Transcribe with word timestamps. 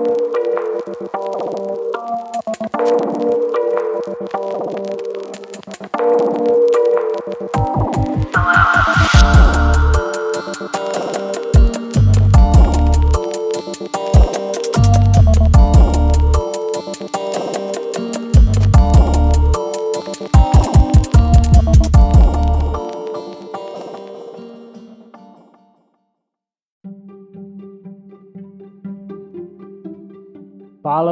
Fala 0.00 0.29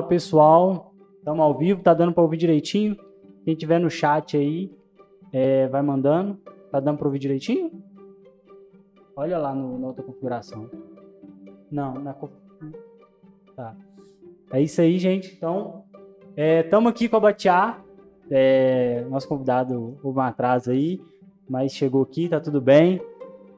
pessoal, 0.09 0.95
estamos 1.19 1.41
ao 1.41 1.57
vivo, 1.57 1.83
tá 1.83 1.93
dando 1.93 2.13
para 2.13 2.23
ouvir 2.23 2.39
direitinho? 2.39 2.97
Quem 3.45 3.55
tiver 3.55 3.79
no 3.79 3.91
chat 3.91 4.37
aí, 4.37 4.73
é, 5.33 5.69
vai 5.69 5.83
mandando. 5.83 6.41
Tá 6.71 6.81
dando 6.81 6.99
para 6.99 7.07
ouvir 7.07 7.19
direitinho? 7.19 7.71
Olha 9.15 9.39
lá 9.39 9.55
no, 9.55 9.79
na 9.79 9.87
outra 9.87 10.03
configuração. 10.03 10.71
Não, 11.71 11.95
na 11.95 12.15
Tá. 13.55 13.77
É 14.53 14.61
isso 14.61 14.81
aí, 14.81 14.99
gente. 14.99 15.35
Então, 15.35 15.85
estamos 16.37 16.91
é, 16.91 16.91
aqui 16.91 17.09
com 17.09 17.17
a 17.17 17.21
Batiá. 17.21 17.83
É, 18.31 19.05
nosso 19.09 19.27
convidado 19.27 19.99
houve 20.03 20.19
um 20.19 20.23
atraso 20.23 20.71
aí, 20.71 21.01
mas 21.49 21.73
chegou 21.73 22.03
aqui, 22.03 22.29
tá 22.29 22.39
tudo 22.39 22.61
bem. 22.61 23.01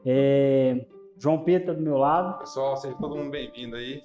É, 0.05 0.85
João 1.17 1.43
Pedro 1.43 1.67
tá 1.67 1.73
do 1.73 1.81
meu 1.81 1.97
lado. 1.97 2.39
Pessoal, 2.39 2.75
seja 2.77 2.95
todo 2.95 3.15
mundo 3.15 3.29
bem-vindo 3.29 3.75
aí. 3.75 4.01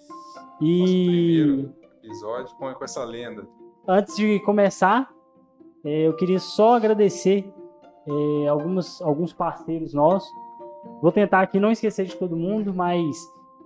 E 0.60 1.66
episódio 2.06 2.54
com, 2.56 2.72
com 2.72 2.84
essa 2.84 3.04
lenda. 3.04 3.46
Antes 3.86 4.16
de 4.16 4.40
começar, 4.40 5.10
é, 5.84 6.06
eu 6.06 6.14
queria 6.16 6.38
só 6.38 6.76
agradecer 6.76 7.52
é, 8.06 8.48
alguns, 8.48 9.02
alguns 9.02 9.32
parceiros 9.32 9.92
nossos. 9.92 10.30
Vou 11.02 11.12
tentar 11.12 11.40
aqui 11.40 11.58
não 11.58 11.70
esquecer 11.70 12.06
de 12.06 12.16
todo 12.16 12.36
mundo, 12.36 12.72
mas 12.72 13.16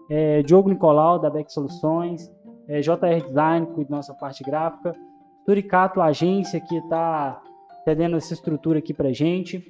é, 0.08 0.42
Diogo 0.42 0.68
Nicolau, 0.68 1.18
da 1.18 1.30
Beck 1.30 1.52
Soluções, 1.52 2.30
é, 2.66 2.80
JR 2.80 3.27
Design, 3.27 3.66
que 3.66 3.72
cuida 3.74 3.91
da 3.91 3.96
nossa 3.96 4.14
parte 4.14 4.42
gráfica, 4.42 4.94
Turicato 5.44 6.00
Agência, 6.00 6.61
que 6.61 6.77
está 6.77 7.42
cedendo 7.84 8.16
essa 8.16 8.34
estrutura 8.34 8.78
aqui 8.78 8.92
para 8.94 9.12
gente. 9.12 9.66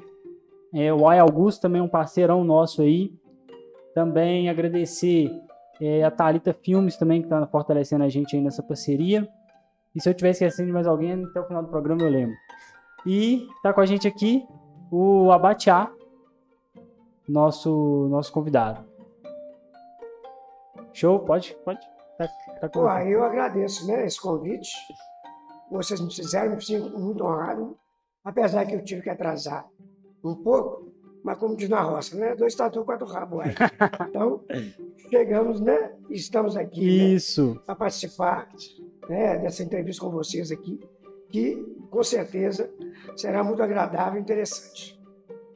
É, 0.72 0.92
o 0.92 1.08
Ai 1.08 1.18
Augusto 1.18 1.62
também 1.62 1.80
é 1.80 1.84
um 1.84 1.88
parceirão 1.88 2.44
nosso 2.44 2.82
aí. 2.82 3.12
Também 3.94 4.48
agradecer 4.48 5.30
é, 5.80 6.04
a 6.04 6.10
Thalita 6.10 6.52
Filmes 6.52 6.96
também, 6.96 7.20
que 7.20 7.26
está 7.26 7.46
fortalecendo 7.46 8.04
a 8.04 8.08
gente 8.08 8.36
aí 8.36 8.42
nessa 8.42 8.62
parceria. 8.62 9.28
E 9.94 10.00
se 10.00 10.08
eu 10.08 10.12
estiver 10.12 10.30
esquecendo 10.30 10.66
de 10.66 10.72
mais 10.72 10.86
alguém, 10.86 11.24
até 11.24 11.40
o 11.40 11.46
final 11.46 11.62
do 11.62 11.68
programa 11.68 12.02
eu 12.02 12.08
lembro. 12.08 12.36
E 13.06 13.48
está 13.56 13.72
com 13.72 13.80
a 13.80 13.86
gente 13.86 14.06
aqui 14.06 14.46
o 14.90 15.30
Abatiá, 15.30 15.90
nosso, 17.28 18.08
nosso 18.10 18.32
convidado. 18.32 18.84
Show? 20.92 21.20
Pode? 21.20 21.56
Pode? 21.64 21.80
Tá, 22.18 22.28
tá 22.60 22.68
com 22.68 22.80
Ué, 22.80 23.08
eu 23.08 23.24
agradeço 23.24 23.86
né, 23.86 24.04
esse 24.04 24.20
convite. 24.20 24.70
Vocês 25.70 26.00
me 26.00 26.12
fizeram, 26.12 26.56
me 26.56 26.62
sinto 26.62 26.98
muito 26.98 27.24
honrado. 27.24 27.78
Apesar 28.24 28.66
que 28.66 28.74
eu 28.74 28.84
tive 28.84 29.02
que 29.02 29.10
atrasar 29.10 29.66
um 30.22 30.34
pouco, 30.34 30.89
mas 31.22 31.38
como 31.38 31.56
diz 31.56 31.68
na 31.68 31.80
roça, 31.80 32.16
né? 32.16 32.34
Dois 32.34 32.54
tatu, 32.54 32.84
quatro 32.84 33.06
rabos. 33.06 33.44
Então, 34.08 34.42
chegamos, 35.10 35.60
né? 35.60 35.92
Estamos 36.08 36.56
aqui 36.56 36.80
né, 36.80 37.14
Isso. 37.14 37.54
Né, 37.54 37.60
para 37.66 37.74
participar 37.74 38.48
né, 39.08 39.38
dessa 39.38 39.62
entrevista 39.62 40.04
com 40.04 40.10
vocês 40.10 40.50
aqui, 40.50 40.80
que 41.28 41.56
com 41.90 42.02
certeza 42.02 42.70
será 43.16 43.44
muito 43.44 43.62
agradável 43.62 44.18
e 44.18 44.22
interessante. 44.22 44.98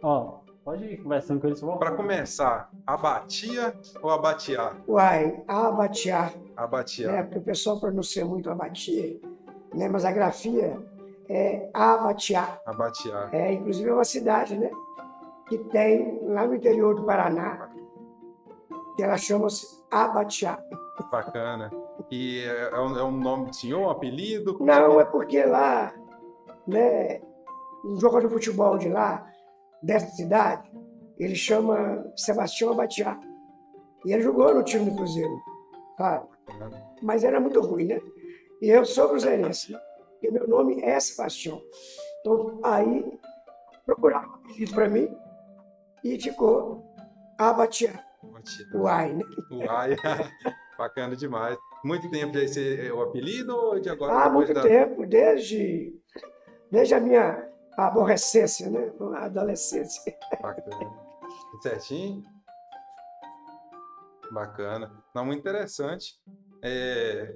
Ó, 0.03 0.41
pode 0.65 0.85
ir 0.85 1.03
conversando 1.03 1.41
com 1.41 1.47
eles. 1.47 1.61
Para 1.61 1.93
começar, 1.93 2.71
abatia 2.87 3.75
ou 4.03 4.11
abatiar? 4.11 4.77
Uai, 4.87 5.43
abatiar. 5.49 6.35
Abatiar. 6.57 7.13
Né, 7.13 7.23
porque 7.23 7.39
o 7.39 7.43
pessoal 7.43 7.81
pronuncia 7.81 8.25
muito 8.25 8.51
abatia, 8.51 9.19
né? 9.73 9.89
Mas 9.89 10.05
a 10.05 10.13
grafia 10.13 10.79
é 11.29 11.69
abatiar. 11.73 12.61
Abatiar. 12.67 13.35
É, 13.35 13.53
inclusive 13.53 13.89
é 13.89 13.95
uma 13.95 14.05
cidade, 14.05 14.57
né? 14.57 14.71
Que 15.49 15.59
tem 15.59 16.21
lá 16.23 16.47
no 16.47 16.55
interior 16.55 16.95
do 16.95 17.05
Paraná, 17.05 17.71
que 18.97 19.03
ela 19.03 19.17
chama-se 19.17 19.67
Abatiá. 19.91 20.59
Bacana. 21.11 21.71
E 22.11 22.41
é, 22.41 22.71
é 22.73 22.81
um, 22.81 22.99
é 22.99 23.05
um 23.05 23.17
nome 23.17 23.51
de 23.51 23.57
senhor, 23.57 23.81
um 23.81 23.91
apelido? 23.91 24.57
Não, 24.61 25.01
é 25.01 25.05
porque 25.05 25.43
lá, 25.45 25.93
né, 26.67 27.21
um 27.85 27.99
jogador 27.99 28.29
de 28.29 28.35
futebol 28.35 28.79
de 28.79 28.89
lá, 28.89 29.27
dessa 29.83 30.07
cidade, 30.15 30.71
ele 31.19 31.35
chama 31.35 32.11
Sebastião 32.17 32.73
Abatiá. 32.73 33.19
E 34.05 34.13
ele 34.13 34.23
jogou 34.23 34.55
no 34.55 34.63
time 34.63 34.91
do 34.91 34.97
Cruzeiro, 34.97 35.41
claro. 35.97 36.29
Mas 37.03 37.25
era 37.25 37.41
muito 37.41 37.61
ruim, 37.61 37.87
né? 37.87 38.01
E 38.61 38.69
eu 38.69 38.85
sou 38.85 39.09
cruzeirense, 39.09 39.73
né? 39.73 39.81
e 40.23 40.31
meu 40.31 40.49
nome 40.49 40.81
é 40.83 40.99
Sebastião. 40.99 41.61
Então, 42.21 42.59
aí, 42.63 43.19
procuraram 43.85 44.31
um 44.31 44.35
apelido 44.35 44.75
para 44.75 44.89
mim, 44.89 45.15
e 46.05 46.21
ficou 46.21 46.85
Abatia. 47.39 47.99
Uai, 48.75 49.15
né? 49.15 49.25
Uai, 49.51 49.97
bacana 50.79 51.17
demais. 51.17 51.57
Muito 51.83 52.09
tempo 52.11 52.37
esse 52.39 52.87
é 52.87 52.93
o 52.93 53.03
apelido 53.03 53.57
ou 53.57 53.81
de 53.81 53.89
agora? 53.89 54.25
Ah, 54.25 54.31
muito 54.31 54.53
da... 54.53 54.63
tempo, 54.63 55.07
desde, 55.07 55.93
desde 56.71 56.95
a 56.95 57.01
minha 57.01 57.49
aborrecência, 57.77 58.71
né? 58.71 58.93
A 59.17 59.25
adolescência. 59.25 60.17
Bacana. 60.41 60.93
Certinho? 61.63 62.23
Bacana. 64.31 64.93
Não, 65.15 65.25
muito 65.25 65.41
interessante. 65.41 66.15
É, 66.63 67.35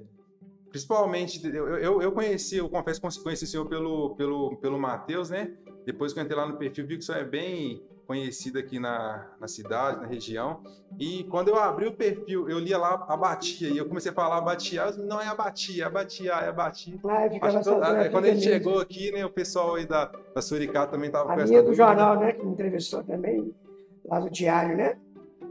principalmente, 0.71 1.45
eu, 1.47 1.77
eu, 1.77 2.03
eu, 2.03 2.12
conheci, 2.12 2.57
eu 2.57 2.69
confesso 2.69 3.01
que 3.01 3.23
conheci 3.23 3.45
o 3.45 3.49
senhor 3.49 3.67
pelo, 3.67 4.15
pelo, 4.17 4.57
pelo 4.57 4.78
Matheus, 4.78 5.31
né? 5.31 5.55
Depois 5.84 6.12
que 6.12 6.21
eu 6.21 6.25
entrei 6.25 6.39
lá 6.39 6.47
no 6.47 6.57
perfil, 6.57 6.87
vi 6.87 6.97
que 6.97 7.03
o 7.03 7.07
senhor 7.07 7.21
é 7.21 7.25
bem 7.25 7.87
conhecido 8.09 8.59
aqui 8.59 8.81
na, 8.81 9.27
na 9.39 9.47
cidade, 9.47 10.01
na 10.01 10.07
região. 10.07 10.63
E 10.99 11.25
quando 11.25 11.49
eu 11.49 11.59
abri 11.59 11.87
o 11.87 11.93
perfil, 11.93 12.49
eu 12.49 12.59
lia 12.59 12.79
lá 12.79 13.05
abatia, 13.07 13.69
e 13.69 13.77
eu 13.77 13.87
comecei 13.87 14.11
a 14.11 14.15
falar 14.15 14.39
abatia, 14.39 14.81
eu, 14.81 15.05
não 15.05 15.21
é 15.21 15.29
abatia, 15.29 15.85
é 15.85 15.87
abatia, 15.87 16.33
é 16.33 16.49
abatia. 16.49 16.99
Ah, 17.05 17.61
todo, 17.63 17.85
é, 17.85 18.09
quando 18.09 18.25
a 18.25 18.29
gente 18.29 18.45
chegou 18.45 18.81
aqui, 18.81 19.13
né, 19.13 19.27
o 19.27 19.31
pessoal 19.31 19.75
aí 19.75 19.85
da, 19.87 20.11
da 20.35 20.41
Suricá 20.41 20.87
também 20.87 21.09
estava 21.09 21.35
com 21.35 21.39
essa 21.39 21.63
do 21.63 21.75
jornal, 21.75 22.19
né, 22.19 22.33
que 22.33 22.43
me 22.43 22.53
entrevistou 22.53 23.05
também, 23.05 23.55
lá 24.07 24.21
do 24.21 24.31
Diário, 24.31 24.75
né? 24.75 24.97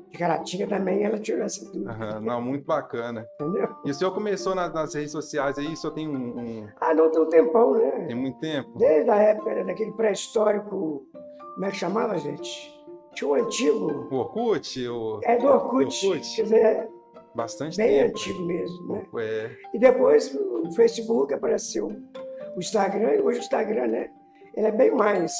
de 0.10 0.18
Caratinga 0.18 0.68
também, 0.68 1.04
ela 1.04 1.20
tirou 1.20 1.44
essa 1.44 1.66
dúvida. 1.66 1.92
Uhum, 1.92 2.22
não, 2.22 2.42
muito 2.42 2.66
bacana. 2.66 3.28
Entendeu? 3.40 3.68
E 3.86 3.92
o 3.92 3.94
senhor 3.94 4.14
começou 4.14 4.56
nas, 4.56 4.74
nas 4.74 4.96
redes 4.96 5.12
sociais 5.12 5.60
aí, 5.60 5.68
o 5.68 5.76
senhor 5.76 5.94
tem 5.94 6.08
um, 6.08 6.40
um, 6.40 6.68
Ah, 6.80 6.94
não, 6.94 7.12
tem 7.12 7.22
um 7.22 7.30
tempão, 7.30 7.74
né? 7.74 8.06
Tem 8.08 8.16
muito 8.16 8.40
tempo. 8.40 8.78
Desde 8.78 9.10
a 9.10 9.18
época 9.18 9.66
daquele 9.66 9.92
pré-histórico 9.92 11.06
como 11.58 11.66
é 11.66 11.72
que 11.72 11.78
chamava, 11.78 12.16
gente? 12.20 12.72
Tinha 13.16 13.32
um 13.32 13.34
antigo. 13.34 14.08
O 14.12 14.16
Orkut? 14.18 14.88
O... 14.88 15.20
É 15.24 15.38
do 15.38 15.48
Orkut. 15.48 16.06
Orkut. 16.06 16.36
Quer 16.36 16.44
dizer, 16.44 16.90
Bastante 17.34 17.78
bem 17.78 17.88
tempo. 17.88 18.10
antigo 18.12 18.46
mesmo. 18.46 18.94
Né? 18.94 19.08
É. 19.18 19.58
E 19.74 19.80
depois 19.80 20.36
o 20.36 20.72
Facebook 20.76 21.34
apareceu 21.34 21.88
o 22.56 22.60
Instagram, 22.60 23.16
e 23.16 23.22
hoje 23.22 23.40
o 23.40 23.42
Instagram, 23.42 23.88
né? 23.88 24.12
Ele 24.54 24.68
é 24.68 24.72
bem 24.72 24.92
mais 24.92 25.36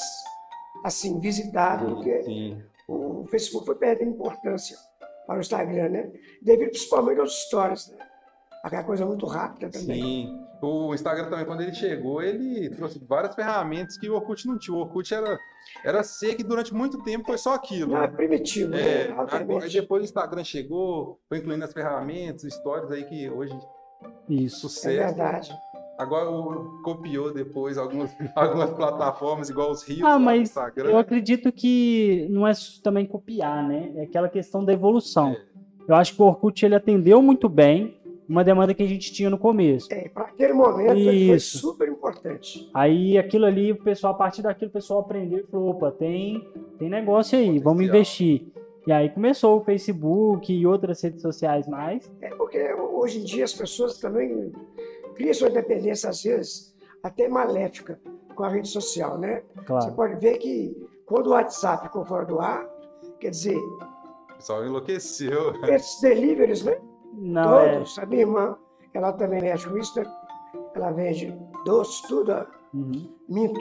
assim, 0.84 1.20
visitado 1.20 1.94
do 1.94 2.02
que 2.02 2.56
o 2.88 3.24
Facebook 3.28 3.64
foi 3.64 3.76
perdendo 3.76 4.10
importância 4.10 4.76
para 5.24 5.36
o 5.36 5.40
Instagram, 5.40 5.88
né? 5.88 6.10
Devido 6.42 6.70
principalmente 6.70 7.20
aos 7.20 7.44
stories, 7.44 7.90
né? 7.90 7.98
Aquela 8.64 8.82
coisa 8.82 9.06
muito 9.06 9.24
rápida 9.24 9.70
também. 9.70 10.02
Sim. 10.02 10.47
O 10.60 10.92
Instagram 10.92 11.30
também, 11.30 11.44
quando 11.44 11.60
ele 11.60 11.72
chegou, 11.72 12.20
ele 12.20 12.68
trouxe 12.70 12.98
várias 13.06 13.34
ferramentas 13.34 13.96
que 13.96 14.10
o 14.10 14.14
Orkut 14.14 14.46
não 14.46 14.58
tinha. 14.58 14.76
O 14.76 14.80
Orkut 14.80 15.14
era, 15.14 15.38
era 15.84 16.02
seco 16.02 16.40
e 16.40 16.44
durante 16.44 16.74
muito 16.74 17.02
tempo 17.02 17.26
foi 17.26 17.38
só 17.38 17.54
aquilo. 17.54 17.92
Não, 17.92 18.02
é 18.02 18.08
primitivo, 18.08 18.74
é, 18.74 19.08
né? 19.08 19.16
Aí 19.62 19.70
depois 19.70 20.02
o 20.02 20.04
Instagram 20.04 20.42
chegou, 20.42 21.20
foi 21.28 21.38
incluindo 21.38 21.64
as 21.64 21.72
ferramentas, 21.72 22.52
stories 22.52 22.90
aí 22.90 23.04
que 23.04 23.30
hoje. 23.30 23.56
Isso. 24.28 24.68
Sucesso. 24.68 24.88
É 24.88 25.06
verdade. 25.06 25.52
Agora 25.96 26.30
copiou 26.84 27.32
depois 27.32 27.76
algumas, 27.76 28.10
algumas 28.34 28.70
plataformas, 28.70 29.50
igual 29.50 29.70
os 29.70 29.82
rios. 29.82 30.02
Ah, 30.02 30.18
mas 30.18 30.42
Instagram. 30.42 30.90
eu 30.90 30.98
acredito 30.98 31.52
que 31.52 32.26
não 32.30 32.46
é 32.46 32.52
também 32.82 33.06
copiar, 33.06 33.66
né? 33.66 33.92
É 33.96 34.02
aquela 34.02 34.28
questão 34.28 34.64
da 34.64 34.72
evolução. 34.72 35.30
É. 35.30 35.48
Eu 35.88 35.94
acho 35.94 36.14
que 36.14 36.20
o 36.20 36.26
Orkut 36.26 36.64
ele 36.64 36.74
atendeu 36.74 37.22
muito 37.22 37.48
bem 37.48 37.97
uma 38.28 38.44
demanda 38.44 38.74
que 38.74 38.82
a 38.82 38.86
gente 38.86 39.12
tinha 39.12 39.30
no 39.30 39.38
começo. 39.38 39.88
É, 39.90 40.08
para 40.08 40.24
aquele 40.24 40.52
momento 40.52 40.98
Isso. 40.98 41.60
foi 41.60 41.70
super 41.72 41.88
importante. 41.88 42.68
Aí 42.74 43.16
aquilo 43.16 43.46
ali, 43.46 43.72
o 43.72 43.82
pessoal, 43.82 44.12
a 44.12 44.16
partir 44.16 44.42
daquilo, 44.42 44.68
o 44.68 44.72
pessoal 44.72 45.00
aprendeu 45.00 45.40
e 45.40 45.46
falou: 45.46 45.70
opa, 45.70 45.90
tem, 45.90 46.46
tem 46.78 46.90
negócio 46.90 47.38
aí, 47.38 47.58
vamos 47.58 47.84
investir. 47.84 48.46
E 48.86 48.92
aí 48.92 49.10
começou 49.10 49.58
o 49.58 49.64
Facebook 49.64 50.52
e 50.52 50.66
outras 50.66 51.00
redes 51.02 51.22
sociais 51.22 51.66
mais. 51.66 52.10
É 52.20 52.30
porque 52.30 52.72
hoje 52.74 53.20
em 53.20 53.24
dia 53.24 53.44
as 53.44 53.52
pessoas 53.52 53.98
também 53.98 54.52
criam 55.14 55.34
sua 55.34 55.48
independência, 55.48 56.08
às 56.08 56.22
vezes, 56.22 56.74
até 57.02 57.28
maléfica 57.28 57.98
com 58.34 58.44
a 58.44 58.48
rede 58.48 58.68
social, 58.68 59.18
né? 59.18 59.42
Claro. 59.66 59.84
Você 59.84 59.90
pode 59.90 60.20
ver 60.20 60.38
que 60.38 60.74
quando 61.04 61.26
o 61.26 61.30
WhatsApp 61.30 61.86
ficou 61.86 62.04
fora 62.04 62.24
do 62.24 62.40
ar, 62.40 62.66
quer 63.18 63.30
dizer, 63.30 63.56
O 63.56 64.34
pessoal 64.36 64.64
enlouqueceu. 64.64 65.54
esses 65.64 66.00
deliveries, 66.00 66.62
né? 66.62 66.78
Não, 67.12 67.58
é. 67.60 67.74
Todos. 67.74 67.98
A 67.98 68.06
minha 68.06 68.20
irmã, 68.22 68.56
ela 68.94 69.12
também 69.12 69.40
mexe 69.40 69.68
com 69.68 69.76
isso, 69.78 69.98
né? 70.00 70.06
ela 70.74 70.90
vende 70.92 71.36
doce, 71.64 72.06
tudo, 72.08 72.46
Uhum. 72.72 73.10
minto, 73.28 73.60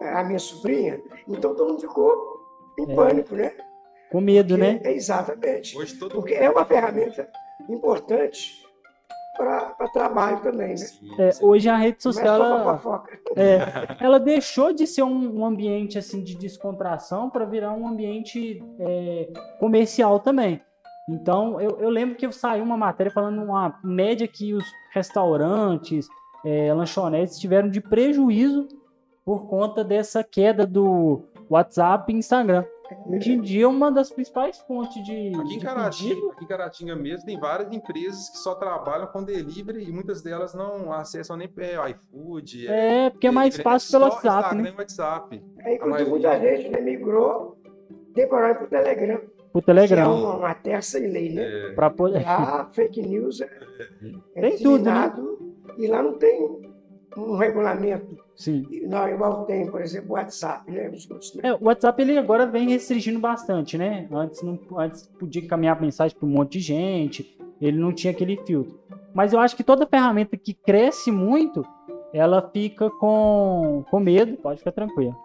a 0.00 0.24
minha 0.24 0.38
sobrinha. 0.38 1.00
Então 1.28 1.54
todo 1.54 1.68
mundo 1.70 1.80
ficou 1.80 2.14
em 2.78 2.90
É. 2.90 2.94
pânico, 2.94 3.34
né? 3.34 3.52
Com 4.10 4.20
medo, 4.20 4.56
Porque- 4.56 4.72
né? 4.72 4.80
é 4.84 4.92
exatamente. 4.92 5.76
Hoje 5.78 5.94
todo 5.96 6.14
Porque 6.14 6.34
é 6.34 6.48
uma 6.50 6.64
ferramenta 6.64 7.28
importante 7.68 8.66
para 9.36 9.88
trabalho 9.92 10.40
também, 10.40 10.70
né? 10.70 10.76
Sim, 10.78 11.20
É, 11.20 11.30
sim. 11.30 11.44
hoje 11.44 11.68
a 11.68 11.76
rede 11.76 12.02
social, 12.02 12.38
só 12.38 12.44
ela, 12.44 13.04
é, 13.36 13.58
ela 14.04 14.18
deixou 14.18 14.72
de 14.72 14.84
ser 14.86 15.02
um, 15.04 15.38
um 15.40 15.44
ambiente 15.44 15.96
assim 15.98 16.22
de 16.24 16.36
descontração 16.36 17.30
para 17.30 17.44
virar 17.44 17.72
um 17.72 17.86
ambiente 17.86 18.60
é, 18.80 19.28
comercial 19.60 20.18
também. 20.18 20.60
Então, 21.08 21.60
eu, 21.60 21.78
eu 21.80 21.88
lembro 21.88 22.16
que 22.16 22.26
eu 22.26 22.32
saí 22.32 22.60
uma 22.60 22.76
matéria 22.76 23.10
falando 23.10 23.42
uma 23.42 23.78
média 23.82 24.28
que 24.28 24.52
os 24.52 24.64
restaurantes, 24.90 26.08
é, 26.44 26.72
lanchonetes 26.72 27.38
tiveram 27.38 27.68
de 27.68 27.80
prejuízo 27.80 28.68
por 29.24 29.46
conta 29.48 29.82
dessa 29.82 30.22
queda 30.22 30.66
do 30.66 31.22
WhatsApp 31.48 32.12
e 32.12 32.16
Instagram. 32.16 32.64
Hoje 33.06 33.32
em 33.32 33.40
dia, 33.40 33.64
é 33.64 33.66
uma 33.66 33.90
das 33.92 34.10
principais 34.10 34.58
fontes 34.60 35.04
de, 35.04 35.12
Aqui 35.12 35.54
em, 35.54 35.58
de 35.58 35.60
Caratinga, 35.60 36.32
aqui 36.32 36.44
em 36.44 36.46
Caratinga 36.48 36.96
mesmo, 36.96 37.26
tem 37.26 37.38
várias 37.38 37.70
empresas 37.70 38.30
que 38.30 38.38
só 38.38 38.54
trabalham 38.54 39.06
com 39.08 39.22
delivery 39.22 39.84
e 39.86 39.92
muitas 39.92 40.22
delas 40.22 40.54
não 40.54 40.90
acessam 40.90 41.36
nem 41.36 41.50
é, 41.58 41.90
iFood. 41.90 42.66
É, 42.66 43.10
porque 43.10 43.26
é 43.26 43.30
mais 43.30 43.54
delivery, 43.54 43.62
fácil 43.62 43.90
pelo 43.92 44.10
só 44.10 44.16
WhatsApp, 44.16 44.38
Instagram 44.38 44.62
né? 44.62 44.74
WhatsApp. 44.78 45.44
Aí, 45.64 45.74
inclusive, 45.74 46.02
A 46.02 46.08
muita 46.08 46.28
maioria. 46.28 46.56
gente 46.56 46.70
né, 46.70 46.80
migrou 46.80 47.58
temporário 48.14 48.56
para 48.56 48.64
o 48.64 48.68
Telegram, 48.68 49.20
Por 49.52 49.62
que 49.62 49.70
é 49.70 49.74
Telegram. 49.74 50.14
uma, 50.14 50.36
uma 50.36 50.54
terra 50.54 50.82
sem 50.82 51.06
lei, 51.10 51.32
né? 51.32 51.42
É, 51.42 51.72
Pra 51.72 51.90
poder... 51.90 52.22
Lá, 52.24 52.68
fake 52.72 53.02
news 53.02 53.40
é, 53.40 53.50
é 54.34 54.40
Tem 54.40 54.58
tudo, 54.58 54.84
né? 54.84 55.12
e 55.78 55.86
lá 55.86 56.02
não 56.02 56.14
tem 56.14 56.58
um 57.16 57.36
regulamento, 57.36 58.16
Sim. 58.36 58.64
não, 58.86 59.08
igual 59.08 59.44
tem, 59.44 59.68
por 59.68 59.80
exemplo, 59.80 60.10
o 60.10 60.12
WhatsApp, 60.14 60.70
né? 60.70 60.88
Os 60.90 61.10
outros, 61.10 61.34
né? 61.34 61.48
É, 61.48 61.54
o 61.54 61.64
WhatsApp 61.64 62.00
ele 62.02 62.16
agora 62.18 62.46
vem 62.46 62.68
restringindo 62.68 63.18
bastante, 63.18 63.76
né? 63.76 64.06
Antes, 64.12 64.42
não, 64.42 64.58
antes 64.76 65.06
podia 65.18 65.46
caminhar 65.46 65.80
mensagem 65.80 66.16
para 66.16 66.26
um 66.26 66.30
monte 66.30 66.52
de 66.52 66.60
gente, 66.60 67.38
ele 67.60 67.78
não 67.78 67.92
tinha 67.92 68.12
aquele 68.12 68.36
filtro. 68.44 68.78
Mas 69.14 69.32
eu 69.32 69.40
acho 69.40 69.56
que 69.56 69.64
toda 69.64 69.86
ferramenta 69.86 70.36
que 70.36 70.54
cresce 70.54 71.10
muito, 71.10 71.64
ela 72.12 72.50
fica 72.52 72.88
com, 72.90 73.84
com 73.90 73.98
medo, 74.00 74.36
pode 74.36 74.58
ficar 74.58 74.72
tranquilo. 74.72 75.16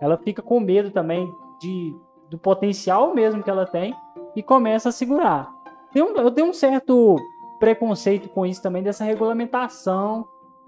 Ela 0.00 0.16
fica 0.16 0.42
com 0.42 0.58
medo 0.58 0.90
também 0.90 1.30
de, 1.60 1.94
do 2.30 2.38
potencial 2.38 3.14
mesmo 3.14 3.42
que 3.42 3.50
ela 3.50 3.66
tem 3.66 3.94
e 4.34 4.42
começa 4.42 4.88
a 4.88 4.92
segurar. 4.92 5.50
Eu 5.94 6.30
tenho 6.30 6.48
um 6.48 6.52
certo 6.52 7.16
preconceito 7.58 8.28
com 8.28 8.44
isso 8.44 8.62
também, 8.62 8.82
dessa 8.82 9.04
regulamentação 9.04 10.26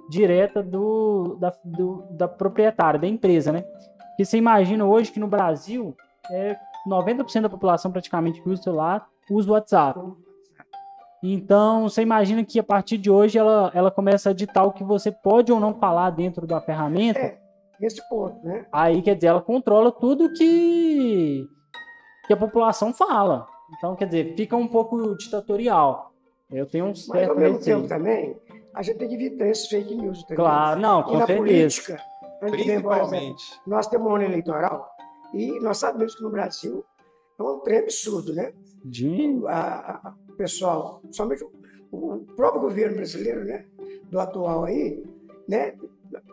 direta 0.08 0.62
do, 0.62 1.37
da, 1.38 1.52
do, 1.62 2.02
da 2.10 2.26
proprietária, 2.26 2.99
da 2.99 3.06
empresa, 3.06 3.52
né? 3.52 3.62
Porque 4.08 4.25
você 4.25 4.38
imagina 4.38 4.87
hoje 4.87 5.12
que 5.12 5.20
no 5.20 5.28
Brasil, 5.28 5.94
é 6.31 6.56
90% 6.88 7.43
da 7.43 7.49
população 7.49 7.93
praticamente 7.93 8.40
que 8.40 8.49
usa 8.49 8.61
o 8.61 8.64
celular 8.64 9.06
usa 9.31 9.50
o 9.50 9.52
WhatsApp. 9.52 10.00
Então, 11.22 11.88
você 11.88 12.02
imagina 12.02 12.44
que 12.44 12.58
a 12.58 12.62
partir 12.62 12.96
de 12.96 13.11
hoje 13.11 13.38
ela, 13.38 13.70
ela 13.75 13.90
começa 13.90 14.31
a 14.31 14.32
ditar 14.32 14.64
o 14.64 14.72
que 14.72 14.84
você 14.84 15.11
pode 15.11 15.52
ou 15.52 15.58
não 15.58 15.75
falar 15.75 16.11
dentro 16.11 16.46
da 16.46 16.61
ferramenta. 16.61 17.19
É. 17.19 17.38
Esse 17.80 18.06
ponto, 18.08 18.44
né? 18.46 18.66
Aí, 18.72 19.00
quer 19.02 19.14
dizer, 19.14 19.28
ela 19.28 19.40
controla 19.42 19.92
tudo 19.92 20.32
que, 20.32 21.46
que 22.26 22.32
a 22.32 22.36
população 22.36 22.92
fala. 22.92 23.46
Então, 23.76 23.94
quer 23.94 24.06
dizer, 24.06 24.34
fica 24.34 24.56
um 24.56 24.66
pouco 24.66 25.16
ditatorial. 25.16 26.12
Eu 26.50 26.66
tenho 26.66 26.86
um 26.86 26.88
Mas 26.88 27.04
certo 27.04 27.30
ao 27.30 27.36
mesmo 27.36 27.58
receio. 27.58 27.76
tempo 27.76 27.88
também, 27.88 28.36
a 28.75 28.82
gente 28.82 28.98
tem 28.98 29.08
que 29.08 29.14
evitar 29.14 29.46
esses 29.46 29.69
fake 29.69 29.94
news. 29.94 30.20
entendeu? 30.20 30.36
Claro, 30.44 30.80
não, 30.80 31.00
E 31.00 31.04
com 31.04 31.12
na 31.19 31.26
certeza. 31.26 31.38
política, 31.38 32.02
por 32.40 32.48
exemplo, 32.54 32.90
principalmente. 32.90 33.60
nós 33.66 33.86
temos 33.86 34.06
um 34.10 34.14
ano 34.16 34.25
eleitoral 34.25 34.88
e 35.34 35.60
nós 35.60 35.76
sabemos 35.78 36.14
que 36.14 36.22
no 36.22 36.30
Brasil 36.30 36.84
é 37.38 37.42
um 37.42 37.60
trem 37.60 37.78
absurdo, 37.80 38.32
né? 38.34 38.52
De... 38.84 39.40
A- 39.46 40.00
a- 40.08 40.14
O 40.30 40.32
pessoal, 40.38 41.02
somente 41.12 41.44
o, 41.44 41.50
o 41.92 42.19
próprio 42.36 42.60
governo 42.62 42.96
brasileiro, 42.96 43.44
né? 43.44 43.64
Do 44.10 44.19
atual 44.20 44.64
aí, 44.64 45.02
né? 45.48 45.75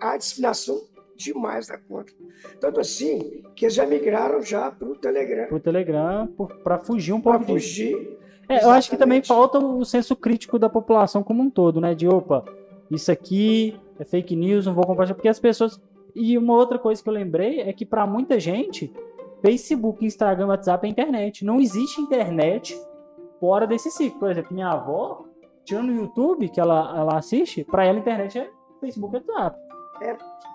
Há 0.02 0.16
discriminação 0.16 0.80
demais 1.16 1.68
da 1.68 1.78
conta. 1.78 2.12
Tanto 2.60 2.80
assim 2.80 3.44
que 3.56 3.66
eles 3.66 3.76
já 3.76 3.86
migraram 3.86 4.42
já 4.42 4.70
para 4.72 4.88
o 4.88 4.96
Telegram 4.96 5.48
Pro 5.48 5.60
Telegram, 5.60 6.28
para 6.64 6.78
fugir 6.80 7.14
um 7.14 7.22
para 7.22 7.40
pouco 7.40 7.54
disso. 7.54 7.68
fugir. 7.68 8.18
É, 8.48 8.64
eu 8.64 8.70
acho 8.70 8.90
que 8.90 8.98
também 8.98 9.24
falta 9.24 9.58
o 9.58 9.84
senso 9.84 10.16
crítico 10.16 10.60
da 10.60 10.70
população 10.70 11.24
como 11.24 11.42
um 11.42 11.50
todo, 11.50 11.82
né? 11.82 11.96
De 11.96 12.08
opa, 12.08 12.46
isso 12.92 13.12
aqui 13.12 13.80
é 14.00 14.06
fake 14.06 14.36
news, 14.36 14.66
não 14.66 14.74
vou 14.74 14.86
compartilhar, 14.86 15.16
porque 15.16 15.28
as 15.28 15.40
pessoas. 15.40 15.82
E 16.14 16.38
uma 16.38 16.54
outra 16.54 16.80
coisa 16.80 17.02
que 17.02 17.10
eu 17.10 17.14
lembrei 17.14 17.62
é 17.62 17.74
que 17.74 17.86
para 17.86 18.08
muita 18.08 18.40
gente, 18.40 18.94
Facebook, 19.42 20.06
Instagram, 20.06 20.48
WhatsApp 20.48 20.86
é 20.86 20.90
internet. 20.90 21.44
Não 21.44 21.60
existe 21.60 22.00
internet 22.00 22.80
fora 23.40 23.68
desse 23.68 23.92
ciclo. 23.92 24.20
Por 24.20 24.32
exemplo, 24.32 24.54
minha 24.54 24.70
avó, 24.70 25.26
tirando 25.66 25.90
o 25.90 25.94
YouTube 25.94 26.48
que 26.50 26.60
ela, 26.60 26.98
ela 26.98 27.18
assiste, 27.18 27.64
para 27.64 27.86
ela 27.86 27.98
a 27.98 28.00
internet 28.00 28.40
é 28.40 28.50
Facebook 28.80 29.16
e 29.16 29.20
WhatsApp. 29.20 29.60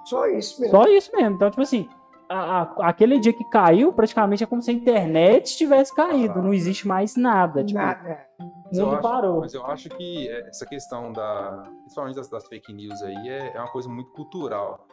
Só 0.04 0.26
isso 0.26 0.60
mesmo. 0.60 0.76
Só 0.76 0.88
isso 0.88 1.10
mesmo. 1.14 1.36
Então, 1.36 1.50
tipo 1.50 1.62
assim, 1.62 1.88
a- 2.28 2.62
a- 2.62 2.88
aquele 2.88 3.18
dia 3.18 3.32
que 3.32 3.44
caiu, 3.50 3.92
praticamente 3.92 4.42
é 4.42 4.46
como 4.46 4.62
se 4.62 4.70
a 4.70 4.74
internet 4.74 5.56
tivesse 5.56 5.94
caído. 5.94 6.40
Não 6.42 6.52
existe 6.54 6.86
mais 6.86 7.16
nada. 7.16 7.64
Tipo, 7.64 7.78
Nada. 7.80 8.26
mundo 8.72 8.92
acho- 8.92 9.02
parou. 9.02 9.40
Mas 9.40 9.54
eu 9.54 9.66
acho 9.66 9.88
que 9.90 10.28
é, 10.28 10.48
essa 10.48 10.64
questão 10.66 11.12
da, 11.12 11.64
principalmente 11.82 12.16
das, 12.16 12.28
das 12.28 12.46
fake 12.46 12.72
news 12.72 13.02
aí, 13.02 13.28
é, 13.28 13.52
é 13.56 13.58
uma 13.58 13.70
coisa 13.70 13.88
muito 13.88 14.10
cultural. 14.12 14.86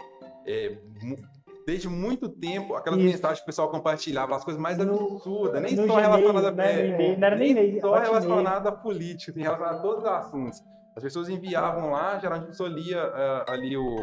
É, 0.46 0.78
mu- 1.04 1.18
desde 1.66 1.90
muito 1.90 2.30
tempo, 2.30 2.76
aquelas 2.76 2.98
Isso. 3.00 3.10
mensagens 3.10 3.40
que 3.40 3.44
o 3.44 3.46
pessoal 3.48 3.70
compartilhava, 3.70 4.36
as 4.38 4.44
coisas 4.44 4.62
mais 4.62 4.80
absurdas, 4.80 5.62
nem 5.62 5.76
só 5.76 5.96
relacionadas 5.98 6.56
né, 6.56 6.88
é, 7.12 7.18
não 7.18 7.28
era 7.28 7.36
nem 7.36 7.52
e-mail, 7.52 7.82
só 7.82 7.96
relacionada 8.00 8.70
à 8.70 8.72
política, 8.72 9.38
relacionada 9.38 9.78
a 9.78 9.82
todos 9.82 10.04
os 10.04 10.10
assuntos. 10.10 10.64
As 10.96 11.04
pessoas 11.04 11.28
enviavam 11.30 11.92
lá, 11.92 12.18
geralmente 12.20 12.46
a 12.46 12.48
pessoa 12.48 12.70
lia 12.70 13.02
ah, 13.04 13.46
ali 13.50 13.76
o, 13.78 13.96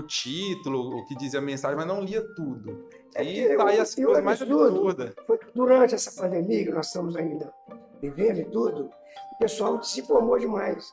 o 0.00 0.02
título, 0.06 0.98
o 0.98 1.04
que 1.06 1.14
dizia 1.16 1.38
a 1.38 1.42
mensagem, 1.42 1.76
mas 1.76 1.86
não 1.86 2.00
lia 2.02 2.22
tudo. 2.34 2.86
É 3.14 3.22
e 3.22 3.56
saía 3.56 3.78
o- 3.78 3.82
as 3.82 3.92
o 3.96 4.04
coisas 4.04 4.24
mais 4.24 4.42
absurdas. 4.42 5.14
foi 5.26 5.38
que 5.38 5.46
durante 5.54 5.94
essa 5.94 6.20
pandemia 6.22 6.64
que 6.64 6.70
nós 6.72 6.86
estamos 6.86 7.14
ainda 7.16 7.52
vivendo 8.00 8.38
e 8.40 8.44
tudo, 8.46 8.90
o 9.34 9.38
pessoal 9.38 9.82
se 9.82 10.00
informou 10.00 10.38
demais. 10.38 10.92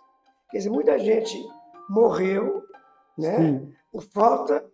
Quer 0.51 0.57
dizer, 0.57 0.69
muita 0.69 0.97
gente 0.99 1.37
morreu, 1.89 2.63
né? 3.17 3.37
Sim. 3.37 3.73
Por 3.91 4.03
falta 4.03 4.65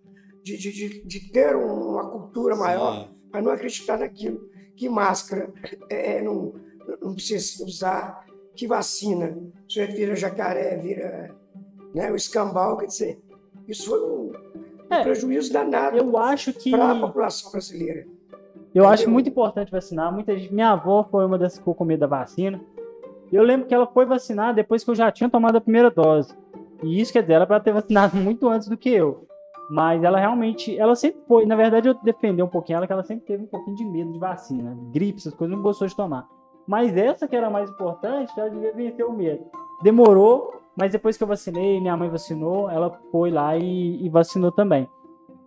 de, 0.44 0.58
de, 0.58 0.72
de, 0.72 1.04
de 1.06 1.32
ter 1.32 1.56
um- 1.56 1.90
uma 1.92 2.10
cultura 2.10 2.56
maior 2.56 3.10
para 3.32 3.42
não 3.42 3.52
acreditar 3.52 3.98
naquilo. 4.00 4.50
Que 4.76 4.90
máscara 4.90 5.54
é, 5.90 6.18
é, 6.18 6.22
não, 6.22 6.54
não 7.02 7.14
precisa 7.14 7.64
usar, 7.64 8.26
que 8.56 8.68
vacina. 8.68 9.38
Você 9.70 9.86
vira 9.88 10.16
jacaré, 10.16 10.76
vira 10.78 11.34
né, 11.94 12.12
o 12.12 12.16
escambau, 12.16 12.78
quer 12.78 12.88
dizer, 12.88 13.22
isso 13.68 13.90
foi 13.90 14.00
um, 14.02 14.32
um 14.32 14.94
É, 14.94 15.04
prejuízo 15.04 15.52
danado 15.52 16.18
acho 16.18 16.54
que. 16.54 16.72
para 16.72 16.92
a 16.92 17.00
população 17.00 17.52
brasileira. 17.52 18.06
Eu 18.74 18.86
acho 18.86 19.04
Entendeu? 19.04 19.14
muito 19.14 19.30
importante 19.30 19.72
vacinar. 19.72 20.14
Muita 20.14 20.38
gente, 20.38 20.54
minha 20.54 20.72
avó 20.72 21.08
foi 21.10 21.26
uma 21.26 21.38
das 21.38 21.54
que 21.54 21.60
ficou 21.60 21.74
com 21.74 21.86
medo 21.86 22.02
da 22.02 22.08
vacina. 22.08 22.60
Eu 23.32 23.42
lembro 23.42 23.68
que 23.68 23.74
ela 23.74 23.88
foi 23.88 24.06
vacinar 24.06 24.54
depois 24.54 24.84
que 24.84 24.90
eu 24.90 24.96
já 24.96 25.12
tinha 25.12 25.30
tomado 25.30 25.56
a 25.58 25.62
primeira 25.62 25.90
dose. 25.90 26.36
E 26.84 27.00
isso 27.00 27.12
quer 27.14 27.22
dizer, 27.22 27.34
ela 27.34 27.48
para 27.48 27.60
ter 27.60 27.72
vacinado 27.74 28.16
muito 28.18 28.48
antes 28.50 28.68
do 28.68 28.78
que 28.78 28.90
eu. 28.90 29.26
Mas 29.70 30.04
ela 30.04 30.20
realmente, 30.20 30.78
ela 30.78 30.96
sempre 30.96 31.22
foi, 31.28 31.46
na 31.46 31.56
verdade 31.56 31.88
eu 31.88 31.94
defendi 31.96 32.44
um 32.44 32.48
pouquinho 32.48 32.78
ela, 32.78 32.86
que 32.86 32.94
ela 32.94 33.04
sempre 33.04 33.26
teve 33.26 33.44
um 33.44 33.48
pouquinho 33.48 33.76
de 33.78 33.86
medo 33.86 34.12
de 34.14 34.20
vacina. 34.20 34.78
Gripe, 34.92 35.18
essas 35.20 35.34
coisas, 35.34 35.56
não 35.56 35.64
gostou 35.64 35.88
de 35.88 35.96
tomar. 35.96 36.28
Mas 36.68 36.96
essa 36.96 37.28
que 37.28 37.36
era 37.36 37.48
a 37.48 37.50
mais 37.50 37.70
importante, 37.70 38.32
ela 38.38 38.50
devia 38.50 38.74
vencer 38.74 39.06
o 39.06 39.12
medo. 39.14 39.44
Demorou, 39.82 40.54
mas 40.78 40.92
depois 40.92 41.18
que 41.18 41.24
eu 41.24 41.28
vacinei, 41.28 41.80
minha 41.80 41.96
mãe 41.98 42.10
vacinou, 42.10 42.70
ela 42.70 42.92
foi 43.12 43.32
lá 43.32 43.56
e, 43.58 44.04
e 44.06 44.10
vacinou 44.10 44.52
também. 44.52 44.88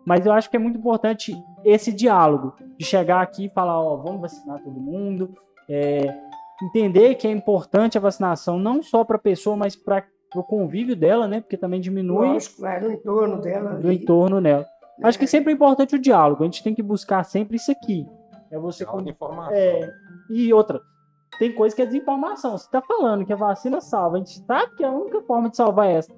Mas 0.04 0.24
eu 0.24 0.32
acho 0.32 0.48
que 0.48 0.56
é 0.56 0.60
muito 0.60 0.78
importante 0.78 1.34
esse 1.64 1.92
diálogo, 1.92 2.54
de 2.78 2.84
chegar 2.84 3.20
aqui 3.20 3.46
e 3.46 3.50
falar, 3.50 3.78
ó, 3.80 3.96
vamos 3.96 4.20
vacinar 4.22 4.62
todo 4.62 4.80
mundo, 4.80 5.34
é, 5.68 6.06
entender 6.62 7.14
que 7.16 7.26
é 7.26 7.30
importante 7.30 7.98
a 7.98 8.00
vacinação 8.00 8.58
não 8.58 8.82
só 8.82 9.04
para 9.04 9.16
a 9.16 9.20
pessoa, 9.20 9.54
mas 9.56 9.76
para 9.76 10.02
o 10.34 10.42
convívio 10.42 10.96
dela, 10.96 11.28
né? 11.28 11.40
Porque 11.40 11.56
também 11.56 11.80
diminui 11.80 12.28
Lógico, 12.28 12.64
é, 12.66 12.80
no 12.80 12.90
entorno 12.92 13.40
dela. 13.40 13.74
do 13.74 13.88
ali, 13.88 13.96
entorno 14.02 14.40
nela. 14.40 14.66
Acho 15.02 15.18
que 15.18 15.26
sempre 15.26 15.52
é 15.52 15.54
importante 15.54 15.94
o 15.94 15.98
diálogo. 15.98 16.42
A 16.42 16.46
gente 16.46 16.62
tem 16.64 16.74
que 16.74 16.82
buscar 16.82 17.22
sempre 17.24 17.56
isso 17.56 17.70
aqui. 17.70 18.06
É 18.50 18.58
você 18.58 18.84
com- 18.84 19.04
é, 19.52 19.88
E 20.30 20.52
outra, 20.52 20.80
tem 21.38 21.54
coisa 21.54 21.74
que 21.74 21.82
é 21.82 21.86
desinformação. 21.86 22.56
Você 22.58 22.68
tá 22.70 22.80
falando 22.82 23.24
que 23.24 23.32
a 23.32 23.36
vacina 23.36 23.80
salva, 23.80 24.16
a 24.16 24.18
gente 24.18 24.44
sabe 24.44 24.74
que 24.76 24.84
a 24.84 24.90
única 24.90 25.20
forma 25.22 25.48
de 25.50 25.56
salvar 25.56 25.86
é 25.88 25.94
essa. 25.94 26.12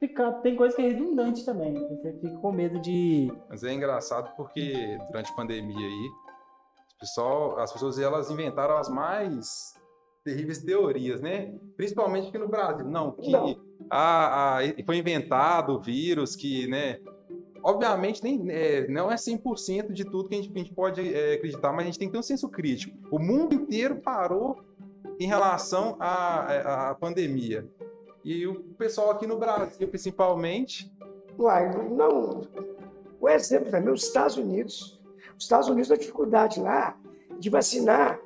Fica, 0.00 0.32
tem 0.42 0.56
coisa 0.56 0.74
que 0.74 0.80
é 0.82 0.88
redundante 0.88 1.44
também. 1.44 1.72
né? 1.72 1.80
Você 1.90 2.12
fica 2.20 2.36
com 2.38 2.50
medo 2.52 2.80
de. 2.80 3.30
Mas 3.48 3.62
é 3.62 3.72
engraçado 3.74 4.34
porque 4.36 4.96
durante 5.08 5.30
a 5.30 5.34
pandemia 5.36 5.86
aí, 5.86 6.08
pessoal, 6.98 7.58
as 7.58 7.72
pessoas 7.72 7.98
elas 7.98 8.30
inventaram 8.30 8.76
as 8.78 8.88
mais 8.88 9.74
terríveis 10.24 10.62
teorias, 10.64 11.20
né? 11.20 11.54
Principalmente 11.76 12.28
aqui 12.28 12.38
no 12.38 12.48
Brasil. 12.48 12.86
Não, 12.86 13.12
que 13.12 13.30
Não. 13.30 13.54
A, 13.90 14.56
a- 14.56 14.60
foi 14.84 14.96
inventado 14.96 15.74
o 15.74 15.80
vírus, 15.80 16.34
que, 16.34 16.66
né? 16.66 16.98
Obviamente, 17.66 18.22
nem, 18.22 18.48
é, 18.48 18.86
não 18.86 19.10
é 19.10 19.16
100% 19.16 19.90
de 19.92 20.04
tudo 20.04 20.28
que 20.28 20.36
a 20.36 20.38
gente, 20.40 20.52
a 20.54 20.58
gente 20.58 20.72
pode 20.72 21.12
é, 21.12 21.34
acreditar, 21.34 21.72
mas 21.72 21.80
a 21.82 21.86
gente 21.86 21.98
tem 21.98 22.06
que 22.06 22.12
ter 22.12 22.18
um 22.20 22.22
senso 22.22 22.48
crítico. 22.48 22.96
O 23.10 23.18
mundo 23.18 23.56
inteiro 23.56 23.96
parou 23.96 24.60
em 25.18 25.26
relação 25.26 25.96
à, 25.98 26.90
à 26.90 26.94
pandemia. 26.94 27.66
E 28.24 28.46
o 28.46 28.54
pessoal 28.78 29.10
aqui 29.10 29.26
no 29.26 29.36
Brasil, 29.36 29.88
principalmente, 29.88 30.92
Uai, 31.36 31.68
não. 31.90 32.42
O 33.20 33.28
exemplo 33.28 33.68
também, 33.68 33.92
os 33.92 34.04
Estados 34.04 34.36
Unidos. 34.36 35.00
Os 35.36 35.42
Estados 35.42 35.68
Unidos, 35.68 35.90
a 35.90 35.96
dificuldade 35.96 36.60
lá 36.60 36.96
de 37.38 37.50
vacinar, 37.50 38.20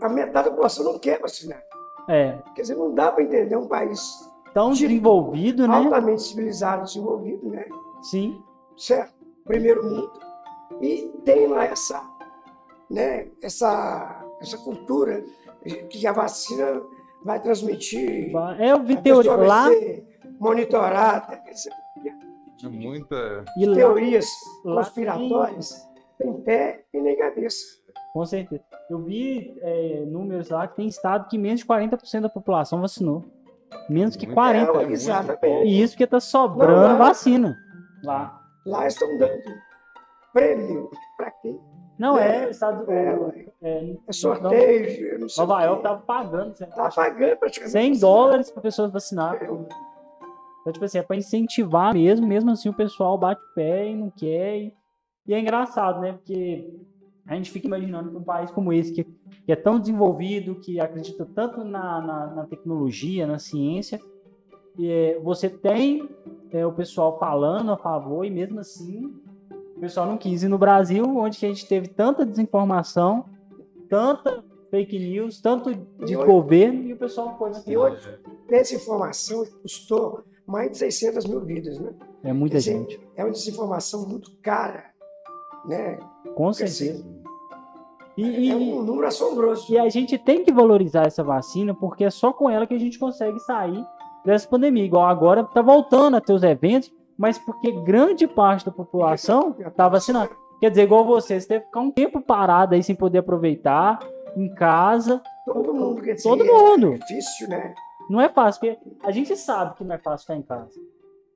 a 0.00 0.08
metade 0.08 0.46
da 0.46 0.50
população 0.50 0.84
não 0.84 0.98
quer 0.98 1.20
vacinar. 1.20 1.62
É, 2.08 2.38
Quer 2.56 2.62
dizer, 2.62 2.74
não 2.74 2.92
dá 2.92 3.12
para 3.12 3.22
entender 3.22 3.56
um 3.56 3.68
país 3.68 4.28
tão 4.52 4.72
De- 4.72 4.80
desenvolvido, 4.88 5.68
né? 5.68 5.76
altamente 5.76 6.22
civilizado, 6.22 6.84
desenvolvido, 6.84 7.48
né? 7.48 7.64
Sim. 8.02 8.42
Certo? 8.78 9.14
Primeiro 9.44 9.84
mundo. 9.84 10.12
E 10.80 11.10
tem 11.24 11.46
lá 11.46 11.64
essa, 11.64 12.02
né, 12.90 13.28
essa, 13.42 14.24
essa 14.40 14.58
cultura 14.58 15.24
que 15.90 16.06
a 16.06 16.12
vacina 16.12 16.80
vai 17.24 17.40
transmitir. 17.40 18.30
É, 18.58 18.72
eu 18.72 18.82
vi 18.82 18.96
teoria 18.98 19.34
lá 19.36 19.68
ser 19.68 20.06
monitorada. 20.38 21.42
dizer, 21.50 21.72
é 22.64 22.68
muita. 22.68 23.44
e 23.56 23.74
Teorias 23.74 24.26
lá 24.64 24.82
conspiratórias 24.84 25.86
tem 26.18 26.32
pé 26.42 26.84
e 26.92 27.00
nem 27.00 27.16
cabeça. 27.16 27.64
Com 28.12 28.24
certeza. 28.24 28.62
Eu 28.90 28.98
vi 29.04 29.56
é, 29.60 30.04
números 30.06 30.48
lá 30.50 30.66
que 30.66 30.76
tem 30.76 30.88
estado 30.88 31.28
que 31.28 31.38
menos 31.38 31.60
de 31.60 31.66
40% 31.66 32.20
da 32.22 32.28
população 32.28 32.80
vacinou. 32.80 33.24
Menos 33.88 34.16
que 34.16 34.26
Muito 34.26 34.40
40%. 34.40 34.80
é 34.88 34.92
exatamente. 34.92 35.66
E 35.68 35.82
isso 35.82 35.92
porque 35.94 36.06
tá 36.06 36.18
sobrando 36.18 36.72
Não, 36.72 36.82
lá- 36.82 36.94
vacina. 36.94 37.56
Lá. 38.02 38.37
Lá 38.68 38.86
estão 38.86 39.16
dando 39.16 39.42
prêmio 40.32 40.90
para 41.16 41.30
quem? 41.30 41.58
Não, 41.98 42.18
É, 42.18 42.44
é, 42.44 42.50
estado. 42.50 42.90
É, 42.90 43.48
É, 43.62 43.68
é, 43.68 43.96
é 44.06 44.12
sorteio, 44.12 45.14
eu 45.14 45.18
não 45.20 45.28
sei 45.28 45.44
Nova. 45.44 45.62
York 45.64 45.82
tava 45.82 46.02
pagando 46.02 46.54
Tá 46.54 46.90
pagando 46.90 47.36
praticamente. 47.38 47.72
100 47.72 47.98
dólares 47.98 48.50
para 48.50 48.62
pessoas 48.62 48.92
vacinar. 48.92 49.42
É, 49.42 49.46
Então, 49.46 50.72
tipo 50.72 50.84
assim, 50.84 50.98
é 50.98 51.02
pra 51.02 51.16
incentivar 51.16 51.94
mesmo, 51.94 52.26
mesmo 52.26 52.50
assim 52.50 52.68
o 52.68 52.74
pessoal 52.74 53.16
bate 53.16 53.40
o 53.40 53.54
pé 53.54 53.88
e 53.88 53.96
não 53.96 54.10
quer. 54.10 54.58
E, 54.58 54.74
e 55.26 55.34
é 55.34 55.40
engraçado, 55.40 56.00
né? 56.00 56.12
Porque 56.12 56.70
a 57.26 57.34
gente 57.34 57.50
fica 57.50 57.66
imaginando 57.66 58.10
que 58.10 58.16
um 58.16 58.22
país 58.22 58.50
como 58.50 58.72
esse, 58.72 58.92
que, 58.92 59.04
que 59.04 59.50
é 59.52 59.56
tão 59.56 59.80
desenvolvido, 59.80 60.56
que 60.56 60.78
acredita 60.78 61.26
tanto 61.34 61.64
na, 61.64 62.00
na, 62.02 62.26
na 62.26 62.46
tecnologia, 62.46 63.26
na 63.26 63.38
ciência, 63.38 63.98
é, 64.80 65.18
você 65.22 65.48
tem 65.48 66.08
é, 66.52 66.64
o 66.66 66.72
pessoal 66.72 67.18
falando 67.18 67.72
a 67.72 67.76
favor 67.76 68.24
e 68.24 68.30
mesmo 68.30 68.60
assim 68.60 69.12
o 69.76 69.80
pessoal 69.80 70.06
não 70.06 70.16
quis. 70.18 70.42
E 70.42 70.48
no 70.48 70.58
Brasil, 70.58 71.04
onde 71.04 71.36
a 71.44 71.48
gente 71.48 71.66
teve 71.66 71.88
tanta 71.88 72.24
desinformação, 72.26 73.24
tanta 73.88 74.42
fake 74.70 74.98
news, 74.98 75.40
tanto 75.40 75.74
de 75.74 76.12
E 76.12 76.16
hoje- 76.16 76.26
governo, 76.26 76.82
e 76.84 76.92
o 76.92 76.96
pessoal 76.96 77.36
foi 77.38 77.50
na 77.50 77.62
E 77.66 77.76
hoje, 77.76 78.18
desinformação 78.48 79.44
custou 79.62 80.22
mais 80.46 80.70
de 80.72 80.78
600 80.78 81.24
mil 81.26 81.40
vidas, 81.40 81.78
né? 81.78 81.92
É 82.24 82.32
muita 82.32 82.58
gente, 82.60 83.00
É 83.16 83.22
uma 83.24 83.30
desinformação 83.30 84.06
muito 84.06 84.30
cara, 84.42 84.84
né? 85.64 85.98
com 86.34 86.50
Quer 86.52 86.68
certeza. 86.68 87.02
dizer, 87.02 87.18
E, 88.16 88.50
é 88.50 88.56
um 88.56 88.82
número 88.82 89.06
assombroso. 89.06 89.72
e 89.72 89.78
a 89.78 89.88
gente 89.88 90.18
tem 90.18 90.44
que 90.44 90.52
valorizar 90.52 91.06
essa 91.06 91.22
vacina, 91.22 91.72
porque 91.74 92.04
é 92.04 92.10
só 92.10 92.32
com 92.32 92.50
ela 92.50 92.66
que 92.66 92.74
a 92.74 92.78
gente 92.78 92.98
consegue 92.98 93.38
sair 93.40 93.84
dessa 94.28 94.48
pandemia. 94.48 94.84
Igual 94.84 95.06
agora 95.06 95.44
tá 95.44 95.60
voltando 95.62 96.16
a 96.16 96.20
ter 96.20 96.32
os 96.32 96.42
eventos, 96.42 96.92
mas 97.16 97.38
porque 97.38 97.72
grande 97.82 98.26
parte 98.26 98.64
da 98.66 98.70
população 98.72 99.52
tá 99.76 99.88
vacinada. 99.88 100.30
Quer 100.60 100.70
dizer, 100.70 100.82
igual 100.82 101.04
você, 101.04 101.40
você 101.40 101.46
teve 101.48 101.60
que 101.60 101.66
ficar 101.66 101.80
um 101.80 101.90
tempo 101.90 102.20
parado 102.20 102.74
aí 102.74 102.82
sem 102.82 102.94
poder 102.94 103.18
aproveitar, 103.18 103.98
em 104.36 104.48
casa. 104.54 105.22
Todo 105.44 105.72
mundo, 105.74 106.02
quer 106.02 106.14
dizer, 106.14 106.28
Todo 106.28 106.44
é 106.44 106.46
mundo. 106.46 106.98
difícil, 106.98 107.48
né? 107.48 107.74
Não 108.10 108.20
é 108.20 108.28
fácil, 108.28 108.60
porque 108.60 108.78
a 109.04 109.10
gente 109.10 109.36
sabe 109.36 109.74
que 109.76 109.84
não 109.84 109.94
é 109.94 109.98
fácil 109.98 110.26
ficar 110.26 110.36
em 110.36 110.42
casa. 110.42 110.78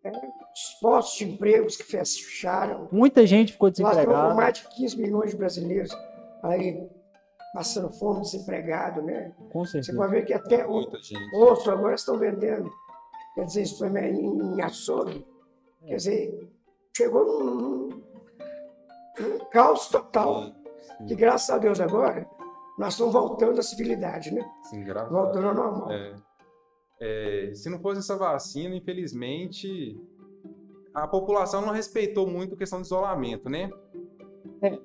Os 0.05 0.81
postos 0.81 1.19
de 1.19 1.25
empregos 1.33 1.77
que 1.77 1.85
fecharam. 1.85 2.89
Muita 2.91 3.25
gente 3.27 3.53
ficou 3.53 3.69
Nós 3.69 3.77
desempregada. 3.79 4.35
mais 4.35 4.55
de 4.59 4.69
15 4.69 5.01
milhões 5.01 5.31
de 5.31 5.37
brasileiros 5.37 5.97
aí 6.43 6.85
passando 7.55 7.91
fome, 7.93 8.23
desempregado, 8.23 9.03
né? 9.03 9.33
Com 9.53 9.65
Você 9.65 9.73
certeza. 9.83 9.97
pode 9.99 10.11
ver 10.13 10.25
que 10.25 10.33
até 10.35 10.67
o 10.67 10.85
osso 11.35 11.71
agora 11.71 11.95
estão 11.95 12.19
vendendo, 12.19 12.71
quer 13.35 13.45
dizer, 13.45 13.63
isso 13.63 13.79
foi 13.79 13.89
em, 13.89 14.55
em 14.57 14.63
açougue. 14.63 15.27
Quer 15.87 15.97
dizer, 15.97 16.51
chegou 16.97 17.25
num, 17.27 17.45
num, 17.45 17.89
num 19.21 19.39
caos 19.51 19.89
total. 19.89 20.53
Que 21.07 21.15
graças 21.15 21.51
a 21.51 21.59
Deus 21.59 21.81
agora 21.81 22.27
nós 22.79 22.95
estamos 22.95 23.13
voltando 23.13 23.59
à 23.59 23.63
civilidade, 23.63 24.33
né? 24.33 24.45
Sim, 24.65 24.85
graças 24.85 25.11
Voltando 25.13 25.49
ao 25.49 25.55
normal. 25.55 25.91
É. 25.93 26.15
É, 27.01 27.55
se 27.55 27.69
não 27.69 27.81
fosse 27.81 27.99
essa 27.99 28.17
vacina, 28.17 28.75
infelizmente, 28.77 30.01
a 30.95 31.07
população 31.09 31.61
não 31.63 31.73
respeitou 31.73 32.27
muito 32.27 32.55
a 32.55 32.59
questão 32.59 32.81
do 32.81 32.85
isolamento, 32.85 33.49
né? 33.49 33.71
É. 34.63 34.79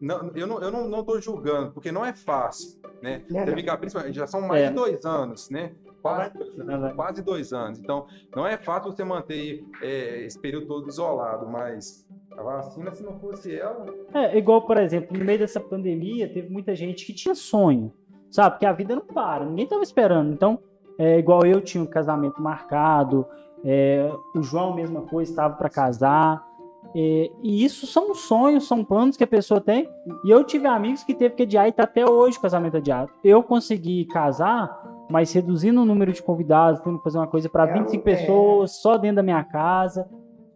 Não, 0.00 0.30
eu 0.34 0.46
não, 0.46 0.62
eu 0.62 0.70
não, 0.70 0.88
não 0.88 1.04
tô 1.04 1.20
julgando, 1.20 1.72
porque 1.72 1.92
não 1.92 2.04
é 2.04 2.14
fácil, 2.14 2.80
né? 3.02 3.24
Não. 3.28 3.46
fica, 3.54 3.76
principalmente, 3.76 4.14
já 4.14 4.26
são 4.26 4.40
mais 4.40 4.62
É. 4.64 4.68
de 4.68 4.74
dois 4.74 5.04
anos, 5.04 5.50
né? 5.50 5.74
Quase, 6.16 6.94
quase 6.94 7.22
dois 7.22 7.52
anos. 7.52 7.78
Então, 7.78 8.06
não 8.34 8.46
é 8.46 8.56
fácil 8.56 8.90
você 8.92 9.04
manter 9.04 9.64
é, 9.82 10.24
esse 10.24 10.38
período 10.40 10.66
todo 10.66 10.88
isolado, 10.88 11.46
mas 11.48 12.06
a 12.36 12.42
vacina, 12.42 12.94
se 12.94 13.02
não 13.04 13.18
fosse 13.18 13.54
ela, 13.58 13.86
É, 14.14 14.36
igual, 14.38 14.62
por 14.62 14.76
exemplo, 14.76 15.16
no 15.18 15.24
meio 15.24 15.38
dessa 15.38 15.60
pandemia, 15.60 16.32
teve 16.32 16.48
muita 16.48 16.74
gente 16.74 17.04
que 17.04 17.12
tinha 17.12 17.34
sonho, 17.34 17.92
sabe? 18.30 18.50
Porque 18.56 18.66
a 18.66 18.72
vida 18.72 18.94
não 18.94 19.04
para, 19.04 19.44
ninguém 19.44 19.66
tava 19.66 19.82
esperando. 19.82 20.32
Então, 20.32 20.58
é, 20.98 21.18
igual 21.18 21.44
eu 21.44 21.60
tinha 21.60 21.82
um 21.82 21.86
casamento 21.86 22.40
marcado, 22.40 23.26
é, 23.64 24.08
o 24.36 24.42
João, 24.42 24.74
mesma 24.74 25.02
coisa, 25.02 25.30
estava 25.32 25.54
para 25.56 25.68
casar. 25.68 26.46
é, 26.94 27.28
e 27.42 27.64
isso 27.64 27.86
são 27.86 28.14
sonhos, 28.14 28.66
são 28.66 28.84
planos 28.84 29.16
que 29.16 29.24
a 29.24 29.26
pessoa 29.26 29.60
tem. 29.60 29.88
E 30.24 30.30
eu 30.30 30.42
tive 30.44 30.66
amigos 30.66 31.02
que 31.04 31.14
teve 31.14 31.34
que 31.34 31.42
adiar 31.42 31.68
e 31.68 31.72
tá 31.72 31.82
até 31.82 32.08
hoje 32.08 32.38
o 32.38 32.40
casamento 32.40 32.76
adiado. 32.78 33.10
Eu 33.22 33.42
consegui 33.42 34.04
casar, 34.06 34.87
mas 35.08 35.32
reduzindo 35.32 35.80
o 35.80 35.84
número 35.84 36.12
de 36.12 36.22
convidados, 36.22 36.80
tendo 36.80 36.98
que 36.98 37.04
fazer 37.04 37.18
uma 37.18 37.26
coisa 37.26 37.48
para 37.48 37.68
É, 37.68 37.72
25 37.74 37.96
é. 38.08 38.16
pessoas, 38.16 38.72
só 38.80 38.96
dentro 38.98 39.16
da 39.16 39.22
minha 39.22 39.42
casa. 39.44 40.08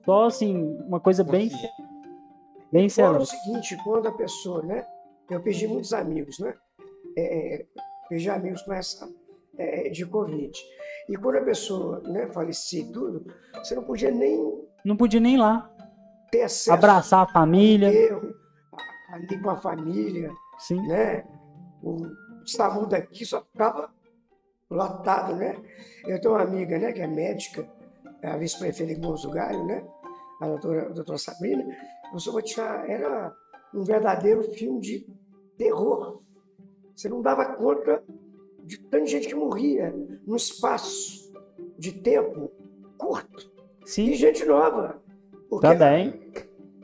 Só 0.04 0.26
assim, 0.26 0.76
uma 0.86 0.98
coisa 1.00 1.22
bem, 1.24 1.48
bem 2.72 2.88
Fora 2.88 3.18
o 3.20 3.24
séria. 3.26 3.42
seguinte, 3.42 3.76
quando 3.84 4.08
a 4.08 4.12
pessoa, 4.12 4.62
né? 4.62 4.84
Eu 5.30 5.40
perdi 5.40 5.66
muitos 5.66 5.92
amigos, 5.92 6.38
né? 6.38 6.54
É, 7.16 7.64
perdi 8.08 8.28
amigos 8.28 8.62
com 8.62 8.72
essa 8.72 9.08
é, 9.56 9.88
de 9.90 10.04
Covid. 10.04 10.52
E 11.08 11.16
quando 11.16 11.36
a 11.36 11.42
pessoa 11.42 12.00
né, 12.00 12.26
falecia 12.28 12.82
e 12.82 12.92
tudo, 12.92 13.24
você 13.56 13.74
não 13.74 13.84
podia 13.84 14.10
nem 14.10 14.62
Não 14.84 14.96
podia 14.96 15.20
nem 15.20 15.34
ir 15.34 15.38
lá. 15.38 15.70
ter 16.30 16.42
acesso 16.42 16.72
abraçar 16.72 17.20
a 17.22 17.26
família. 17.32 17.88
ali 19.12 19.40
com 19.40 19.50
a 19.50 19.56
família, 19.56 20.30
Sim. 20.58 20.80
né? 20.86 21.24
O 21.82 21.96
SAMU 22.46 22.86
daqui 22.86 23.24
só 23.24 23.42
ficava 23.42 23.90
lotado, 24.72 25.34
né? 25.36 25.56
Eu 26.06 26.20
tenho 26.20 26.34
uma 26.34 26.42
amiga, 26.42 26.78
né, 26.78 26.92
que 26.92 27.00
é 27.00 27.06
médica, 27.06 27.68
é 28.22 28.28
a 28.28 28.36
vice-prefeita 28.36 28.94
de 28.94 29.00
Gonçalo 29.00 29.34
Galho, 29.34 29.64
né? 29.64 29.84
A 30.40 30.46
doutora, 30.46 30.86
a 30.86 30.88
doutora 30.92 31.18
Sabrina. 31.18 31.64
Eu 32.12 32.32
vou 32.32 32.42
te 32.42 32.54
falar, 32.54 32.88
era 32.88 33.32
um 33.74 33.82
verdadeiro 33.84 34.42
filme 34.52 34.80
de 34.80 35.06
terror. 35.56 36.20
Você 36.94 37.08
não 37.08 37.22
dava 37.22 37.44
conta 37.54 38.02
de 38.64 38.78
tanta 38.78 39.06
gente 39.06 39.28
que 39.28 39.34
morria 39.34 39.94
num 40.26 40.36
espaço 40.36 41.32
de 41.78 41.92
tempo 41.92 42.50
curto. 42.98 43.50
E 43.84 43.88
Sim. 43.88 44.12
gente 44.14 44.44
nova. 44.44 45.00
Também. 45.60 46.20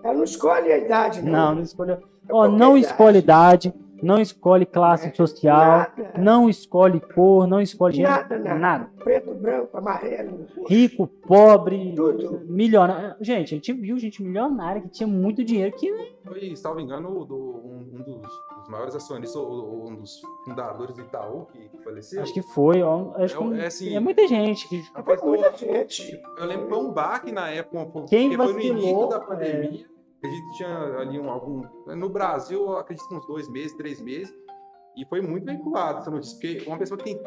Ela 0.03 0.15
não 0.15 0.25
escolhe 0.25 0.73
a 0.73 0.79
idade, 0.79 1.23
Não, 1.23 1.55
não. 1.55 1.63
não. 1.87 1.93
É 1.93 1.99
Ó, 2.31 2.43
qualquer 2.43 2.59
não 2.59 2.77
idade. 2.77 2.87
escolhe 2.93 3.19
idade. 3.19 3.75
Não 4.03 4.21
escolhe 4.21 4.65
classe 4.67 5.09
É, 5.09 5.15
social, 5.15 5.59
nada. 5.97 6.13
não 6.19 6.49
escolhe 6.49 7.01
cor, 7.01 7.47
não 7.47 7.61
escolhe 7.61 7.97
gênero, 7.97 8.13
Nada, 8.15 8.39
nada. 8.39 8.59
nada. 8.59 8.91
Preto, 9.03 9.35
branco, 9.35 9.77
amarelo. 9.77 10.47
Rico, 10.69 11.07
pobre, 11.07 11.95
Tudo. 11.95 12.41
milionário. 12.47 13.17
Gente, 13.21 13.55
a 13.55 13.57
gente 13.57 13.73
viu 13.73 13.99
gente 13.99 14.23
milionária 14.23 14.81
que 14.83 14.89
tinha 14.89 15.07
muito 15.07 15.43
dinheiro 15.45 15.75
que 15.77 15.89
Foi, 16.25 16.55
salvo 16.57 16.81
engano, 16.81 17.09
um, 17.09 17.99
um 17.99 18.03
dos, 18.03 18.29
dos 18.59 18.69
maiores 18.69 18.95
acionistas, 18.95 19.35
ou- 19.37 19.49
ou 19.51 19.89
um 19.91 19.95
dos 19.97 20.21
fundadores 20.45 20.95
do 20.95 21.03
Itaú 21.03 21.47
que 21.53 21.71
faleceu. 21.83 22.23
acho 22.23 22.35
que 22.35 22.43
foi, 22.43 22.83
ó, 22.83 23.13
acho 23.17 23.35
É, 23.35 23.49
que 23.57 23.61
é 23.61 23.67
assim- 23.67 23.97
é 23.97 24.01
muita 24.01 24.27
gente 24.29 24.69
que 24.69 24.83
Foi 25.03 25.17
muita 25.25 25.57
gente. 25.57 26.21
Eu 26.39 26.45
lembro 26.47 26.65
que 26.67 26.75
foi 26.75 26.79
um 26.85 26.93
baque 26.93 27.33
na 27.33 27.49
época, 27.51 27.87
porque 27.87 28.09
Quem 28.17 28.37
foi 28.37 28.53
no 28.53 28.61
início 28.61 28.75
vacilou, 28.75 29.09
da 29.09 29.21
pandemia. 29.21 29.87
A 30.23 30.29
gente 30.29 30.57
tinha 30.57 30.99
ali 30.99 31.19
um, 31.19 31.31
algum. 31.31 31.63
No 31.87 32.09
Brasil, 32.09 32.77
acredito 32.77 33.09
que 33.09 33.15
uns 33.15 33.27
dois 33.27 33.49
meses, 33.49 33.77
três 33.77 34.01
meses. 34.01 34.35
E 34.97 35.05
foi 35.07 35.21
muito 35.21 35.45
veiculado 35.45 35.99
essa 35.99 36.11
notícia, 36.11 36.37
porque 36.37 36.69
uma 36.69 36.77
pessoa 36.77 36.99
que 36.99 37.05
tem 37.05 37.23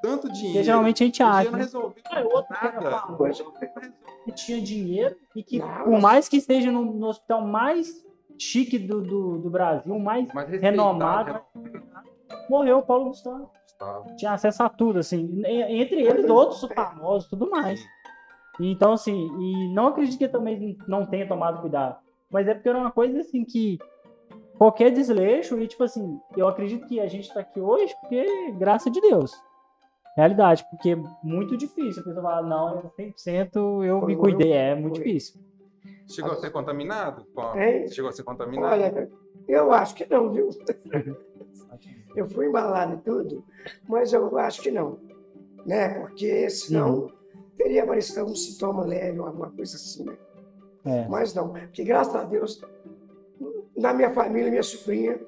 tanto 0.00 0.26
dinheiro. 0.28 0.52
Porque 0.52 0.64
geralmente 0.64 1.02
a 1.02 1.06
gente 1.06 1.22
acha. 1.22 1.50
não 1.50 1.58
né? 1.58 1.64
resolveu 1.64 1.90
que 1.92 2.14
era 2.14 2.80
nada. 2.80 3.92
que 4.24 4.32
tinha 4.32 4.60
dinheiro 4.60 5.16
e 5.34 5.42
que, 5.42 5.58
Não, 5.58 5.84
por 5.84 6.00
mais 6.00 6.28
que 6.28 6.36
esteja 6.36 6.70
no, 6.70 6.84
no 6.84 7.06
hospital 7.06 7.42
mais 7.42 8.04
chique 8.38 8.78
do, 8.78 9.00
do, 9.00 9.38
do 9.38 9.50
Brasil, 9.50 9.98
mais 9.98 10.32
Mas 10.32 10.48
renomado, 10.48 11.40
morreu 12.48 12.78
o 12.78 12.82
Paulo 12.82 13.06
Gustavo. 13.06 13.50
Gustavo. 13.62 14.16
Tinha 14.16 14.32
acesso 14.32 14.62
a 14.62 14.68
tudo, 14.68 14.98
assim. 14.98 15.42
Entre 15.46 16.02
eles, 16.02 16.28
outros 16.28 16.60
famosos, 16.74 17.28
tudo 17.28 17.50
mais. 17.50 17.84
Então, 18.60 18.92
assim, 18.92 19.28
e 19.40 19.74
não 19.74 19.88
acredito 19.88 20.18
que 20.18 20.28
também 20.28 20.76
não 20.86 21.04
tenha 21.04 21.26
tomado 21.26 21.60
cuidado. 21.60 22.03
Mas 22.34 22.48
é 22.48 22.54
porque 22.54 22.68
era 22.68 22.78
uma 22.78 22.90
coisa, 22.90 23.20
assim, 23.20 23.44
que 23.44 23.78
qualquer 24.58 24.90
desleixo, 24.90 25.56
e 25.60 25.68
tipo 25.68 25.84
assim, 25.84 26.18
eu 26.36 26.48
acredito 26.48 26.84
que 26.88 26.98
a 26.98 27.06
gente 27.06 27.32
tá 27.32 27.38
aqui 27.38 27.60
hoje 27.60 27.94
porque, 28.00 28.50
graças 28.58 28.92
de 28.92 29.00
Deus. 29.00 29.32
Realidade, 30.16 30.66
porque 30.68 30.90
é 30.90 30.96
muito 31.22 31.56
difícil 31.56 32.02
a 32.02 32.04
pessoa 32.04 32.22
falar, 32.22 32.42
não, 32.42 32.74
eu 32.76 32.92
100% 32.98 33.84
eu 33.84 34.04
me 34.04 34.16
cuidei, 34.16 34.50
é 34.50 34.74
muito 34.74 34.96
foi. 34.96 35.04
difícil. 35.04 35.40
Chegou 36.08 36.32
a 36.32 36.34
ser 36.34 36.50
contaminado? 36.50 37.24
Hein? 37.54 37.86
Chegou 37.88 38.08
a 38.08 38.12
ser 38.12 38.24
contaminado? 38.24 38.72
Olha, 38.72 39.08
eu 39.46 39.72
acho 39.72 39.94
que 39.94 40.04
não, 40.10 40.32
viu? 40.32 40.50
Eu 42.16 42.28
fui 42.28 42.46
embalado 42.46 42.94
e 42.94 42.98
tudo, 42.98 43.44
mas 43.88 44.12
eu 44.12 44.38
acho 44.38 44.62
que 44.62 44.70
não. 44.70 45.00
Né? 45.66 45.98
Porque 45.98 46.48
senão 46.48 47.10
teria 47.56 47.82
aparecido 47.82 48.20
algum 48.20 48.36
sintoma 48.36 48.84
leve 48.84 49.18
ou 49.18 49.26
alguma 49.26 49.50
coisa 49.50 49.74
assim, 49.74 50.04
né? 50.04 50.16
É. 50.84 51.08
Mas 51.08 51.34
não, 51.34 51.48
porque 51.48 51.82
graças 51.84 52.14
a 52.14 52.24
Deus, 52.24 52.60
na 53.76 53.92
minha 53.92 54.12
família, 54.12 54.50
minha 54.50 54.62
sobrinha, 54.62 55.18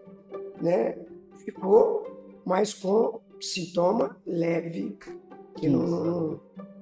né, 0.60 0.98
ficou, 1.44 2.06
mas 2.44 2.74
com 2.74 3.20
sintoma 3.40 4.16
leve, 4.26 4.98
que 5.56 5.68
não, 5.68 5.80
não, 5.86 6.04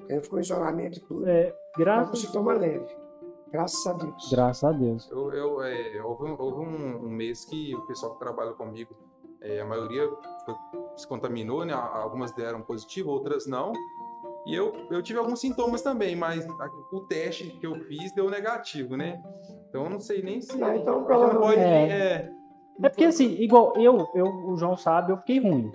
não- 0.09 0.21
ficou 0.23 0.39
em 0.39 0.43
isolamento 0.43 0.99
e 0.99 1.01
tudo, 1.03 1.29
É, 1.29 1.45
mas 1.45 1.55
com 1.77 1.81
graças, 1.83 2.19
sintoma 2.21 2.53
leve, 2.55 2.87
graças 3.51 3.87
a 3.87 3.93
Deus. 3.93 4.31
graças 4.31 4.65
a 4.65 4.73
Deus. 4.73 5.11
Eu, 5.11 5.33
eu, 5.33 5.63
é, 5.63 6.03
houve 6.03 6.25
um, 6.25 6.37
houve 6.39 6.61
um- 6.69 7.05
um 7.07 7.09
mês 7.09 7.45
que 7.45 7.75
o 7.75 7.83
pessoal 7.87 8.13
que 8.15 8.19
trabalha 8.19 8.53
comigo, 8.53 8.95
é, 9.41 9.61
a 9.61 9.65
maioria 9.65 10.09
foi- 10.45 10.55
se 10.97 11.07
contaminou, 11.07 11.65
né? 11.65 11.73
Algumas 11.75 12.33
deram 12.33 12.61
positivo, 12.63 13.11
outras 13.11 13.47
não. 13.47 13.73
E 14.47 14.55
eu, 14.55 14.75
eu 14.91 15.03
tive 15.03 15.19
alguns 15.19 15.41
sintomas 15.41 15.81
também, 15.83 16.15
mas 16.15 16.45
a- 16.47 16.71
o 16.93 17.01
teste 17.01 17.45
que 17.61 17.67
eu 17.67 17.75
fiz 17.85 18.15
deu 18.15 18.29
negativo, 18.31 18.97
né? 18.97 19.23
Então 19.69 19.85
eu 19.85 19.91
não 19.91 20.01
sei 20.01 20.23
nem 20.23 20.41
se. 20.41 20.63
Ah, 20.63 20.77
então 20.77 21.01
não 21.01 21.07
pode. 21.07 21.31
provavelmente- 21.31 21.65
é, 21.93 22.31
É 22.83 22.89
porque 22.89 23.05
assim, 23.05 23.33
igual 23.41 23.73
eu, 23.77 24.07
eu, 24.15 24.27
o 24.27 24.57
João 24.57 24.77
sabe, 24.77 25.13
eu 25.13 25.17
fiquei 25.19 25.39
ruim. 25.41 25.71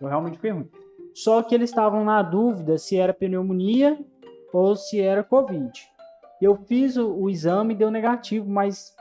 Eu 0.00 0.08
realmente 0.08 0.34
fiquei 0.36 0.50
ruim. 0.50 0.68
Só 1.14 1.42
que 1.42 1.54
eles 1.54 1.70
estavam 1.70 2.04
na 2.04 2.22
dúvida 2.22 2.76
se 2.78 2.96
era 2.96 3.12
pneumonia 3.14 3.98
ou 4.52 4.74
se 4.76 5.00
era 5.00 5.22
Covid. 5.22 5.70
Eu 6.40 6.54
fiz 6.56 6.96
o, 6.96 7.12
o 7.12 7.28
exame 7.30 7.74
e 7.74 7.76
deu 7.76 7.90
negativo, 7.90 8.48
mas 8.48 8.94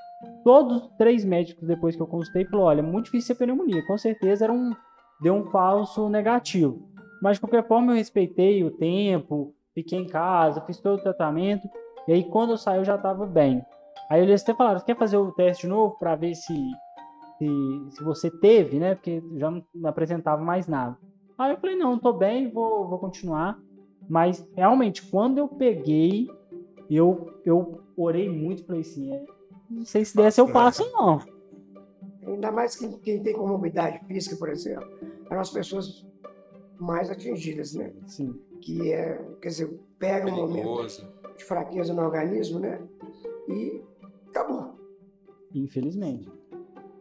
todos 0.43 0.77
os 0.83 0.87
três 0.97 1.23
médicos 1.23 1.67
depois 1.67 1.95
que 1.95 2.01
eu 2.01 2.07
consultei 2.07 2.45
falou, 2.45 2.65
olha, 2.65 2.79
é 2.79 2.83
muito 2.83 3.05
difícil 3.05 3.27
ser 3.27 3.35
pneumonia. 3.35 3.85
Com 3.85 3.97
certeza 3.97 4.45
era 4.45 4.53
um, 4.53 4.71
deu 5.21 5.33
um 5.35 5.45
falso 5.51 6.09
negativo. 6.09 6.89
Mas 7.21 7.37
de 7.37 7.41
qualquer 7.41 7.67
forma 7.67 7.91
eu 7.91 7.97
respeitei 7.97 8.63
o 8.63 8.71
tempo, 8.71 9.53
fiquei 9.73 9.99
em 9.99 10.07
casa, 10.07 10.61
fiz 10.61 10.79
todo 10.79 10.99
o 10.99 11.03
tratamento. 11.03 11.67
E 12.07 12.13
aí 12.13 12.23
quando 12.23 12.51
eu 12.51 12.57
saí 12.57 12.77
eu 12.77 12.85
já 12.85 12.95
estava 12.95 13.25
bem. 13.25 13.63
Aí 14.09 14.21
eles 14.21 14.41
até 14.41 14.53
falaram, 14.53 14.79
quer 14.81 14.97
fazer 14.97 15.17
o 15.17 15.31
teste 15.31 15.63
de 15.63 15.69
novo 15.69 15.97
para 15.97 16.15
ver 16.15 16.35
se 16.35 16.53
se, 17.37 17.85
se 17.91 18.03
você 18.03 18.29
teve, 18.29 18.79
né? 18.79 18.95
Porque 18.95 19.23
já 19.35 19.51
não, 19.51 19.63
apresentava 19.85 20.43
mais 20.43 20.67
nada. 20.67 20.97
Aí 21.37 21.51
eu 21.51 21.57
falei, 21.57 21.75
não, 21.75 21.99
tô 21.99 22.11
bem, 22.11 22.49
vou, 22.49 22.87
vou 22.87 22.99
continuar. 22.99 23.59
Mas 24.09 24.45
realmente, 24.55 25.05
quando 25.05 25.37
eu 25.37 25.47
peguei, 25.47 26.27
eu, 26.89 27.39
eu 27.45 27.81
orei 27.95 28.29
muito, 28.29 28.65
falei 28.65 28.81
assim, 28.81 29.13
é, 29.13 29.25
não 29.69 29.85
sei 29.85 30.03
se 30.03 30.15
desse 30.15 30.41
eu 30.41 30.51
passo, 30.51 30.89
não. 30.93 31.19
Ainda 32.25 32.51
mais 32.51 32.75
quem, 32.75 32.91
quem 32.99 33.21
tem 33.21 33.33
comorbidade 33.33 34.03
física, 34.05 34.35
por 34.35 34.49
exemplo, 34.49 34.87
eram 35.29 35.41
as 35.41 35.51
pessoas 35.51 36.05
mais 36.79 37.09
atingidas, 37.09 37.73
né? 37.73 37.91
Sim. 38.05 38.35
Que 38.61 38.91
é, 38.93 39.21
quer 39.41 39.49
dizer, 39.49 39.79
pega 39.99 40.27
um 40.31 40.35
momento 40.35 40.85
de 41.37 41.43
fraqueza 41.43 41.93
no 41.93 42.01
organismo, 42.01 42.59
né? 42.59 42.79
E 43.47 43.81
acabou. 44.29 44.75
Infelizmente. 45.53 46.29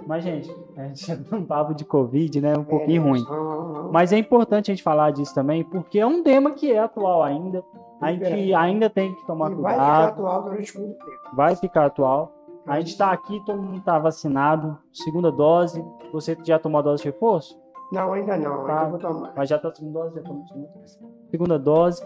Mas, 0.06 0.22
gente, 0.22 0.48
a 0.76 0.84
gente 0.84 1.04
já 1.06 1.16
tá 1.16 1.36
um 1.36 1.44
papo 1.44 1.74
de 1.74 1.84
Covid, 1.84 2.40
né? 2.40 2.56
Um 2.56 2.62
pouquinho 2.64 3.02
É, 3.04 3.08
ruim. 3.08 3.24
ah, 3.28 3.88
Mas 3.92 4.12
é 4.12 4.18
importante 4.18 4.70
a 4.70 4.74
gente 4.74 4.82
falar 4.82 5.10
disso 5.10 5.34
também, 5.34 5.64
porque 5.64 5.98
é 5.98 6.06
um 6.06 6.22
tema 6.22 6.52
que 6.52 6.70
é 6.70 6.78
atual 6.78 7.22
ainda. 7.24 7.64
A 8.00 8.12
gente 8.12 8.54
ainda 8.54 8.88
tem 8.88 9.12
que 9.14 9.26
tomar 9.26 9.50
e 9.50 9.54
vai 9.56 9.72
ficar 9.72 9.86
cuidado. 9.86 10.12
atual 10.12 10.42
durante 10.44 10.78
muito 10.78 10.98
tempo. 11.04 11.20
vai 11.34 11.56
ficar 11.56 11.86
atual. 11.86 12.32
A 12.66 12.78
gente 12.80 12.96
tá 12.98 13.10
aqui, 13.10 13.42
todo 13.44 13.60
mundo 13.62 13.80
tá 13.82 13.98
vacinado, 13.98 14.78
segunda 14.92 15.32
dose. 15.32 15.84
Você 16.12 16.36
já 16.44 16.58
tomou 16.58 16.78
a 16.78 16.82
dose 16.82 17.02
de 17.02 17.08
reforço? 17.08 17.58
Não, 17.92 18.12
ainda 18.12 18.36
não, 18.36 18.64
Tá. 18.64 18.78
ainda 18.80 18.90
vou 18.90 18.98
tomar. 18.98 19.32
Mas 19.36 19.48
já 19.48 19.58
tá 19.58 19.72
segunda 19.74 20.00
dose, 20.00 20.16
já 20.16 20.22
tomou 20.22 20.46
segunda 20.46 20.68
dose. 20.74 20.98
Segunda 21.30 21.58
dose. 21.58 22.02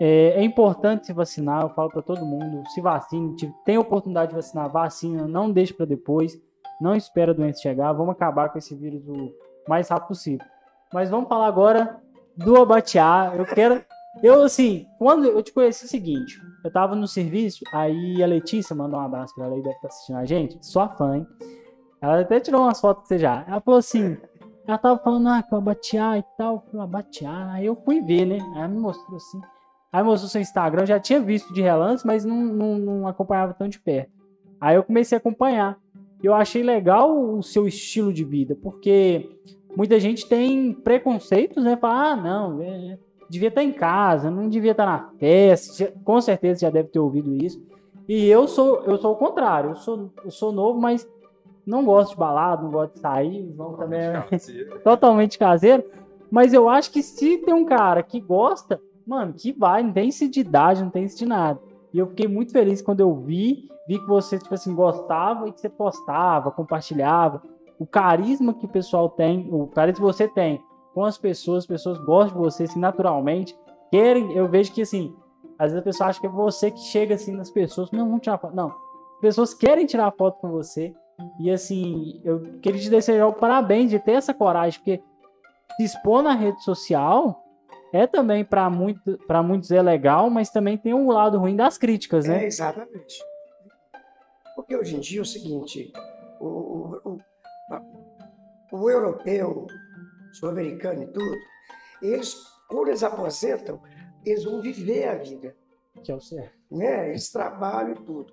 É, 0.00 0.34
é 0.40 0.42
importante 0.44 1.06
se 1.06 1.12
vacinar, 1.12 1.62
eu 1.62 1.70
falo 1.70 1.88
para 1.90 2.02
todo 2.02 2.24
mundo, 2.24 2.62
se 2.70 2.80
vacine, 2.82 3.34
te- 3.34 3.52
tem 3.64 3.78
oportunidade 3.78 4.28
de 4.30 4.36
vacinar, 4.36 4.70
vacina, 4.70 5.26
não 5.26 5.50
deixe 5.50 5.72
para 5.72 5.86
depois, 5.86 6.38
não 6.80 6.94
espera 6.94 7.32
a 7.32 7.34
doença 7.34 7.62
chegar, 7.62 7.92
vamos 7.94 8.12
acabar 8.12 8.50
com 8.50 8.58
esse 8.58 8.74
vírus 8.74 9.02
o 9.08 9.32
mais 9.66 9.88
rápido 9.88 10.08
possível. 10.08 10.46
Mas 10.92 11.08
vamos 11.08 11.28
falar 11.28 11.46
agora 11.46 11.98
do 12.36 12.60
Abatiá. 12.60 13.32
Eu 13.34 13.46
quero, 13.46 13.82
eu 14.22 14.42
assim, 14.42 14.86
quando 14.98 15.24
eu 15.24 15.42
te 15.42 15.50
conheci 15.52 15.84
é 15.84 15.86
o 15.86 15.90
seguinte, 15.90 16.38
eu 16.62 16.70
tava 16.70 16.94
no 16.94 17.08
serviço, 17.08 17.64
aí 17.72 18.22
a 18.22 18.26
Letícia 18.26 18.76
mandou 18.76 19.00
um 19.00 19.02
abraço 19.02 19.34
pra 19.34 19.46
ela 19.46 19.54
aí, 19.54 19.62
deve 19.62 19.76
estar 19.76 19.88
assistindo 19.88 20.16
a 20.16 20.24
gente, 20.26 20.58
sua 20.64 20.90
fã, 20.90 21.16
hein? 21.16 21.26
Ela 22.02 22.20
até 22.20 22.38
tirou 22.38 22.60
umas 22.60 22.78
fotos 22.78 23.02
com 23.04 23.08
você 23.08 23.18
já. 23.18 23.44
Ela 23.48 23.60
falou 23.62 23.78
assim, 23.78 24.18
ela 24.66 24.78
tava 24.78 24.98
falando, 24.98 25.28
ah, 25.28 25.42
que 25.42 25.54
o 25.54 25.58
Abatiá 25.58 26.18
e 26.18 26.24
tal. 26.36 26.66
Eu 26.72 26.80
Abatiá. 26.80 27.52
Aí 27.52 27.66
eu 27.66 27.76
fui 27.76 28.00
ver, 28.00 28.24
né? 28.24 28.38
Aí 28.40 28.58
ela 28.58 28.68
me 28.68 28.78
mostrou 28.78 29.16
assim. 29.16 29.40
Aí 29.92 30.02
mostrou 30.02 30.28
seu 30.28 30.40
Instagram, 30.40 30.82
eu 30.82 30.86
já 30.86 31.00
tinha 31.00 31.20
visto 31.20 31.54
de 31.54 31.62
relance, 31.62 32.06
mas 32.06 32.24
não, 32.24 32.36
não, 32.36 32.78
não 32.78 33.08
acompanhava 33.08 33.54
tão 33.54 33.68
de 33.68 33.78
perto. 33.78 34.10
Aí 34.60 34.76
eu 34.76 34.82
comecei 34.82 35.16
a 35.16 35.18
acompanhar. 35.18 35.78
Eu 36.22 36.34
achei 36.34 36.62
legal 36.62 37.16
o 37.16 37.42
seu 37.42 37.68
estilo 37.68 38.12
de 38.12 38.24
vida, 38.24 38.56
porque 38.60 39.30
muita 39.76 40.00
gente 40.00 40.28
tem 40.28 40.72
preconceitos, 40.72 41.62
né? 41.62 41.76
Fala, 41.76 42.12
ah, 42.12 42.16
não, 42.16 42.60
é, 42.60 42.98
devia 43.30 43.48
estar 43.48 43.62
em 43.62 43.72
casa, 43.72 44.30
não 44.30 44.48
devia 44.48 44.72
estar 44.72 44.86
na 44.86 45.10
festa. 45.18 45.92
Com 46.04 46.20
certeza 46.20 46.60
já 46.60 46.70
deve 46.70 46.88
ter 46.88 46.98
ouvido 46.98 47.34
isso. 47.34 47.62
E 48.08 48.26
eu 48.26 48.46
sou, 48.46 48.82
eu 48.84 48.96
sou 48.98 49.12
o 49.12 49.16
contrário. 49.16 49.70
Eu 49.70 49.76
sou, 49.76 50.10
eu 50.24 50.30
sou 50.30 50.52
novo, 50.52 50.80
mas 50.80 51.08
não 51.66 51.84
gosto 51.84 52.10
de 52.10 52.16
balada, 52.16 52.62
não 52.62 52.70
gosto 52.70 52.94
de 52.94 53.00
sair. 53.00 53.42
O 53.50 53.54
João 53.54 53.74
também 53.74 53.98
é 54.00 54.24
totalmente 54.84 55.38
caseiro. 55.38 55.84
Mas 56.30 56.52
eu 56.52 56.68
acho 56.68 56.90
que 56.90 57.02
se 57.02 57.38
tem 57.38 57.52
um 57.52 57.64
cara 57.64 58.02
que 58.02 58.20
gosta, 58.20 58.80
mano, 59.06 59.32
que 59.32 59.52
vai, 59.52 59.82
não 59.82 59.92
tem 59.92 60.08
isso 60.08 60.28
de 60.28 60.40
idade, 60.40 60.82
não 60.82 60.90
tem 60.90 61.04
isso 61.04 61.18
de 61.18 61.26
nada. 61.26 61.60
E 61.92 61.98
eu 61.98 62.06
fiquei 62.08 62.28
muito 62.28 62.52
feliz 62.52 62.80
quando 62.82 63.00
eu 63.00 63.14
vi, 63.14 63.68
vi 63.88 63.98
que 63.98 64.06
você, 64.06 64.38
tipo 64.38 64.54
assim, 64.54 64.74
gostava 64.74 65.48
e 65.48 65.52
que 65.52 65.60
você 65.60 65.68
postava, 65.68 66.50
compartilhava. 66.50 67.42
O 67.78 67.86
carisma 67.86 68.54
que 68.54 68.64
o 68.64 68.68
pessoal 68.68 69.08
tem, 69.08 69.48
o 69.52 69.66
carisma 69.66 69.96
que 69.96 70.12
você 70.12 70.28
tem 70.28 70.62
com 70.94 71.04
as 71.04 71.18
pessoas, 71.18 71.64
as 71.64 71.66
pessoas 71.66 71.98
gostam 71.98 72.38
de 72.38 72.44
você, 72.44 72.64
assim, 72.64 72.78
naturalmente. 72.78 73.56
Querem, 73.90 74.32
eu 74.32 74.48
vejo 74.48 74.72
que, 74.72 74.82
assim, 74.82 75.14
às 75.58 75.72
vezes 75.72 75.78
a 75.78 75.82
pessoa 75.82 76.08
acha 76.08 76.20
que 76.20 76.26
é 76.26 76.30
você 76.30 76.70
que 76.70 76.80
chega, 76.80 77.14
assim, 77.14 77.32
nas 77.32 77.50
pessoas, 77.50 77.90
não, 77.90 78.06
vamos 78.06 78.22
tirar 78.22 78.38
foto. 78.38 78.54
Não, 78.54 78.68
as 78.68 79.20
pessoas 79.20 79.54
querem 79.54 79.86
tirar 79.86 80.12
foto 80.12 80.38
com 80.40 80.50
você. 80.50 80.94
E, 81.40 81.50
assim, 81.50 82.20
eu 82.24 82.40
queria 82.60 82.80
te 82.80 82.90
desejar 82.90 83.26
o 83.26 83.32
parabéns 83.32 83.90
de 83.90 83.98
ter 83.98 84.12
essa 84.12 84.34
coragem, 84.34 84.78
porque 84.80 85.02
se 85.76 85.84
expor 85.84 86.22
na 86.22 86.34
rede 86.34 86.62
social 86.62 87.42
é 87.92 88.06
também 88.06 88.44
para 88.44 88.68
muito, 88.68 89.18
muitos 89.44 89.70
é 89.70 89.80
legal, 89.80 90.28
mas 90.28 90.50
também 90.50 90.76
tem 90.76 90.92
um 90.94 91.08
lado 91.10 91.38
ruim 91.38 91.56
das 91.56 91.78
críticas, 91.78 92.26
É, 92.26 92.28
né? 92.28 92.44
exatamente. 92.46 93.18
Porque 94.54 94.76
hoje 94.76 94.96
em 94.96 95.00
dia 95.00 95.20
é 95.20 95.22
o 95.22 95.24
seguinte, 95.26 95.92
o, 96.40 96.46
o- 96.46 97.00
o- 97.12 97.18
o 98.72 98.90
europeu, 98.90 99.66
sul-americano 100.32 101.02
e 101.04 101.06
tudo, 101.06 101.36
eles, 102.02 102.34
quando 102.68 102.88
eles 102.88 103.02
aposentam, 103.02 103.80
eles 104.24 104.44
vão 104.44 104.60
viver 104.60 105.08
a 105.08 105.14
vida. 105.14 105.54
Que 106.02 106.12
é 106.12 106.14
o 106.14 106.20
certo. 106.20 106.54
Né? 106.70 107.10
Eles 107.10 107.30
trabalham 107.30 107.92
e 107.92 108.04
tudo. 108.04 108.32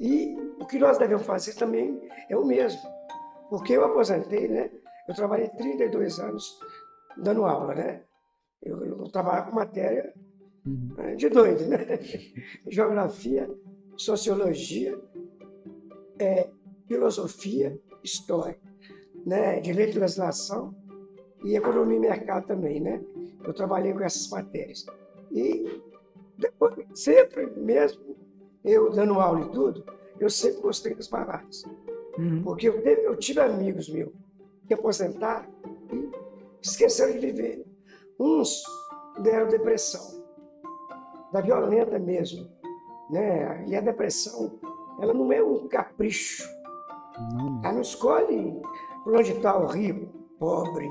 E 0.00 0.36
o 0.60 0.66
que 0.66 0.78
nós 0.78 0.98
devemos 0.98 1.26
fazer 1.26 1.54
também 1.54 2.00
é 2.28 2.36
o 2.36 2.44
mesmo. 2.44 2.80
Porque 3.48 3.72
eu 3.74 3.84
aposentei, 3.84 4.48
né? 4.48 4.70
Eu 5.08 5.14
trabalhei 5.14 5.48
32 5.48 6.18
anos 6.20 6.58
dando 7.18 7.44
aula, 7.44 7.74
né? 7.74 8.02
Eu, 8.62 8.84
eu 8.84 9.04
trabalhava 9.10 9.50
com 9.50 9.56
matéria 9.56 10.12
Uhum. 10.64 10.94
eh, 10.96 11.16
de 11.16 11.28
doido, 11.28 11.66
né? 11.66 11.76
Geografia, 12.70 13.50
sociologia, 13.96 14.96
eh, 16.20 16.48
filosofia, 16.86 17.76
história, 18.02 18.58
né? 19.26 19.58
Direito 19.60 19.94
de 19.94 19.98
legislação 19.98 20.72
e 21.44 21.56
economia 21.56 21.96
e 21.96 22.00
mercado 22.00 22.46
também, 22.46 22.80
né? 22.80 23.02
Eu 23.44 23.52
trabalhei 23.52 23.92
com 23.92 24.04
essas 24.04 24.28
matérias. 24.30 24.86
E 25.32 25.64
depois, 26.42 26.74
sempre 26.94 27.46
mesmo 27.56 28.16
eu 28.64 28.90
dando 28.90 29.14
aula 29.20 29.40
e 29.46 29.48
tudo, 29.50 29.84
eu 30.20 30.28
sempre 30.30 30.60
gostei 30.60 30.94
das 30.94 31.08
baladas. 31.08 31.64
Uhum. 32.18 32.42
Porque 32.42 32.68
eu, 32.68 32.82
teve- 32.82 33.06
eu 33.06 33.16
tive 33.16 33.40
amigos 33.40 33.88
meus 33.88 34.12
que 34.66 34.74
aposentaram 34.74 35.46
e 35.92 36.10
esqueceram 36.60 37.12
de 37.12 37.18
viver. 37.18 37.64
Uns 38.18 38.62
deram 39.20 39.48
depressão, 39.48 40.22
da 41.32 41.40
violenta 41.40 41.98
mesmo. 41.98 42.48
Né? 43.10 43.64
E 43.66 43.74
a 43.76 43.80
depressão, 43.80 44.58
ela 45.00 45.12
não 45.12 45.32
é 45.32 45.42
um 45.42 45.66
capricho. 45.68 46.44
Não, 47.34 47.60
Ela 47.64 47.72
não 47.74 47.80
escolhe 47.82 48.60
por 49.04 49.14
onde 49.16 49.32
está 49.32 49.56
o 49.58 49.66
rico, 49.66 50.06
pobre, 50.38 50.88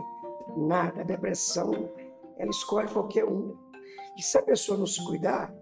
nada. 0.58 1.02
A 1.02 1.04
depressão, 1.04 1.90
ela 2.38 2.50
escolhe 2.52 2.88
qualquer 2.92 3.26
um. 3.26 3.56
E 4.18 4.22
se 4.22 4.38
a 4.38 4.42
pessoa 4.42 4.78
não 4.78 4.86
se 4.86 5.04
cuidar, 5.06 5.54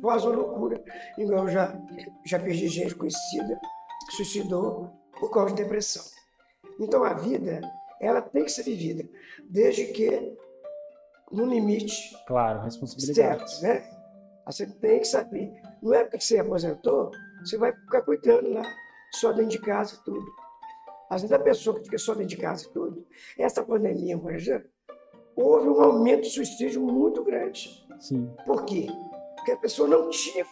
faz 0.00 0.24
uma 0.24 0.34
loucura. 0.36 0.82
Igual 1.18 1.44
eu 1.44 1.48
já, 1.48 1.78
já 2.24 2.38
perdi 2.38 2.68
gente 2.68 2.94
conhecida 2.94 3.58
que 4.06 4.16
suicidou 4.16 4.90
por 5.18 5.30
causa 5.30 5.54
de 5.54 5.62
depressão. 5.62 6.04
Então 6.80 7.04
a 7.04 7.14
vida, 7.14 7.60
ela 8.00 8.20
tem 8.20 8.44
que 8.44 8.50
ser 8.50 8.62
vivida, 8.62 9.08
desde 9.48 9.86
que 9.86 10.36
no 11.32 11.46
limite 11.46 12.16
Claro, 12.26 12.60
responsabilidade. 12.62 13.50
certo, 13.50 13.62
né? 13.62 13.90
Você 14.46 14.66
tem 14.66 15.00
que 15.00 15.06
saber. 15.06 15.52
Não 15.82 15.92
é 15.92 16.04
porque 16.04 16.20
você 16.20 16.38
aposentou, 16.38 17.10
você 17.40 17.58
vai 17.58 17.72
ficar 17.72 18.02
cuidando 18.02 18.50
lá, 18.50 18.62
só 19.14 19.32
dentro 19.32 19.50
de 19.50 19.58
casa 19.58 19.96
e 19.96 20.04
tudo. 20.04 20.24
Às 21.10 21.22
vezes 21.22 21.32
a 21.34 21.38
pessoa 21.38 21.76
que 21.76 21.84
fica 21.84 21.98
só 21.98 22.12
dentro 22.14 22.28
de 22.28 22.36
casa 22.36 22.66
e 22.66 22.72
tudo, 22.72 23.06
essa 23.38 23.64
pandemia, 23.64 24.18
por 24.18 24.34
exemplo, 24.34 24.68
houve 25.36 25.68
um 25.68 25.80
aumento 25.82 26.22
de 26.22 26.30
suicídio 26.30 26.80
muito 26.82 27.22
grande. 27.22 27.86
Sim. 28.00 28.30
Por 28.44 28.64
quê? 28.64 28.86
Porque 29.36 29.52
a 29.52 29.56
pessoa 29.56 29.86
não 29.88 30.08
tinha 30.10 30.44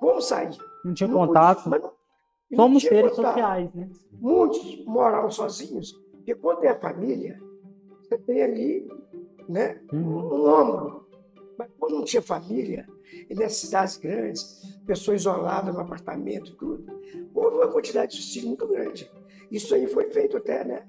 como 0.00 0.20
sair. 0.20 0.56
Não 0.84 0.94
tinha 0.94 1.08
Não 1.08 1.26
contato. 1.26 1.64
podia, 1.64 1.78
não- 1.78 1.92
não 2.50 2.56
Somos 2.64 2.82
tinha 2.82 2.92
seres 2.92 3.10
contato. 3.16 3.32
sociais, 3.34 3.74
né? 3.74 3.90
Muitos 4.12 4.84
moravam 4.84 5.30
sozinhos, 5.30 5.92
porque 6.12 6.34
quando 6.34 6.64
é 6.64 6.74
família, 6.74 7.40
você 8.00 8.18
tem 8.18 8.42
ali 8.42 8.88
né, 9.48 9.80
Uhum. 9.92 10.34
um 10.34 10.48
ombro. 10.48 11.06
Mas 11.56 11.68
quando 11.78 11.94
não 11.94 12.04
tinha 12.04 12.20
família, 12.20 12.84
e 13.30 13.34
nessas 13.34 13.58
cidades 13.58 13.96
grandes, 13.96 14.60
pessoas 14.84 15.20
isoladas 15.20 15.72
no 15.72 15.80
apartamento, 15.80 16.54
tudo, 16.56 16.84
houve 17.32 17.56
uma 17.58 17.68
quantidade 17.68 18.10
de 18.16 18.22
suicídio 18.22 18.48
muito 18.48 18.66
grande. 18.66 19.08
Isso 19.50 19.72
aí 19.74 19.86
foi 19.86 20.10
feito 20.10 20.36
até, 20.36 20.64
né? 20.64 20.84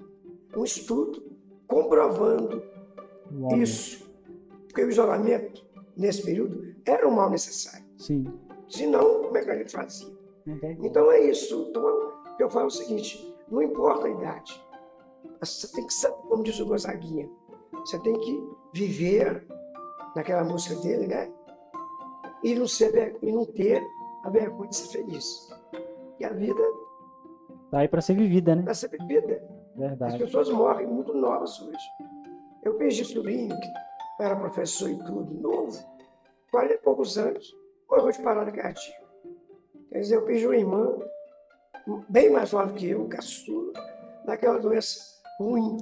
Um 0.56 0.64
estudo 0.64 1.22
comprovando 1.68 2.62
homem. 3.30 3.62
isso. 3.62 4.08
Porque 4.66 4.82
o 4.82 4.90
isolamento, 4.90 5.64
nesse 5.96 6.22
período, 6.22 6.74
era 6.84 7.06
um 7.06 7.12
mal 7.12 7.30
necessário. 7.30 7.86
Sim. 7.96 8.26
Senão, 8.68 9.22
como 9.22 9.36
é 9.38 9.42
que 9.44 9.50
a 9.50 9.56
gente 9.58 9.70
fazia? 9.72 10.08
Como. 10.44 10.86
Então 10.86 11.10
é 11.12 11.20
isso. 11.20 11.66
Então, 11.70 12.12
eu 12.40 12.50
falo 12.50 12.66
o 12.66 12.70
seguinte: 12.70 13.34
não 13.50 13.62
importa 13.62 14.06
a 14.06 14.10
idade. 14.10 14.60
Você 15.40 15.68
tem 15.74 15.86
que 15.86 15.92
saber, 15.94 16.16
como 16.28 16.42
diz 16.42 16.58
o 16.58 16.66
Gonzaguinha, 16.66 17.28
você 17.84 17.98
tem 18.00 18.18
que 18.18 18.48
viver 18.72 19.46
naquela 20.16 20.42
música 20.42 20.74
dele, 20.76 21.06
né? 21.06 21.30
E 22.42 22.54
não, 22.54 22.66
ser, 22.66 23.16
e 23.22 23.32
não 23.32 23.44
ter 23.44 23.82
a 24.24 24.30
vergonha 24.30 24.70
de 24.70 24.76
ser 24.76 24.88
feliz. 24.88 25.48
E 26.18 26.24
a 26.24 26.30
vida 26.30 26.62
Tá 27.70 27.80
aí 27.80 27.88
pra 27.88 28.00
ser 28.00 28.14
vivida, 28.14 28.56
né? 28.56 28.62
vai 28.62 28.74
ser 28.74 28.88
vivida. 28.88 29.42
As 29.78 29.90
Verdade. 29.90 30.18
pessoas 30.18 30.50
morrem 30.50 30.88
muito 30.88 31.14
novas 31.14 31.60
hoje. 31.62 31.86
Eu 32.64 32.74
perdi 32.74 33.04
sobrinho, 33.04 33.56
que 33.60 33.68
era 34.20 34.34
professor 34.34 34.90
e 34.90 34.98
tudo, 34.98 35.32
novo, 35.34 35.78
40 36.50 36.74
e 36.74 36.78
poucos 36.78 37.16
anos, 37.16 37.56
morreu 37.88 38.10
de 38.10 38.20
parada 38.20 38.50
cardíaca. 38.50 39.06
Quer 39.88 40.00
dizer, 40.00 40.16
eu 40.16 40.24
perdi 40.24 40.46
uma 40.46 40.56
irmã, 40.56 40.98
bem 42.08 42.28
mais 42.28 42.52
nova 42.52 42.72
que 42.72 42.88
eu, 42.88 43.06
caçula, 43.08 43.72
daquela 44.24 44.58
doença 44.58 45.00
ruim, 45.38 45.76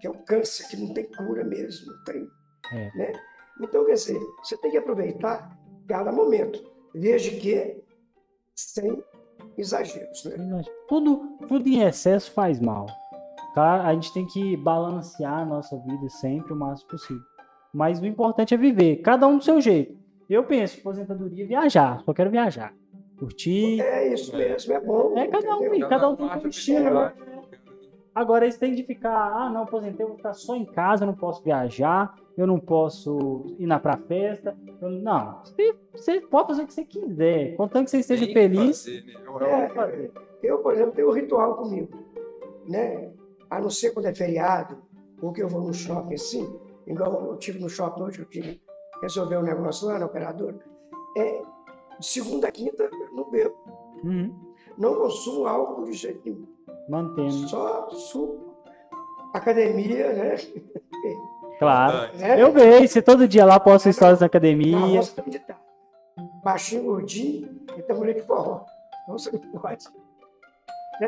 que 0.00 0.06
é 0.06 0.10
o 0.10 0.14
câncer, 0.24 0.68
que 0.68 0.76
não 0.76 0.94
tem 0.94 1.10
cura 1.10 1.42
mesmo, 1.42 1.92
não 1.92 2.04
tem. 2.04 2.28
É. 2.72 2.96
Né? 2.96 3.12
Então, 3.60 3.84
quer 3.84 3.94
dizer, 3.94 4.20
você 4.38 4.56
tem 4.58 4.70
que 4.70 4.78
aproveitar 4.78 5.58
cada 5.88 6.12
momento, 6.12 6.62
desde 6.94 7.32
que 7.40 7.82
sem 8.54 9.02
exageros. 9.58 10.24
Né? 10.26 10.62
Tudo, 10.86 11.36
tudo 11.48 11.68
em 11.68 11.82
excesso 11.82 12.30
faz 12.30 12.60
mal. 12.60 12.86
Tá? 13.54 13.86
A 13.86 13.94
gente 13.94 14.12
tem 14.12 14.26
que 14.26 14.56
balancear 14.56 15.40
a 15.40 15.44
nossa 15.44 15.76
vida 15.78 16.08
sempre 16.08 16.52
o 16.52 16.56
máximo 16.56 16.90
possível. 16.90 17.22
Mas 17.72 18.00
o 18.00 18.06
importante 18.06 18.54
é 18.54 18.56
viver, 18.56 18.96
cada 18.96 19.26
um 19.26 19.38
do 19.38 19.44
seu 19.44 19.60
jeito. 19.60 19.96
Eu 20.28 20.44
penso, 20.44 20.78
aposentadoria, 20.80 21.46
viajar. 21.46 22.02
Só 22.04 22.12
quero 22.14 22.30
viajar. 22.30 22.72
Curtir. 23.18 23.80
É 23.80 24.12
isso 24.12 24.36
mesmo, 24.36 24.72
é 24.72 24.80
bom. 24.80 25.16
É, 25.16 25.26
cada 25.28 25.56
um, 25.56 25.64
entendeu? 25.66 25.88
cada 25.88 26.08
um 26.08 26.16
tem 26.16 26.40
seu 26.40 26.48
estilo, 26.48 26.90
né? 26.94 27.12
Agora, 28.14 28.44
eles 28.44 28.58
têm 28.58 28.74
de 28.74 28.82
ficar, 28.82 29.14
ah, 29.14 29.48
não, 29.48 29.62
aposentei, 29.62 30.04
eu 30.04 30.08
vou 30.08 30.16
ficar 30.18 30.34
só 30.34 30.54
em 30.54 30.66
casa, 30.66 31.04
eu 31.04 31.06
não 31.06 31.14
posso 31.14 31.42
viajar, 31.42 32.14
eu 32.36 32.46
não 32.46 32.58
posso 32.60 33.54
ir 33.58 33.66
na 33.66 33.78
pra 33.78 33.96
festa. 33.96 34.54
eu- 34.82 34.90
não, 34.90 35.40
você, 35.44 35.74
você 35.94 36.20
pode 36.20 36.48
fazer 36.48 36.62
o 36.62 36.66
que 36.66 36.74
você 36.74 36.84
quiser, 36.84 37.56
contanto 37.56 37.84
que 37.84 37.90
você 37.90 37.98
esteja 38.00 38.26
Tem 38.26 38.34
feliz. 38.34 38.84
fazer, 38.84 39.04
né? 39.06 39.12
É, 39.46 40.10
eu, 40.42 40.58
por 40.58 40.74
exemplo, 40.74 40.92
tenho 40.92 41.08
um 41.08 41.12
ritual 41.12 41.54
comigo, 41.56 41.88
né? 42.68 43.10
A 43.52 43.60
não 43.60 43.68
ser 43.70 43.90
quando 43.92 44.06
é 44.06 44.14
feriado, 44.14 44.78
ou 45.20 45.30
que 45.32 45.42
eu 45.42 45.48
vou 45.48 45.60
no 45.60 45.74
shopping 45.74 46.14
assim, 46.14 46.58
igual 46.86 47.26
eu 47.26 47.36
tive 47.36 47.58
no 47.60 47.68
shopping 47.68 48.02
hoje, 48.02 48.20
eu 48.20 48.24
tive 48.24 48.54
que 48.54 48.62
resolver 49.02 49.36
um 49.36 49.42
negócio 49.42 49.86
lá 49.88 49.98
na 49.98 50.06
operadora. 50.06 50.58
É, 51.16 51.42
de 52.00 52.06
segunda 52.06 52.48
a 52.48 52.50
quinta, 52.50 52.84
eu 52.90 53.14
não 53.14 53.30
bebo. 53.30 53.54
Uhum, 54.02 54.34
Não 54.78 54.94
consumo 54.94 55.46
álcool 55.46 55.84
de 55.84 55.92
jeito 55.92 56.22
nenhum. 56.24 56.46
mantendo, 56.88 57.46
Só 57.48 57.90
suco, 57.90 58.54
academia, 59.34 60.12
né? 60.14 60.34
claro. 61.58 62.16
né? 62.16 62.42
Eu 62.42 62.52
vejo, 62.52 62.88
você 62.88 63.02
todo 63.02 63.28
dia 63.28 63.44
lá 63.44 63.60
posta 63.60 63.90
histórias 63.90 64.18
na 64.20 64.24
Na 64.24 64.26
academia. 64.28 64.78
roça 64.78 65.14
também 65.14 65.32
de 65.32 65.38
tarde. 65.40 65.62
Baixinho, 66.42 66.84
gordinho, 66.84 67.60
e 67.76 67.82
tamborete 67.82 68.20
de 68.22 68.26
forró. 68.26 68.64
Então 69.02 69.18
você 69.18 69.30
não 69.52 69.60
pode. 69.60 69.84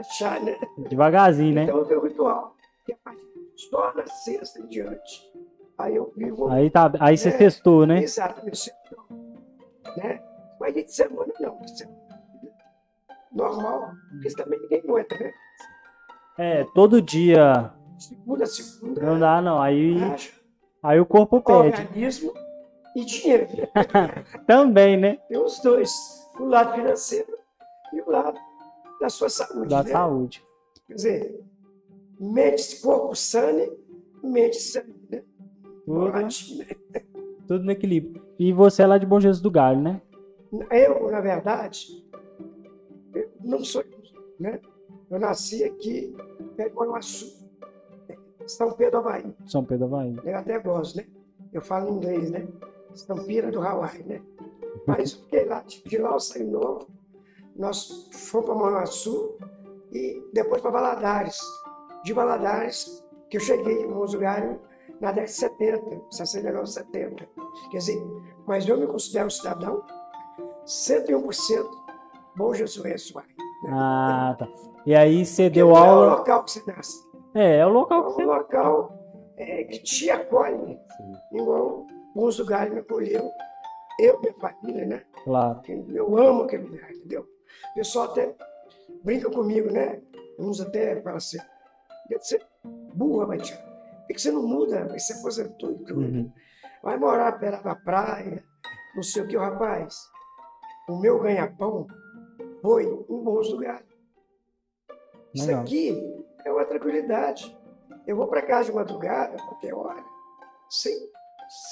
Deixar, 0.02 0.40
né? 0.40 0.58
Devagarzinho, 0.88 1.54
né? 1.54 1.64
Então 1.64 1.84
tenho 1.84 2.00
um 2.00 2.04
ritual. 2.04 2.54
E 2.88 2.92
a 2.92 2.96
partir 3.04 3.24
só 3.56 3.92
na 3.94 4.06
sexta 4.06 4.60
em 4.60 4.66
diante. 4.66 5.32
Aí 5.78 5.96
eu 5.96 6.12
vivo. 6.16 6.48
Aí, 6.50 6.70
tá, 6.70 6.92
aí 7.00 7.16
você 7.16 7.28
É. 7.28 7.32
testou, 7.36 7.86
né? 7.86 8.02
Exatamente. 8.02 8.56
sextou, 8.58 8.98
Né? 9.96 10.20
Mas 10.60 10.74
de 10.74 10.88
semana 10.92 11.32
não. 11.40 11.60
De 11.60 11.78
semana, 11.78 11.98
normal. 13.32 13.90
Porque 14.10 14.34
também 14.34 14.60
ninguém 14.60 14.80
aguenta, 14.80 15.16
né? 15.18 15.32
É, 16.38 16.64
todo 16.74 17.00
dia 17.00 17.72
Segunda, 17.98 18.46
segunda. 18.46 19.00
não 19.02 19.18
dá, 19.20 19.40
não. 19.40 19.62
Aí, 19.62 20.02
Acha, 20.02 20.32
aí 20.82 20.98
o 20.98 21.06
corpo 21.06 21.40
pede. 21.40 21.80
organismo 21.82 22.32
e 22.96 23.04
dinheiro. 23.04 23.46
Também, 24.46 24.96
né? 24.96 25.18
Tem 25.28 25.38
os 25.38 25.60
dois. 25.60 25.92
O 26.38 26.44
lado 26.46 26.74
financeiro 26.74 27.32
e 27.92 28.00
o 28.00 28.10
lado 28.10 28.36
da 29.04 29.10
sua 29.10 29.28
saúde. 29.28 29.68
Da 29.68 29.82
né? 29.82 29.90
saúde. 29.90 30.44
Quer 30.86 30.94
dizer, 30.94 31.40
mente, 32.18 32.80
corpo 32.80 33.14
sane, 33.14 33.70
mente 34.22 34.56
sane, 34.56 34.94
né? 35.10 35.22
Tudo, 35.84 36.00
Boratinho, 36.00 36.58
né? 36.58 37.02
tudo 37.46 37.64
no 37.64 37.70
equilíbrio. 37.70 38.24
E 38.38 38.52
você 38.52 38.82
é 38.82 38.86
lá 38.86 38.96
de 38.96 39.04
Bom 39.04 39.20
Jesus 39.20 39.42
do 39.42 39.50
Galho, 39.50 39.80
né? 39.80 40.00
Eu, 40.70 41.10
na 41.10 41.20
verdade, 41.20 42.02
eu 43.14 43.30
não 43.42 43.62
sou, 43.62 43.84
né? 44.40 44.60
Eu 45.10 45.18
nasci 45.18 45.64
aqui, 45.64 46.16
em 46.58 46.68
Guanaçu, 46.68 47.46
São 48.46 48.72
Pedro 48.72 49.00
Havaí. 49.00 49.34
São 49.46 49.64
Pedro 49.64 49.88
do 49.88 49.96
Havaí. 49.96 50.16
Eu 50.24 50.38
até 50.38 50.58
gosto, 50.58 50.96
né? 50.96 51.06
Eu 51.52 51.60
falo 51.60 51.90
inglês, 51.90 52.30
né? 52.30 52.48
Estampira 52.94 53.50
do 53.50 53.60
Hawaii, 53.60 54.02
né? 54.04 54.22
Mas 54.86 55.12
eu 55.12 55.18
fiquei 55.20 55.44
lá, 55.44 55.62
de 55.62 55.98
lá 55.98 56.12
eu 56.12 56.20
saí 56.20 56.44
novo. 56.44 56.93
Nós 57.56 58.08
fomos 58.12 58.46
para 58.46 58.54
Manaçu 58.54 59.36
e 59.92 60.22
depois 60.32 60.60
para 60.60 60.70
Valadares. 60.70 61.38
de 62.04 62.12
Valadares, 62.12 63.02
que 63.30 63.36
eu 63.38 63.40
cheguei 63.40 63.82
em 63.82 63.86
Montes 63.88 64.14
Galho 64.16 64.60
na 65.00 65.08
década 65.10 65.24
de 65.26 65.32
70, 65.32 66.00
69, 66.10 66.66
70. 66.66 67.28
Quer 67.70 67.78
dizer, 67.78 68.02
mas 68.46 68.68
eu 68.68 68.76
me 68.78 68.86
considero 68.86 69.26
um 69.26 69.30
cidadão 69.30 69.82
101% 70.66 71.66
bom 72.36 72.52
jesuense, 72.54 73.14
uai. 73.14 73.24
Ah, 73.70 74.36
tá. 74.38 74.48
E 74.84 74.94
aí 74.94 75.24
você 75.24 75.44
Porque 75.44 75.58
deu 75.60 75.68
não 75.68 75.76
É 75.76 75.80
o 75.80 75.84
aula. 75.84 76.06
local 76.16 76.44
que 76.44 76.50
você 76.50 76.62
nasce. 76.66 76.98
É, 77.34 77.56
é 77.58 77.66
o 77.66 77.70
É 77.70 77.72
local 77.72 78.02
que 78.04 78.08
um 78.10 78.14
você. 78.14 78.24
local 78.24 78.92
é, 79.36 79.64
que 79.64 79.78
te 79.82 80.10
acolhe, 80.10 80.78
igual 81.32 81.86
Montes 82.14 82.36
do 82.36 82.44
Galho 82.46 82.74
me 82.74 82.80
acolheu. 82.80 83.30
Eu, 83.98 84.20
minha 84.20 84.34
família, 84.34 84.86
né? 84.86 85.02
Claro. 85.24 85.60
Eu 85.88 86.18
amo 86.18 86.42
aquele 86.42 86.64
lugar, 86.64 86.90
entendeu? 86.92 87.26
O 87.70 87.74
pessoal 87.74 88.10
até 88.10 88.34
brinca 89.02 89.30
comigo, 89.30 89.70
né? 89.70 90.00
Uns 90.38 90.60
até 90.60 91.00
falam 91.00 91.16
assim, 91.18 91.38
deve 92.08 92.22
ser 92.24 92.44
burra, 92.94 93.26
mas 93.26 93.50
por 93.50 94.06
que 94.08 94.18
você 94.18 94.30
não 94.30 94.46
muda? 94.46 94.84
Você 94.88 94.98
se 94.98 95.12
aposentou 95.14 95.70
e 95.72 95.78
tudo. 95.84 96.00
Uhum. 96.00 96.32
Vai 96.82 96.96
morar 96.98 97.32
perto 97.38 97.64
da 97.64 97.74
praia, 97.74 98.44
não 98.94 99.02
sei 99.02 99.22
o 99.22 99.28
que, 99.28 99.36
rapaz. 99.36 99.96
O 100.88 100.98
meu 100.98 101.18
ganha-pão 101.18 101.86
foi 102.60 102.86
um 103.08 103.22
bom 103.22 103.40
lugar. 103.40 103.82
Isso 105.32 105.50
aqui 105.54 106.00
é 106.44 106.52
uma 106.52 106.64
tranquilidade. 106.64 107.56
Eu 108.06 108.16
vou 108.16 108.28
para 108.28 108.42
casa 108.42 108.70
de 108.70 108.76
madrugada, 108.76 109.36
qualquer 109.38 109.72
hora, 109.74 110.04
sem, 110.68 110.94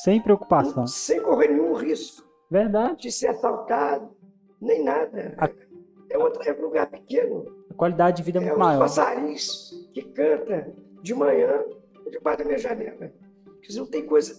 Sem 0.02 0.22
preocupação. 0.22 0.86
sem 0.86 1.20
correr 1.22 1.48
nenhum 1.48 1.74
risco 1.74 2.26
Verdade. 2.50 3.02
de 3.02 3.12
ser 3.12 3.28
assaltado, 3.28 4.16
nem 4.60 4.82
nada. 4.82 5.34
É, 6.12 6.18
outro, 6.18 6.42
é 6.42 6.52
um 6.52 6.62
lugar 6.62 6.90
pequeno. 6.90 7.44
A 7.70 7.74
qualidade 7.74 8.18
de 8.18 8.22
vida 8.22 8.38
é 8.38 8.42
É 8.42 8.44
muito 8.44 8.54
os 8.54 8.58
maior. 8.66 8.78
passarinhos 8.80 9.88
que 9.92 10.02
cantam 10.02 10.74
de 11.02 11.14
manhã 11.14 11.64
debaixo 12.10 12.38
da 12.40 12.44
minha 12.44 12.58
janela. 12.58 13.12
Quer 13.60 13.68
dizer, 13.68 13.80
não 13.80 13.86
tem 13.86 14.04
coisa 14.06 14.34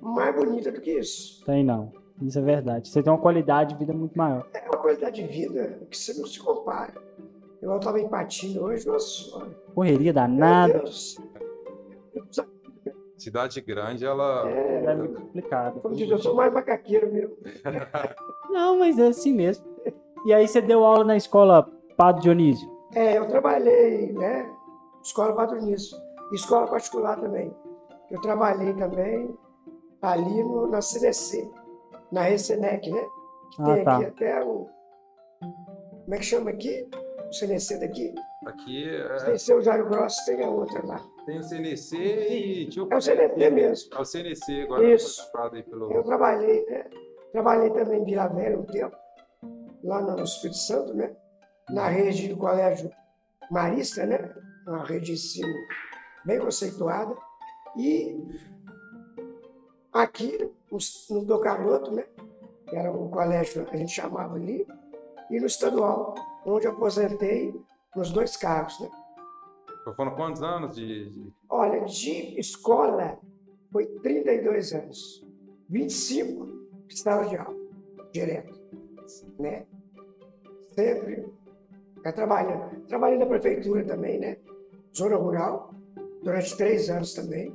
mais 0.00 0.34
bonita 0.34 0.70
do 0.72 0.80
que 0.80 0.92
isso. 0.98 1.44
Tem 1.44 1.64
não. 1.64 1.92
Isso 2.20 2.38
é 2.38 2.42
verdade. 2.42 2.88
Você 2.88 3.02
tem 3.02 3.12
uma 3.12 3.18
qualidade 3.20 3.72
de 3.74 3.78
vida 3.78 3.92
muito 3.92 4.16
maior. 4.18 4.46
É 4.52 4.60
uma 4.68 4.78
qualidade 4.78 5.22
de 5.22 5.28
vida 5.28 5.80
que 5.90 5.96
você 5.96 6.12
não 6.14 6.26
se 6.26 6.38
compara. 6.40 6.94
Eu 7.62 7.76
estava 7.76 7.98
em 8.00 8.08
Patinho 8.08 8.62
hoje, 8.64 8.86
nossa 8.86 9.06
senhora. 9.24 9.50
Correria 9.74 10.12
Meu 10.12 10.14
danada. 10.14 10.78
Deus. 10.80 11.16
Cidade 13.16 13.60
grande, 13.60 14.04
ela. 14.04 14.48
É, 14.48 14.84
É 14.84 14.94
muito 14.94 15.20
complicado. 15.20 15.80
como 15.80 15.94
diz, 15.94 16.08
eu 16.08 16.18
sou 16.18 16.34
mais 16.36 16.52
macaqueiro 16.52 17.12
mesmo. 17.12 17.36
Não, 18.50 18.78
mas 18.78 18.96
é 18.98 19.08
assim 19.08 19.32
mesmo. 19.32 19.64
E 20.24 20.32
aí 20.32 20.46
você 20.46 20.60
deu 20.60 20.84
aula 20.84 21.04
na 21.04 21.16
escola 21.16 21.68
Padre 21.96 22.22
Dionísio? 22.22 22.68
É, 22.94 23.18
eu 23.18 23.26
trabalhei, 23.28 24.12
né? 24.12 24.50
Escola 25.02 25.34
patronício. 25.34 25.96
Escola 26.32 26.66
particular 26.66 27.18
também. 27.20 27.54
Eu 28.10 28.20
trabalhei 28.20 28.72
também 28.74 29.34
ali 30.02 30.42
no, 30.44 30.66
na 30.66 30.80
CDC, 30.80 31.50
na 32.12 32.22
Recenec, 32.22 32.90
né? 32.90 33.04
Que 33.54 33.62
Ah, 33.62 33.74
tem 33.74 33.84
tá. 33.84 33.96
aqui 33.96 34.04
até 34.06 34.44
o. 34.44 34.66
Como 36.04 36.14
é 36.14 36.18
que 36.18 36.24
chama 36.24 36.50
aqui? 36.50 36.86
O 37.28 37.32
CNC 37.32 37.78
daqui? 37.80 38.14
Aqui 38.46 38.88
O 38.88 39.12
é, 39.12 39.18
CNC, 39.18 39.54
o 39.54 39.60
Jário 39.60 39.86
Grosso, 39.88 40.24
tem 40.24 40.42
a 40.42 40.48
outra 40.48 40.84
lá. 40.86 41.00
tem 41.26 41.38
o 41.38 41.42
CNC 41.42 41.96
e. 41.96 42.66
Tinha 42.68 42.86
É 42.90 42.96
o 42.96 43.00
CNC 43.00 43.50
mesmo. 43.50 43.90
É 43.94 44.00
o 44.00 44.04
CNC, 44.04 44.62
agora 44.62 44.84
Isso. 44.94 45.30
aí 45.52 45.62
pelo. 45.62 45.92
Eu 45.92 46.02
trabalhei, 46.04 46.64
né? 46.66 46.84
Trabalhei 47.32 47.70
também 47.70 48.00
em 48.00 48.04
Vila 48.04 48.28
Velha 48.28 48.58
um 48.58 48.64
tempo, 48.64 48.96
lá 49.82 50.00
no 50.00 50.22
Espírito 50.22 50.58
Santo, 50.58 50.94
né? 50.94 51.14
Na 51.70 51.88
rede 51.88 52.28
do 52.28 52.36
Colégio 52.36 52.90
Marista, 53.50 54.04
né? 54.06 54.34
Uma 54.66 54.84
rede 54.84 55.06
de 55.06 55.12
ensino 55.12 55.54
bem 56.24 56.38
conceituada. 56.38 57.16
E 57.76 58.16
aqui, 59.92 60.50
no, 60.70 61.24
do 61.24 61.38
Carloto, 61.40 61.92
né? 61.92 62.04
Que 62.68 62.76
era 62.76 62.92
um 62.92 63.08
colégio, 63.08 63.66
a 63.70 63.76
gente 63.76 63.92
chamava 63.92 64.34
ali, 64.34 64.66
e 65.30 65.40
no 65.40 65.46
estadual, 65.46 66.14
onde 66.44 66.66
eu 66.66 66.72
aposentei 66.72 67.54
nos 67.94 68.10
dois 68.10 68.36
cargos, 68.36 68.78
né? 68.80 68.90
Foram 69.96 70.14
quantos 70.14 70.42
anos 70.42 70.74
de. 70.74 71.32
Olha, 71.48 71.84
de 71.86 72.38
escola 72.38 73.18
foi 73.72 73.86
32 73.86 74.72
anos. 74.74 75.26
25 75.68 76.86
de 76.86 76.98
sala 76.98 77.26
de 77.26 77.36
aula, 77.36 77.56
direto. 78.12 78.57
Né? 79.38 79.64
Sempre 80.74 81.26
é, 82.04 82.12
trabalhando. 82.12 82.86
Trabalhei 82.86 83.18
na 83.18 83.26
prefeitura 83.26 83.84
também, 83.84 84.18
né? 84.18 84.36
Zona 84.96 85.16
rural, 85.16 85.74
durante 86.22 86.56
três 86.56 86.88
anos 86.90 87.14
também. 87.14 87.54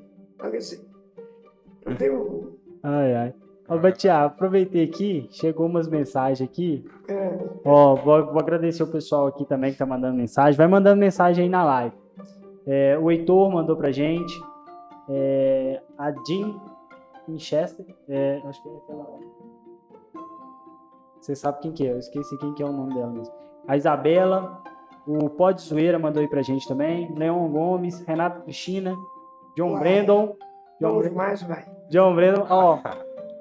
Eu 1.85 1.97
tenho. 1.97 2.57
Ai, 2.81 3.15
ai. 3.15 3.33
Ô, 3.67 3.77
Batiá, 3.77 4.25
aproveitei 4.25 4.83
aqui, 4.83 5.27
chegou 5.31 5.67
umas 5.67 5.87
mensagens 5.87 6.47
aqui. 6.47 6.85
É, 7.07 7.39
Ó, 7.63 7.95
vou, 7.95 8.25
vou 8.25 8.39
agradecer 8.39 8.83
o 8.83 8.87
pessoal 8.87 9.27
aqui 9.27 9.45
também 9.45 9.71
que 9.71 9.77
tá 9.77 9.85
mandando 9.85 10.17
mensagem. 10.17 10.57
Vai 10.57 10.67
mandando 10.67 10.99
mensagem 10.99 11.45
aí 11.45 11.49
na 11.49 11.63
live. 11.63 11.95
É, 12.65 12.97
o 12.97 13.09
Heitor 13.09 13.51
mandou 13.51 13.75
pra 13.77 13.91
gente. 13.91 14.33
É, 15.09 15.81
a 15.97 16.11
Jean 16.11 16.59
Winchester. 17.27 17.85
É, 18.07 18.41
acho 18.45 18.61
que 18.61 18.69
é 18.69 18.77
aquela. 18.77 19.19
Você 21.23 21.35
sabe 21.37 21.59
quem 21.61 21.71
que 21.71 21.87
é, 21.87 21.91
eu 21.93 21.99
esqueci 21.99 22.37
quem 22.37 22.53
que 22.53 22.61
é 22.61 22.65
o 22.65 22.71
nome 22.73 22.93
dela 22.95 23.09
mesmo. 23.11 23.33
A 23.65 23.77
Isabela. 23.77 24.61
O 25.07 25.29
Pod 25.29 25.59
Zoeira 25.61 25.97
mandou 25.97 26.21
aí 26.21 26.27
pra 26.27 26.41
gente 26.41 26.67
também. 26.67 27.13
Leon 27.15 27.47
Gomes, 27.49 28.01
Renato 28.05 28.41
Cristina, 28.41 28.93
John 29.55 29.71
Uai. 29.71 29.79
Brandon. 29.79 30.35
John, 30.81 30.89
bom 30.93 30.99
Bra- 30.99 31.09
demais, 31.09 31.41
vai. 31.43 31.65
John 31.89 32.13
Brandon, 32.15 32.45
ó. 32.49 32.79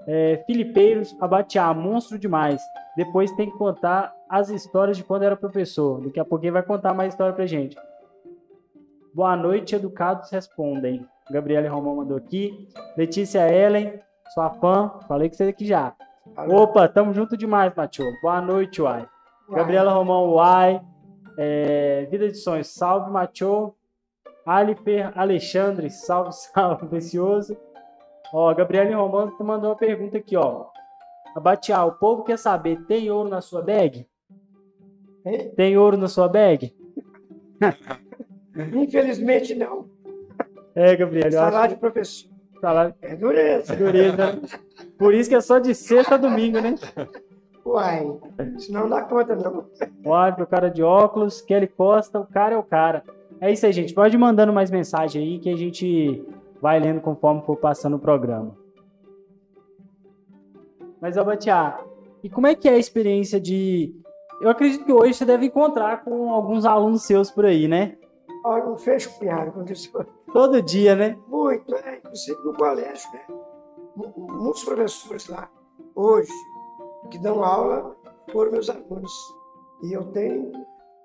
É, 0.07 0.43
Filipeiros, 0.47 1.17
Abatiá, 1.21 1.73
monstro 1.75 2.19
demais. 2.19 2.61
Depois 2.97 3.33
tem 3.33 3.51
que 3.51 3.57
contar 3.59 4.15
as 4.29 4.49
histórias 4.49 4.97
de 4.97 5.03
quando 5.05 5.23
era 5.25 5.37
professor. 5.37 6.01
Daqui 6.05 6.21
a 6.21 6.25
pouquinho 6.25 6.53
vai 6.53 6.63
contar 6.63 6.95
mais 6.95 7.13
história 7.15 7.33
pra 7.35 7.47
gente. 7.47 7.77
Boa 9.15 9.37
noite, 9.37 9.75
educados 9.75 10.31
respondem. 10.31 11.05
Gabriele 11.31 11.67
Romão 11.69 11.97
mandou 11.97 12.17
aqui. 12.17 12.69
Letícia 12.97 13.49
Ellen, 13.53 14.01
sua 14.35 14.51
fã. 14.51 14.93
Falei 15.09 15.29
que 15.29 15.37
você 15.37 15.45
aqui 15.45 15.65
já. 15.67 15.95
Opa, 16.37 16.89
tamo 16.89 17.13
junto 17.13 17.37
demais, 17.37 17.73
Matheus. 17.75 18.15
Boa 18.23 18.41
noite, 18.41 18.81
Uai. 18.81 19.07
Uai. 19.49 19.59
Gabriela 19.59 19.93
Romão, 19.93 20.31
Uai. 20.31 20.81
É, 21.37 22.07
Vida 22.11 22.29
de 22.29 22.37
Sonhos, 22.37 22.69
salve, 22.69 23.11
Matheus. 23.11 23.73
Aliper 24.45 25.13
Alexandre, 25.17 25.91
salve, 25.91 26.33
salve, 26.53 26.87
precioso. 26.87 27.57
Ó, 28.33 28.53
Gabriela 28.55 28.97
Romano 28.97 29.37
mandou 29.41 29.71
uma 29.71 29.77
pergunta 29.77 30.19
aqui, 30.19 30.37
ó. 30.37 30.67
Abatiá, 31.37 31.85
o 31.85 31.93
povo 31.93 32.25
quer 32.25 32.39
saber, 32.39 32.83
tem 32.87 33.11
ouro 33.11 33.29
na 33.29 33.41
sua 33.41 33.63
bag? 33.63 34.07
Tem 35.55 35.77
ouro 35.77 35.97
na 35.97 36.09
sua 36.09 36.29
bag? 36.29 36.75
Infelizmente, 38.75 39.55
não. 39.55 39.89
É, 40.75 40.97
Gabriela, 40.97 41.29
eu 41.29 41.33
Salário 41.33 41.59
acho 41.59 41.75
de 41.75 41.81
professor. 41.81 42.32
Salário 42.63 42.95
É 43.03 43.17
dureza. 43.17 43.75
de 43.77 43.85
dureza. 43.85 44.41
Por 44.97 45.13
isso 45.13 45.29
que 45.29 45.35
é 45.35 45.41
só 45.41 45.59
de 45.59 45.75
sexta 45.75 46.15
a 46.15 46.19
domingo, 46.19 46.61
né? 46.61 46.77
Uai, 47.67 48.07
senão 48.59 48.83
não 48.83 48.89
dá 48.89 49.03
conta, 49.03 49.35
não. 49.37 49.67
O 50.05 50.15
árbitro, 50.15 50.45
o 50.45 50.47
cara 50.47 50.69
de 50.71 50.83
óculos, 50.83 51.41
Kelly 51.41 51.67
Costa, 51.67 52.21
o 52.21 52.27
cara 52.27 52.55
é 52.55 52.59
o 52.59 52.63
cara. 52.63 53.03
É 53.41 53.51
isso 53.53 53.67
aí, 53.67 53.73
gente. 53.73 53.93
Pode 53.93 54.15
ir 54.17 54.19
mandando 54.19 54.53
mais 54.53 54.71
mensagem 54.71 55.23
aí 55.23 55.39
que 55.39 55.51
a 55.51 55.57
gente 55.57 56.25
vai 56.61 56.79
lendo 56.79 57.01
conforme 57.01 57.43
for 57.43 57.57
passando 57.57 57.97
o 57.97 57.99
programa. 57.99 58.57
Mas, 61.01 61.19
Abatiá, 61.19 61.81
e 62.23 62.31
como 62.31 62.47
é 62.47 62.55
que 62.55 62.69
é 62.69 62.73
a 62.75 62.79
experiência 62.79 63.41
de. 63.41 63.93
Eu 64.41 64.49
acredito 64.49 64.85
que 64.85 64.93
hoje 64.93 65.15
você 65.15 65.25
deve 65.25 65.47
encontrar 65.47 66.05
com 66.05 66.31
alguns 66.33 66.65
alunos 66.65 67.03
seus 67.03 67.31
por 67.31 67.45
aí, 67.45 67.67
né? 67.67 67.97
Olha, 68.45 68.65
não 68.65 68.77
fecho 68.77 69.19
piada 69.19 69.51
com 69.51 69.63
isso. 69.65 69.93
Todo 70.33 70.61
dia, 70.63 70.95
né? 70.97 71.19
Muito, 71.29 71.75
é, 71.77 71.97
inclusive 71.99 72.39
no 72.45 72.55
colégio, 72.55 73.11
né? 73.13 73.25
Mu- 73.95 74.13
Muitos 74.17 74.65
professores 74.65 75.29
lá, 75.29 75.49
hoje, 75.95 76.33
que 77.11 77.19
dão 77.19 77.45
aula, 77.45 77.95
foram 78.31 78.53
meus 78.53 78.69
alunos. 78.71 79.13
E 79.83 79.93
eu 79.93 80.05
tenho 80.13 80.53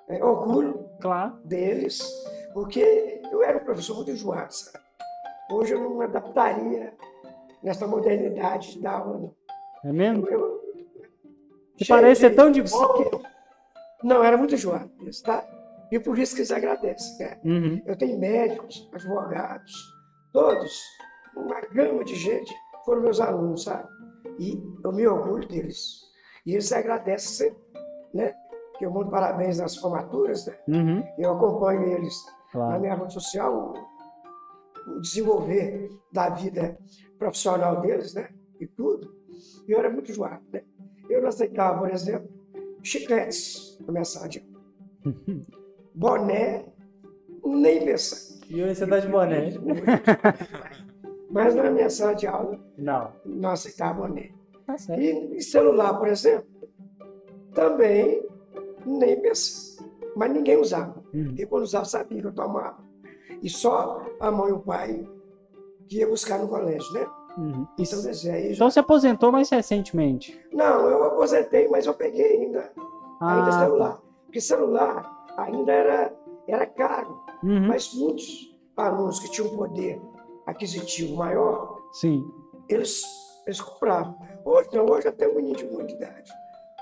é, 0.08 0.24
orgulho 0.24 0.88
Claro. 1.02 1.34
deles, 1.44 2.02
porque 2.54 3.22
eu 3.32 3.44
era 3.44 3.58
um 3.58 3.66
professor 3.66 3.96
muito 3.98 4.12
enjoado, 4.12 4.54
sabe? 4.54 4.84
Hoje 5.52 5.74
eu 5.74 5.82
não 5.82 5.98
me 5.98 6.06
adaptaria 6.06 6.94
nessa 7.62 7.86
modernidade 7.88 8.74
de 8.74 8.82
dar 8.82 9.00
aula, 9.00 9.18
não. 9.18 9.36
É 9.84 9.92
mesmo? 9.94 10.28
Eu, 10.28 10.60
Você 11.78 11.86
parece 11.86 12.22
ser 12.22 12.36
tão 12.36 12.50
de 12.52 12.62
boa. 12.64 13.22
Não, 14.04 14.24
era 14.24 14.38
muito 14.38 14.56
enjoado, 14.56 14.90
tá? 15.24 15.44
E 15.92 16.00
por 16.00 16.18
isso 16.20 16.36
que 16.36 16.42
eles 16.42 16.52
agradecem, 16.52 17.18
né? 17.20 17.40
Uhum. 17.46 17.82
Eu 17.86 17.98
tenho 17.98 18.20
médicos, 18.20 18.90
advogados, 18.94 19.74
todos, 20.34 20.82
uma 21.36 21.62
gama 21.62 22.04
de 22.04 22.16
gente 22.16 22.54
foram 22.86 23.02
meus 23.02 23.20
alunos, 23.20 23.64
sabe? 23.64 23.88
E 24.40 24.62
eu 24.84 24.92
me 24.92 25.08
orgulho 25.08 25.48
deles. 25.48 26.02
E 26.46 26.54
eles 26.54 26.72
agradecem 26.72 27.50
sempre, 27.50 27.64
né? 28.14 28.34
Que 28.78 28.86
eu 28.86 28.92
mando 28.92 29.10
parabéns 29.10 29.60
nas 29.60 29.76
formaturas, 29.78 30.46
né? 30.46 30.58
Uhum. 30.68 31.04
Eu 31.18 31.34
acompanho 31.34 31.84
eles 31.84 32.16
Claro. 32.52 32.72
na 32.74 32.80
minha 32.80 32.96
rede 32.96 33.14
social 33.14 33.74
o, 34.88 35.00
desenvolver 35.02 35.90
da 36.14 36.30
vida 36.30 36.78
profissional 37.20 37.82
deles, 37.82 38.14
né? 38.14 38.30
E 38.60 38.66
tudo. 38.68 39.14
E 39.68 39.72
eu 39.72 39.80
era 39.80 39.90
muito 39.90 40.12
enjoado, 40.12 40.44
né? 40.52 40.64
Eu 41.10 41.22
não 41.22 41.28
aceitava, 41.30 41.80
por 41.80 41.92
exemplo, 41.92 42.30
chicletes 42.82 43.78
na 43.86 43.92
minha 43.92 44.06
sala 44.06 44.30
de 44.30 44.40
aula. 44.40 44.58
Boné, 45.98 46.64
nem 47.44 47.84
pensar. 47.84 48.38
E 48.50 48.64
hoje 48.64 48.76
você 48.76 48.86
tá 48.88 49.00
de 49.00 49.08
boné? 49.08 49.50
Mas 51.30 51.56
na 51.56 51.72
minha 51.72 51.90
sala 51.90 52.14
de 52.14 52.28
aula, 52.28 52.60
Não. 52.78 53.12
não 53.26 53.50
aceitava 53.50 54.02
boné. 54.08 54.30
Tá. 54.66 54.76
E, 54.96 55.36
e 55.38 55.42
celular, 55.42 55.96
por 55.98 56.08
exemplo, 56.08 56.48
também 57.54 58.24
nem 58.86 59.20
pensar. 59.20 59.84
Mas 60.16 60.32
ninguém 60.32 60.58
usava. 60.58 61.04
Uhum. 61.14 61.34
E 61.38 61.46
quando 61.46 61.64
usava, 61.64 61.86
sabia 61.86 62.22
que 62.22 62.28
eu 62.28 62.34
tomava. 62.34 62.78
E 63.42 63.50
só 63.50 64.06
a 64.20 64.30
mãe 64.32 64.50
e 64.50 64.54
o 64.54 64.60
pai 64.60 65.08
que 65.88 65.98
ia 65.98 66.08
buscar 66.08 66.38
no 66.40 66.48
colégio, 66.48 66.92
né? 66.94 67.08
Uhum. 67.38 67.68
Então, 67.78 68.00
aí 68.00 68.14
já- 68.14 68.38
Então 68.38 68.70
você 68.70 68.80
aposentou 68.80 69.32
mais 69.32 69.50
recentemente? 69.50 70.40
Não, 70.54 70.88
eu 70.90 71.04
aposentei, 71.06 71.68
mas 71.70 71.86
eu 71.86 71.94
peguei 71.94 72.38
ainda, 72.42 72.72
ainda 73.22 73.48
Ah, 73.50 73.60
celular. 73.64 74.02
Porque 74.26 74.42
celular 74.42 75.17
ainda 75.38 75.72
era, 75.72 76.14
era 76.48 76.66
caro. 76.66 77.24
Uhum. 77.44 77.68
Mas 77.68 77.94
muitos 77.94 78.56
alunos 78.76 79.20
que 79.20 79.32
tinham 79.32 79.56
poder 79.56 80.02
aquisitivo 80.46 81.16
maior, 81.16 81.78
Sim. 81.94 82.24
eles, 82.70 83.04
eles 83.46 83.62
compravam. 83.62 84.18
Hoje 84.44 84.70
não, 84.74 84.86
hoje 84.86 85.08
até 85.08 85.28
um 85.28 85.36
menino 85.36 85.56
de 85.56 85.66
muita 85.66 85.94
idade. 85.94 86.32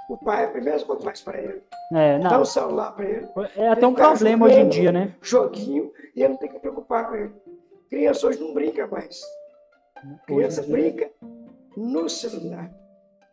O 0.09 0.17
pai, 0.17 0.45
a 0.45 0.49
primeira 0.49 0.79
coisa 0.83 0.99
que 0.99 1.03
faz 1.05 1.21
para 1.21 1.39
ele, 1.41 1.63
É, 1.91 2.19
dá 2.19 2.29
não. 2.31 2.41
um 2.41 2.45
celular 2.45 2.91
para 2.91 3.05
ele, 3.05 3.27
É 3.55 3.69
até 3.69 3.87
um 3.87 3.93
problema 3.93 4.45
hoje 4.45 4.59
em 4.59 4.69
dia, 4.69 4.91
né? 4.91 5.15
joguinho, 5.21 5.91
e 6.15 6.21
ele 6.21 6.33
não 6.33 6.37
tem 6.37 6.49
que 6.51 6.59
preocupar 6.59 7.09
com 7.09 7.15
ele. 7.15 7.33
Criança 7.89 8.27
hoje 8.27 8.39
não 8.39 8.53
brinca 8.53 8.85
mais. 8.87 9.19
Criança 10.27 10.61
Hoje 10.61 10.71
brinca 10.71 11.09
no 11.75 12.07
celular. 12.07 12.71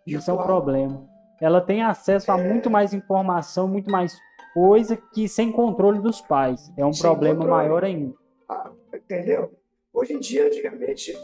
Isso 0.06 0.30
é 0.30 0.34
um 0.34 0.38
problema. 0.38 1.06
Ela 1.40 1.60
tem 1.60 1.82
acesso 1.82 2.30
a 2.32 2.38
muito 2.38 2.70
mais 2.70 2.94
informação, 2.94 3.68
muito 3.68 3.90
mais 3.90 4.16
coisa 4.54 4.96
que 4.96 5.28
sem 5.28 5.50
controle 5.52 5.98
dos 6.00 6.20
pais. 6.20 6.72
É 6.76 6.84
um 6.84 6.92
Sem 6.92 7.02
problema 7.02 7.40
controle. 7.40 7.62
maior 7.62 7.84
ainda. 7.84 8.14
Ah, 8.48 8.70
entendeu? 8.94 9.52
Hoje 9.92 10.14
em 10.14 10.18
dia, 10.20 10.46
antigamente, 10.46 11.16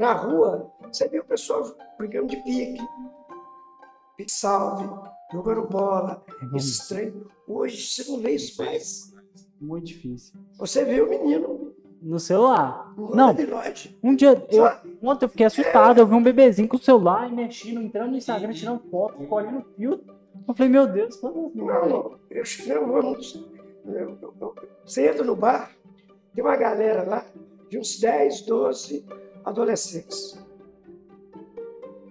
na 0.00 0.12
rua, 0.12 0.70
você 0.90 1.08
via 1.08 1.20
o 1.20 1.24
pessoal 1.24 1.62
brincando 1.96 2.26
de 2.26 2.36
pique, 2.38 2.80
pique 4.16 4.32
salve, 4.32 4.88
jogando 5.32 5.66
bola, 5.68 6.24
esses 6.54 6.86
trem. 6.88 7.14
Hoje 7.46 7.76
você 7.86 8.10
não 8.10 8.20
vê 8.20 8.32
isso 8.32 8.62
mais. 8.62 9.12
Muito 9.60 9.86
difícil. 9.86 10.38
Você 10.58 10.84
vê 10.84 11.00
o 11.00 11.08
menino 11.08 11.74
No 12.00 12.18
celular. 12.20 12.92
no 12.96 13.14
Não, 13.14 13.34
um 14.02 14.14
dia, 14.14 14.46
eu, 14.50 14.64
ontem 15.02 15.24
eu 15.24 15.28
fiquei 15.28 15.46
assustado. 15.46 15.98
Eu 15.98 16.06
vi 16.06 16.14
um 16.14 16.22
bebezinho 16.22 16.68
com 16.68 16.76
o 16.76 16.80
celular 16.82 17.28
e 17.28 17.34
mexendo, 17.34 17.80
entrando 17.82 18.12
no 18.12 18.16
Instagram, 18.16 18.52
tirando 18.52 18.80
foto, 18.90 19.22
colhendo 19.26 19.64
fio. 19.76 20.00
Eu 20.46 20.54
falei, 20.54 20.72
meu 20.72 20.86
Deus, 20.86 21.16
quando 21.16 21.50
Não, 21.54 21.66
não, 21.88 22.18
eu, 22.30 22.42
eu 22.66 22.86
vou 22.86 23.02
nos- 23.02 23.34
eu- 23.86 24.18
eu- 24.40 24.54
Você 24.84 25.08
entra 25.08 25.22
no 25.24 25.36
bar, 25.36 25.70
tem 26.34 26.42
uma 26.44 26.56
galera 26.56 27.02
lá 27.04 27.24
de 27.68 27.78
uns 27.78 27.98
10, 28.00 28.42
12 28.42 29.04
adolescentes. 29.44 30.38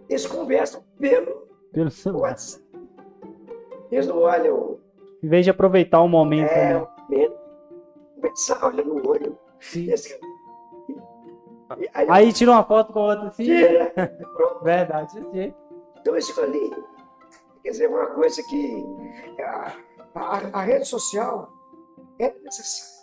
Eles 0.10 0.26
conversam 0.28 0.84
pelo 1.00 1.48
Pelo 1.72 1.90
celular. 1.92 2.30
WhatsApp. 2.30 2.64
Eles 3.92 4.08
não 4.08 4.20
olham 4.22 4.80
Em 5.24 5.28
vez 5.30 5.44
de 5.46 5.50
aproveitar 5.52 6.02
o 6.02 6.08
momento, 6.08 6.52
É, 6.52 6.74
né? 6.74 6.78
o 6.82 6.88
menino 7.12 7.36
pensar, 8.22 8.64
olha 8.66 8.84
no 8.84 9.08
olho. 9.10 9.38
Sim. 9.60 9.90
Esse- 9.92 10.20
e 11.80 11.90
aí, 11.94 12.08
Aí 12.10 12.34
tira 12.34 12.52
uma 12.52 12.64
foto 12.64 12.94
com 12.94 13.00
outra 13.02 13.28
assim. 13.28 13.44
tira. 13.44 13.92
Verdade, 14.64 15.20
jeito. 15.34 15.56
Então, 16.00 16.16
isso 16.16 16.40
ali, 16.40 16.72
quer 17.68 17.72
dizer, 17.72 17.88
uma 17.90 18.06
coisa 18.08 18.42
que 18.50 18.86
a, 19.42 19.74
a- 20.16 20.50
a 20.54 20.62
rede 20.62 20.88
social 20.88 21.50
é 22.20 22.34
necessária. 22.44 22.98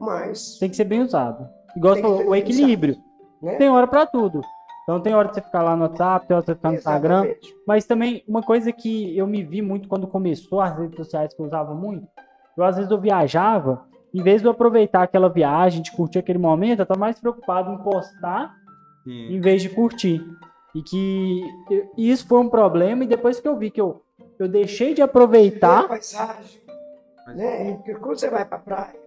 Mas, 0.00 0.58
Tem 0.58 0.68
que 0.68 0.74
ser 0.76 0.84
bem 0.84 1.00
usado. 1.00 1.48
Igual 1.76 1.94
você 1.94 2.02
falou, 2.02 2.26
o 2.28 2.34
equilíbrio. 2.34 2.96
né? 3.40 3.54
Tem 3.56 3.70
hora 3.70 3.86
pra 3.86 4.04
tudo. 4.04 4.40
Então 4.82 5.00
tem 5.00 5.14
hora 5.14 5.28
de 5.28 5.34
você 5.34 5.40
ficar 5.40 5.62
lá 5.62 5.76
no 5.76 5.82
WhatsApp, 5.82 6.26
tem 6.26 6.34
hora 6.34 6.42
de 6.42 6.46
você 6.46 6.54
ficar 6.56 6.70
no 6.70 6.74
Instagram. 6.74 7.24
Exatamente. 7.24 7.54
Mas 7.66 7.84
também, 7.86 8.24
uma 8.26 8.42
coisa 8.42 8.72
que 8.72 9.16
eu 9.16 9.26
me 9.28 9.44
vi 9.44 9.62
muito 9.62 9.88
quando 9.88 10.08
começou 10.08 10.60
as 10.60 10.76
redes 10.76 10.96
sociais 10.96 11.32
que 11.32 11.40
eu 11.40 11.46
usava 11.46 11.72
muito, 11.72 12.06
eu 12.56 12.64
às 12.64 12.74
vezes 12.76 12.90
eu 12.90 13.00
viajava, 13.00 13.86
em 14.12 14.22
vez 14.22 14.42
de 14.42 14.48
eu 14.48 14.50
aproveitar 14.50 15.04
aquela 15.04 15.28
viagem, 15.28 15.82
de 15.82 15.92
curtir 15.92 16.18
aquele 16.18 16.38
momento, 16.38 16.80
eu 16.80 16.86
tava 16.86 16.98
mais 16.98 17.18
preocupado 17.20 17.72
em 17.72 17.78
postar 17.78 18.52
Sim. 19.04 19.34
em 19.36 19.40
vez 19.40 19.62
de 19.62 19.68
curtir. 19.68 20.20
E 20.74 20.82
que 20.82 21.42
eu- 21.70 21.90
e 21.96 22.10
isso 22.10 22.26
foi 22.26 22.38
um 22.38 22.48
problema, 22.48 23.04
e 23.04 23.06
depois 23.06 23.38
que 23.40 23.46
eu 23.48 23.56
vi 23.56 23.70
que 23.70 23.80
eu, 23.80 24.02
eu 24.38 24.48
deixei 24.48 24.88
de 24.90 24.96
Ver 24.96 25.02
a 25.02 25.04
aproveitar, 25.04 25.88
paisagem, 25.88 26.62
né? 27.34 27.74
Porque 27.76 27.94
quando 27.96 28.18
você 28.18 28.30
vai 28.30 28.44
para 28.44 28.58
praia, 28.58 29.00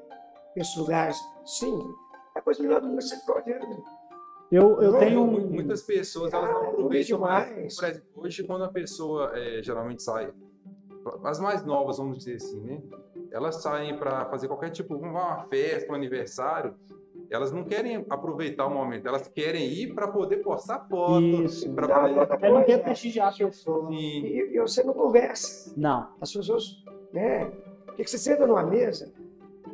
esses 0.56 0.76
lugares, 0.78 1.18
sim, 1.46 1.78
é 2.36 2.40
a 2.40 2.42
coisa 2.42 2.62
melhor 2.62 2.82
do 2.82 2.88
mundo 2.88 3.02
você 3.02 3.16
ficar 3.18 3.44
olhando. 3.44 3.84
eu, 4.52 4.82
eu 4.82 4.92
Não, 4.92 5.00
tenho 5.00 5.26
Mu-. 5.26 5.40
Muitas 5.50 5.82
pessoas 5.82 6.32
elas 6.34 6.50
não 6.52 6.70
aproveitam 6.70 7.20
mais. 7.20 7.80
mais. 7.82 8.02
Hoje, 8.16 8.44
quando 8.44 8.64
a 8.64 8.70
pessoa 8.70 9.32
é, 9.36 9.62
geralmente 9.64 10.04
sai, 10.04 10.32
as 11.24 11.40
mais 11.40 11.66
novas, 11.66 11.98
vamos 11.98 12.20
dizer 12.20 12.36
assim, 12.36 12.60
né? 12.62 12.82
Elas 13.32 13.56
saem 13.62 13.98
para 13.98 14.26
fazer 14.26 14.48
qualquer 14.48 14.70
tipo, 14.70 14.96
uma 14.96 15.44
festa, 15.50 15.92
um 15.92 15.96
aniversário. 15.96 16.76
Elas 17.30 17.52
não 17.52 17.64
querem 17.64 18.06
aproveitar 18.10 18.66
o 18.68 18.70
momento, 18.74 19.08
elas 19.08 19.28
querem 19.28 19.68
ir 19.68 19.94
para 19.94 20.08
poder 20.08 20.38
postar 20.38 20.88
foto, 20.88 21.22
Isso. 21.44 21.72
para 21.74 21.88
Não, 21.88 21.96
poder. 22.02 22.46
Eu 22.48 22.54
não 22.54 22.64
quero 22.64 22.64
coisa, 22.64 22.80
prestigiar 22.80 23.34
a 23.34 23.38
pessoa. 23.38 23.88
Sim, 23.88 23.96
E, 23.96 24.56
e 24.56 24.60
você 24.60 24.84
não 24.84 24.94
conversa. 24.94 25.74
Não. 25.76 26.08
As 26.22 26.32
pessoas, 26.32 26.84
né? 27.12 27.46
Porque 27.86 28.06
você 28.08 28.18
senta 28.18 28.46
numa 28.46 28.64
mesa, 28.64 29.12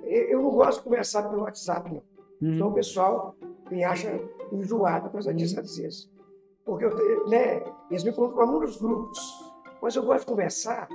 eu 0.03 0.41
não 0.41 0.51
gosto 0.51 0.79
de 0.79 0.83
conversar 0.85 1.29
pelo 1.29 1.41
WhatsApp, 1.43 1.89
não. 1.93 2.03
Então 2.41 2.67
Uhum. 2.67 2.71
o 2.71 2.75
pessoal 2.75 3.35
me 3.69 3.83
acha 3.83 4.19
enjoado 4.51 5.05
por 5.05 5.13
causa 5.13 5.33
disso 5.33 5.59
às 5.59 5.77
vezes. 5.77 6.09
Porque 6.65 6.85
eu 6.85 6.95
tenho, 6.95 7.27
né? 7.27 7.63
Eles 7.89 8.03
me 8.03 8.11
colocam 8.13 8.37
para 8.37 8.45
muitos 8.45 8.77
grupos. 8.81 9.19
Mas 9.81 9.95
eu 9.95 10.03
gosto 10.03 10.21
de 10.21 10.25
conversar 10.27 10.87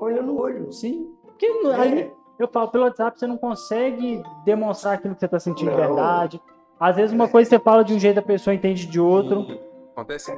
olhando 0.00 0.32
no 0.32 0.40
olho. 0.40 0.72
Sim. 0.72 1.14
Porque 1.24 1.46
É. 1.46 1.74
ali, 1.74 2.12
eu 2.42 2.48
falo, 2.48 2.68
pelo 2.68 2.84
WhatsApp 2.84 3.18
você 3.18 3.26
não 3.26 3.36
consegue 3.36 4.22
demonstrar 4.44 4.94
aquilo 4.94 5.14
que 5.14 5.20
você 5.20 5.26
está 5.26 5.38
sentindo 5.38 5.70
de 5.70 5.76
verdade. 5.76 6.40
Às 6.78 6.96
vezes 6.96 7.12
uma 7.12 7.28
coisa 7.28 7.48
você 7.48 7.58
fala 7.58 7.84
de 7.84 7.92
um 7.92 7.98
jeito, 7.98 8.18
a 8.18 8.22
pessoa 8.22 8.54
entende 8.54 8.86
de 8.86 9.00
outro. 9.00 9.46
sim. 9.46 9.60
Acontece. 9.92 10.32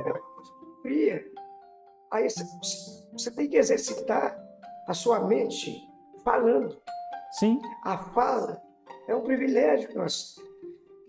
Aí 2.11 2.29
você, 3.13 3.31
tem 3.31 3.49
que 3.49 3.57
exercitar 3.57 4.37
a 4.87 4.93
sua 4.93 5.21
mente 5.21 5.81
falando. 6.25 6.77
Sim. 7.31 7.61
A 7.85 7.97
fala 7.97 8.61
é 9.09 9.15
um 9.15 9.23
privilégio 9.23 9.89
que, 9.89 9.95
nós, 9.95 10.37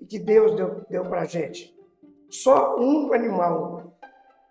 que 0.07 0.19
Deus 0.19 0.55
deu, 0.55 0.85
deu 0.89 1.03
para 1.03 1.21
a 1.21 1.25
gente. 1.25 1.75
Só 2.29 2.77
um 2.77 3.11
animal 3.11 3.97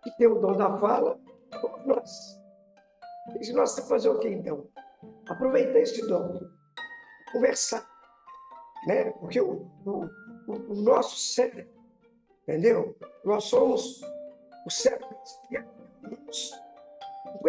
que 0.02 0.10
tem 0.16 0.26
o 0.26 0.40
dom 0.40 0.52
da 0.52 0.76
fala 0.78 1.18
nós. 1.86 2.40
E 3.38 3.44
se 3.44 3.52
nós 3.52 3.74
temos 3.74 3.88
que 3.88 3.94
fazer 3.94 4.08
o 4.08 4.18
quê, 4.18 4.28
então? 4.30 4.66
Aproveitar 5.32 5.78
esse 5.80 6.06
dom, 6.06 6.40
conversar. 7.32 7.88
Né? 8.86 9.10
Porque 9.12 9.40
o, 9.40 9.66
o, 9.86 10.08
o- 10.48 10.74
nosso 10.74 11.16
cérebro, 11.16 11.70
entendeu? 12.42 12.96
Nós 13.24 13.44
somos 13.44 14.00
o 14.66 14.70
cérebro 14.70 15.08
não 15.52 15.62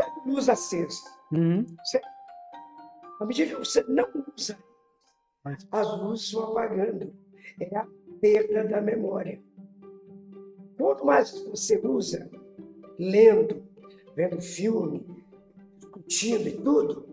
é 0.02 0.14
luz 0.26 0.50
acesa. 0.50 1.02
Uhum. 1.32 1.66
À 3.20 3.26
medida 3.26 3.54
que 3.54 3.60
você 3.60 3.84
não 3.84 4.08
usa, 4.36 4.58
as 5.72 5.98
luzes 6.00 6.32
vão 6.32 6.52
apagando. 6.52 7.14
É 7.60 7.76
a 7.78 7.86
perda 8.22 8.64
da 8.68 8.82
memória. 8.82 9.42
Quanto 10.78 11.06
mais 11.06 11.32
você 11.48 11.78
usa, 11.86 12.30
lendo, 12.98 13.64
vendo 14.16 14.42
filme, 14.42 15.06
discutindo 15.80 16.48
e 16.48 16.58
tudo, 16.62 17.08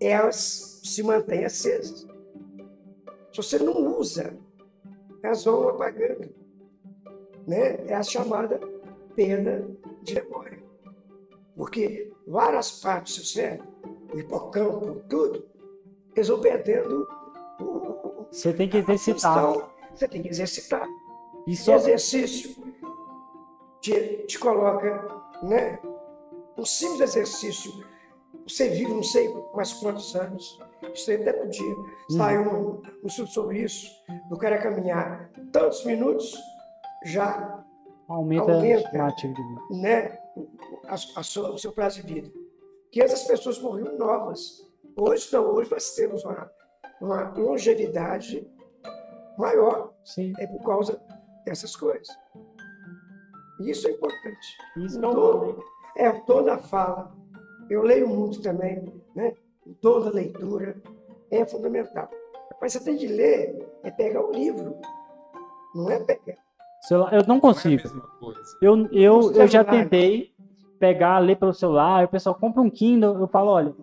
elas 0.00 0.80
se 0.82 1.02
mantêm 1.02 1.44
acesas. 1.44 2.06
Se 3.30 3.36
você 3.36 3.58
não 3.58 3.98
usa, 3.98 4.36
elas 5.22 5.44
vão 5.44 5.68
apagando. 5.68 6.28
Né? 7.46 7.86
É 7.86 7.94
a 7.94 8.02
chamada 8.02 8.58
perda 9.14 9.68
de 10.02 10.14
memória. 10.14 10.62
Porque 11.54 12.10
várias 12.26 12.80
partes 12.80 13.16
do 13.16 13.24
seu 13.24 13.42
cérebro, 13.42 13.68
o 14.14 14.18
hipocampo, 14.18 15.02
tudo, 15.08 15.46
eles 16.14 16.28
vão 16.28 16.40
perdendo 16.40 17.06
o, 17.60 18.26
Você 18.30 18.52
tem 18.52 18.68
que 18.68 18.78
exercitar. 18.78 19.44
função. 19.44 19.70
Você 19.94 20.08
tem 20.08 20.22
que 20.22 20.28
exercitar. 20.28 20.88
Isso 21.46 21.70
Esse 21.70 21.90
exercício 21.90 22.56
te, 23.80 24.24
te 24.26 24.38
coloca, 24.38 25.06
né? 25.42 25.78
Um 26.56 26.64
simples 26.64 27.00
exercício, 27.00 27.72
você 28.46 28.68
vive 28.68 28.92
não 28.92 29.02
sei 29.02 29.32
mais 29.54 29.72
quantos 29.74 30.14
anos. 30.16 30.58
Isso 30.94 31.10
aí 31.10 31.20
até 31.20 31.32
podia. 31.32 31.74
Saiu 32.16 32.40
um, 32.42 32.82
um 33.02 33.06
estudo 33.06 33.28
sobre 33.28 33.62
isso. 33.62 33.90
O 34.30 34.36
cara 34.36 34.58
caminhar 34.58 35.30
tantos 35.52 35.84
minutos, 35.84 36.34
já 37.04 37.62
Aumenta, 38.08 38.52
Aumenta. 38.52 38.88
a 39.04 39.74
né, 39.76 40.18
a, 40.88 40.94
a 40.94 41.22
sua- 41.22 41.50
o 41.52 41.58
seu 41.58 41.70
prazo 41.72 42.02
de 42.02 42.12
vida. 42.14 42.32
Que 42.90 43.00
essas 43.02 43.22
pessoas 43.24 43.60
morriam 43.60 43.96
novas. 43.96 44.66
Hoje 44.96 45.28
não, 45.32 45.46
hoje 45.54 45.70
nós 45.70 45.94
temos 45.94 46.24
uma, 46.24 46.50
uma 47.00 47.30
longevidade 47.36 48.44
maior 49.38 49.92
Sim. 50.04 50.32
é 50.38 50.46
por 50.46 50.62
causa 50.64 51.00
dessas 51.44 51.76
coisas. 51.76 52.08
Isso 53.60 53.86
é 53.86 53.92
importante. 53.92 54.46
Isso 54.78 54.98
O 54.98 55.00
que 55.00 55.06
é 56.00 56.08
né? 56.08 56.08
é 56.08 56.20
toda 56.22 56.54
a 56.54 56.58
fala. 56.58 57.12
Eu 57.70 57.82
leio 57.82 58.08
muito 58.08 58.42
também, 58.42 58.82
né? 59.14 59.32
Toda 59.80 60.10
leitura 60.10 60.76
é 61.30 61.44
fundamental. 61.46 62.10
Mas 62.60 62.72
você 62.72 62.84
tem 62.84 62.96
de 62.96 63.06
ler, 63.06 63.66
é 63.84 63.90
pegar 63.90 64.22
o 64.26 64.32
livro. 64.32 64.74
Não 65.74 65.88
é 65.90 66.00
pegar. 66.00 66.36
Celular- 66.82 67.12
Eu 67.14 67.20
não 67.20 67.26
Não 67.28 67.34
é 67.36 67.38
a 67.38 67.40
consigo. 67.40 67.82
mesma 67.82 68.06
coisa. 68.18 68.40
Eu, 68.60 68.86
eu, 68.92 69.32
eu 69.32 69.46
já 69.46 69.62
tentei 69.62 70.32
pegar, 70.78 71.18
ler 71.18 71.36
pelo 71.36 71.52
celular, 71.54 72.04
o 72.04 72.08
pessoal 72.08 72.34
compra 72.34 72.60
um 72.62 72.70
Kindle, 72.70 73.18
eu 73.20 73.28
falo, 73.28 73.50
olha, 73.50 73.74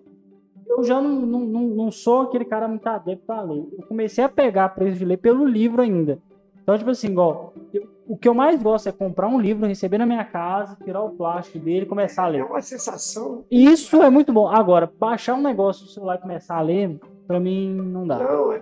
eu 0.67 0.83
já 0.83 0.99
não, 0.99 1.09
não, 1.21 1.39
não, 1.41 1.61
não 1.61 1.91
sou 1.91 2.21
aquele 2.21 2.43
cara 2.45 2.67
muito 2.67 2.85
adepto 2.87 3.31
a 3.31 3.41
ler. 3.41 3.65
Eu 3.77 3.85
comecei 3.87 4.23
a 4.23 4.29
pegar 4.29 4.69
preço 4.69 4.97
de 4.97 5.05
ler 5.05 5.17
pelo 5.17 5.45
livro 5.45 5.81
ainda. 5.81 6.19
Então, 6.61 6.77
tipo 6.77 6.89
assim, 6.89 7.07
igual, 7.07 7.53
eu- 7.73 7.87
o 8.07 8.17
que 8.17 8.27
eu 8.27 8.33
mais 8.33 8.61
gosto 8.61 8.87
é 8.89 8.91
comprar 8.91 9.27
um 9.27 9.39
livro, 9.39 9.65
receber 9.67 9.97
na 9.97 10.05
minha 10.05 10.23
casa, 10.25 10.77
tirar 10.83 11.01
o 11.03 11.09
plástico 11.11 11.59
dele 11.59 11.85
e 11.85 11.89
começar 11.89 12.23
a 12.25 12.27
É 12.27 12.31
ler. 12.31 12.43
uma 12.45 12.61
sensação. 12.61 13.45
Isso 13.51 14.01
é 14.01 14.09
muito 14.09 14.31
bom. 14.33 14.47
Agora, 14.47 14.91
baixar 14.99 15.35
um 15.35 15.41
negócio 15.41 15.83
no 15.85 15.91
celular 15.91 16.15
e 16.15 16.21
começar 16.21 16.57
a 16.57 16.61
ler, 16.61 16.99
pra 17.27 17.39
mim 17.39 17.73
não 17.73 18.07
dá. 18.07 18.17
Não, 18.19 18.51
é 18.53 18.61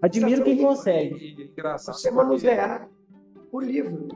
Admiro 0.00 0.42
quem 0.42 0.56
Sensação 0.56 0.76
consegue. 0.76 1.14
E, 1.16 1.40
e 1.42 1.50
engraçado. 1.52 1.94
você 1.94 2.10
manusear 2.10 2.88
o 3.52 3.60
livro. 3.60 4.08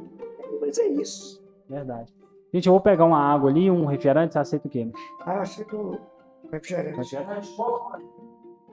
Mas 0.61 0.79
é 0.79 0.89
isso. 0.89 1.45
Verdade. 1.69 2.13
Gente, 2.53 2.67
eu 2.67 2.73
vou 2.73 2.81
pegar 2.81 3.05
uma 3.05 3.19
água 3.21 3.51
ali, 3.51 3.71
um 3.71 3.85
refrigerante, 3.87 4.33
você 4.33 4.39
aceita 4.39 4.67
o 4.67 4.71
quê? 4.71 4.91
Ah, 5.25 5.43
eu 5.59 5.79
um 5.79 5.99
refrigerante. 6.51 6.97
Refrigerante? 6.97 7.57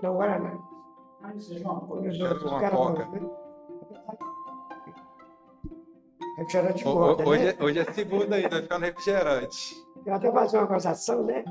Não, 0.01 0.15
Guaraná. 0.15 0.57
Quando 1.21 1.35
os 2.07 2.17
Quero 2.17 2.29
outros 2.29 2.51
uma 2.51 2.69
coca. 2.69 3.07
Né? 6.37 6.43
Refrigerante 6.43 6.87
ho- 6.87 6.91
engorda, 6.91 7.27
Hoje, 7.27 7.43
né? 7.45 7.55
é, 7.59 7.63
hoje 7.63 7.79
é 7.79 7.83
segunda 7.93 8.35
ainda, 8.35 8.49
vai 8.49 8.61
ficar 8.61 8.79
no 8.79 8.85
refrigerante. 8.85 9.75
Eu 10.05 10.13
até 10.13 10.31
fazer 10.31 10.57
uma 10.57 10.67
gozação, 10.67 11.23
né? 11.23 11.43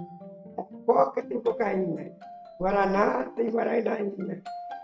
Coca 0.86 1.22
tem 1.22 1.40
cocaína. 1.40 2.12
Guaraná 2.60 3.24
tem 3.36 3.50
guaraína. 3.50 4.42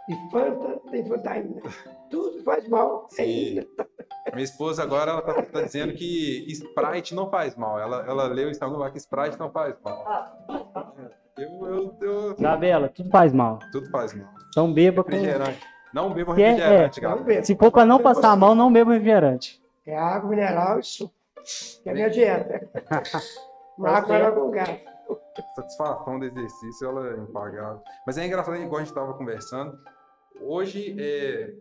E 0.09 0.31
Fanta 0.33 0.81
tem 0.91 1.05
fantaína. 1.07 1.61
Tudo 2.11 2.43
faz 2.43 2.67
mal. 2.69 3.07
Sim. 3.11 3.61
Minha 4.33 4.45
esposa 4.45 4.83
agora 4.83 5.11
ela 5.11 5.23
tá, 5.23 5.43
tá 5.43 5.63
dizendo 5.63 5.93
que 5.93 6.47
Sprite 6.51 7.15
não 7.15 7.29
faz 7.31 7.55
mal. 7.57 7.79
Ela, 7.79 8.05
ela 8.07 8.25
leu 8.27 8.51
em 8.51 8.55
algum 8.61 8.77
lugar 8.77 8.91
que 8.91 8.99
Sprite 8.99 9.39
não 9.39 9.51
faz 9.51 9.75
mal. 9.85 10.05
Eu, 11.37 11.67
eu, 11.67 11.97
eu- 12.01 12.33
Isabela, 12.39 12.89
tudo 12.89 13.11
faz 13.11 13.33
mal. 13.33 13.59
tudo 13.71 13.89
faz 13.91 14.15
mal. 14.15 14.29
Então 14.49 14.73
beba 14.73 15.05
com. 15.05 15.11
Refrigerante. 15.11 15.61
Não 15.93 16.13
bebam 16.13 16.35
Que 16.35 16.43
é- 16.43 16.51
refrigerante, 16.53 17.05
é, 17.05 17.17
ver. 17.23 17.45
Se 17.45 17.55
for 17.55 17.71
pra 17.71 17.85
não 17.85 17.99
passar 18.01 18.35
mal, 18.37 18.55
não 18.55 18.73
beba 18.73 18.93
refrigerante. 18.93 19.61
É 19.89 19.97
água 19.97 20.29
mineral 20.29 20.79
e 20.79 20.83
suco. 20.83 21.15
Que 21.83 21.89
é 21.89 21.93
a 21.93 21.95
minha 21.95 22.11
dieta. 22.11 22.69
Água 23.83 24.03
mineral 24.03 24.35
com 24.35 24.51
gás. 24.51 24.81
satisfação 25.57 26.19
do 26.19 26.27
exercício 26.27 26.89
ela 26.89 27.09
é 27.09 27.17
impagável. 27.17 27.81
Mas 28.07 28.19
é 28.19 28.27
engraçado, 28.27 28.57
igual 28.57 28.77
a 28.77 28.79
gente 28.81 28.91
estava 28.91 29.15
conversando. 29.15 29.79
Hoje, 30.43 30.95
é, 30.99 31.55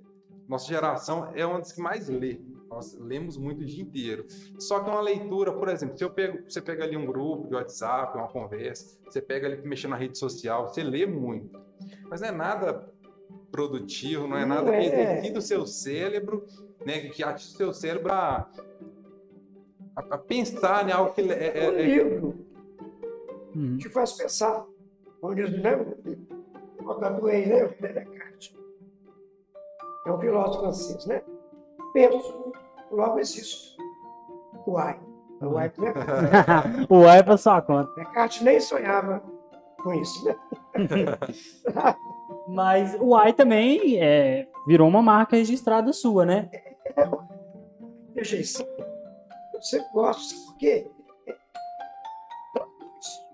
nossa 0.45 0.67
geração 0.67 1.31
é 1.35 1.45
uma 1.45 1.59
das 1.59 1.71
que 1.71 1.79
mais 1.79 2.09
lê. 2.09 2.41
Nós 2.69 2.97
lemos 2.99 3.37
muito 3.37 3.61
o 3.61 3.65
dia 3.65 3.81
inteiro. 3.81 4.27
Só 4.59 4.81
que 4.81 4.89
é 4.89 4.91
uma 4.93 5.01
leitura, 5.01 5.53
por 5.53 5.69
exemplo, 5.69 5.97
se 5.97 6.03
eu 6.03 6.09
pego, 6.09 6.43
você 6.49 6.61
pega 6.61 6.83
ali 6.83 6.97
um 6.97 7.05
grupo 7.05 7.47
de 7.47 7.55
WhatsApp, 7.55 8.17
uma 8.17 8.27
conversa, 8.27 8.99
você 9.05 9.21
pega 9.21 9.47
ali 9.47 9.61
mexendo 9.65 9.91
na 9.91 9.97
rede 9.97 10.17
social, 10.17 10.67
você 10.67 10.83
lê 10.83 11.05
muito. 11.05 11.57
Mas 12.09 12.19
não 12.19 12.27
é 12.27 12.31
nada 12.31 12.91
produtivo, 13.49 14.27
não 14.27 14.37
é 14.37 14.45
nada 14.45 14.69
que 14.69 14.75
é. 14.75 14.85
exercita 14.85 15.39
o 15.39 15.41
seu 15.41 15.65
cérebro, 15.65 16.45
né, 16.87 16.99
que 17.09 17.21
ativa 17.21 17.49
o 17.49 17.55
seu 17.57 17.73
cérebro 17.73 18.13
a, 18.13 18.47
a- 19.95 20.05
a 20.11 20.17
pensar 20.17 20.87
em 20.87 20.91
algo 20.93 21.13
que 21.13 21.21
é, 21.21 21.65
é- 21.65 21.69
Um 21.69 21.73
é- 21.73 21.81
livro 21.81 22.47
Uhum. 23.55 23.77
te 23.77 23.89
faz 23.89 24.13
pensar. 24.13 24.65
Diz, 25.35 25.51
né? 25.61 25.75
O 26.79 26.93
Tatuei, 26.95 27.45
né? 27.47 27.65
O 27.65 27.69
René 27.81 28.05
Descartes. 28.05 28.55
É 30.05 30.11
um 30.11 30.19
filósofo 30.19 30.59
francês, 30.61 31.05
né? 31.07 31.21
Penso, 31.93 32.53
logo 32.91 33.19
existo. 33.19 33.75
Uai. 34.67 34.99
Uai, 35.41 35.71
né? 35.79 35.93
o 36.89 37.05
ar 37.07 37.17
é 37.19 37.23
pra 37.23 37.35
sua 37.35 37.61
conta. 37.61 37.91
Descartes 37.95 38.41
nem 38.43 38.59
sonhava 38.61 39.21
com 39.83 39.93
isso, 39.95 40.23
né? 40.25 40.35
Mas 42.47 42.95
o 43.01 43.15
AI 43.15 43.33
também 43.33 43.97
é, 43.99 44.47
virou 44.67 44.87
uma 44.87 45.01
marca 45.01 45.35
registrada 45.35 45.91
sua, 45.91 46.25
né? 46.25 46.49
Rejeição. 48.15 48.65
Eu 49.53 49.61
sempre 49.61 49.89
gosto, 49.91 50.23
sabe 50.23 50.45
por 50.45 50.57
quê? 50.57 50.91
É, 51.27 51.37
traduz 52.53 53.25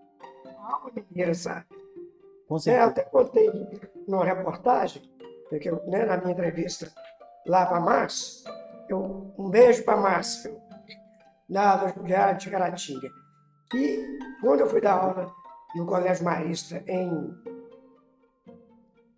a 0.45 0.73
alma 0.73 0.91
mineira, 0.95 1.33
sabe? 1.33 1.65
É, 2.67 2.79
até 2.79 3.03
contei 3.03 3.49
numa 4.07 4.25
reportagem, 4.25 5.01
porque 5.49 5.69
eu, 5.69 5.83
né, 5.87 6.05
na 6.05 6.17
minha 6.17 6.33
entrevista 6.33 6.91
lá 7.47 7.65
para 7.65 7.79
Márcio, 7.79 8.49
eu, 8.89 9.33
um 9.37 9.49
beijo 9.49 9.83
para 9.83 9.97
Márcio, 9.97 10.61
lá 11.49 11.77
do 11.77 12.03
Diário 12.03 12.37
de 12.37 12.49
Caratinga. 12.49 13.09
E 13.73 14.19
quando 14.41 14.59
eu 14.59 14.67
fui 14.67 14.81
dar 14.81 14.93
aula 14.93 15.33
no 15.75 15.85
Colégio 15.85 16.25
Marista, 16.25 16.83
em, 16.87 17.33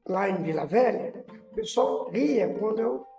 lá 0.08 0.30
em 0.30 0.42
Vila 0.44 0.66
Velha, 0.66 1.26
o 1.52 1.56
pessoal 1.56 2.10
ria 2.10 2.48
quando 2.58 2.80
eu 2.80 3.15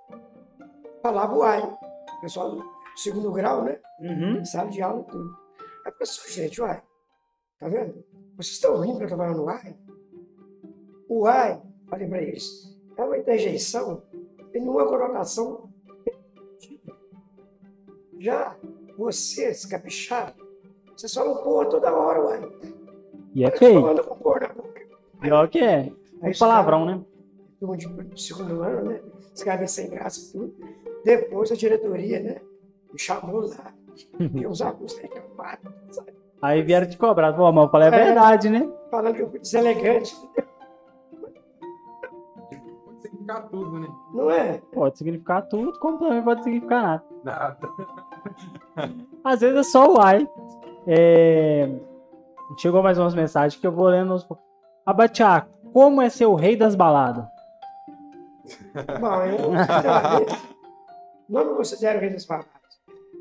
falava 1.06 1.34
o 1.34 1.42
ai. 1.42 1.62
O 1.62 2.20
pessoal 2.20 2.50
do 2.50 2.64
segundo 2.96 3.30
grau, 3.32 3.62
né? 3.62 3.78
Uhum. 4.00 4.44
sala 4.44 4.68
de 4.70 4.82
aula 4.82 5.02
e 5.02 5.10
tudo. 5.10 5.36
Aí 5.60 5.66
eu 5.86 5.92
falei 5.92 6.02
assim, 6.02 6.32
gente, 6.32 6.60
uai, 6.60 6.82
tá 7.58 7.68
vendo? 7.68 8.04
Vocês 8.36 8.54
estão 8.54 8.80
rindo 8.80 9.02
eu 9.02 9.08
tô 9.08 9.16
falando 9.16 9.44
uai? 9.44 9.76
O 11.08 11.20
uai, 11.22 11.62
falei 11.88 12.08
para 12.08 12.22
eles, 12.22 12.76
é 12.96 13.04
uma 13.04 13.16
interjeição 13.16 14.02
e 14.52 14.58
não 14.60 14.72
uma 14.72 14.86
conotação. 14.86 15.70
Já 18.18 18.56
vocês, 18.96 19.64
capixaba, 19.66 20.34
vocês 20.96 21.12
falam 21.12 21.42
porra 21.42 21.68
toda 21.68 21.94
hora, 21.94 22.24
uai. 22.24 22.42
E 23.34 23.44
é 23.44 23.50
feio. 23.50 23.80
Falando 23.80 24.04
com 24.04 24.16
porra 24.16 24.40
na 24.40 24.48
boca. 24.48 24.86
Pior 25.20 25.48
que 25.48 25.58
é. 25.60 25.92
Aí 26.22 26.28
Um 26.28 26.30
os 26.30 26.38
palavrão, 26.38 26.84
né? 26.84 27.04
turma 27.58 27.76
de 27.76 27.86
de 27.86 28.22
segundo 28.22 28.62
ano, 28.62 28.90
né? 28.90 29.00
Escreve 29.34 29.66
sem 29.68 29.90
graça 29.90 30.20
e 30.20 30.32
tudo. 30.32 30.54
Depois 31.06 31.52
a 31.52 31.54
diretoria, 31.54 32.18
né? 32.20 32.40
Me 32.92 32.98
chamou 32.98 33.42
lá. 33.42 33.72
E 34.34 34.44
os 34.44 34.60
alunos 34.60 34.98
reclamaram, 34.98 35.72
sabe? 35.90 36.12
Aí 36.42 36.62
vieram 36.62 36.88
te 36.88 36.98
cobrar. 36.98 37.32
Pô, 37.32 37.50
mas 37.52 37.64
eu 37.64 37.70
falei 37.70 37.88
a 37.88 37.92
É. 37.94 38.04
verdade, 38.06 38.50
né? 38.50 38.68
Falando 38.90 39.14
que 39.14 39.22
eu 39.22 39.30
fui 39.30 39.38
deselegante. 39.38 40.12
Pode 42.84 43.02
significar 43.02 43.48
tudo, 43.48 43.78
né? 43.78 43.88
Não 44.12 44.30
é? 44.32 44.60
Pode 44.74 44.98
significar 44.98 45.42
tudo, 45.48 45.78
como 45.78 45.98
também 45.98 46.20
pode 46.22 46.42
significar 46.42 46.82
nada. 47.22 47.56
Nada. 48.74 48.92
Às 49.22 49.40
vezes 49.40 49.58
é 49.58 49.62
só 49.62 49.94
o 49.94 50.00
ai. 50.00 50.28
É... 50.88 51.68
Chegou 52.58 52.82
mais 52.82 52.98
umas 52.98 53.14
mensagens 53.14 53.60
que 53.60 53.64
eu 53.66 53.70
vou 53.72 53.86
lendo. 53.86 54.16
Abatiá, 54.84 55.46
como 55.72 56.02
é 56.02 56.08
ser 56.08 56.26
o 56.26 56.34
rei 56.34 56.56
das 56.56 56.74
baladas? 56.74 57.24
Bom, 59.00 59.22
eu 59.24 59.50
não 61.28 61.50
me 61.50 61.56
considero 61.56 62.00
rei 62.00 62.10
das 62.10 62.24
palavras. 62.24 62.52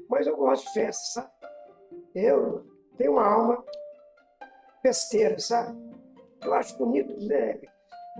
Mas 0.09 0.27
eu 0.27 0.37
gosto 0.37 0.67
de 0.67 0.73
festa, 0.73 1.03
sabe? 1.13 1.31
Eu 2.13 2.65
tenho 2.97 3.13
uma 3.13 3.25
alma 3.25 3.63
festeira, 4.81 5.39
sabe? 5.39 5.77
Eu 6.41 6.53
acho 6.53 6.77
bonito 6.77 7.17
né? 7.25 7.59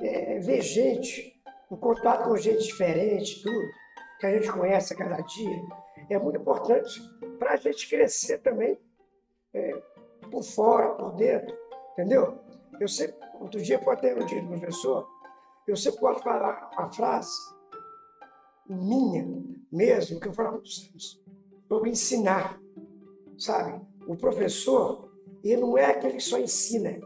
é, 0.01 0.39
ver 0.39 0.61
gente, 0.61 1.39
o 1.69 1.77
contato 1.77 2.27
com 2.27 2.35
gente 2.37 2.63
diferente, 2.63 3.41
tudo, 3.43 3.67
que 4.19 4.25
a 4.25 4.33
gente 4.33 4.51
conhece 4.51 4.93
a 4.93 4.97
cada 4.97 5.17
dia. 5.21 5.61
É 6.09 6.17
muito 6.17 6.39
importante 6.39 7.01
para 7.39 7.53
a 7.53 7.55
gente 7.55 7.87
crescer 7.89 8.39
também, 8.39 8.79
é, 9.53 9.81
por 10.31 10.43
fora, 10.43 10.89
por 10.95 11.13
dentro, 11.15 11.55
entendeu? 11.93 12.39
Eu 12.79 12.87
sempre, 12.87 13.15
outro 13.39 13.61
dia, 13.61 13.79
pode 13.79 14.01
ter 14.01 14.17
um 14.17 14.25
dia 14.25 14.41
do 14.41 14.47
professor, 14.47 15.07
eu 15.67 15.75
sempre 15.75 15.99
de 16.13 16.21
falar 16.21 16.69
uma 16.77 16.91
frase 16.91 17.31
minha 18.67 19.54
mesmo, 19.75 20.19
que 20.19 20.27
eu 20.27 20.33
falo 20.33 20.49
há 20.49 20.51
muitos 20.53 20.89
anos, 20.89 21.21
sobre 21.67 21.89
ensinar, 21.89 22.61
sabe? 23.37 23.81
O 24.07 24.15
professor, 24.15 25.11
ele 25.43 25.61
não 25.61 25.77
é 25.77 25.85
aquele 25.85 26.15
que 26.15 26.23
só 26.23 26.39
ensina, 26.39 26.99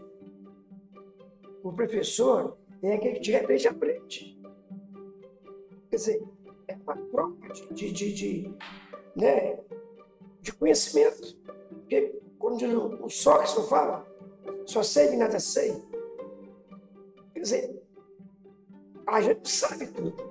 o 1.64 1.74
professor 1.74 2.58
é 2.82 2.94
aquele 2.94 3.16
que 3.16 3.22
de 3.22 3.32
repente 3.32 3.68
aprende. 3.68 4.40
Quer 5.90 5.96
dizer, 5.96 6.24
é 6.68 6.76
uma 6.76 6.96
troca 6.96 7.50
de, 7.50 7.74
de, 7.74 7.92
de, 7.92 8.14
de, 8.14 8.54
né, 9.16 9.60
de 10.42 10.54
conhecimento. 10.54 11.36
Porque, 11.70 12.22
como 12.38 12.58
diz 12.58 12.74
o, 12.74 13.06
o 13.06 13.10
Sócrates 13.10 13.56
não 13.56 13.64
fala, 13.64 14.08
só 14.66 14.84
sei 14.84 15.10
que 15.10 15.18
nada 15.18 15.40
sei. 15.40 15.74
Quer 17.34 17.42
dizer, 17.42 17.84
a 19.08 19.22
gente 19.22 19.50
sabe 19.50 19.88
tudo. 19.88 20.29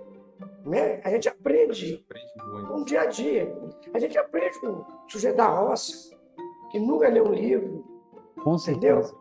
Né? 0.69 1.01
A 1.05 1.11
gente 1.11 1.29
aprende 1.29 2.05
Aprende 2.09 2.51
muito. 2.53 2.69
com 2.69 2.81
o 2.81 2.85
dia 2.85 3.01
a 3.03 3.07
dia. 3.07 3.57
A 3.95 3.99
gente 3.99 4.19
aprende 4.19 4.61
com 4.61 4.67
o 4.69 4.87
sujeito 5.09 5.37
da 5.37 5.47
roça, 5.49 6.15
que 6.71 6.79
nunca 6.79 7.09
leu 7.09 7.25
um 7.27 7.33
livro, 7.33 7.85
Com 8.43 8.55
Entendeu? 8.57 9.03
certeza. 9.03 9.17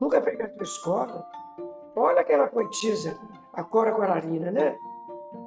nunca 0.00 0.22
fez 0.22 0.38
na 0.38 0.46
escola. 0.62 1.28
Olha 1.94 2.20
aquela 2.20 2.46
poetisa, 2.46 3.18
a 3.52 3.62
Cora 3.64 3.92
Coralina, 3.92 4.50
né? 4.50 4.78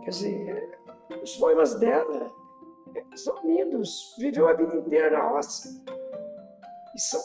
Quer 0.04 0.10
dizer, 0.12 0.80
os 1.24 1.36
poemas 1.38 1.76
dela 1.80 2.32
são 3.16 3.36
lindos. 3.44 4.16
Viveu 4.20 4.48
a 4.48 4.54
vida 4.54 4.76
inteira 4.76 5.10
na 5.18 5.28
roça. 5.30 5.70
E 6.96 7.00
são 7.00 7.22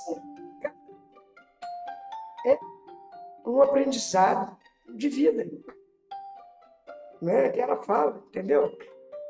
é 2.46 2.58
um 3.44 3.60
aprendizado 3.60 4.56
de 4.94 5.08
vida. 5.08 5.44
Né? 7.20 7.48
Que 7.50 7.60
ela 7.60 7.82
fala, 7.82 8.22
entendeu? 8.28 8.76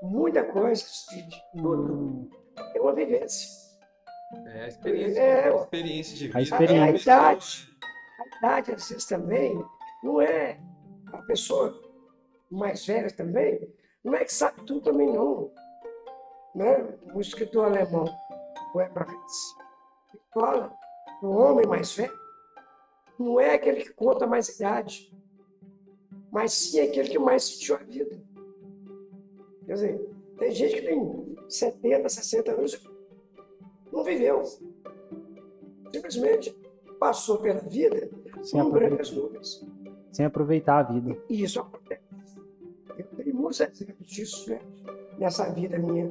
Muita 0.02 0.44
coisa, 0.44 0.84
de. 1.10 1.42
Hum, 1.54 2.28
É 2.74 2.80
uma 2.80 2.92
vivência. 2.92 3.48
É 4.46 4.64
a 4.64 4.68
experiência, 4.68 5.20
É, 5.20 5.48
a 5.52 5.56
experiência 5.56 6.16
de 6.16 6.26
vida. 6.26 6.38
A 6.38 6.42
experiência. 6.42 7.14
A 7.14 7.32
idade, 7.32 7.68
a 8.20 8.38
idade, 8.38 8.72
às 8.72 8.88
vezes, 8.88 9.04
também, 9.06 9.64
não 10.02 10.20
é 10.20 10.58
a 11.12 11.18
pessoa 11.22 11.74
mais 12.50 12.84
velha 12.86 13.10
também, 13.10 13.60
não 14.04 14.14
é 14.14 14.24
que 14.24 14.32
sabe 14.32 14.62
tudo 14.64 14.80
também, 14.80 15.12
não. 15.12 15.50
Né? 16.54 16.86
O 17.14 17.20
escritor 17.20 17.66
alemão, 17.66 18.04
o 18.74 18.80
Eberhard, 18.80 19.16
fala, 20.32 20.72
o 21.22 21.28
homem 21.28 21.66
mais 21.66 21.94
velho 21.94 22.26
não 23.18 23.40
é 23.40 23.54
aquele 23.54 23.82
que 23.82 23.92
conta 23.94 24.26
mais 24.26 24.48
idade, 24.48 25.10
mas 26.36 26.52
sim 26.52 26.80
aquele 26.80 27.08
que 27.08 27.18
mais 27.18 27.44
sentiu 27.44 27.76
a 27.76 27.78
vida. 27.78 28.22
Quer 29.64 29.72
dizer, 29.72 30.10
tem 30.36 30.50
gente 30.50 30.74
que 30.74 30.82
tem 30.82 31.36
70, 31.48 32.08
60 32.10 32.52
anos 32.52 32.74
e 32.74 33.90
não 33.90 34.04
viveu. 34.04 34.42
Simplesmente 35.90 36.54
passou 37.00 37.38
pela 37.38 37.60
vida 37.60 38.10
sem, 38.42 38.60
aproveitar, 38.60 38.88
brancas 38.90 39.10
nuvens. 39.12 39.66
sem 40.12 40.26
aproveitar 40.26 40.80
a 40.80 40.82
vida. 40.92 41.18
E 41.30 41.42
isso 41.42 41.58
acontece. 41.58 42.02
Eu 42.98 43.06
tenho 43.16 43.34
muitos 43.34 43.58
exemplos 43.58 44.06
disso, 44.06 44.50
né? 44.50 44.60
Nessa 45.18 45.50
vida 45.54 45.78
minha 45.78 46.06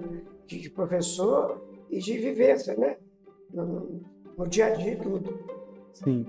de, 0.47 0.59
de 0.59 0.69
professor 0.71 1.63
e 1.87 1.99
de 1.99 2.17
vivência, 2.17 2.75
né? 2.75 2.97
No, 3.53 4.01
no 4.35 4.47
dia 4.47 4.65
a 4.65 4.69
dia 4.71 4.93
e 4.93 4.97
tudo. 4.99 5.39
Sim. 5.93 6.25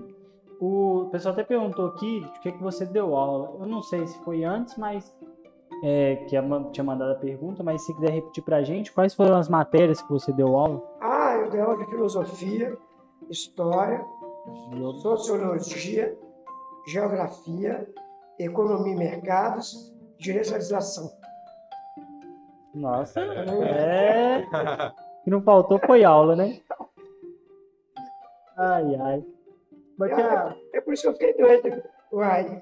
O 0.59 1.09
pessoal 1.11 1.33
até 1.33 1.43
perguntou 1.43 1.87
aqui 1.87 2.21
de 2.21 2.39
que, 2.39 2.51
que 2.51 2.63
você 2.63 2.85
deu 2.85 3.15
aula. 3.15 3.57
Eu 3.59 3.67
não 3.67 3.83
sei 3.83 4.07
se 4.07 4.17
foi 4.23 4.43
antes, 4.43 4.75
mas 4.77 5.15
é, 5.83 6.15
que 6.27 6.35
a 6.35 6.43
tinha 6.71 6.83
mandado 6.83 7.11
a 7.11 7.15
pergunta, 7.15 7.63
mas 7.63 7.85
se 7.85 7.93
quiser 7.93 8.11
repetir 8.11 8.43
pra 8.43 8.63
gente, 8.63 8.91
quais 8.91 9.13
foram 9.13 9.35
as 9.35 9.47
matérias 9.47 10.01
que 10.01 10.09
você 10.09 10.33
deu 10.33 10.57
aula? 10.57 10.81
Ah, 10.99 11.35
eu 11.35 11.49
dei 11.49 11.61
aula 11.61 11.77
de 11.77 11.85
filosofia, 11.85 12.75
história, 13.29 14.03
sociologia, 15.01 16.17
geografia, 16.87 17.87
economia 18.39 18.93
e 18.93 18.97
mercados, 18.97 19.93
direito 20.17 20.49
à 20.49 20.53
legislação. 20.53 21.11
Nossa, 22.73 23.21
é. 23.21 24.45
O 25.19 25.23
que 25.23 25.29
não 25.29 25.41
faltou 25.41 25.79
foi 25.85 26.03
aula, 26.03 26.35
né? 26.35 26.59
Ai, 28.57 28.95
ai. 28.95 29.36
Mas 29.97 30.13
que 30.13 30.21
a- 30.21 30.55
É 30.73 30.81
por 30.81 30.93
isso 30.93 31.03
que 31.03 31.07
eu 31.09 31.13
fiquei 31.13 31.33
doido. 31.35 31.83
Uai. 32.11 32.61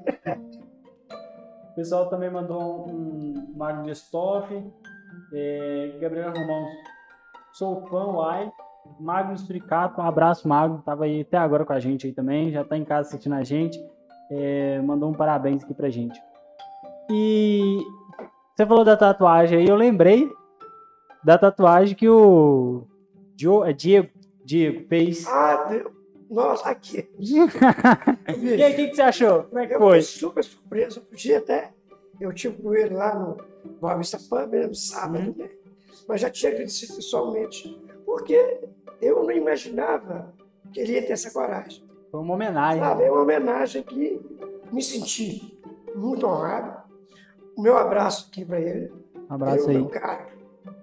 O 1.71 1.75
pessoal 1.75 2.09
também 2.09 2.29
mandou 2.31 2.88
um 2.88 3.53
Magno 3.55 3.83
de 3.83 3.91
Stop. 3.91 4.53
É, 5.33 5.97
Gabriel 5.99 6.31
Romão, 6.33 6.65
sou 7.53 7.86
fã, 7.88 8.05
uai. 8.13 8.51
Magno 8.99 9.33
Espricato, 9.33 9.99
um 9.99 10.05
abraço, 10.05 10.47
Magno. 10.47 10.81
Tava 10.86 11.05
aí 11.05 11.21
até 11.21 11.38
agora 11.38 11.65
com 11.65 11.73
a 11.73 11.79
gente 11.79 12.07
aí 12.07 12.13
também. 12.13 12.51
Já 12.51 12.63
tá 12.63 12.77
em 12.77 12.86
casa 12.86 13.09
assistindo 13.09 13.33
a 13.33 13.43
gente. 13.43 13.77
É, 14.31 14.79
mandou 14.81 15.09
um 15.09 15.13
parabéns 15.13 15.63
aqui 15.63 15.73
pra 15.73 15.89
gente. 15.89 16.19
E 17.11 17.77
você 18.55 18.65
falou 18.65 18.83
da 18.83 18.95
tatuagem 18.97 19.59
aí, 19.59 19.67
eu 19.67 19.75
lembrei 19.75 20.29
da 21.23 21.38
tatuagem 21.38 21.95
que 21.95 22.07
o 22.09 22.88
é 23.65 23.73
Diego, 23.73 24.09
Diego 24.43 24.88
fez. 24.88 25.27
Ah, 25.27 25.65
Deus. 25.69 25.91
Nossa, 26.30 26.69
aqui. 26.69 27.07
e 27.19 28.63
aí, 28.63 28.73
o 28.73 28.76
que, 28.76 28.88
que 28.89 28.95
você 28.95 29.01
achou? 29.01 29.43
Como 29.43 29.59
é 29.59 29.67
que 29.67 29.73
Eu 29.76 29.80
foi? 29.80 30.01
fiquei 30.01 30.19
super 30.19 30.43
surpreso. 30.43 30.99
Eu 30.99 31.03
podia 31.03 31.38
até. 31.38 31.73
Eu 32.19 32.34
tive 32.34 32.61
com 32.61 32.73
ele 32.73 32.93
lá 32.95 33.13
no 33.15 33.38
Boa 33.80 33.95
Vista 33.95 34.17
Pub, 34.17 34.51
né, 34.51 34.67
no 34.67 34.76
sábado, 34.76 35.30
Uhum. 35.30 35.36
né? 35.38 35.49
Mas 36.07 36.21
já 36.21 36.30
tinha 36.30 36.51
agradecido 36.51 36.95
pessoalmente. 36.95 37.80
Porque 38.05 38.61
eu 39.01 39.23
não 39.23 39.32
imaginava 39.32 40.34
que 40.73 40.80
ele 40.80 40.93
ia 40.93 41.05
ter 41.05 41.13
essa 41.13 41.32
coragem. 41.32 41.84
Foi 42.11 42.19
uma 42.19 42.34
homenagem. 42.34 42.80
Sabe? 42.82 43.03
É 43.03 43.11
uma 43.11 43.21
homenagem 43.21 43.84
que 43.84 44.19
me 44.71 44.82
senti 44.82 45.59
muito 45.95 46.26
honrado. 46.26 46.84
O 47.57 47.61
meu 47.61 47.78
abraço 47.78 48.28
aqui 48.30 48.43
para 48.45 48.59
ele. 48.59 48.91
Um 49.30 49.34
abraço 49.34 49.63
eu, 49.65 49.69
aí. 49.69 49.76
meu 49.76 49.88
cara. 49.89 50.28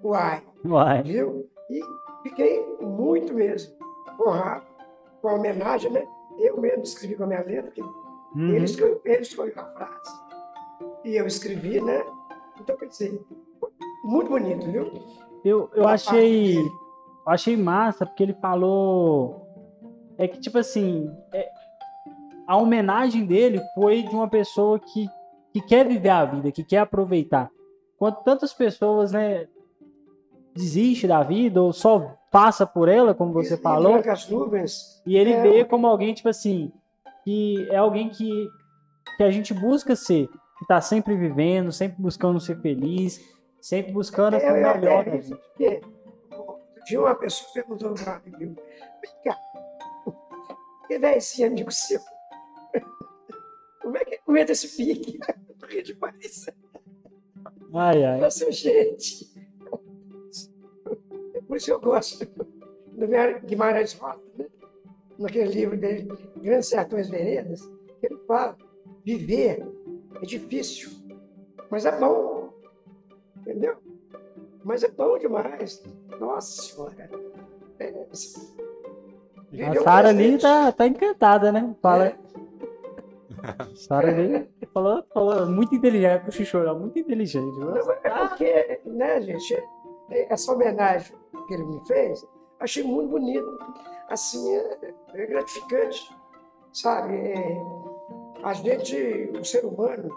Uai, 0.04 0.42
Uai. 0.64 1.02
viu? 1.02 1.48
E 1.70 1.80
fiquei 2.22 2.64
muito 2.80 3.32
mesmo 3.32 3.74
honrado 4.20 4.64
com 5.22 5.28
a 5.28 5.34
homenagem, 5.34 5.90
né? 5.90 6.06
Eu 6.38 6.60
mesmo 6.60 6.82
escrevi 6.82 7.14
com 7.14 7.24
a 7.24 7.26
minha 7.26 7.42
letra, 7.42 7.70
que 7.70 7.80
Uhum. 8.34 8.48
ele, 8.54 8.64
escolheu, 8.64 9.00
ele 9.04 9.22
escolheu 9.22 9.52
a 9.56 9.64
frase. 9.66 10.10
E 11.04 11.14
eu 11.16 11.26
escrevi, 11.26 11.80
né? 11.80 12.02
Então, 12.60 12.76
quer 12.76 12.86
dizer, 12.86 13.22
foi 13.60 13.70
muito 14.04 14.28
bonito, 14.30 14.70
viu? 14.70 14.90
Eu, 15.44 15.70
eu 15.74 15.86
achei. 15.86 16.56
achei 17.26 17.56
massa, 17.56 18.04
porque 18.06 18.22
ele 18.22 18.34
falou. 18.34 19.46
É 20.18 20.26
que, 20.28 20.40
tipo 20.40 20.58
assim. 20.58 21.10
é- 21.32 21.48
a 22.46 22.56
homenagem 22.56 23.24
dele 23.24 23.60
foi 23.74 24.02
de 24.02 24.14
uma 24.14 24.28
pessoa 24.28 24.78
que, 24.78 25.06
que 25.52 25.60
quer 25.62 25.86
viver 25.86 26.08
a 26.10 26.24
vida, 26.24 26.50
que 26.50 26.64
quer 26.64 26.78
aproveitar. 26.78 27.48
Quanto 27.96 28.22
tantas 28.24 28.52
pessoas, 28.52 29.12
né, 29.12 29.46
desiste 30.54 31.06
da 31.06 31.22
vida 31.22 31.60
ou 31.62 31.72
só 31.72 32.16
passa 32.30 32.66
por 32.66 32.88
ela, 32.88 33.14
como 33.14 33.32
você 33.32 33.54
E- 33.54 33.58
falou, 33.58 33.98
E 34.00 34.08
as 34.08 34.28
nuvens. 34.28 35.02
e 35.06 35.16
ele 35.16 35.32
é, 35.32 35.42
vê 35.42 35.64
como 35.64 35.86
alguém, 35.86 36.14
tipo 36.14 36.28
assim, 36.28 36.72
que 37.24 37.68
é 37.70 37.76
alguém 37.76 38.08
que, 38.10 38.48
que 39.16 39.22
a 39.22 39.30
gente 39.30 39.52
busca 39.54 39.94
ser, 39.96 40.28
que 40.58 40.66
tá 40.66 40.80
sempre 40.80 41.16
vivendo, 41.16 41.70
sempre 41.72 42.00
buscando 42.00 42.40
ser 42.40 42.58
feliz, 42.60 43.20
sempre 43.60 43.92
buscando 43.92 44.38
ser 44.38 44.46
eu, 44.50 44.56
eu 44.56 44.74
melhor. 44.74 45.04
vi, 45.20 45.34
porque 45.34 45.80
tinha 46.86 47.00
uma 47.00 47.14
pessoa 47.14 47.48
que 47.48 47.54
perguntou 47.54 47.94
para 47.94 48.20
mim, 48.26 48.38
vem 48.38 48.56
cá, 49.24 49.36
que 50.88 50.98
velho 50.98 51.16
esse 51.18 51.44
amigo 51.44 51.70
seu? 51.70 52.00
Como 53.80 53.96
é 53.96 54.04
que 54.04 54.18
aguenta 54.26 54.52
esse 54.52 54.68
pique? 54.76 55.18
Porque 55.58 55.82
demais. 55.82 56.46
Ai, 57.74 58.04
ai. 58.04 58.20
Nossa, 58.20 58.50
gente. 58.52 59.31
É 61.52 61.54
por 61.54 61.56
isso 61.58 61.70
eu 61.70 61.80
gosto 61.80 62.24
do 62.96 63.06
Guimarães- 63.46 63.92
Rosa, 63.92 64.20
né? 64.38 64.46
naquele 65.18 65.52
livro 65.52 65.76
dele, 65.76 66.08
Grandes 66.38 66.68
Sertões 66.70 67.10
Veredas, 67.10 67.70
ele 68.02 68.16
fala, 68.26 68.56
viver 69.04 69.62
é 70.22 70.24
difícil, 70.24 70.90
mas 71.70 71.84
é 71.84 71.92
bom. 71.98 72.54
Entendeu? 73.36 73.76
Mas 74.64 74.82
é 74.82 74.88
bom 74.88 75.18
demais. 75.18 75.84
Nossa 76.18 76.62
Senhora. 76.62 77.10
É, 77.78 78.06
A 79.68 79.82
Sara 79.82 80.08
ali 80.08 80.38
tá, 80.38 80.72
tá 80.72 80.86
encantada, 80.86 81.52
né? 81.52 81.76
Fala. 81.82 82.06
É. 82.06 82.16
Sara 83.76 84.08
ali 84.08 84.48
falou, 84.72 85.04
falou 85.12 85.46
muito 85.46 85.74
inteligente, 85.74 86.56
ela 86.56 86.70
é 86.70 86.74
muito 86.78 86.98
inteligente. 86.98 87.58
Não, 87.58 87.76
é 87.76 88.28
porque, 88.28 88.80
né, 88.86 89.20
gente, 89.20 89.62
essa 90.08 90.52
homenagem 90.52 91.21
que 91.46 91.54
ele 91.54 91.64
me 91.64 91.84
fez, 91.86 92.26
achei 92.60 92.82
muito 92.82 93.10
bonito. 93.10 93.58
Assim, 94.08 94.56
é, 94.56 94.94
é 95.14 95.26
gratificante, 95.26 96.14
sabe? 96.72 97.14
É, 97.16 97.56
a 98.42 98.52
gente, 98.52 99.30
o 99.38 99.44
ser 99.44 99.64
humano, 99.64 100.10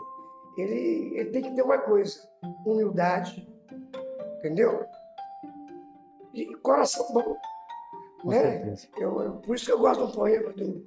ele, 0.57 1.17
ele 1.17 1.30
tem 1.32 1.41
que 1.43 1.55
ter 1.55 1.61
uma 1.61 1.78
coisa, 1.78 2.19
humildade, 2.65 3.47
entendeu? 4.39 4.86
E 6.34 6.53
coração 6.57 7.05
bom, 7.13 7.38
Com 8.21 8.30
né? 8.30 8.41
certeza. 8.41 8.88
Eu, 8.97 9.21
eu- 9.21 9.32
por 9.38 9.55
isso 9.55 9.65
que 9.65 9.71
eu 9.71 9.80
gosto 9.80 10.07
do 10.07 10.13
poema 10.13 10.51
do 10.51 10.86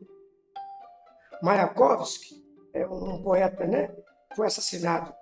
Mayakovsky, 1.43 2.45
é 2.75 2.87
um 2.87 3.23
poeta, 3.23 3.65
né? 3.67 3.95
Foi 4.37 4.47
assassinado 4.47 5.15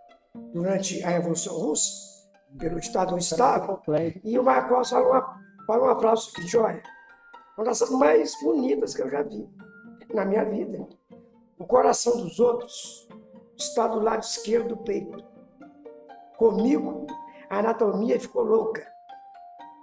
durante 0.52 1.02
a 1.04 1.08
Revolução 1.10 1.56
Russa 1.56 2.15
pelo 2.58 2.80
ditador 2.80 3.18
Stalin. 3.18 3.78
E 4.24 4.38
o 4.38 4.42
Marcos 4.42 4.90
falou 4.90 5.10
uma, 5.10 5.40
falou 5.66 5.84
uma 5.86 6.00
frase 6.00 6.30
seguinte, 6.30 6.56
olha, 6.56 6.82
uma 7.56 7.64
das 7.64 7.90
mais 7.90 8.34
bonitas 8.42 8.94
que 8.94 9.02
eu 9.02 9.10
já 9.10 9.22
vi 9.22 9.48
na 10.12 10.24
minha 10.24 10.44
vida. 10.44 10.86
O 11.58 11.66
coração 11.66 12.16
dos 12.18 12.38
outros 12.38 13.08
está 13.56 13.88
do 13.88 14.00
lado 14.00 14.22
esquerdo 14.22 14.68
do 14.68 14.76
peito. 14.78 15.24
Comigo, 16.36 17.06
a 17.48 17.58
anatomia 17.58 18.20
ficou 18.20 18.42
louca. 18.42 18.86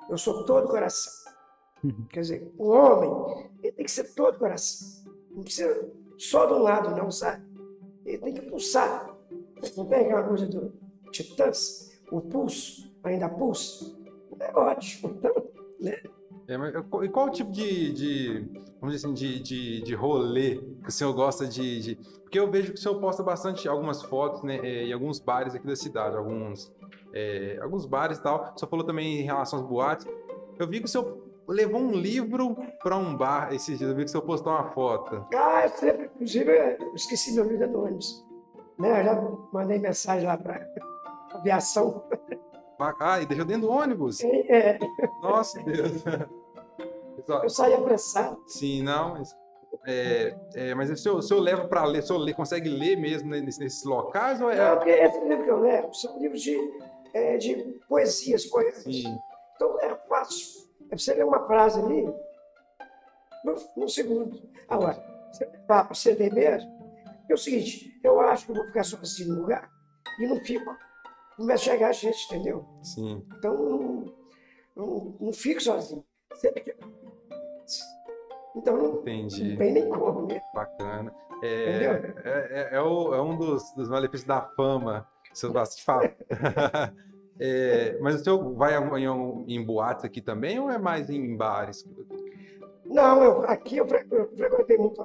Eu 0.10 0.18
sou 0.18 0.46
todo 0.46 0.68
coração. 0.68 1.12
Uhum. 1.84 2.06
Quer 2.10 2.22
dizer, 2.22 2.54
o 2.58 2.70
homem 2.70 3.52
ele 3.62 3.72
tem 3.74 3.86
que 3.86 3.92
ser 3.92 4.14
todo 4.14 4.38
coração. 4.38 4.88
Não 5.32 5.44
precisa 5.44 5.92
só 6.18 6.46
de 6.46 6.54
um 6.54 6.60
lado, 6.60 6.96
não, 6.96 7.10
sabe? 7.10 7.44
Ele 8.06 8.20
tem 8.20 8.34
que 8.34 8.42
pulsar. 8.42 9.16
Não 9.76 9.86
tem 9.86 10.06
aquela 10.06 10.24
coisa 10.24 10.46
do 10.46 10.72
Titãs, 11.12 11.93
o 12.18 12.22
pulso, 12.22 12.92
ainda 13.04 13.28
pulsa. 13.30 13.96
É 14.40 14.58
ótimo. 14.58 15.16
Então, 15.18 15.34
né? 15.80 15.98
É, 16.48 16.58
mas 16.58 16.74
e 17.04 17.10
qual 17.10 17.28
o 17.28 17.32
tipo 17.32 17.52
de, 17.52 17.94
de 17.94 18.40
vamos 18.82 18.96
dizer 18.96 19.08
assim, 19.08 19.14
de, 19.14 19.40
de, 19.42 19.82
de 19.82 19.96
rolê 19.96 20.58
que 20.84 20.90
o 20.90 20.92
senhor 20.92 21.14
gosta 21.14 21.48
de, 21.48 21.80
de- 21.80 21.96
Porque 22.22 22.38
eu 22.38 22.52
vejo 22.52 22.74
que 22.74 22.78
o 22.80 22.82
senhor 22.82 23.00
posta 23.00 23.24
bastante 23.24 23.68
algumas 23.68 24.02
fotos, 24.04 24.44
né, 24.44 24.58
é, 24.58 24.84
em 24.84 24.92
alguns 24.94 25.20
bares 25.20 25.56
aqui 25.56 25.66
da 25.66 25.76
cidade, 25.76 26.18
alguns, 26.18 26.70
é, 27.14 27.58
alguns 27.62 27.86
bares 27.86 28.18
e 28.18 28.24
tal. 28.24 28.52
O 28.56 28.60
senhor 28.60 28.70
falou 28.70 28.86
também 28.86 29.22
em 29.22 29.24
relação 29.24 29.60
às 29.60 29.66
boates. 29.66 30.06
Eu 30.60 30.68
vi 30.68 30.80
que 30.80 30.86
o 30.86 30.88
senhor 30.90 31.18
levou 31.48 31.80
um 31.80 31.92
livro 31.94 32.56
para 32.84 32.98
um 32.98 33.16
bar 33.16 33.54
esses 33.54 33.78
dias. 33.78 33.90
Eu 33.90 33.96
vi 33.96 34.04
que 34.04 34.10
o 34.10 34.12
senhor 34.12 34.24
postou 34.24 34.52
uma 34.52 34.70
foto. 34.72 35.26
Ah, 35.34 35.62
eu 35.64 35.70
sempre, 35.70 36.06
inclusive, 36.14 36.52
eu 36.52 36.94
esqueci 36.94 37.34
meu 37.36 37.46
livro 37.46 37.70
no 37.72 37.86
ônibus. 37.86 38.26
Né? 38.78 39.00
Eu 39.00 39.06
já 39.06 39.22
mandei 39.54 39.80
mensagem 39.80 40.28
lá 40.28 40.38
para 40.38 40.60
aviação. 41.34 42.04
Ah, 43.00 43.22
e 43.22 43.26
deixou 43.26 43.46
dentro 43.46 43.68
do 43.68 43.72
ônibus? 43.72 44.22
É, 44.24 44.78
Nossa, 45.22 45.62
Deus. 45.64 46.04
Eu 47.44 47.50
saí 47.50 47.74
apressado. 47.74 48.42
Sim, 48.48 48.84
não, 48.84 49.14
mas, 49.14 49.34
é, 49.86 50.36
é, 50.56 50.76
mas 50.76 50.90
o 50.90 50.98
senhor, 50.98 51.18
o 51.18 51.22
senhor 51.22 51.40
leva 51.40 51.66
para 51.68 51.86
ler, 51.86 52.00
o 52.00 52.04
senhor 52.06 52.20
lê- 52.20 52.34
consegue 52.34 52.68
ler 52.68 52.98
mesmo 52.98 53.30
nesses, 53.30 53.58
nesses 53.60 53.84
locais 53.86 54.42
ou 54.42 54.48
Não, 54.54 54.54
é... 54.54 54.76
porque 54.76 54.90
esse 54.90 55.20
livro 55.22 55.44
que 55.46 55.50
eu 55.50 55.60
levo 55.62 55.94
são 55.94 56.20
livros 56.20 56.42
de, 56.42 56.58
é, 57.14 57.38
de 57.38 57.56
poesias, 57.88 58.46
poemas. 58.48 58.84
Sim, 58.84 59.18
Então 59.56 59.80
é 59.80 59.96
fácil. 60.10 60.64
É 60.86 60.88
pra 60.90 60.98
você 60.98 61.14
ler 61.14 61.26
uma 61.26 61.46
frase 61.48 61.80
ali 61.80 62.14
num, 63.78 63.88
segundo. 63.88 64.42
Agora, 64.68 65.02
você 65.32 65.46
levar 65.46 65.86
para 65.86 65.94
você 65.96 66.14
ler 66.14 66.34
mesmo, 66.34 66.70
é 67.30 67.34
o 67.34 67.38
seguinte, 67.38 68.00
eu 68.04 68.20
acho 68.20 68.46
que 68.46 68.52
eu 68.52 68.56
vou 68.56 68.66
ficar 68.66 68.84
sozinho 68.84 69.34
no 69.36 69.42
lugar 69.42 69.70
e 70.20 70.28
não 70.28 70.38
fico. 70.44 70.76
Começa 71.38 71.64
a 71.70 71.74
chegar 71.74 71.92
gente, 71.94 72.26
entendeu? 72.26 72.66
sim. 72.82 73.26
Então 73.38 73.54
não, 73.58 74.06
não, 74.76 75.16
não 75.20 75.34
fico 75.34 75.62
sozinho. 75.62 76.04
Sempre 76.36 76.62
que... 76.62 76.76
Então 78.56 78.78
não, 78.78 79.00
Entendi. 79.00 79.50
não 79.52 79.58
tem 79.58 79.72
nem 79.74 79.90
como, 79.90 80.28
né? 80.28 80.42
Bacana. 80.54 81.14
É, 81.42 81.48
é, 82.24 82.70
é- 82.72 82.76
é 82.76 82.82
o- 82.82 83.14
é 83.14 83.22
um 83.22 83.38
dos, 83.38 83.64
dos 83.74 83.90
malefícios 83.90 84.28
da 84.28 84.42
fama, 84.42 85.08
senhor 85.34 85.52
gosta 85.54 85.76
de 85.76 85.84
falar. 85.84 86.16
É, 87.40 87.98
mas 88.00 88.22
o 88.22 88.24
senhor 88.24 88.54
vai 88.54 88.76
em, 89.00 89.56
em, 89.56 89.66
boates 89.66 90.06
aqui 90.06 90.22
também 90.22 90.60
ou 90.60 90.70
é 90.70 90.78
mais 90.78 91.10
em 91.10 91.36
bares? 91.36 91.84
Não, 92.86 93.24
eu, 93.24 93.42
aqui 93.46 93.78
eu, 93.78 93.88
fre- 93.88 94.06
eu 94.12 94.30
frequentei 94.38 94.78
muito 94.78 95.02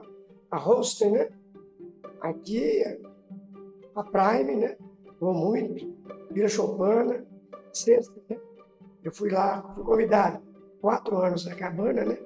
a, 0.51 0.59
Hostel, 0.59 1.11
né? 1.11 1.31
Aqui, 2.21 2.83
a 3.97 4.05
Prime, 4.05 4.57
né? 4.57 4.77
Vou 5.19 5.33
muito. 5.33 5.98
Vila 6.31 6.49
Chopana, 6.49 7.25
sexta, 7.73 8.21
né? 8.29 8.39
Eu 9.03 9.13
fui 9.13 9.31
lá, 9.31 9.63
fui 9.75 9.85
convidado, 9.85 10.43
quatro 10.81 11.17
anos 11.19 11.47
na 11.47 11.55
cabana, 11.55 12.05
né? 12.05 12.19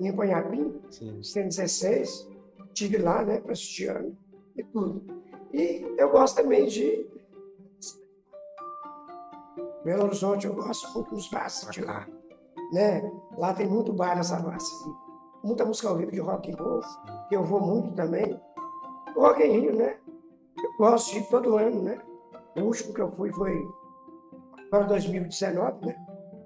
Em 0.00 0.14
Panhapim, 0.14 0.80
Sim. 0.90 1.22
116. 1.22 2.28
Estive 2.68 2.98
lá, 2.98 3.24
né? 3.24 3.40
Prestigiando 3.40 4.16
e 4.56 4.62
tudo. 4.64 5.02
E 5.52 5.94
eu 5.96 6.10
gosto 6.10 6.36
também 6.36 6.66
de. 6.66 7.06
Belo 9.84 10.04
Horizonte, 10.04 10.46
eu 10.46 10.54
gosto 10.54 10.92
muito 10.94 11.14
dos 11.14 11.30
bares 11.30 11.66
de 11.70 11.80
lá. 11.80 12.06
Né? 12.72 13.08
Lá 13.38 13.54
tem 13.54 13.66
muito 13.66 13.92
bar 13.92 14.16
nessa 14.16 14.36
base. 14.40 14.66
Muita 15.44 15.64
música 15.64 15.88
ao 15.88 15.96
vivo 15.96 16.10
de 16.10 16.18
rock 16.18 16.50
and 16.50 16.56
roll, 16.56 16.80
que 17.28 17.36
eu 17.36 17.44
vou 17.44 17.60
muito 17.60 17.94
também. 17.94 18.38
Rock 19.14 19.42
in 19.42 19.60
Rio, 19.60 19.76
né? 19.76 19.96
Eu 20.58 20.76
gosto 20.76 21.12
de 21.12 21.20
ir 21.20 21.28
todo 21.28 21.56
ano, 21.56 21.82
né? 21.82 22.02
O 22.56 22.60
último 22.62 22.94
que 22.94 23.00
eu 23.00 23.10
fui 23.12 23.30
foi 23.32 23.52
para 24.70 24.84
2019, 24.84 25.86
né? 25.86 25.96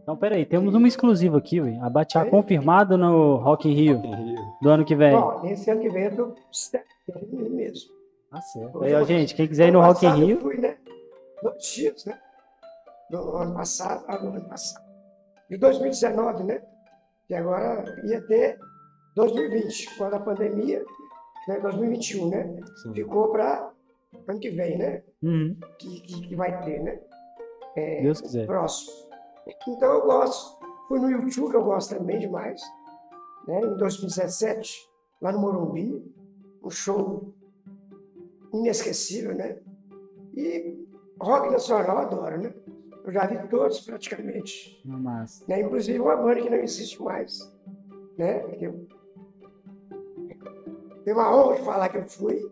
Então, 0.02 0.16
peraí, 0.16 0.44
temos 0.44 0.74
uma 0.74 0.88
exclusiva 0.88 1.38
aqui, 1.38 1.60
ué. 1.60 1.78
A 1.80 1.88
Batiá 1.88 2.22
Aí. 2.22 2.30
confirmada 2.30 2.96
no 2.96 3.36
Rock 3.36 3.68
in 3.68 3.74
Rio 3.74 3.96
Em 4.04 4.14
Rio. 4.32 4.38
do 4.60 4.68
ano 4.70 4.84
que 4.84 4.96
vem. 4.96 5.12
Bom, 5.12 5.40
nesse 5.42 5.70
ano 5.70 5.80
que 5.80 5.88
vem 5.88 6.04
eu 6.04 6.16
tô 6.16 6.34
certo 6.50 6.86
mesmo. 7.32 7.90
Tá 8.30 8.40
certo. 8.40 8.82
Aí, 8.82 8.94
ó, 8.94 9.04
gente, 9.04 9.34
quem 9.34 9.46
quiser 9.46 9.68
ir 9.68 9.72
no 9.72 9.78
Ano 9.80 9.88
Rock 9.88 10.04
in 10.04 10.08
passado 10.08 10.22
eu 10.22 10.26
Rio, 10.26 10.40
fui, 10.40 10.56
né? 10.58 10.76
Dois 11.42 11.64
dias, 11.64 12.04
né? 12.06 12.18
Do 13.10 13.36
ano 13.36 13.54
passado, 13.54 14.04
ah, 14.08 14.16
do 14.16 14.28
ano 14.28 14.48
passado. 14.48 14.84
De 15.48 15.56
2019, 15.58 16.44
né? 16.44 16.62
E 17.28 17.34
agora 17.34 17.84
ia 18.04 18.20
ter 18.26 18.58
2020, 19.16 19.96
quando 19.96 20.14
a 20.14 20.20
pandemia, 20.20 20.84
né? 21.46 21.60
2021, 21.60 22.28
né? 22.30 22.56
Sim. 22.82 22.94
Ficou 22.94 23.28
para 23.30 23.70
ano 24.28 24.40
que 24.40 24.50
vem, 24.50 24.76
né? 24.78 25.02
Uhum, 25.22 25.56
Que, 25.78 26.00
que, 26.00 26.36
vai 26.36 26.62
ter, 26.62 26.82
né? 26.82 27.00
É, 27.76 28.02
Deus 28.02 28.20
quiser. 28.20 28.46
próximo. 28.46 28.92
Então 29.68 29.94
eu 29.94 30.02
gosto. 30.02 30.58
Fui 30.88 30.98
no 30.98 31.10
YouTube, 31.10 31.50
que 31.50 31.56
eu 31.56 31.64
gosto 31.64 31.96
também 31.96 32.18
demais. 32.18 32.60
Né? 33.46 33.60
Em 33.60 33.76
2017, 33.76 34.88
lá 35.20 35.32
no 35.32 35.38
Morumbi, 35.38 36.02
um 36.62 36.70
show 36.70 37.32
inesquecível, 38.52 39.34
né? 39.34 39.58
E 40.34 40.86
rock 41.20 41.50
nacional 41.50 41.96
eu 41.96 41.98
adoro, 41.98 42.38
né? 42.38 42.54
Eu 43.04 43.12
já 43.12 43.26
vi 43.26 43.48
todos 43.48 43.80
praticamente. 43.80 44.80
Massa. 44.84 45.44
Né? 45.48 45.62
Inclusive 45.62 46.00
uma 46.00 46.16
banda 46.16 46.40
que 46.40 46.50
não 46.50 46.58
existe 46.58 47.02
mais. 47.02 47.40
Né? 48.18 48.44
Eu... 48.60 48.86
Tenho 51.04 51.16
uma 51.16 51.34
honra 51.34 51.56
de 51.56 51.62
falar 51.62 51.88
que 51.88 51.98
eu 51.98 52.08
fui, 52.08 52.50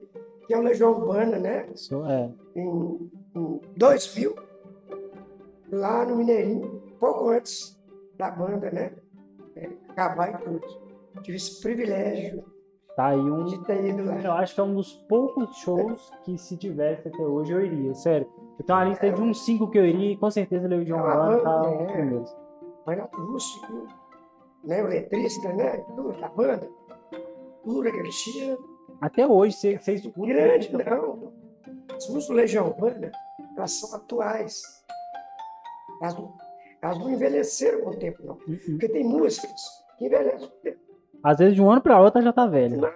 que 0.48 0.54
é 0.54 0.58
o 0.58 0.62
Legião 0.62 0.90
Urbana, 0.92 1.38
né? 1.38 1.68
Sou- 1.76 2.04
é, 2.06 2.32
em, 2.56 3.10
em 3.36 3.60
2000, 3.76 4.34
lá 5.70 6.04
no 6.04 6.16
Mineirinho, 6.16 6.82
pouco 6.98 7.28
antes 7.28 7.78
da 8.16 8.30
banda, 8.30 8.70
né? 8.70 8.92
é, 9.54 9.68
acabar 9.90 10.34
e 10.34 10.38
tudo. 10.44 10.60
Tive 11.22 11.36
esse 11.36 11.60
privilégio 11.60 12.44
tá 12.96 13.06
aí 13.08 13.20
um. 13.20 13.44
de 13.44 13.62
ter 13.64 13.84
ido 13.90 14.04
lá. 14.04 14.20
Eu 14.20 14.32
acho 14.32 14.54
que 14.54 14.60
é 14.60 14.64
um 14.64 14.74
dos 14.74 14.92
poucos 15.08 15.54
shows 15.58 16.10
que, 16.24 16.36
se 16.38 16.56
tivesse 16.56 17.08
até 17.08 17.22
hoje, 17.22 17.52
eu 17.52 17.60
iria, 17.64 17.94
sério. 17.94 18.26
Eu 18.58 18.64
tenho 18.64 18.78
uma 18.78 18.84
lista 18.86 19.10
de 19.10 19.20
uns 19.20 19.44
cinco 19.44 19.70
que 19.70 19.78
eu 19.78 19.84
iria 19.86 20.12
e 20.12 20.16
com 20.16 20.30
certeza 20.30 20.66
o 20.66 20.70
Legião 20.70 20.98
É 20.98 21.02
Urbana 21.02 21.40
tá 21.42 21.58
nos 21.58 21.66
é. 21.82 21.92
primeiros. 21.92 22.36
Renato 22.86 23.20
Russo, 23.20 23.60
né? 24.64 24.82
o 24.82 24.86
letrista, 24.86 25.52
né? 25.52 25.76
Tudo, 25.94 26.12
da 26.18 26.28
banda. 26.30 26.68
Ele 27.66 28.08
tinha. 28.10 28.56
Até 29.00 29.26
hoje, 29.26 29.54
você, 29.56 29.78
você 29.78 29.94
escuta. 29.94 30.26
Grande, 30.26 30.72
não. 30.72 31.32
As 31.94 32.06
músicas 32.08 32.26
do 32.26 32.32
Legião 32.34 32.66
Urbana, 32.68 33.12
elas 33.56 33.72
são 33.72 33.94
atuais. 33.96 34.62
Elas, 36.02 36.14
não- 36.14 36.36
elas 36.82 36.98
não 36.98 37.10
envelheceram 37.10 37.82
com 37.82 37.90
o 37.90 37.96
tempo, 37.98 38.22
não. 38.24 38.34
Uhum. 38.34 38.58
Porque 38.70 38.88
tem 38.88 39.04
músicas 39.04 39.52
que 39.98 40.06
envelhecem 40.06 40.48
com 40.48 40.54
o 40.56 40.58
tempo. 40.60 40.80
Às 41.22 41.38
vezes 41.38 41.54
de 41.54 41.62
um 41.62 41.70
ano 41.70 41.80
pra 41.80 42.00
outro 42.00 42.18
ela 42.20 42.26
já 42.26 42.32
tá 42.32 42.46
velha. 42.46 42.94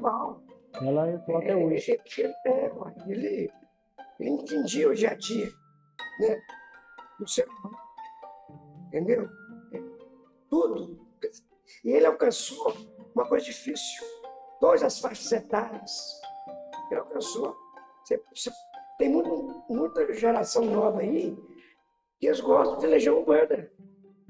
Uau. 0.00 0.42
Ela 0.80 1.18
tô 1.18 1.36
até 1.36 1.56
hoje. 1.56 1.90
Ele, 1.92 2.02
ele, 2.18 2.34
é, 2.46 2.68
mano, 2.72 2.94
ele, 3.08 3.50
ele 4.20 4.30
entendia 4.30 4.88
o 4.88 4.94
dia 4.94 5.10
a 5.10 5.14
dia, 5.14 5.50
né? 6.20 6.40
Do 7.18 7.28
ser 7.28 7.48
humano. 7.48 7.76
Entendeu? 8.86 9.28
É, 9.72 9.82
Tudo. 10.48 11.00
E 11.84 11.90
ele 11.90 12.06
alcançou 12.06 12.72
uma 13.14 13.28
coisa 13.28 13.44
difícil. 13.44 14.04
Todas 14.60 14.82
as 14.82 14.98
faixas 15.00 15.30
etárias. 15.32 16.20
Ele 16.90 17.00
alcançou. 17.00 17.54
Você- 18.04 18.22
você- 18.34 18.50
tem 18.98 19.08
muito- 19.10 19.62
muita 19.68 20.12
geração 20.14 20.64
nova 20.64 21.00
aí 21.00 21.36
que 22.18 22.26
eles 22.26 22.40
gostam 22.40 22.78
de 22.78 22.86
Legião 22.86 23.18
Urbana. 23.18 23.70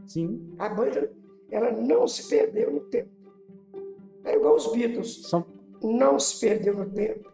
Sim. 0.07 0.55
A 0.59 0.68
banda, 0.68 1.11
ela 1.51 1.70
não 1.70 2.07
se 2.07 2.29
perdeu 2.29 2.70
no 2.70 2.81
tempo. 2.81 3.11
É 4.24 4.35
igual 4.35 4.57
os 4.57 4.66
Beatles 4.72 5.26
São, 5.26 5.45
não 5.83 6.18
se 6.18 6.39
perdeu 6.41 6.74
no 6.74 6.91
tempo. 6.91 7.31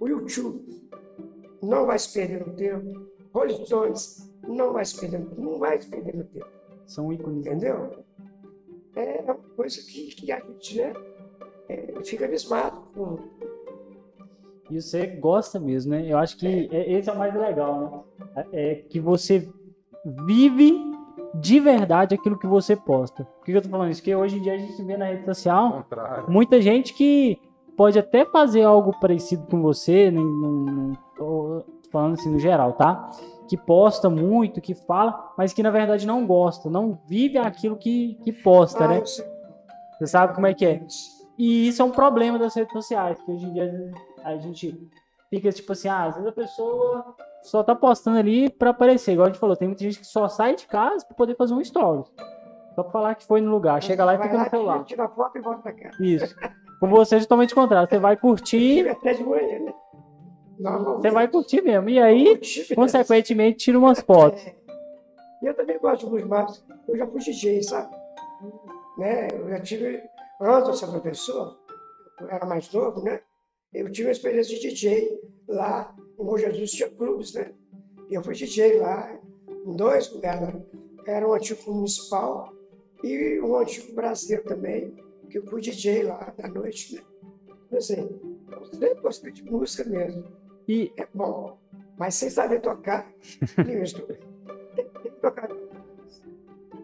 O 0.00 0.08
YouTube 0.08 0.88
não 1.60 1.84
vai 1.84 1.98
se 1.98 2.12
perder 2.14 2.46
no 2.46 2.54
tempo. 2.54 3.08
Rolling 3.34 3.64
Stones 3.66 4.32
não 4.46 4.72
vai 4.72 4.84
se 4.84 4.98
perder 4.98 5.18
no 5.20 5.26
tempo. 5.26 5.40
Não 5.42 5.58
vai 5.58 5.80
se 5.80 5.88
perder 5.88 6.16
no 6.16 6.24
tempo. 6.24 6.46
são 6.86 7.12
ícones. 7.12 7.46
Entendeu? 7.46 8.02
É 8.96 9.20
uma 9.20 9.34
coisa 9.34 9.78
que, 9.82 10.06
que 10.14 10.32
a 10.32 10.40
gente 10.40 10.78
né, 10.80 10.92
é, 11.68 11.94
fica 12.04 12.24
abismado 12.24 12.80
com, 12.94 13.18
E 14.70 14.80
você 14.80 15.06
gosta 15.06 15.58
mesmo, 15.58 15.92
né? 15.92 16.04
Eu 16.06 16.18
acho 16.18 16.36
que 16.36 16.68
é- 16.70 16.92
esse 16.92 17.08
é 17.08 17.12
o 17.12 17.18
mais 17.18 17.34
legal, 17.34 18.04
né? 18.26 18.42
É 18.52 18.72
é 18.72 18.74
que 18.76 19.00
você 19.00 19.48
vive 20.26 20.74
de 21.34 21.58
verdade 21.60 22.14
aquilo 22.14 22.38
que 22.38 22.46
você 22.46 22.74
posta. 22.76 23.24
Por 23.24 23.44
que 23.44 23.52
eu 23.52 23.62
tô 23.62 23.68
falando 23.68 23.90
isso? 23.90 24.00
Porque 24.00 24.14
hoje 24.14 24.36
em 24.38 24.42
dia 24.42 24.54
a 24.54 24.58
gente 24.58 24.82
vê 24.82 24.96
na 24.96 25.06
rede 25.06 25.24
social 25.24 25.72
contrário. 25.72 26.30
muita 26.30 26.60
gente 26.60 26.92
que 26.94 27.38
pode 27.76 27.98
até 27.98 28.24
fazer 28.24 28.62
algo 28.62 28.92
parecido 29.00 29.46
com 29.46 29.60
você, 29.62 30.10
não 30.10 30.92
tô 31.16 31.64
falando 31.92 32.14
assim 32.14 32.30
no 32.30 32.38
geral, 32.38 32.72
tá? 32.74 33.08
Que 33.48 33.56
posta 33.56 34.10
muito, 34.10 34.60
que 34.60 34.74
fala, 34.74 35.32
mas 35.38 35.52
que 35.54 35.62
na 35.62 35.70
verdade 35.70 36.06
não 36.06 36.26
gosta, 36.26 36.68
não 36.68 36.98
vive 37.08 37.38
aquilo 37.38 37.76
que, 37.76 38.18
que 38.22 38.32
posta, 38.32 38.84
Ah, 38.84 38.88
né? 38.88 39.00
Você 39.04 40.06
sabe 40.06 40.34
como 40.34 40.46
é 40.46 40.52
que 40.54 40.66
é. 40.66 40.82
E 41.38 41.68
isso 41.68 41.80
é 41.80 41.84
um 41.84 41.90
problema 41.90 42.38
das 42.38 42.54
redes 42.54 42.72
sociais, 42.72 43.20
que 43.22 43.30
hoje 43.30 43.46
em 43.46 43.52
dia 43.52 43.92
a 44.24 44.36
gente 44.36 44.76
fica 45.30 45.50
tipo 45.52 45.72
assim, 45.72 45.88
ah, 45.88 46.04
às 46.06 46.14
vezes 46.14 46.28
a 46.28 46.32
pessoa 46.32 47.14
só 47.42 47.62
tá 47.62 47.74
postando 47.74 48.18
ali 48.18 48.50
pra 48.50 48.70
aparecer. 48.70 49.12
Igual 49.12 49.26
a 49.26 49.30
gente 49.30 49.38
falou, 49.40 49.56
tem 49.56 49.68
muita 49.68 49.84
gente 49.84 50.00
que 50.00 50.06
só 50.06 50.28
sai 50.28 50.56
de 50.56 50.66
casa 50.66 51.06
pra 51.06 51.14
poder 51.16 51.36
fazer 51.36 51.54
um 51.54 51.60
story. 51.60 52.02
Só 52.74 52.82
pra 52.82 52.92
falar 52.92 53.14
que 53.14 53.24
foi 53.24 53.40
no 53.40 53.50
lugar. 53.50 53.82
Chega 53.82 54.04
lá 54.04 54.14
e 54.14 54.18
fica 54.18 54.28
no 54.32 54.38
tira- 54.38 54.50
celular. 54.50 54.84
Tira 54.84 55.08
foto 55.08 55.38
e 55.38 55.40
volta 55.40 55.62
pra 55.62 55.72
cá. 55.72 55.90
Isso. 56.00 56.34
Com 56.80 56.88
você 56.88 57.16
é 57.16 57.20
totalmente 57.20 57.54
contrário. 57.54 57.88
Você 57.88 57.98
vai 57.98 58.16
curtir, 58.16 58.86
até 58.90 59.12
de 59.14 59.22
manhã, 59.24 59.58
né? 59.60 59.74
Você 60.96 61.10
vai 61.10 61.28
curtir 61.28 61.62
mesmo. 61.62 61.88
E 61.88 62.00
aí, 62.00 62.40
consequentemente, 62.74 63.58
tira 63.58 63.78
umas 63.78 64.00
fotos. 64.00 64.44
É. 64.44 64.54
E 65.42 65.46
eu 65.46 65.54
também 65.54 65.78
gosto 65.78 66.04
de 66.04 66.10
Luiz 66.10 66.26
Matos. 66.26 66.64
Eu 66.88 66.96
já 66.96 67.06
fui 67.06 67.20
DJ, 67.20 67.62
sabe? 67.62 67.94
Né? 68.98 69.28
Eu 69.32 69.48
já 69.50 69.60
tive, 69.60 70.02
antes 70.40 70.72
de 70.72 70.78
ser 70.78 70.86
professor, 70.86 71.58
eu 72.20 72.28
era 72.28 72.46
mais 72.46 72.70
novo, 72.72 73.02
né? 73.02 73.20
Eu 73.72 73.90
tive 73.90 74.08
uma 74.08 74.12
experiência 74.12 74.58
de 74.58 74.68
DJ 74.68 75.20
lá 75.46 75.94
em 76.18 76.24
Bom 76.24 76.36
Jesus, 76.36 76.70
tinha 76.70 76.88
clubes, 76.88 77.34
né? 77.34 77.52
E 78.08 78.14
eu 78.14 78.22
fui 78.22 78.34
DJ 78.34 78.78
lá, 78.78 79.18
em 79.66 79.76
dois 79.76 80.10
lugares. 80.12 80.54
Era 81.06 81.28
um 81.28 81.32
antigo 81.32 81.72
municipal 81.72 82.52
e 83.02 83.40
um 83.40 83.56
antigo 83.56 83.92
brasileiro 83.94 84.44
também, 84.44 84.96
que 85.30 85.38
eu 85.38 85.46
fui 85.46 85.60
DJ 85.60 86.02
lá 86.04 86.32
da 86.36 86.48
noite, 86.48 86.96
né? 86.96 87.02
Então, 87.66 87.78
Assim, 87.78 88.20
eu 88.50 88.64
sempre 88.64 89.00
gostei 89.00 89.32
de 89.32 89.44
música 89.44 89.84
mesmo. 89.88 90.24
E 90.66 90.92
É 90.96 91.06
bom, 91.14 91.58
mas 91.98 92.14
sem 92.14 92.30
saber 92.30 92.60
tocar 92.60 93.10
nenhum 93.64 93.82
instrumento. 93.82 94.26
Tem 94.74 95.12
que 95.12 95.20
tocar 95.20 95.48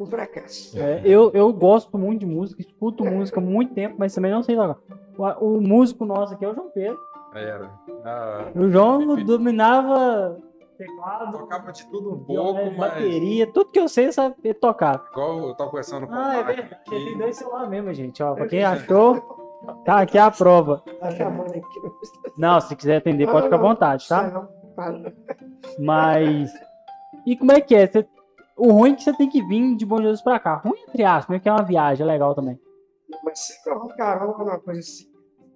um 0.03 0.07
fracasso. 0.07 0.79
é, 0.79 1.01
eu, 1.05 1.31
eu 1.33 1.53
gosto 1.53 1.97
muito 1.97 2.21
de 2.21 2.27
música, 2.27 2.61
escuto 2.61 3.05
música 3.05 3.39
há 3.41 3.43
muito 3.43 3.73
tempo, 3.75 3.97
mas 3.99 4.15
também 4.15 4.31
não 4.33 4.43
sei 4.43 4.57
tocar. 4.57 4.77
O, 5.17 5.57
o 5.57 5.61
músico 5.61 6.05
nosso 6.05 6.35
aqui 6.35 6.45
é 6.45 6.49
o 6.49 6.55
João 6.55 6.71
Pedro. 6.71 6.99
Era. 7.35 7.71
Ah, 8.05 8.49
O 8.55 8.69
João 8.71 9.17
dominava 9.25 10.37
teclado, 10.79 11.39
tocava 11.39 11.73
de 11.73 11.87
tudo 11.89 12.15
um 12.15 12.19
pouco, 12.25 12.61
mas 12.65 12.77
bateria, 12.77 13.47
tudo 13.53 13.71
que 13.71 13.79
eu 13.79 13.89
sei 13.89 14.11
saber 14.13 14.55
tocar. 14.55 15.05
igual 15.13 15.49
eu 15.49 15.55
tava 15.55 15.71
conversando 15.71 16.07
com 16.07 16.15
Ah, 16.15 16.19
o 16.19 16.23
é 16.33 16.35
Marco 16.35 16.47
verdade. 16.47 16.81
Ele 16.93 17.05
tem 17.05 17.19
dois 17.19 17.37
celulares 17.37 17.69
mesmo, 17.71 17.93
gente. 17.95 18.23
Ó, 18.23 18.35
pra 18.35 18.47
quem 18.49 18.65
achou, 18.65 19.21
tá 19.85 20.01
aqui 20.01 20.19
a 20.19 20.31
prova. 20.31 20.83
Tá 21.01 21.11
chamando 21.13 21.51
aqui. 21.51 21.63
Não, 22.37 22.61
se 22.61 22.75
quiser 22.77 22.97
atender, 22.97 23.29
pode 23.31 23.45
ficar 23.47 23.57
à 23.57 23.61
vontade, 23.61 24.09
tá? 24.09 24.49
Mas. 25.79 26.53
E 27.27 27.37
como 27.37 27.53
é 27.53 27.61
que 27.61 27.75
é? 27.75 27.87
Você- 27.87 28.07
O 28.57 28.73
ruim 28.73 28.93
é 28.93 28.97
que 28.97 29.03
você 29.03 29.13
tem 29.17 29.29
que 29.29 29.43
vir 29.43 29.77
de 29.77 29.85
Bom 29.85 30.01
Jesus 30.01 30.23
pra 30.23 30.39
cá. 30.39 30.57
Ruim 30.57 30.81
entre 30.89 31.05
aspas, 31.05 31.37
porque 31.37 31.49
é 31.49 31.53
uma 31.53 31.63
viagem, 31.63 32.05
é 32.05 32.07
legal 32.07 32.35
também. 32.35 32.59
Mas 33.25 33.39
sempre 33.41 33.71
arruma 33.73 33.95
carona, 33.97 34.33
uma 34.45 34.59
coisa 34.61 34.81
assim. 34.81 35.13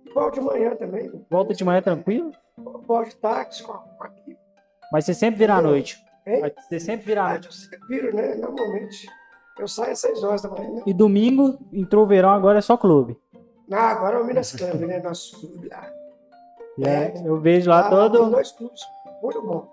Igual 0.07 0.31
de 0.31 0.41
manhã 0.41 0.75
também. 0.77 1.27
Volta 1.31 1.55
de 1.55 1.65
manhã 1.65 1.83
tranquilo, 1.83 2.33
Igual 2.59 3.05
de 3.05 3.15
táxi 3.17 3.63
amigo. 3.65 4.39
mas 4.93 5.05
você 5.05 5.15
sempre 5.15 5.39
vira 5.39 5.55
à 5.57 5.63
noite. 5.63 6.03
Hein? 6.27 6.41
Mas 6.41 6.53
Você 6.67 6.81
sempre 6.81 7.07
vira 7.07 7.23
à 7.23 7.27
Ah, 7.27 7.31
noite. 7.31 7.47
eu 7.47 7.53
sempre 7.53 7.79
viro, 7.89 8.15
né? 8.17 8.35
Normalmente. 8.37 9.09
Eu 9.59 9.67
saio 9.69 9.93
às 9.93 9.99
6 10.01 10.23
horas 10.25 10.43
da 10.43 10.49
manhã, 10.51 10.71
né? 10.71 10.83
E 10.87 10.93
domingo, 10.95 11.59
entrou 11.73 12.05
o 12.05 12.07
verão, 12.07 12.31
agora 12.31 12.59
é 12.59 12.63
só 12.63 12.77
clube. 12.77 13.19
Não, 13.69 13.79
agora 13.79 14.17
é 14.17 14.21
o 14.21 14.25
Minas 14.25 14.53
Club, 14.53 14.81
né? 14.83 15.01
Nosso 15.01 15.39
clube 15.41 15.69
lá. 15.69 15.91
E 16.79 16.85
é, 16.89 17.13
eu 17.25 17.39
vejo 17.41 17.69
lá 17.69 17.83
Tem 17.83 17.91
todo. 17.91 18.31
dois 18.31 18.53
clubes, 18.53 18.81
muito 19.23 19.43
bom. 19.43 19.69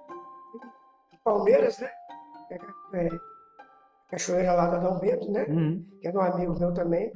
Palmeiras, 1.24 1.80
né? 1.80 1.90
É, 2.52 2.56
é, 3.06 3.10
Cachoeira 4.10 4.54
lá 4.54 4.68
da 4.70 4.78
Dom 4.80 5.00
Bento, 5.00 5.32
né? 5.32 5.46
Uhum, 5.50 5.84
Que 6.02 6.08
é 6.08 6.12
de 6.12 6.18
um 6.18 6.22
amigo 6.22 6.58
meu 6.60 6.74
também. 6.74 7.12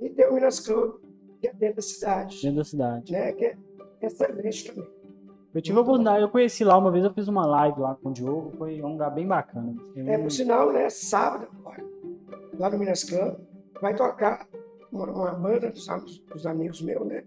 E 0.00 0.10
tem 0.10 0.28
o 0.28 0.34
Minas 0.34 0.60
Club, 0.60 0.96
que 1.40 1.48
é 1.48 1.52
dentro 1.52 1.76
da 1.76 1.82
cidade, 1.82 2.40
dentro 2.42 2.56
da 2.58 2.64
cidade. 2.64 3.12
né? 3.12 3.32
Que 3.32 3.44
é 3.46 3.56
excelente 4.02 4.72
também. 4.72 4.88
Eu 5.54 5.62
tive 5.62 5.78
a 5.78 5.82
oportunidade, 5.82 6.20
eu 6.22 6.28
conheci 6.28 6.64
lá 6.64 6.76
uma 6.76 6.90
vez, 6.90 7.04
eu 7.04 7.14
fiz 7.14 7.28
uma 7.28 7.46
live 7.46 7.80
lá 7.80 7.94
com 7.94 8.08
o 8.08 8.12
Diogo, 8.12 8.52
foi 8.58 8.82
um 8.82 8.88
lugar 8.92 9.10
bem 9.10 9.26
bacana. 9.26 9.74
Eu- 9.94 10.08
É, 10.08 10.18
por 10.18 10.30
sinal, 10.30 10.72
né? 10.72 10.90
Sábado 10.90 11.46
agora, 11.60 11.84
lá 12.58 12.68
no 12.70 12.78
Minas 12.78 13.04
Club, 13.04 13.36
vai 13.80 13.94
tocar 13.94 14.46
uma, 14.90 15.06
uma 15.10 15.30
banda 15.32 15.70
dos, 15.70 15.86
dos 16.32 16.44
amigos 16.46 16.82
meus, 16.82 17.06
né? 17.06 17.22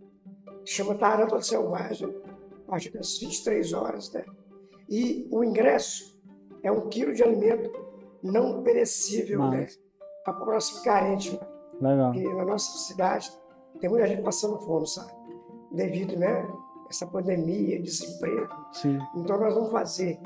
Que 0.65 0.71
chama 0.71 0.93
Tarântula 0.95 1.41
Selvagem, 1.41 2.13
a 2.67 2.71
partir 2.71 2.91
das 2.91 3.17
23 3.17 3.71
horas, 3.73 4.11
né? 4.11 4.25
E 4.89 5.25
o 5.31 5.41
ingresso 5.43 6.16
é 6.63 6.71
um 6.71 6.87
quilo 6.89 7.13
de 7.13 7.23
alimento 7.23 7.71
não 8.23 8.63
perecível, 8.63 9.49
né? 9.49 9.61
Massa. 9.61 9.79
Para 10.23 10.33
a 10.33 10.37
população 10.37 10.83
carente, 10.83 11.31
né? 11.33 11.39
Legal. 11.91 12.11
Porque 12.11 12.33
na 12.33 12.45
nossa 12.45 12.77
cidade 12.87 13.31
tem 13.79 13.89
muita 13.89 14.07
gente 14.07 14.21
passando 14.23 14.59
fome, 14.59 14.87
sabe? 14.87 15.11
Devido, 15.71 16.17
né? 16.17 16.45
Essa 16.89 17.05
pandemia, 17.05 17.81
desemprego. 17.81 18.47
Sim. 18.73 18.99
Então 19.15 19.39
nós 19.39 19.53
vamos 19.53 19.71
fazer 19.71 20.19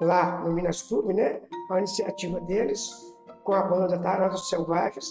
lá 0.00 0.40
no 0.40 0.52
Minas 0.52 0.82
Clube, 0.82 1.14
né? 1.14 1.40
A 1.70 1.78
iniciativa 1.78 2.40
deles 2.40 3.14
com 3.42 3.52
a 3.52 3.62
banda 3.62 3.98
Tarantas 3.98 4.48
Selvagens, 4.48 5.06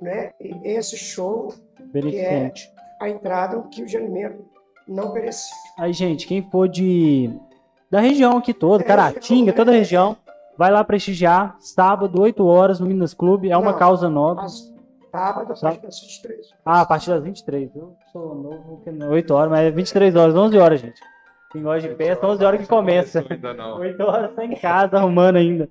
né? 0.00 0.32
E 0.40 0.68
esse 0.68 0.96
show, 0.96 1.52
Beneficente. 1.92 2.72
a 3.00 3.08
entrada 3.08 3.56
é 3.56 3.58
um 3.58 3.68
quilo 3.68 3.86
de 3.86 3.96
alimento 3.96 4.44
não 4.86 5.12
perecível. 5.12 5.56
Aí, 5.78 5.92
gente, 5.92 6.26
quem 6.26 6.42
for 6.50 6.68
de 6.68 7.30
da 7.90 8.00
região 8.00 8.36
aqui 8.36 8.52
toda, 8.52 8.84
Caratinga, 8.84 9.52
toda 9.52 9.70
a 9.70 9.74
região, 9.74 10.16
vai 10.56 10.70
lá 10.70 10.82
prestigiar, 10.84 11.56
sábado, 11.60 12.20
8 12.20 12.44
horas, 12.46 12.80
no 12.80 12.86
Minas 12.86 13.14
Clube, 13.14 13.50
é 13.50 13.56
uma 13.56 13.72
Não. 13.72 13.78
causa 13.78 14.08
nova. 14.10 14.42
Mas 14.42 14.72
sábado, 15.10 15.52
a 15.52 15.56
partir 15.60 15.80
das 15.82 16.00
23. 16.00 16.46
Ah, 16.64 16.80
a 16.82 16.86
partir 16.86 17.10
das 17.10 17.22
23. 17.22 17.70
Eu 17.74 17.94
sou 18.12 18.34
novo, 18.34 18.80
que 18.84 18.90
não- 18.90 19.10
8 19.10 19.32
horas, 19.34 19.50
mas 19.50 19.60
é 19.66 19.70
23 19.70 20.14
horas, 20.16 20.34
11 20.36 20.58
horas, 20.58 20.80
gente. 20.80 21.00
Quem 21.50 21.62
gosta 21.62 21.88
de 21.88 21.94
festa, 21.94 22.26
11 22.26 22.44
horas 22.44 22.60
que 22.60 22.66
começa. 22.66 23.24
Ainda 23.30 23.54
não. 23.54 23.78
8 23.78 24.02
horas 24.02 24.34
tá 24.34 24.44
em 24.44 24.54
casa 24.54 24.98
arrumando 24.98 25.36
ainda. 25.36 25.68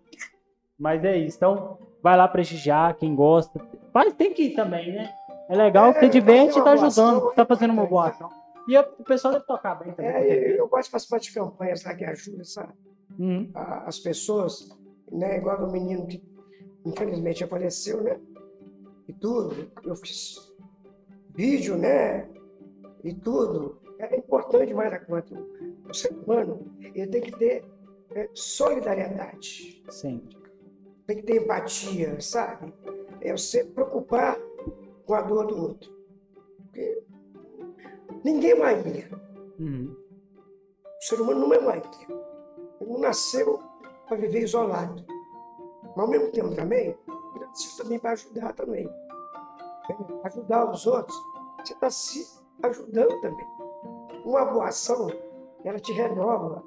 Mas 0.80 1.04
é 1.06 1.16
isso. 1.18 1.38
Então, 1.38 1.78
vai 2.02 2.18
lá 2.18 2.28
prestigiar, 2.28 2.96
quem 2.96 3.14
gosta. 3.16 3.60
Mas 3.94 4.14
tem 4.14 4.34
que 4.34 4.44
ir 4.44 4.56
também, 4.56 4.92
né? 4.92 5.10
É 5.50 5.56
legal 5.56 5.92
que 5.94 6.00
É, 6.00 6.02
você 6.02 6.10
diverte 6.10 6.58
e 6.58 6.62
tá 6.64 6.72
ajudando, 6.72 7.32
tá 7.36 7.46
fazendo 7.46 7.72
uma 7.72 7.86
boa 7.86 8.08
importante, 8.08 8.24
ação. 8.32 8.47
E 8.68 8.78
o 8.78 9.04
pessoal 9.04 9.34
deve 9.34 9.46
tocar 9.46 9.76
bem 9.76 9.94
também. 9.94 10.12
É, 10.12 10.60
eu 10.60 10.68
gosto 10.68 10.86
de 10.86 10.92
participar 10.92 11.20
de 11.20 11.34
campanhas 11.34 11.84
lá 11.84 11.94
que 11.96 12.04
ajudam, 12.06 12.44
sabe? 12.44 12.74
Uhum. 13.18 13.50
a- 13.56 13.86
as 13.88 13.98
pessoas, 14.00 14.70
né? 15.12 15.38
Igual 15.38 15.66
do 15.66 15.72
menino 15.72 16.06
que 16.06 16.22
infelizmente 16.86 17.40
já 17.40 17.48
faleceu, 17.48 18.02
né? 18.04 18.20
E 19.08 19.14
tudo. 19.14 19.72
Eu 19.84 19.96
fiz 19.96 20.36
vídeo, 21.34 21.78
né? 21.78 22.30
E 23.04 23.14
tudo. 23.14 23.80
É 24.00 24.16
importante 24.18 24.74
mais 24.74 24.94
a 24.94 25.00
conta. 25.00 25.34
O 25.90 25.94
ser 25.94 26.12
humano, 26.12 26.68
ele 26.94 27.08
tem 27.08 27.22
que 27.22 27.32
ter 27.32 27.64
é, 28.12 28.30
solidariedade, 28.34 29.82
Sempre. 29.90 30.38
tem 31.08 31.18
que 31.18 31.24
ter 31.24 31.42
empatia, 31.42 32.20
sabe? 32.20 32.74
É 33.22 33.32
você 33.32 33.64
preocupar 33.64 34.38
com 35.06 35.14
a 35.14 35.22
dor 35.22 35.48
do 35.48 35.58
outro. 35.62 35.92
Porque 36.64 37.04
ninguém 38.28 38.52
é 38.52 38.56
uma 38.56 38.74
ilha. 38.74 39.10
Uhum. 39.60 39.96
O 41.00 41.04
ser 41.04 41.22
humano 41.22 41.40
não 41.40 41.54
é 41.54 41.60
uma 41.60 41.78
ilha. 41.78 41.92
Ele 42.82 42.92
não 42.92 43.00
nasceu 43.00 43.60
para 44.06 44.18
viver 44.18 44.42
isolado. 44.42 45.06
Mas 45.84 46.00
ao 46.00 46.08
mesmo 46.08 46.32
tempo 46.32 46.54
também, 46.54 46.98
ele 47.36 47.46
nasceu 47.46 47.84
também 47.84 48.00
para 48.00 48.12
ajudar 48.12 48.54
também. 48.54 48.88
É, 49.90 50.28
Ajudar 50.28 50.70
os 50.70 50.86
outros. 50.86 51.18
Você 51.60 51.74
está 51.74 51.90
se 51.90 52.28
ajudando 52.64 53.20
também. 53.22 53.48
Uma 54.26 54.46
boa 54.46 54.68
ação, 54.68 55.08
ela 55.64 55.80
te 55.80 55.94
renova, 55.94 56.62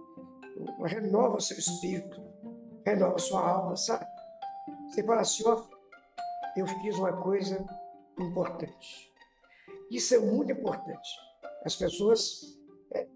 renova 0.84 1.36
o 1.36 1.40
seu 1.40 1.58
espírito, 1.58 2.20
renova 2.86 3.16
a 3.16 3.18
sua 3.18 3.46
alma, 3.46 3.76
sabe? 3.76 4.06
Você 4.88 5.02
fala 5.04 5.20
assim, 5.20 5.42
ó, 5.46 5.62
eu 6.56 6.66
fiz 6.66 6.96
uma 6.98 7.12
coisa 7.12 7.64
importante. 8.18 9.12
Isso 9.90 10.14
é 10.14 10.18
muito 10.18 10.52
importante. 10.52 11.29
As 11.64 11.76
pessoas 11.76 12.58
é, 12.94 13.06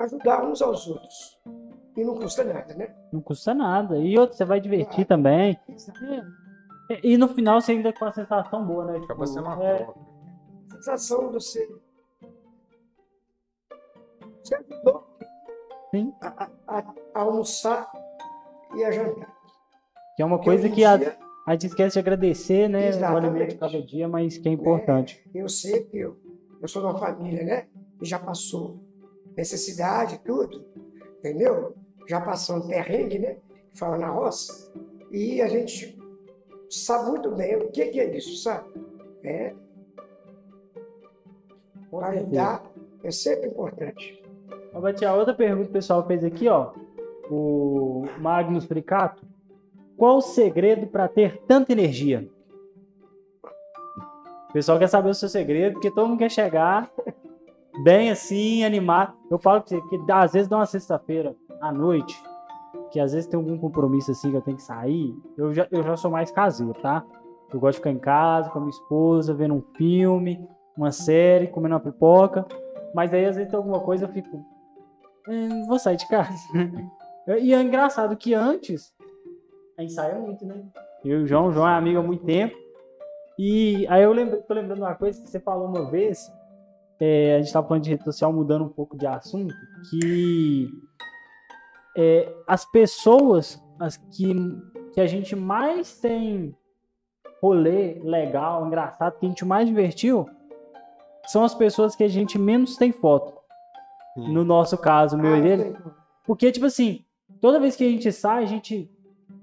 ajudar 0.00 0.44
uns 0.44 0.60
aos 0.62 0.86
outros. 0.86 1.38
E 1.96 2.04
não 2.04 2.14
custa 2.14 2.44
nada, 2.44 2.74
né? 2.74 2.94
Não 3.12 3.20
custa 3.20 3.52
nada. 3.54 3.98
E 3.98 4.16
outro, 4.18 4.36
você 4.36 4.44
vai 4.44 4.60
divertir 4.60 5.04
também. 5.04 5.58
E, 7.02 7.14
e 7.14 7.16
no 7.18 7.28
final 7.28 7.60
você 7.60 7.72
ainda 7.72 7.92
com 7.92 8.04
a 8.04 8.12
sensação 8.12 8.64
boa, 8.64 8.84
né? 8.84 8.98
Acaba 8.98 9.24
Tipo, 9.24 9.26
sendo 9.26 9.46
uma 9.46 9.64
é, 9.64 9.76
troca. 9.84 10.00
A 10.70 10.74
sensação 10.76 11.26
de 11.28 11.32
você 11.34 11.68
Você 14.42 14.54
ajudou 14.54 15.04
Sim. 15.90 16.12
a, 16.20 16.44
a- 16.44 16.50
a- 16.78 16.94
almoçar 17.14 17.90
e 18.76 18.84
a 18.84 18.90
jantar. 18.90 19.34
Que 20.16 20.22
é 20.22 20.24
uma 20.24 20.36
Porque 20.38 20.50
coisa 20.50 20.68
que 20.68 20.84
a, 20.84 20.96
dia, 20.96 21.18
a 21.46 21.52
gente 21.52 21.66
esquece 21.66 21.94
de 21.94 21.98
agradecer, 21.98 22.68
né? 22.68 22.86
O 22.86 22.88
Exatamente. 22.88 23.26
alimento 23.26 23.48
de 23.50 23.56
cada 23.58 23.82
dia, 23.82 24.08
mas 24.08 24.38
que 24.38 24.48
é 24.48 24.52
importante. 24.52 25.28
Eu 25.34 25.48
sei 25.48 25.84
que 25.84 25.98
eu, 25.98 26.16
eu 26.60 26.68
sou 26.68 26.82
de 26.82 26.88
uma 26.88 26.98
família, 26.98 27.44
né? 27.44 27.68
Que 27.98 28.04
já 28.04 28.18
passou 28.18 28.80
necessidade 29.36 30.16
e 30.16 30.18
tudo, 30.18 30.64
entendeu? 31.18 31.74
Já 32.08 32.20
passou 32.20 32.56
um 32.56 32.66
terrengue, 32.66 33.18
né? 33.18 33.36
Que 33.70 33.78
fala 33.78 33.98
na 33.98 34.08
roça. 34.08 34.72
E 35.10 35.40
a 35.40 35.48
gente 35.48 35.98
sabe 36.68 37.10
muito 37.10 37.30
bem 37.34 37.56
o 37.56 37.70
que, 37.70 37.86
que 37.86 38.00
é 38.00 38.16
isso, 38.16 38.36
sabe? 38.42 38.68
É, 39.22 39.54
certeza. 42.10 42.20
ajudar 42.20 42.72
é 43.02 43.10
sempre 43.10 43.48
importante. 43.48 44.22
Bati, 44.72 45.04
a 45.04 45.14
outra 45.14 45.34
pergunta 45.34 45.64
que 45.64 45.70
o 45.70 45.72
pessoal 45.72 46.06
fez 46.06 46.22
aqui, 46.22 46.48
ó. 46.48 46.72
O 47.30 48.06
Magnus 48.18 48.64
Fricato. 48.64 49.26
Qual 49.96 50.18
o 50.18 50.22
segredo 50.22 50.86
para 50.86 51.08
ter 51.08 51.42
tanta 51.46 51.72
energia? 51.72 52.28
O 54.48 54.52
pessoal 54.52 54.78
quer 54.78 54.88
saber 54.88 55.10
o 55.10 55.14
seu 55.14 55.28
segredo, 55.28 55.74
porque 55.74 55.90
todo 55.90 56.08
mundo 56.08 56.18
quer 56.18 56.30
chegar 56.30 56.90
bem 57.84 58.10
assim, 58.10 58.64
animado. 58.64 59.12
Eu 59.30 59.38
falo 59.38 59.60
pra 59.60 59.68
você 59.68 59.80
que 59.88 60.12
às 60.12 60.32
vezes 60.32 60.48
dá 60.48 60.56
uma 60.56 60.66
sexta-feira 60.66 61.36
à 61.60 61.70
noite, 61.70 62.20
que 62.90 62.98
às 62.98 63.12
vezes 63.12 63.28
tem 63.28 63.36
algum 63.38 63.58
compromisso 63.58 64.10
assim 64.10 64.30
que 64.30 64.36
eu 64.36 64.40
tenho 64.42 64.56
que 64.56 64.62
sair. 64.62 65.14
Eu 65.36 65.52
já, 65.52 65.66
eu 65.70 65.82
já 65.82 65.96
sou 65.96 66.10
mais 66.10 66.30
caseiro, 66.30 66.72
tá? 66.74 67.04
Eu 67.52 67.60
gosto 67.60 67.72
de 67.74 67.78
ficar 67.78 67.90
em 67.90 67.98
casa 67.98 68.50
com 68.50 68.58
a 68.58 68.60
minha 68.62 68.70
esposa, 68.70 69.34
vendo 69.34 69.54
um 69.54 69.62
filme, 69.76 70.42
uma 70.76 70.92
série, 70.92 71.46
comendo 71.48 71.74
uma 71.74 71.80
pipoca. 71.80 72.46
Mas 72.94 73.12
aí 73.12 73.26
às 73.26 73.36
vezes 73.36 73.50
tem 73.50 73.56
alguma 73.58 73.80
coisa, 73.80 74.04
eu 74.04 74.08
fico. 74.08 74.44
"Hum, 75.28 75.66
vou 75.66 75.78
sair 75.78 75.96
de 75.96 76.08
casa. 76.08 76.38
e 77.40 77.52
é 77.52 77.60
engraçado 77.62 78.16
que 78.16 78.32
antes 78.32 78.94
a 79.76 79.82
gente 79.82 79.92
saía 79.92 80.18
muito, 80.18 80.44
né? 80.46 80.62
Eu 81.04 81.20
e 81.20 81.22
o 81.24 81.26
João, 81.26 81.46
o 81.48 81.52
João 81.52 81.68
é 81.68 81.74
amigo 81.74 81.98
há 82.00 82.02
muito 82.02 82.24
tempo. 82.24 82.56
E 83.38 83.86
aí 83.88 84.02
eu 84.02 84.12
lembro, 84.12 84.42
tô 84.42 84.52
lembrando 84.54 84.80
uma 84.80 84.94
coisa 84.94 85.22
que 85.22 85.30
você 85.30 85.38
falou 85.38 85.68
uma 85.68 85.88
vez. 85.90 86.30
é, 87.00 87.36
a 87.36 87.40
gente 87.40 87.52
tava 87.52 87.68
falando 87.68 87.84
de 87.84 87.90
rede 87.90 88.04
social, 88.04 88.32
mudando 88.32 88.64
um 88.64 88.68
pouco 88.68 88.98
de 88.98 89.06
assunto, 89.06 89.54
que 89.88 90.68
é, 91.96 92.34
as 92.46 92.64
pessoas 92.64 93.62
as 93.78 93.96
que, 93.96 94.34
que 94.92 95.00
a 95.00 95.06
gente 95.06 95.36
mais 95.36 95.98
tem 96.00 96.54
rolê 97.40 98.00
legal, 98.02 98.66
engraçado, 98.66 99.18
que 99.18 99.26
a 99.26 99.28
gente 99.28 99.44
mais 99.44 99.68
divertiu, 99.68 100.28
são 101.26 101.44
as 101.44 101.54
pessoas 101.54 101.94
que 101.94 102.02
a 102.02 102.08
gente 102.08 102.38
menos 102.38 102.76
tem 102.76 102.90
foto. 102.90 103.38
Sim. 104.14 104.32
No 104.32 104.44
nosso 104.44 104.76
caso, 104.76 105.16
o 105.16 105.20
meu 105.20 105.36
e 105.36 105.38
Ah, 105.38 105.42
dele. 105.42 105.76
Porque, 106.24 106.50
tipo 106.50 106.66
assim, 106.66 107.04
toda 107.40 107.60
vez 107.60 107.76
que 107.76 107.84
a 107.84 107.88
gente 107.88 108.10
sai, 108.10 108.42
a 108.42 108.46
gente 108.46 108.90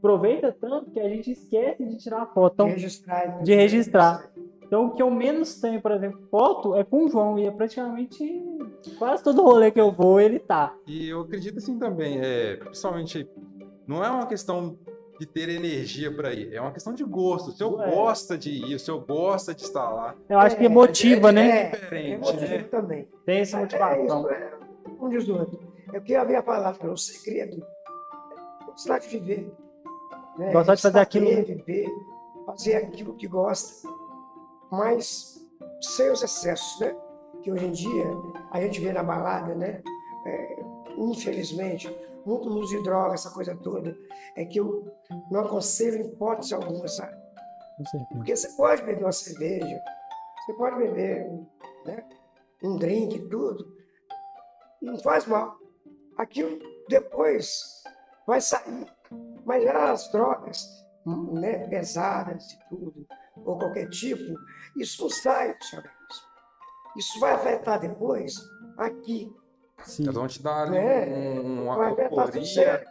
aproveita 0.06 0.56
tanto 0.60 0.92
que 0.92 1.00
a 1.00 1.10
gente 1.10 1.32
esquece 1.32 1.84
de 1.86 1.98
tirar 1.98 2.22
a 2.22 2.26
foto. 2.28 2.54
Então, 2.54 2.68
de 2.68 2.74
registrar. 2.74 3.44
de 3.44 3.56
registrar. 3.56 4.32
então, 4.64 4.86
o 4.86 4.92
que 4.92 5.02
eu 5.02 5.10
menos 5.10 5.60
tenho, 5.60 5.82
por 5.82 5.92
exemplo, 5.92 6.20
foto 6.30 6.76
é 6.76 6.84
com 6.84 7.06
o 7.06 7.10
João. 7.10 7.40
E 7.40 7.46
é 7.48 7.52
praticamente 7.52 8.44
quase 9.00 9.24
todo 9.24 9.42
rolê 9.42 9.72
que 9.72 9.80
eu 9.82 9.92
vou, 9.92 10.20
ele 10.20 10.40
tá. 10.40 10.74
E 10.88 11.10
eu 11.10 11.22
acredito 11.22 11.58
assim 11.58 11.78
também, 11.80 12.20
é, 12.22 12.58
principalmente, 12.58 13.28
não 13.88 14.04
é 14.04 14.10
uma 14.10 14.28
questão 14.28 14.78
de 15.20 15.26
ter 15.26 15.48
energia 15.50 16.14
para 16.14 16.34
ir, 16.34 16.54
é 16.54 16.60
uma 16.60 16.72
questão 16.72 16.94
de 16.94 17.04
gosto. 17.04 17.50
O 17.50 17.52
senhor 17.54 17.82
É. 17.82 17.90
gosta 17.90 18.38
de 18.38 18.50
ir, 18.52 18.76
o 18.76 18.80
senhor 18.80 19.00
gosta 19.06 19.56
de 19.56 19.64
estar 19.64 19.90
lá. 19.90 20.14
Eu 20.30 20.38
acho 20.40 20.58
que 20.58 20.68
motiva, 20.68 21.32
né? 21.32 21.48
É, 21.68 21.70
Diferente, 21.72 22.12
é 22.14 22.18
motivo 22.18 22.42
né? 22.52 22.64
também. 22.70 23.08
Tem 23.26 23.40
essa 23.40 23.58
É 23.58 23.62
motivação. 23.62 24.06
isso, 24.06 24.30
é 24.30 24.54
um 25.00 25.10
diz 25.10 25.26
do 25.26 25.38
outro. 25.40 25.60
É 25.94 25.98
o 25.98 26.02
que 26.02 26.12
eu 26.14 26.20
havia 26.22 26.44
falado 26.44 26.78
para 26.78 26.92
o 26.92 26.98
segredo. 26.98 27.66
é 28.62 28.66
Gostar 28.66 29.00
de 29.00 29.08
viver. 29.08 29.50
Né? 30.38 30.52
Gostar 30.52 30.76
de 30.76 30.82
fazer 30.82 31.00
aquilo- 31.00 31.26
Viver, 31.46 31.90
fazer 32.46 32.76
aquilo 32.76 33.16
que 33.16 33.28
gosta, 33.28 33.88
mas 34.72 35.42
sem 35.82 36.10
os 36.12 36.22
excessos, 36.24 36.80
né? 36.80 36.96
Que 37.42 37.52
hoje 37.52 37.66
em 37.66 37.72
dia 37.72 38.06
a 38.52 38.60
gente 38.62 38.80
vê 38.82 38.92
na 38.92 39.04
balada, 39.04 39.54
né? 39.56 39.82
É, 40.26 40.64
infelizmente, 40.98 41.88
muito 42.26 42.50
uso 42.50 42.76
de 42.78 42.84
droga, 42.84 43.14
essa 43.14 43.30
coisa 43.30 43.56
toda. 43.56 43.96
É 44.36 44.44
que 44.46 44.60
eu 44.60 44.92
não 45.32 45.42
aconselho 45.42 45.98
em 46.02 46.08
hipótese 46.08 46.54
alguma, 46.54 46.88
sabe? 46.88 47.16
Porque 48.18 48.36
você 48.36 48.50
pode 48.58 48.82
beber 48.84 49.04
uma 49.04 49.12
cerveja, 49.12 49.80
você 50.46 50.54
pode 50.54 50.78
beber 50.78 51.30
né, 51.86 52.04
um 52.64 52.78
drink, 52.78 53.20
tudo. 53.30 53.66
Não 54.82 54.98
faz 55.00 55.26
mal. 55.26 55.58
Aquilo 56.18 56.58
depois 56.90 57.84
vai 58.26 58.40
sair. 58.42 58.88
Mas 59.46 59.64
já 59.64 59.92
as 59.92 60.12
drogas 60.12 60.66
né, 61.06 61.68
pesadas 61.68 62.52
e 62.52 62.60
tudo, 62.70 63.06
ou 63.38 63.58
qualquer 63.60 63.88
tipo, 63.90 64.38
isso 64.76 65.04
não 65.04 65.10
sai 65.10 65.56
do 65.56 65.64
seu 65.64 65.80
organismo. 65.80 66.26
Isso 66.98 67.20
vai 67.20 67.34
afetar 67.34 67.80
depois 67.80 68.36
aqui. 68.78 69.32
Sim. 69.84 70.04
Elas 70.04 70.16
vão 70.16 70.28
te 70.28 70.42
dar 70.42 70.64
ali 70.68 70.78
É, 70.78 71.40
um- 71.44 71.64
uma 71.64 71.76
vai 71.78 71.92
afetar 71.92 72.10
tudo 72.10 72.38
euforia. 72.38 72.86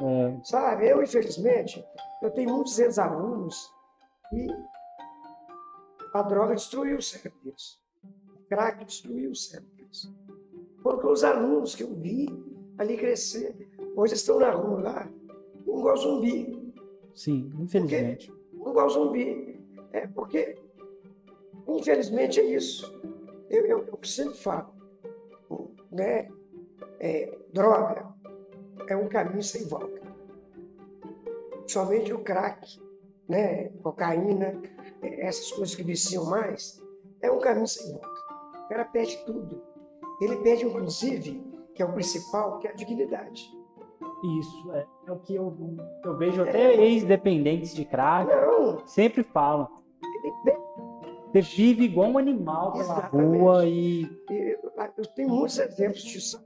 É, 0.00 0.40
Sabe, 0.44 0.88
eu, 0.88 1.02
infelizmente, 1.02 1.84
eu 2.22 2.30
tenho 2.30 2.50
muitos 2.54 2.78
ex-alunos 2.78 3.68
e 4.32 4.46
a 6.14 6.22
droga 6.22 6.54
destruiu 6.54 6.98
o 6.98 7.02
cérebro 7.02 7.38
deles. 7.42 7.78
O 8.04 8.48
crack 8.48 8.84
destruiu 8.84 9.30
o 9.32 9.34
cérebro 9.34 9.74
deles. 9.74 10.08
Porque 10.82 11.06
os 11.06 11.24
alunos 11.24 11.74
que 11.74 11.82
eu 11.82 11.94
vi 11.94 12.26
ali 12.78 12.96
crescer, 12.96 13.56
hoje 13.96 14.14
estão 14.14 14.38
na 14.38 14.52
rua 14.52 14.80
lá, 14.80 15.08
igual 15.76 15.96
zumbi. 15.96 16.72
sim, 17.14 17.50
infelizmente. 17.58 18.32
Igual 18.54 18.88
zumbi. 18.88 19.60
É 19.92 20.06
porque, 20.06 20.56
infelizmente, 21.66 22.40
é 22.40 22.44
isso. 22.44 22.92
Eu, 23.48 23.66
eu, 23.66 23.86
eu 23.86 23.98
sempre 24.02 24.36
falo, 24.36 24.74
né? 25.90 26.28
É, 27.00 27.38
droga 27.52 28.12
é 28.88 28.96
um 28.96 29.08
caminho 29.08 29.42
sem 29.42 29.66
volta. 29.66 30.02
Somente 31.66 32.12
o 32.12 32.22
crack, 32.22 32.80
né? 33.28 33.68
Cocaína, 33.82 34.60
é, 35.02 35.26
essas 35.26 35.50
coisas 35.52 35.74
que 35.74 35.82
viciam 35.82 36.24
mais, 36.26 36.82
é 37.20 37.30
um 37.30 37.38
caminho 37.38 37.66
sem 37.66 37.90
volta. 37.92 38.08
O 38.64 38.68
cara 38.68 38.84
perde 38.84 39.16
tudo. 39.24 39.62
Ele 40.20 40.36
perde, 40.38 40.64
inclusive, 40.64 41.42
que 41.74 41.82
é 41.82 41.86
o 41.86 41.92
principal, 41.92 42.58
que 42.58 42.66
é 42.66 42.70
a 42.70 42.74
dignidade. 42.74 43.57
Isso, 44.38 44.72
é, 44.72 44.86
é 45.06 45.12
o 45.12 45.18
que 45.18 45.34
eu, 45.34 45.56
eu 46.04 46.16
vejo 46.16 46.42
até 46.42 46.74
ex-dependentes 46.74 47.74
de 47.74 47.84
crack, 47.84 48.28
Não, 48.28 48.86
sempre 48.86 49.22
falam. 49.22 49.68
Você 51.32 51.40
vive 51.42 51.84
igual 51.84 52.08
um 52.08 52.18
animal 52.18 52.72
pela 52.72 52.84
Exatamente. 52.84 53.38
rua 53.38 53.66
e 53.66 54.04
eu 54.96 55.06
tenho 55.14 55.28
muitos 55.28 55.58
exemplos 55.58 56.02
disso. 56.02 56.42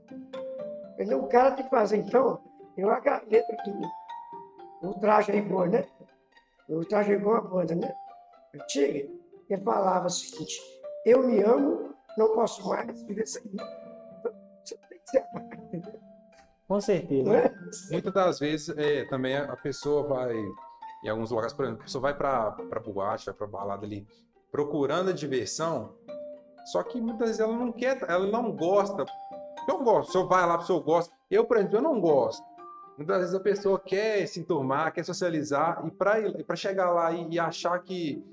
Então, 0.99 1.19
o 1.19 1.27
cara 1.27 1.51
tem 1.51 1.63
que 1.63 1.71
fazer, 1.71 1.97
então, 1.97 2.39
eu 2.77 2.91
a 2.91 2.97
letra 2.97 3.57
do 3.65 4.89
o 4.89 4.93
traje 4.99 5.31
a 5.31 5.35
rigor, 5.35 5.69
né? 5.69 5.85
O 6.67 6.83
traje 6.83 7.13
a 7.13 7.15
rigor 7.17 7.37
é 7.37 7.39
uma 7.39 7.49
banda, 7.49 7.75
né? 7.75 7.95
Antiga. 8.53 9.09
Ele 9.49 9.61
falava 9.63 10.07
o 10.07 10.09
seguinte: 10.09 10.59
Eu 11.05 11.23
me 11.25 11.41
amo, 11.41 11.93
não 12.17 12.33
posso 12.35 12.67
mais 12.67 13.01
viver 13.03 13.25
sem 13.25 13.43
mim. 13.45 13.57
Você 14.63 14.77
tem 14.89 14.99
que 14.99 15.09
ser 15.09 15.19
amado, 15.19 15.53
entendeu? 15.53 16.02
Com 16.73 16.81
certeza. 16.81 17.31
É? 17.31 17.53
Muitas 17.91 18.13
das 18.13 18.39
vezes 18.39 18.75
é, 18.75 19.05
também 19.05 19.37
a 19.37 19.55
pessoa 19.55 20.07
vai, 20.07 20.35
em 21.03 21.07
alguns 21.07 21.29
lugares, 21.29 21.53
por 21.53 21.65
exemplo, 21.65 21.81
a 21.81 21.85
pessoa 21.85 22.01
vai 22.01 22.17
pra 22.17 22.79
boate, 22.83 23.27
vai 23.27 23.35
pra 23.35 23.45
balada 23.45 23.85
ali, 23.85 24.07
procurando 24.51 25.11
a 25.11 25.13
diversão, 25.13 25.93
só 26.65 26.81
que 26.81 26.99
muitas 26.99 27.27
vezes 27.27 27.39
ela 27.39 27.55
não 27.55 27.71
quer, 27.71 28.03
ela 28.07 28.25
não 28.25 28.51
gosta. 28.51 29.05
Eu 29.67 29.83
gosto, 29.83 30.09
o 30.09 30.11
senhor 30.13 30.27
vai 30.27 30.47
lá, 30.47 30.57
o 30.57 30.61
senhor 30.63 30.81
gosta. 30.81 31.13
Eu, 31.29 31.45
por 31.45 31.57
exemplo, 31.57 31.77
eu 31.77 31.81
não 31.81 32.01
gosto. 32.01 32.43
Muitas 32.97 33.19
vezes 33.19 33.35
a 33.35 33.39
pessoa 33.39 33.79
quer 33.79 34.25
se 34.27 34.39
enturmar, 34.39 34.93
quer 34.93 35.03
socializar, 35.03 35.83
e 35.85 36.43
para 36.43 36.55
chegar 36.55 36.89
lá 36.91 37.11
e, 37.11 37.35
e 37.35 37.39
achar 37.39 37.77
que. 37.83 38.23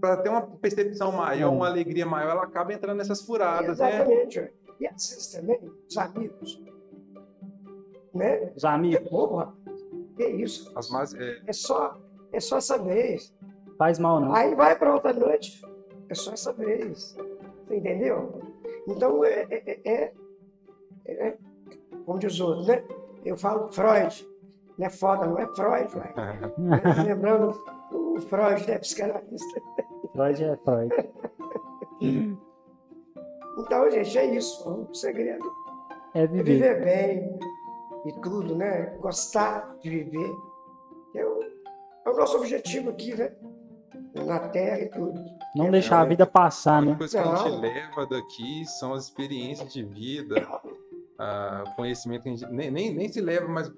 Para 0.00 0.16
ter 0.18 0.28
uma 0.28 0.42
percepção 0.42 1.12
maior, 1.12 1.52
uma 1.52 1.68
alegria 1.68 2.06
maior, 2.06 2.30
ela 2.30 2.42
acaba 2.44 2.72
entrando 2.72 2.98
nessas 2.98 3.22
furadas, 3.22 3.78
né? 3.78 3.96
Exatamente. 3.96 4.40
ó. 4.40 4.62
E 4.82 4.86
às 4.88 5.10
vezes 5.10 5.28
também, 5.28 5.60
os 5.88 5.96
amigos, 5.96 6.60
né? 8.14 8.52
Os 8.56 8.64
É 8.64 8.68
amigos, 8.68 9.08
bobo, 9.10 9.36
rapaz. 9.36 9.56
Que 10.16 10.26
isso? 10.26 10.70
As 10.76 10.90
mais, 10.90 11.14
é, 11.14 11.40
É 11.46 11.52
só, 11.52 11.98
é 12.32 12.40
só 12.40 12.58
essa 12.58 12.78
vez. 12.78 13.34
faz 13.78 13.98
mal 13.98 14.20
não. 14.20 14.34
Aí 14.34 14.54
vai 14.54 14.76
para 14.78 14.92
outra 14.94 15.12
noite. 15.12 15.62
É 16.08 16.14
só 16.14 16.32
essa 16.32 16.52
vez. 16.52 17.16
Você 17.66 17.76
entendeu? 17.76 18.40
Então, 18.86 19.24
é, 19.24 19.46
é, 19.50 19.80
é, 19.84 20.12
é- 21.06 21.28
é- 21.28 21.38
como 22.04 22.18
diz 22.18 22.38
o 22.40 22.46
outro, 22.46 22.66
né? 22.66 22.84
Eu 23.24 23.36
falo 23.36 23.70
Freud. 23.72 24.28
Não 24.78 24.86
é 24.86 24.90
foda, 24.90 25.26
não 25.26 25.38
é 25.38 25.46
Freud, 25.54 25.88
vai. 25.94 26.12
Lembrando 27.06 27.54
o 27.92 28.20
Freud, 28.20 28.66
né? 28.66 28.78
Psicanalista. 28.78 29.60
Freud 30.12 30.44
é 30.44 30.56
Freud. 30.56 30.94
Então, 33.58 33.90
gente, 33.90 34.18
é 34.18 34.34
isso. 34.34 34.68
O 34.90 34.94
segredo 34.94 35.44
É 36.14 36.22
é 36.22 36.26
viver. 36.26 36.42
viver 36.44 36.84
bem 36.84 37.38
e 38.06 38.12
tudo, 38.20 38.54
né? 38.56 38.96
Gostar 39.00 39.76
de 39.80 39.90
viver. 39.90 40.30
É 41.14 41.24
o, 41.24 41.40
é 42.06 42.10
o 42.10 42.16
nosso 42.16 42.36
objetivo 42.36 42.90
aqui, 42.90 43.14
né? 43.14 43.32
Na 44.14 44.38
Terra 44.48 44.80
e 44.80 44.88
tudo. 44.88 45.20
Não 45.54 45.70
deixar 45.70 46.00
a 46.00 46.04
vida 46.04 46.26
passar, 46.26 46.78
A 46.78 46.80
né? 46.80 46.86
única 46.88 46.98
coisa 46.98 47.22
que 47.22 47.28
a 47.28 47.36
gente 47.36 47.60
leva 47.60 48.06
daqui 48.06 48.64
são 48.66 48.92
as 48.94 49.04
experiências 49.04 49.72
de 49.72 49.82
vida, 49.84 50.46
o 51.66 51.76
conhecimento 51.76 52.22
que 52.22 52.28
a 52.28 52.32
gente 52.32 52.46
nem, 52.50 52.70
nem, 52.70 52.94
nem 52.94 53.08
se 53.08 53.20
leva, 53.20 53.48
mas 53.48 53.70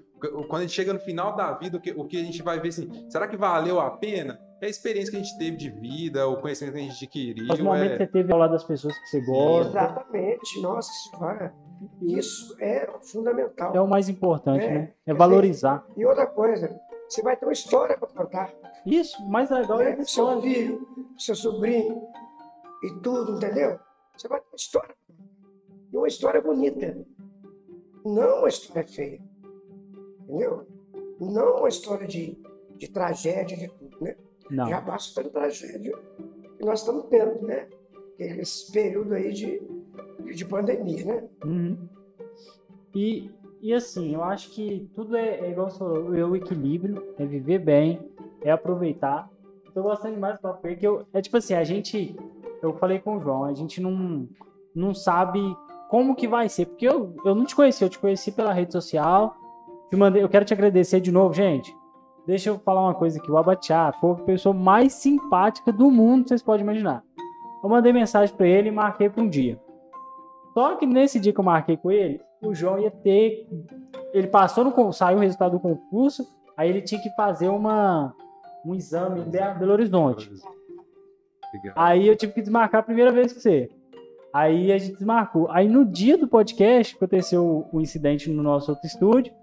quando 0.47 0.57
a 0.57 0.61
gente 0.61 0.73
chega 0.73 0.93
no 0.93 0.99
final 0.99 1.35
da 1.35 1.53
vida, 1.53 1.77
o 1.77 1.81
que, 1.81 1.91
o 1.91 2.05
que 2.05 2.17
a 2.17 2.23
gente 2.23 2.41
vai 2.41 2.59
ver 2.59 2.69
assim, 2.69 2.89
será 3.09 3.27
que 3.27 3.37
valeu 3.37 3.79
a 3.79 3.91
pena? 3.91 4.39
É 4.61 4.67
a 4.67 4.69
experiência 4.69 5.11
que 5.11 5.17
a 5.17 5.19
gente 5.21 5.37
teve 5.37 5.57
de 5.57 5.69
vida, 5.69 6.27
o 6.27 6.37
conhecimento 6.37 6.73
que 6.75 6.79
a 6.79 6.83
gente 6.83 7.05
adquiriu. 7.05 7.53
Os 7.53 7.59
momentos 7.59 7.97
que 7.97 8.03
é... 8.03 8.05
você 8.05 8.11
teve 8.11 8.31
ao 8.31 8.39
lado 8.39 8.51
das 8.51 8.63
pessoas 8.63 8.97
que 8.97 9.07
você 9.07 9.21
gosta. 9.21 9.69
Exatamente. 9.69 10.61
Nossa 10.61 10.91
Senhora. 11.99 12.19
Isso 12.19 12.55
é 12.59 12.87
fundamental. 13.01 13.75
É 13.75 13.81
o 13.81 13.87
mais 13.87 14.09
importante, 14.09 14.63
É, 14.65 14.69
né? 14.69 14.93
É 15.05 15.11
é 15.11 15.13
valorizar. 15.13 15.85
E 15.95 16.05
outra 16.05 16.25
coisa, 16.27 16.79
você 17.07 17.21
vai 17.21 17.35
ter 17.35 17.45
uma 17.45 17.53
história 17.53 17.97
para 17.97 18.07
contar. 18.07 18.53
Isso, 18.85 19.21
o 19.21 19.29
mais 19.29 19.49
legal 19.49 19.81
é 19.81 19.93
a 19.93 19.97
né? 19.97 20.03
Seu 20.03 20.41
filho, 20.41 20.87
seu 21.17 21.35
sobrinho 21.35 22.01
e 22.83 22.99
tudo, 23.01 23.37
entendeu? 23.37 23.79
Você 24.15 24.27
vai 24.27 24.39
ter 24.39 24.47
uma 24.47 24.55
história. 24.55 24.95
E 25.91 25.97
uma 25.97 26.07
história 26.07 26.41
bonita. 26.41 26.97
Não 28.05 28.39
uma 28.39 28.49
história 28.49 28.87
feia. 28.87 29.21
Entendeu? 30.21 30.67
Não 31.19 31.57
uma 31.59 31.69
história 31.69 32.07
de, 32.07 32.37
de 32.77 32.87
tragédia, 32.89 33.57
de 33.57 33.67
tudo, 33.69 33.97
né? 34.01 34.15
Não. 34.49 34.69
Já 34.69 34.81
basta 34.81 35.21
pela 35.21 35.33
tragédia 35.33 35.97
que 36.57 36.65
nós 36.65 36.79
estamos 36.81 37.05
tendo, 37.09 37.41
né? 37.41 37.67
Esse 38.17 38.71
período 38.71 39.13
aí 39.13 39.33
de, 39.33 39.59
de 40.33 40.45
pandemia, 40.45 41.05
né? 41.05 41.23
Uhum. 41.43 41.77
E, 42.93 43.29
e 43.61 43.73
assim, 43.73 44.13
eu 44.13 44.23
acho 44.23 44.51
que 44.51 44.89
tudo 44.95 45.15
é, 45.15 45.39
é 45.39 45.51
igual 45.51 45.69
falou, 45.69 46.15
é 46.15 46.23
o 46.23 46.35
equilíbrio, 46.35 47.03
é 47.17 47.25
viver 47.25 47.59
bem, 47.59 47.99
é 48.41 48.51
aproveitar. 48.51 49.29
Tô 49.73 49.83
gostando 49.83 50.13
demais 50.13 50.35
do 50.35 50.41
papo 50.41 50.61
porque 50.61 50.87
eu, 50.87 51.05
é 51.13 51.21
tipo 51.21 51.35
assim, 51.35 51.53
a 51.53 51.63
gente, 51.63 52.15
eu 52.61 52.73
falei 52.77 52.99
com 52.99 53.17
o 53.17 53.19
João, 53.19 53.43
a 53.43 53.53
gente 53.53 53.81
não, 53.81 54.27
não 54.73 54.93
sabe 54.93 55.39
como 55.89 56.15
que 56.15 56.27
vai 56.27 56.47
ser, 56.47 56.67
porque 56.67 56.87
eu, 56.87 57.13
eu 57.25 57.35
não 57.35 57.45
te 57.45 57.55
conheci, 57.55 57.83
eu 57.83 57.89
te 57.89 57.99
conheci 57.99 58.31
pela 58.31 58.53
rede 58.53 58.71
social, 58.71 59.35
te 59.89 59.97
mandei, 59.97 60.23
eu 60.23 60.29
quero 60.29 60.45
te 60.45 60.53
agradecer 60.53 61.01
de 61.01 61.11
novo, 61.11 61.33
gente. 61.33 61.75
Deixa 62.25 62.49
eu 62.49 62.57
falar 62.57 62.81
uma 62.81 62.95
coisa 62.95 63.19
aqui, 63.19 63.29
o 63.29 63.37
Abatiá 63.37 63.91
foi 63.99 64.11
a 64.11 64.15
pessoa 64.15 64.53
mais 64.53 64.93
simpática 64.93 65.71
do 65.71 65.91
mundo, 65.91 66.27
vocês 66.27 66.41
podem 66.41 66.63
imaginar. 66.63 67.03
Eu 67.61 67.69
mandei 67.69 67.91
mensagem 67.91 68.35
pra 68.35 68.47
ele 68.47 68.69
e 68.69 68.71
marquei 68.71 69.09
pra 69.09 69.21
um 69.21 69.27
dia. 69.27 69.59
Só 70.55 70.75
que 70.77 70.85
nesse 70.85 71.19
dia 71.19 71.33
que 71.33 71.39
eu 71.39 71.43
marquei 71.43 71.75
com 71.75 71.91
ele, 71.91 72.19
o 72.41 72.55
João 72.55 72.79
ia 72.79 72.89
ter. 72.89 73.45
Ele 74.13 74.27
passou 74.27 74.63
no. 74.63 74.93
Saiu 74.93 75.17
o 75.17 75.21
resultado 75.21 75.51
do 75.51 75.59
concurso, 75.59 76.25
aí 76.55 76.69
ele 76.69 76.81
tinha 76.81 77.01
que 77.01 77.09
fazer 77.15 77.49
uma, 77.49 78.15
um 78.65 78.73
exame 78.73 79.19
em 79.19 79.29
Be- 79.29 79.53
Belo 79.59 79.73
Horizonte. 79.73 80.31
Aí 81.75 82.07
eu 82.07 82.15
tive 82.15 82.33
que 82.33 82.41
desmarcar 82.41 82.79
a 82.79 82.83
primeira 82.83 83.11
vez 83.11 83.33
com 83.33 83.39
você. 83.39 83.69
Aí 84.33 84.71
a 84.71 84.77
gente 84.77 84.93
desmarcou. 84.93 85.49
Aí 85.51 85.67
no 85.67 85.85
dia 85.85 86.17
do 86.17 86.27
podcast, 86.27 86.95
aconteceu 86.95 87.67
o 87.71 87.81
incidente 87.81 88.29
no 88.29 88.41
nosso 88.41 88.71
outro 88.71 88.87
estúdio. 88.87 89.33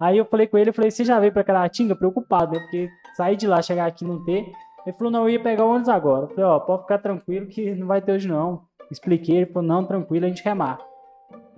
Aí 0.00 0.18
eu 0.18 0.24
falei 0.24 0.46
com 0.46 0.58
ele, 0.58 0.70
eu 0.70 0.74
falei, 0.74 0.90
você 0.90 1.04
já 1.04 1.18
veio 1.18 1.32
pra 1.32 1.42
Caratinga? 1.42 1.96
Preocupado, 1.96 2.52
né? 2.52 2.58
Porque 2.60 2.88
sair 3.16 3.34
de 3.36 3.46
lá, 3.46 3.62
chegar 3.62 3.86
aqui 3.86 4.04
e 4.04 4.08
não 4.08 4.22
ter. 4.24 4.44
Ele 4.86 4.96
falou, 4.96 5.10
não, 5.12 5.22
eu 5.22 5.30
ia 5.30 5.42
pegar 5.42 5.64
o 5.64 5.70
ônibus 5.70 5.88
agora. 5.88 6.24
Eu 6.24 6.28
falei, 6.28 6.44
ó, 6.44 6.58
pode 6.60 6.82
ficar 6.82 6.98
tranquilo 6.98 7.46
que 7.46 7.74
não 7.74 7.86
vai 7.86 8.00
ter 8.02 8.12
hoje 8.12 8.28
não. 8.28 8.62
Expliquei, 8.90 9.36
ele 9.36 9.46
falou, 9.46 9.68
não, 9.68 9.84
tranquilo, 9.84 10.26
a 10.26 10.28
gente 10.28 10.44
remarca. 10.44 10.84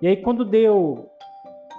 E 0.00 0.06
aí 0.06 0.16
quando 0.16 0.44
deu 0.44 1.08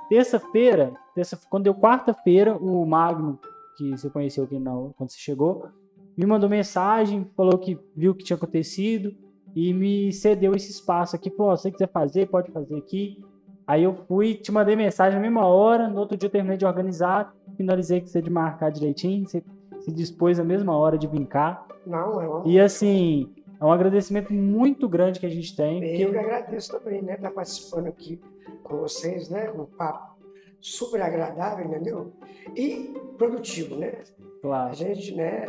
terça-feira, 0.10 0.94
terça, 1.16 1.40
quando 1.50 1.66
deu 1.66 1.76
quarta-feira, 1.76 2.56
o 2.56 2.86
Magno, 2.86 3.40
que 3.78 3.92
você 3.92 4.10
conheceu 4.10 4.44
aqui 4.44 4.60
não, 4.60 4.94
quando 4.98 5.10
você 5.10 5.20
chegou, 5.20 5.70
me 6.18 6.26
mandou 6.26 6.50
mensagem, 6.50 7.30
falou 7.36 7.58
que 7.58 7.80
viu 7.96 8.12
o 8.12 8.16
que 8.16 8.26
tinha 8.26 8.36
acontecido 8.36 9.16
e 9.56 9.74
me 9.74 10.12
cedeu 10.12 10.54
esse 10.54 10.70
espaço 10.70 11.16
aqui. 11.16 11.30
Falou: 11.30 11.54
"Ó, 11.54 11.56
se 11.56 11.64
você 11.64 11.72
quiser 11.72 11.90
fazer, 11.90 12.28
pode 12.28 12.52
fazer 12.52 12.78
aqui. 12.78 13.24
Aí 13.66 13.84
eu 13.84 13.96
fui, 14.08 14.34
te 14.34 14.52
mandei 14.52 14.76
mensagem 14.76 15.16
na 15.16 15.22
mesma 15.22 15.46
hora. 15.46 15.88
No 15.88 16.00
outro 16.00 16.18
dia 16.18 16.28
eu 16.28 16.32
terminei 16.32 16.58
de 16.58 16.66
organizar, 16.66 17.34
finalizei 17.56 18.02
com 18.02 18.08
você 18.08 18.22
de 18.22 18.30
marcar 18.30 18.72
direitinho. 18.72 19.28
Você 19.28 19.44
se 19.80 19.92
dispôs 19.92 20.38
na 20.38 20.44
mesma 20.44 20.76
hora 20.76 20.98
de 20.98 21.08
cá. 21.26 21.66
Não, 21.86 22.22
é 22.22 22.28
uma 22.28 22.48
E 22.48 22.60
assim, 22.60 23.30
é 23.60 23.66
um 23.66 23.72
agradecimento 23.72 24.34
muito 24.34 24.88
grande 24.88 25.20
que 25.20 25.26
a 25.26 25.30
gente 25.30 25.56
tem. 25.56 25.84
Eu 26.00 26.12
que 26.12 26.18
agradeço 26.18 26.72
também, 26.72 27.02
né? 27.02 27.16
Estar 27.16 27.32
participando 27.32 27.88
aqui 27.88 28.22
com 28.64 28.78
vocês, 28.78 29.30
né? 29.30 29.52
Um 29.52 29.66
papo 29.66 30.18
super 30.62 31.02
agradável, 31.02 31.66
entendeu? 31.66 32.14
E 32.56 32.94
produtivo, 33.18 33.76
né? 33.76 34.04
A 34.38 34.42
claro. 34.42 34.74
gente, 34.74 35.14
né? 35.14 35.46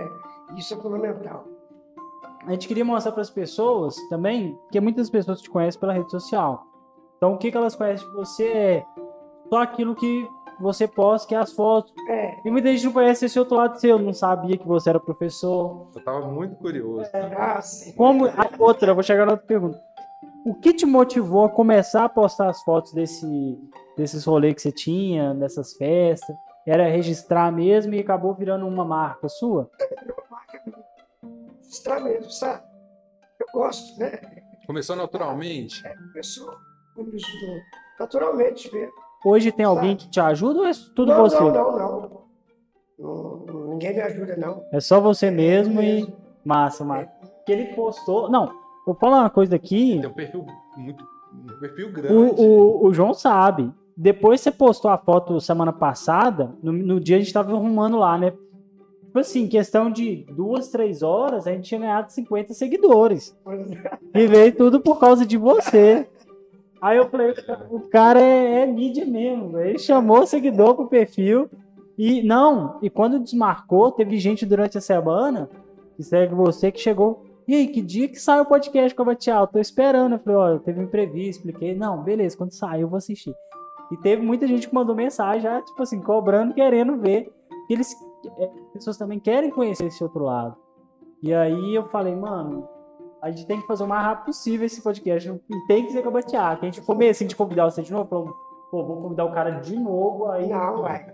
Isso 0.56 0.74
é 0.74 0.76
fundamental. 0.76 1.46
a 2.44 2.50
gente 2.50 2.66
queria 2.66 2.84
mostrar 2.84 3.12
para 3.12 3.22
as 3.22 3.30
pessoas 3.30 3.96
também, 4.08 4.58
que 4.72 4.80
muitas 4.80 5.08
pessoas 5.08 5.40
te 5.40 5.48
conhecem 5.48 5.80
pela 5.80 5.92
rede 5.92 6.10
social. 6.10 6.66
Então, 7.16 7.34
o 7.34 7.38
que, 7.38 7.50
que 7.50 7.56
elas 7.56 7.76
conhecem 7.76 8.08
de 8.08 8.14
você 8.14 8.48
é 8.48 8.84
só 9.48 9.62
aquilo 9.62 9.94
que 9.94 10.28
você 10.60 10.86
posta, 10.86 11.26
que 11.28 11.34
é 11.34 11.38
as 11.38 11.52
fotos. 11.52 11.92
É, 12.08 12.36
E 12.44 12.50
muita 12.50 12.68
gente 12.72 12.84
não 12.84 12.92
conhece 12.92 13.26
esse 13.26 13.38
outro 13.38 13.56
lado 13.56 13.78
seu, 13.80 13.98
não 13.98 14.12
sabia 14.12 14.56
que 14.56 14.66
você 14.66 14.90
era 14.90 15.00
professor. 15.00 15.88
Eu 15.94 16.04
tava 16.04 16.26
muito 16.28 16.56
curioso. 16.56 17.08
ah, 17.36 17.60
sim. 17.62 17.92
Como 17.94 18.26
a 18.26 18.50
outra, 18.58 18.90
eu 18.90 18.94
vou 18.94 19.02
chegar 19.02 19.26
na 19.26 19.32
outra 19.32 19.46
pergunta. 19.46 19.80
O 20.44 20.54
que 20.54 20.72
te 20.72 20.86
motivou 20.86 21.44
a 21.44 21.50
começar 21.50 22.04
a 22.04 22.08
postar 22.08 22.48
as 22.48 22.62
fotos 22.62 22.92
desse, 22.92 23.58
desses 23.96 24.24
rolês 24.24 24.54
que 24.54 24.62
você 24.62 24.72
tinha, 24.72 25.34
dessas 25.34 25.74
festas? 25.74 26.34
Era 26.66 26.88
registrar 26.88 27.50
mesmo 27.50 27.94
e 27.94 28.00
acabou 28.00 28.34
virando 28.34 28.66
uma 28.66 28.84
marca 28.84 29.28
sua? 29.28 29.70
Está 31.62 32.00
mesmo, 32.00 32.30
sabe? 32.30 32.62
Eu 33.38 33.46
gosto, 33.52 33.98
né? 33.98 34.18
Começou 34.66 34.96
naturalmente? 34.96 35.82
Pessoa, 36.12 36.56
como 36.94 37.14
isso, 37.14 37.28
naturalmente 37.98 38.72
mesmo. 38.72 38.92
Hoje 39.24 39.52
tem 39.52 39.66
alguém 39.66 39.96
que 39.96 40.08
te 40.08 40.18
ajuda 40.18 40.60
ou 40.60 40.66
é 40.66 40.72
tudo 40.94 41.12
não, 41.12 41.20
você? 41.20 41.38
não, 41.38 41.52
não, 41.52 41.78
não, 41.78 42.10
não. 42.98 43.66
Ninguém 43.68 43.94
me 43.94 44.00
ajuda, 44.00 44.36
não. 44.36 44.64
É 44.72 44.80
só 44.80 45.00
você 45.00 45.30
mesmo 45.30 45.82
e 45.82 46.06
massa, 46.44 46.84
massa. 46.84 47.10
Que 47.46 47.52
ele 47.52 47.74
postou. 47.74 48.30
Não, 48.30 48.50
vou 48.84 48.94
falar 48.94 49.20
uma 49.20 49.30
coisa 49.30 49.56
aqui. 49.56 49.98
Tem 50.00 50.10
um 50.10 50.12
perfil 50.12 50.46
muito. 50.76 51.04
Um 51.32 51.58
perfil 51.58 51.92
grande. 51.92 52.14
O, 52.14 52.34
o, 52.34 52.86
o 52.86 52.92
João 52.92 53.14
sabe. 53.14 53.72
Depois 53.96 54.40
você 54.40 54.50
postou 54.50 54.90
a 54.90 54.96
foto 54.96 55.40
semana 55.40 55.72
passada, 55.72 56.54
no, 56.62 56.72
no 56.72 57.00
dia 57.00 57.16
a 57.16 57.18
gente 57.18 57.32
tava 57.32 57.52
arrumando 57.52 57.98
lá, 57.98 58.16
né? 58.16 58.32
Tipo 59.04 59.18
assim, 59.18 59.48
questão 59.48 59.90
de 59.90 60.24
duas, 60.30 60.68
três 60.68 61.02
horas, 61.02 61.46
a 61.46 61.50
gente 61.50 61.64
tinha 61.64 61.80
ganhado 61.80 62.12
50 62.12 62.54
seguidores. 62.54 63.36
E 64.14 64.26
veio 64.26 64.54
tudo 64.56 64.80
por 64.80 65.00
causa 65.00 65.26
de 65.26 65.36
você. 65.36 66.08
Aí 66.80 66.96
eu 66.96 67.08
falei, 67.08 67.34
o 67.70 67.80
cara 67.80 68.20
é, 68.20 68.62
é 68.62 68.66
mídia 68.66 69.04
mesmo. 69.04 69.58
Ele 69.58 69.78
chamou 69.78 70.20
o 70.20 70.26
seguidor 70.26 70.74
pro 70.74 70.88
perfil. 70.88 71.48
E 71.98 72.22
não, 72.22 72.78
e 72.80 72.88
quando 72.88 73.20
desmarcou, 73.20 73.92
teve 73.92 74.18
gente 74.18 74.46
durante 74.46 74.78
a 74.78 74.80
semana 74.80 75.50
que 75.94 76.02
segue 76.02 76.34
você 76.34 76.72
que 76.72 76.80
chegou. 76.80 77.22
E 77.46 77.54
aí, 77.54 77.68
que 77.68 77.82
dia 77.82 78.08
que 78.08 78.18
sai 78.18 78.40
o 78.40 78.46
podcast 78.46 78.94
com 78.94 79.02
a 79.02 79.06
Batial? 79.06 79.46
Tô 79.46 79.58
esperando. 79.58 80.14
Eu 80.14 80.18
falei, 80.20 80.38
ó, 80.38 80.58
teve 80.58 80.80
um 80.80 80.84
imprevisto, 80.84 81.40
expliquei. 81.40 81.74
Não, 81.74 82.02
beleza, 82.02 82.36
quando 82.36 82.52
sair 82.52 82.82
eu 82.82 82.88
vou 82.88 82.96
assistir. 82.96 83.34
E 83.90 83.96
teve 83.96 84.22
muita 84.22 84.46
gente 84.46 84.68
que 84.68 84.74
mandou 84.74 84.94
mensagem, 84.94 85.42
já, 85.42 85.60
tipo 85.60 85.82
assim, 85.82 86.00
cobrando, 86.00 86.54
querendo 86.54 86.96
ver. 86.96 87.30
Eles, 87.68 87.92
é, 88.38 88.44
as 88.44 88.72
pessoas 88.72 88.96
também 88.96 89.18
querem 89.18 89.50
conhecer 89.50 89.86
esse 89.86 90.02
outro 90.02 90.24
lado. 90.24 90.56
E 91.22 91.34
aí 91.34 91.74
eu 91.74 91.84
falei, 91.88 92.14
mano, 92.14 92.66
a 93.22 93.30
gente 93.30 93.46
tem 93.46 93.60
que 93.60 93.66
fazer 93.66 93.84
o 93.84 93.86
mais 93.86 94.02
rápido 94.02 94.26
possível 94.26 94.66
esse 94.66 94.82
podcast. 94.82 95.28
E 95.28 95.66
tem 95.66 95.86
que 95.86 95.92
ser 95.92 96.02
com 96.02 96.08
a 96.08 96.12
Batiá. 96.12 96.56
Que 96.56 96.66
a 96.66 96.70
gente 96.70 96.94
meio 96.96 97.10
assim 97.10 97.26
de 97.26 97.36
convidar 97.36 97.64
você 97.64 97.82
de 97.82 97.92
novo. 97.92 98.08
Falou, 98.08 98.34
pô, 98.70 98.84
vou 98.84 99.02
convidar 99.02 99.24
o 99.24 99.32
cara 99.32 99.50
de 99.60 99.76
novo. 99.76 100.26
Aí 100.30 100.48
Não, 100.48 100.82
vai. 100.82 101.06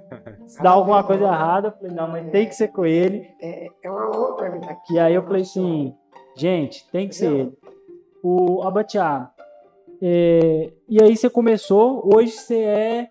se 0.46 0.62
dá 0.62 0.70
alguma 0.70 1.02
coisa 1.02 1.24
errada. 1.24 1.68
Eu 1.68 1.72
falei, 1.72 1.96
não, 1.96 2.08
mas 2.08 2.30
tem 2.30 2.46
que 2.48 2.54
ser 2.54 2.68
com 2.68 2.84
ele. 2.86 3.26
É, 3.40 3.68
é 3.82 3.90
uma 3.90 4.08
honra 4.16 4.36
pra 4.36 4.50
mim 4.50 4.58
estar 4.60 4.72
aqui. 4.72 4.94
E 4.94 4.98
aí 4.98 5.14
eu 5.14 5.22
falei 5.22 5.42
assim, 5.42 5.94
gente, 6.36 6.88
tem 6.90 7.08
que 7.08 7.14
ser 7.16 7.32
ele. 7.32 7.58
O 8.22 8.62
Abatiá. 8.62 9.30
é, 10.02 10.72
e 10.88 11.02
aí 11.02 11.16
você 11.16 11.30
começou, 11.30 12.08
hoje 12.14 12.32
você 12.32 12.60
é 12.60 13.08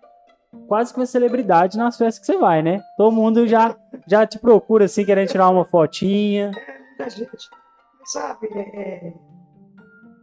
quase 0.68 0.92
que 0.92 0.98
uma 1.00 1.06
celebridade 1.06 1.76
nas 1.76 1.96
festas 1.96 2.18
que 2.18 2.26
você 2.26 2.38
vai, 2.38 2.62
né? 2.62 2.82
Todo 2.96 3.12
mundo 3.12 3.46
já, 3.46 3.76
já 4.06 4.26
te 4.26 4.38
procura 4.38 4.84
assim, 4.86 5.04
querendo 5.04 5.28
tirar 5.28 5.48
uma 5.50 5.64
fotinha. 5.64 6.50
Muita 6.98 7.10
gente, 7.10 7.48
sabe? 8.06 8.48
É, 8.52 8.60
é, 8.60 9.14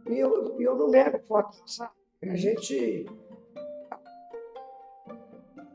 e 0.08 0.18
eu, 0.18 0.60
eu 0.60 0.76
não 0.76 0.90
nego 0.90 1.18
foto, 1.26 1.56
sabe? 1.66 1.92
A 2.22 2.34
gente. 2.36 3.06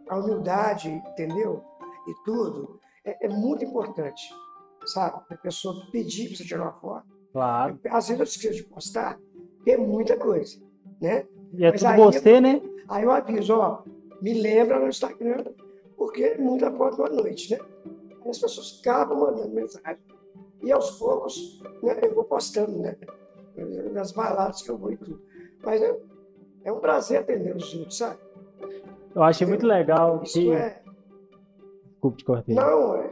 A 0.10 0.18
humildade, 0.18 0.90
entendeu? 0.90 1.64
E 2.08 2.14
tudo, 2.26 2.80
é, 3.06 3.28
é 3.28 3.30
muito 3.30 3.64
importante, 3.64 4.34
sabe? 4.86 5.22
A 5.30 5.38
pessoa 5.38 5.76
pedir 5.92 6.28
para 6.30 6.38
você 6.38 6.44
tirar 6.44 6.64
uma 6.64 6.74
foto. 6.74 7.06
Claro. 7.32 7.80
Às 7.90 8.08
vezes 8.08 8.20
eu 8.20 8.24
esqueço 8.24 8.56
de 8.56 8.64
postar, 8.64 9.20
tem 9.64 9.78
muita 9.78 10.18
coisa. 10.18 10.60
né? 11.00 11.28
E 11.54 11.64
é 11.64 11.72
Mas 11.72 11.82
tudo 11.82 11.92
aí- 11.92 12.00
você, 12.00 12.42
né? 12.42 12.62
Aí 12.88 13.04
eu 13.04 13.12
aviso, 13.12 13.56
ó, 13.56 13.84
me 14.20 14.34
lembra 14.34 14.80
no 14.80 14.88
Instagram, 14.88 15.44
porque 15.96 16.36
muita 16.40 16.72
foto 16.72 17.04
à 17.04 17.10
noite, 17.10 17.54
né? 17.54 17.60
Aí 18.24 18.30
as 18.30 18.40
pessoas 18.40 18.80
acabam 18.82 19.20
mandando 19.20 19.54
mensagem. 19.54 20.00
E 20.62 20.72
aos 20.72 20.92
poucos, 20.92 21.62
né, 21.82 21.98
eu 22.02 22.14
vou 22.14 22.24
postando, 22.26 22.78
né? 22.80 22.96
Nas 23.92 24.12
baladas 24.12 24.62
que 24.62 24.70
eu 24.70 24.78
vou 24.78 24.92
e 24.92 24.98
tudo. 24.98 25.22
Mas 25.64 25.82
é, 25.82 25.96
é 26.66 26.72
um 26.72 26.80
prazer 26.80 27.20
atender 27.20 27.56
os 27.56 27.74
outros, 27.74 27.98
sabe? 27.98 28.18
Eu 29.16 29.24
achei 29.24 29.46
muito 29.48 29.66
legal 29.66 30.22
Isso 30.24 30.34
que. 30.40 30.52
é. 30.52 30.82
Desculpa 31.92 32.18
te 32.18 32.24
cortei. 32.26 32.56
Não, 32.56 32.96
é. 32.96 33.10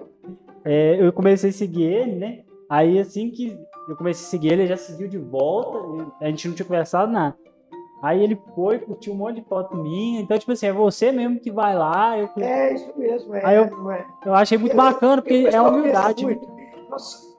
É, 0.64 1.06
eu 1.06 1.12
comecei 1.14 1.50
a 1.50 1.54
seguir 1.54 1.84
ele, 1.84 2.16
né? 2.16 2.44
Aí 2.70 3.00
assim 3.00 3.30
que 3.32 3.58
eu 3.90 3.96
comecei 3.96 4.26
a 4.26 4.30
seguir 4.30 4.50
ele, 4.54 4.62
ele 4.64 4.68
já 4.70 4.78
seguiu 4.78 5.08
de 5.08 5.18
volta. 5.18 6.06
e 6.22 6.26
A 6.26 6.30
gente 6.30 6.48
não 6.48 6.56
tinha 6.56 6.66
conversado 6.66 7.12
nada. 7.12 7.36
Aí 8.04 8.24
ele 8.24 8.40
foi, 8.54 8.78
curtiu 8.80 9.12
um 9.14 9.16
monte 9.18 9.42
de 9.42 9.48
foto 9.48 9.76
minha. 9.76 10.22
Então, 10.22 10.38
tipo 10.38 10.52
assim, 10.52 10.68
é 10.68 10.74
você 10.74 11.12
mesmo 11.12 11.40
que 11.40 11.52
vai 11.52 11.76
lá. 11.76 12.18
Eu, 12.18 12.30
É 12.38 12.74
isso 12.74 12.94
mesmo, 12.96 13.34
é. 13.34 13.44
Aí 13.46 13.58
eu- 13.58 13.92
é. 13.92 14.06
eu 14.26 14.34
achei 14.36 14.58
muito 14.58 14.74
Eu- 14.74 14.78
bacana, 14.78 15.22
porque 15.22 15.34
E 15.42 15.46
o 15.46 15.50
é 15.50 15.62
humildade. 15.62 16.26
né? 16.26 16.34
muito, 16.36 16.58
Nossa, 16.90 17.37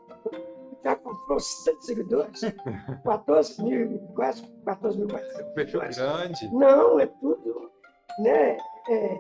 já 0.91 0.97
comprou 0.97 1.39
tantos 1.65 1.87
seguidores? 1.87 2.41
14 3.05 3.63
mil, 3.63 3.99
quase 4.15 4.43
14 4.65 4.99
mil. 4.99 5.07
Perfil 5.55 5.81
grande. 5.81 6.49
Não, 6.55 6.99
é 7.01 7.07
tudo, 7.07 7.71
né? 8.21 8.57
É, 8.89 9.19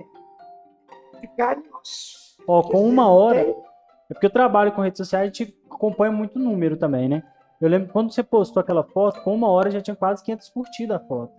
de 1.20 1.28
carne 1.36 1.64
e 1.66 1.70
osso. 1.74 2.36
Ó, 2.46 2.62
com 2.62 2.88
uma 2.88 3.08
hora. 3.10 3.44
Tem- 3.44 3.68
É 4.10 4.14
porque 4.14 4.24
eu 4.26 4.30
trabalho 4.30 4.72
com 4.72 4.80
redes 4.80 4.96
sociais, 4.96 5.24
a 5.24 5.26
gente 5.26 5.54
acompanha 5.70 6.10
muito 6.10 6.38
número 6.38 6.78
também, 6.78 7.08
né? 7.10 7.22
Eu 7.60 7.68
lembro 7.68 7.88
que 7.88 7.92
quando 7.92 8.10
você 8.10 8.22
postou 8.22 8.60
aquela 8.60 8.82
foto, 8.82 9.20
com 9.22 9.34
uma 9.34 9.48
hora 9.50 9.70
já 9.70 9.82
tinha 9.82 9.94
quase 9.96 10.24
500 10.24 10.48
curtidas 10.48 10.96
a 10.96 11.00
foto. 11.06 11.34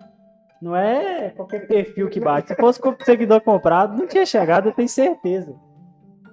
Não 0.61 0.75
é 0.75 1.29
qualquer 1.29 1.65
perfil 1.67 2.09
que 2.09 2.19
bate. 2.19 2.49
Se 2.49 2.55
fosse 2.55 2.79
com 2.79 2.89
o 2.89 2.95
seguidor 3.03 3.41
comprado, 3.41 3.97
não 3.97 4.05
tinha 4.05 4.25
chegado, 4.25 4.67
eu 4.69 4.73
tenho 4.73 4.89
certeza. 4.89 5.55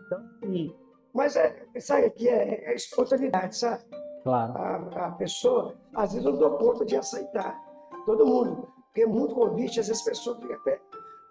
Então, 0.07 0.21
sim, 0.41 0.75
Mas 1.17 1.35
é, 1.35 1.57
sabe 1.81 2.07
aqui 2.07 2.29
é, 2.29 2.71
é 2.71 2.75
espontaneidade, 2.75 3.57
sabe? 3.57 3.83
claro. 4.23 4.53
A, 4.57 5.07
a 5.07 5.11
pessoa, 5.13 5.75
às 5.95 6.13
vezes, 6.13 6.25
não 6.27 6.37
dou 6.37 6.51
conta 6.59 6.85
de 6.85 6.97
aceitar. 6.97 7.59
Todo 8.05 8.27
mundo. 8.27 8.69
Porque 8.87 9.03
é 9.03 9.07
muito 9.07 9.35
convite, 9.35 9.81
às 9.81 9.89
vezes 9.89 10.03
a 10.07 10.11
pessoa 10.11 10.39
fica 10.41 10.55
até. 10.55 10.81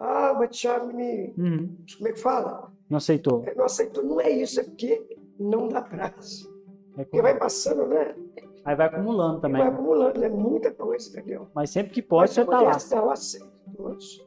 Ah, 0.00 0.34
mas 0.38 0.58
Thiago 0.58 0.92
me. 0.92 1.32
Uhum. 1.38 1.76
Como 1.96 2.08
é 2.08 2.12
que 2.12 2.20
fala? 2.20 2.70
Não 2.90 2.98
aceitou. 2.98 3.44
Não 3.56 3.64
aceitou. 3.64 4.04
Não 4.04 4.20
é 4.20 4.30
isso, 4.30 4.60
é 4.60 4.64
porque 4.64 5.06
não 5.38 5.68
dá 5.68 5.82
prazo. 5.82 6.52
É 6.98 7.04
Porque 7.04 7.20
vai 7.22 7.36
passando, 7.36 7.86
né? 7.86 8.14
Aí 8.64 8.74
vai 8.74 8.86
acumulando 8.86 9.40
também. 9.40 9.60
Vai 9.62 9.70
acumulando, 9.70 10.24
é 10.24 10.28
muita 10.28 10.70
coisa, 10.72 11.08
entendeu? 11.10 11.46
Mas 11.54 11.70
sempre 11.70 11.92
que 11.92 12.02
pode, 12.02 12.22
Mas 12.22 12.30
você 12.30 12.44
tá 12.44 12.56
lá. 12.60 12.64
modéstia, 12.64 12.96
Eu 12.96 13.10
aceito 13.10 13.48
todos. 13.76 14.26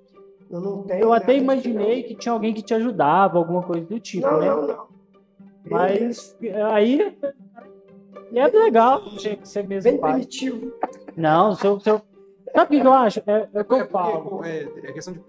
Eu 0.50 0.62
não 0.62 0.84
tenho. 0.84 1.02
Eu 1.02 1.14
até 1.14 1.36
imaginei 1.36 2.04
que 2.04 2.16
tinha 2.16 2.32
alguém 2.34 2.54
que 2.54 2.62
te 2.62 2.74
ajudava, 2.74 3.38
alguma 3.38 3.64
coisa 3.64 3.86
do 3.86 4.00
tipo, 4.00 4.26
Não, 4.28 4.40
né? 4.40 4.48
não, 4.48 4.68
não. 4.68 4.89
Mas 5.66 6.38
aí. 6.74 7.18
É 8.34 8.48
legal 8.48 9.04
você 9.10 9.36
você 9.36 9.64
mesmo 9.64 9.92
Bem 9.92 10.00
faz. 10.00 10.14
primitivo. 10.14 10.74
Não, 11.18 11.56
seu, 11.56 11.80
seu... 11.80 12.02
sabe 12.54 12.78
o 12.78 12.82
que 12.82 12.88
eu 12.88 12.94
acho? 12.94 13.22
É, 13.26 13.50
é 13.54 13.62
o 13.62 13.66
que 13.66 13.76
É 13.76 13.82
eu 13.82 13.88
falo. 13.88 14.22
porque, 14.22 14.48
é, 14.50 14.64
é 14.84 14.92
questão 14.94 15.14
de, 15.14 15.20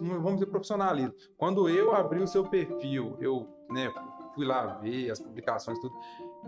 vamos 0.00 0.34
dizer, 0.34 0.46
profissionalismo. 0.46 1.14
Quando 1.38 1.68
eu 1.68 1.94
abri 1.94 2.20
o 2.22 2.26
seu 2.26 2.44
perfil, 2.44 3.16
eu 3.20 3.46
né, 3.70 3.90
fui 4.34 4.44
lá 4.46 4.78
ver 4.82 5.10
as 5.10 5.18
publicações, 5.18 5.78
tudo, 5.78 5.94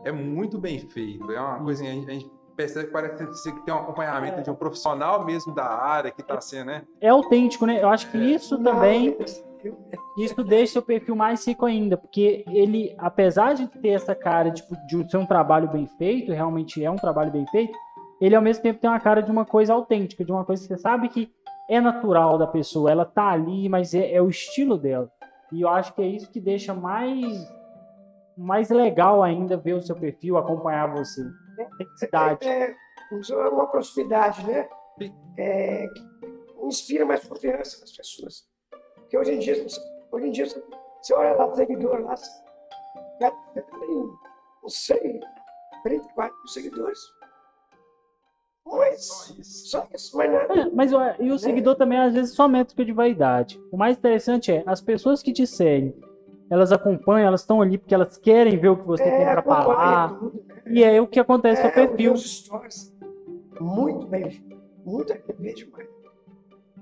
é 0.05 0.13
muito 0.13 0.59
bem 0.59 0.79
feito. 0.79 1.31
É 1.33 1.41
uma 1.41 1.59
coisa, 1.61 1.83
assim, 1.83 1.91
a 1.91 1.95
gente, 1.95 2.11
a 2.11 2.15
gente 2.15 2.31
percebe 2.55 2.87
que 2.87 2.93
parece 2.93 3.53
que 3.53 3.65
tem 3.65 3.73
um 3.75 3.79
acompanhamento 3.79 4.43
de 4.43 4.51
um 4.51 4.55
profissional 4.55 5.25
mesmo 5.25 5.55
da 5.55 5.65
área 5.67 6.11
que 6.11 6.21
está 6.21 6.39
sendo, 6.43 6.67
né? 6.67 6.83
É 7.01 7.09
autêntico, 7.09 7.65
né? 7.65 7.83
Eu 7.83 7.89
acho 7.89 8.11
que 8.11 8.19
isso 8.19 8.59
Não, 8.59 8.73
também, 8.75 9.17
eu- 9.65 9.77
isso 10.19 10.43
deixa 10.45 10.75
seu 10.75 10.83
perfil 10.83 11.15
mais 11.17 11.47
rico 11.47 11.65
ainda, 11.65 11.97
porque 11.97 12.45
ele, 12.49 12.95
apesar 12.99 13.55
de 13.55 13.67
ter 13.67 13.91
essa 13.91 14.15
cara 14.15 14.51
tipo, 14.51 14.75
de 14.87 15.11
ser 15.11 15.17
um 15.17 15.27
trabalho 15.27 15.69
bem 15.69 15.87
feito, 15.99 16.33
realmente 16.33 16.85
é 16.85 16.91
um 16.91 16.97
trabalho 16.97 17.31
bem 17.31 17.47
feito, 17.49 17.77
ele 18.21 18.35
ao 18.35 18.43
mesmo 18.43 18.63
tempo 18.63 18.81
tem 18.81 18.89
uma 18.91 19.01
cara 19.01 19.23
de 19.23 19.31
uma 19.31 19.45
coisa 19.45 19.73
autêntica, 19.73 20.25
de 20.25 20.31
uma 20.33 20.45
coisa 20.45 20.63
que 20.63 20.69
você 20.69 20.79
sabe 20.79 21.09
que 21.09 21.33
é 21.69 21.81
natural 21.81 22.39
da 22.39 22.47
pessoa, 22.47 22.91
ela 22.91 23.05
tá 23.05 23.29
ali, 23.29 23.69
mas 23.69 23.95
é, 23.95 24.13
é 24.13 24.21
o 24.23 24.29
estilo 24.29 24.77
dela. 24.77 25.11
E 25.51 25.61
eu 25.63 25.69
acho 25.69 25.95
que 25.95 26.03
é 26.03 26.07
isso 26.07 26.31
que 26.31 26.41
deixa 26.41 26.73
mais 26.75 27.63
mais 28.37 28.71
legal 28.71 29.23
ainda 29.23 29.57
ver 29.59 29.75
o 29.75 29.83
seu 29.83 29.95
perfil, 29.95 30.39
acompanhar 30.39 30.91
você. 30.93 31.23
Autenticidade. 31.59 32.49
É, 32.49 32.75
isso 33.19 33.35
é 33.35 33.49
uma 33.49 33.67
proximidade, 33.67 34.45
né? 34.47 34.67
É, 35.39 35.87
inspira 36.65 37.05
mais 37.05 37.27
confiança 37.27 37.79
nas 37.81 37.93
pessoas. 37.95 38.45
Porque 39.13 39.19
hoje 39.19 39.33
em 39.35 39.39
dia, 39.41 39.67
hoje 40.11 40.27
em 40.27 40.31
dia 40.31 40.47
você 40.47 41.15
olha 41.15 41.35
lá, 41.35 41.55
seguidor 41.55 42.01
lá, 42.01 42.15
tem, 43.21 44.11
não 44.63 44.69
sei, 44.71 45.21
34 45.83 46.35
mil 46.39 46.47
seguidores. 46.47 46.99
Mas, 48.65 49.05
Só 49.05 49.35
isso. 49.35 49.69
só 49.69 49.89
isso, 49.95 50.17
mas 50.17 50.33
nada. 50.33 50.55
É, 50.55 50.71
mas 50.71 50.93
e 51.21 51.31
o 51.31 51.39
seguidor 51.39 51.75
também 51.75 51.99
às 51.99 52.15
vezes 52.15 52.35
só 52.35 52.49
métrica 52.49 52.87
de 52.87 52.93
vaidade. 52.93 53.61
O 53.71 53.77
mais 53.77 53.99
interessante 53.99 54.51
é 54.51 54.63
as 54.65 54.81
pessoas 54.81 55.23
que 55.23 55.31
te 55.31 55.47
seguem, 55.47 55.95
elas 56.49 56.73
acompanham, 56.73 57.27
elas 57.27 57.43
estão 57.43 57.61
ali 57.61 57.77
porque 57.77 57.95
elas 57.95 58.17
querem 58.17 58.57
ver 58.57 58.71
o 58.71 58.79
que 58.79 58.87
você 58.87 59.03
tem 59.05 59.27
para 59.27 59.43
falar. 59.43 60.19
tudo, 60.19 60.43
né? 60.49 60.63
E 60.69 60.83
é 60.83 60.99
o 61.03 61.07
que 61.07 61.21
acontece 61.21 61.61
com 61.61 61.69
o 61.69 61.71
É, 61.71 61.87
perfil. 61.87 62.17
stories, 62.17 62.97
muito 63.61 64.07
bem, 64.07 64.43
muito 64.87 65.13
bem 65.39 65.55
demais. 65.55 66.02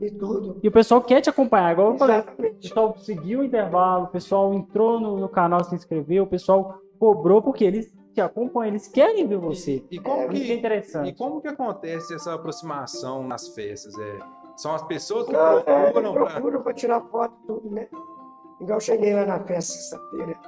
E 0.01 0.11
tudo. 0.11 0.59
E 0.63 0.69
o 0.69 0.73
pessoal 0.73 1.03
quer 1.03 1.21
te 1.21 1.29
acompanhar, 1.29 1.73
igual 1.73 1.93
eu 1.93 1.99
falei. 1.99 2.17
O 2.17 2.21
Exatamente. 2.21 2.55
pessoal 2.69 2.97
seguiu 2.99 3.41
o 3.41 3.45
intervalo, 3.45 4.05
o 4.05 4.09
pessoal 4.09 4.55
entrou 4.55 4.99
no, 4.99 5.17
no 5.19 5.29
canal, 5.29 5.63
se 5.63 5.75
inscreveu, 5.75 6.25
o 6.25 6.27
pessoal 6.27 6.79
cobrou 6.99 7.43
porque 7.43 7.65
eles 7.65 7.93
te 8.15 8.21
acompanham, 8.21 8.69
eles 8.73 8.89
querem 8.89 9.27
ver 9.27 9.37
você. 9.39 9.85
E, 9.91 9.97
e 9.97 10.01
como 10.01 10.23
É, 10.23 10.25
Isso 10.33 10.45
que 10.47 10.53
é 10.53 10.55
interessante. 10.57 11.09
e 11.11 11.15
como 11.15 11.41
que 11.41 11.49
acontece 11.49 12.15
essa 12.15 12.35
aproximação 12.35 13.23
nas 13.27 13.49
festas? 13.55 13.97
É, 13.99 14.19
são 14.57 14.75
as 14.75 14.83
pessoas 14.85 15.27
que 15.27 15.33
Não, 15.33 15.59
é, 15.59 15.63
procuram 15.63 16.15
procuro 16.15 16.61
para 16.63 16.73
tirar 16.75 17.01
foto 17.03 17.35
tudo, 17.47 17.71
né? 17.71 17.87
Igual 18.61 18.77
eu 18.77 18.81
cheguei 18.81 19.15
lá 19.15 19.25
na 19.27 19.41
festa 19.41 19.73
sexta-feira, 19.75 20.39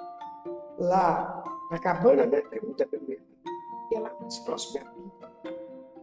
lá 0.78 1.44
na 1.70 1.78
cabana, 1.78 2.26
né? 2.26 2.40
Pergunta 2.42 2.86
primeiro. 2.86 3.22
E 3.90 3.96
é 3.96 4.00
lá 4.00 4.10
mais 4.20 4.38
próximo 4.40 4.80
a 4.86 4.92
mim. 4.92 5.10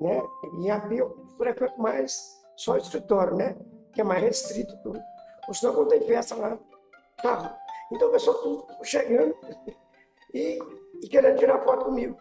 Né? 0.02 0.24
E 0.62 0.72
a 0.72 0.88
eu 0.92 1.18
frequento 1.38 1.80
mais 1.82 2.39
só 2.60 2.74
o 2.74 2.78
escritório, 2.78 3.36
né? 3.36 3.56
Que 3.94 4.02
é 4.02 4.04
mais 4.04 4.22
restrito 4.22 4.76
tudo. 4.84 5.00
Ou 5.48 5.54
senão 5.54 5.74
quando 5.74 5.90
tem 5.90 6.02
festa 6.02 6.36
lá, 6.36 6.58
na 7.24 7.34
rua. 7.34 7.56
Então 7.92 8.08
o 8.08 8.12
pessoal 8.12 8.38
tudo 8.38 8.68
chegando 8.84 9.36
e, 10.34 10.60
e 11.04 11.08
querendo 11.08 11.38
tirar 11.40 11.60
foto 11.60 11.86
comigo. 11.86 12.18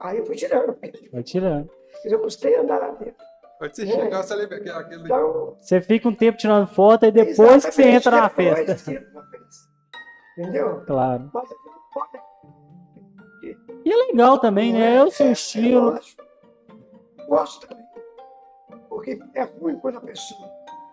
Aí 0.00 0.18
eu 0.18 0.26
fui 0.26 0.34
tirando. 0.36 0.76
Vai 1.12 1.22
tirando. 1.22 1.70
Eu 2.04 2.18
gostei 2.18 2.52
de 2.52 2.58
andar 2.60 2.78
lá 2.78 2.90
dentro. 2.92 3.14
Pode 3.58 3.76
ser 3.76 3.86
chegar, 3.86 4.22
você 4.22 4.34
lembra 4.34 4.56
aquele... 4.56 4.70
aquele- 4.76 5.04
Então, 5.04 5.56
Você 5.60 5.80
fica 5.80 6.08
um 6.08 6.14
tempo 6.14 6.36
tirando 6.36 6.66
foto 6.66 7.06
e 7.06 7.12
depois 7.12 7.64
que 7.64 7.72
você 7.72 7.82
entra 7.90 8.10
na 8.10 8.28
festa. 8.28 9.04
Entendeu? 10.36 10.82
Claro. 10.86 11.30
Mas 11.32 11.48
não 11.48 11.56
pode. 11.92 12.24
E 13.84 13.92
é 13.92 13.96
legal 13.96 14.38
também, 14.40 14.72
né? 14.72 14.96
É 14.96 15.04
o 15.04 15.10
seu 15.10 15.26
É, 15.26 15.32
estilo. 15.32 15.90
lógico. 15.90 16.24
Gosto 17.28 17.68
também. 17.68 17.83
Porque 19.04 19.38
é 19.38 19.42
ruim 19.44 19.76
quando 19.78 19.98
a 19.98 20.00
pessoa. 20.00 20.48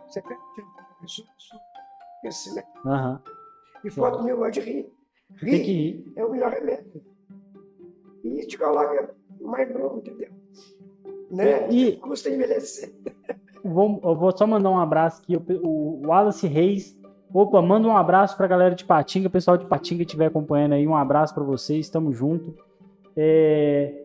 Você 0.07 0.21
pega 0.21 0.35
a 0.35 1.01
pessoa 1.01 1.27
fica 1.37 2.27
assim, 2.27 2.55
né? 2.55 2.63
Aham. 2.85 3.21
E 3.83 3.89
foto 3.89 4.17
comigo 4.19 4.37
gosta 4.37 4.51
de 4.51 4.59
rir. 4.61 4.93
Tem 5.39 5.49
que 5.49 5.55
Rir 5.71 5.95
ir. 6.07 6.13
é 6.17 6.25
o 6.25 6.31
melhor 6.31 6.51
remédio. 6.51 7.01
E 8.23 8.45
te 8.45 8.57
coloca 8.57 9.15
mais 9.39 9.73
novo, 9.73 9.97
entendeu? 9.99 10.29
Né? 11.31 11.69
E- 11.71 11.97
Custa 11.97 12.29
envelhecer. 12.29 12.93
Vou, 13.63 14.01
eu 14.03 14.15
vou 14.15 14.35
só 14.35 14.47
mandar 14.47 14.71
um 14.71 14.79
abraço 14.79 15.21
aqui. 15.21 15.35
O, 15.37 16.01
Wallace 16.07 16.47
Reis. 16.47 16.99
Opa, 17.31 17.61
manda 17.61 17.87
um 17.87 17.95
abraço 17.95 18.35
pra 18.35 18.47
galera 18.47 18.73
de 18.73 18.83
Patinga. 18.83 19.29
Pessoal 19.29 19.55
de 19.55 19.67
Patinga 19.67 19.99
que 19.99 20.05
estiver 20.05 20.25
acompanhando 20.25 20.73
aí, 20.73 20.87
um 20.87 20.95
abraço 20.95 21.31
pra 21.33 21.43
vocês. 21.43 21.87
Tamo 21.87 22.11
junto. 22.11 22.55
É, 23.15 24.03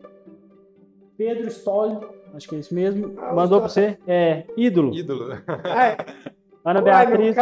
Pedro 1.17 1.47
Stoll, 1.47 2.01
acho 2.37 2.47
que 2.47 2.55
é 2.55 2.59
isso 2.59 2.73
mesmo. 2.73 3.13
Ah, 3.19 3.33
Mandou 3.33 3.59
pra 3.59 3.67
Stoll. 3.67 3.85
você. 3.85 3.97
É, 4.07 4.45
ídolo. 4.55 4.93
Ídolo. 4.93 5.33
Ai, 5.65 5.97
Ana 6.63 6.81
uai, 6.83 7.05
meu 7.07 7.17
Beatriz. 7.17 7.35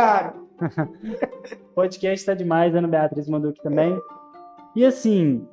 Podcast 1.75 2.25
tá 2.25 2.33
demais. 2.33 2.73
Ana 2.73 2.87
Beatriz 2.87 3.27
mandou 3.27 3.51
aqui 3.51 3.61
também. 3.61 3.99
E 4.75 4.85
assim. 4.85 5.47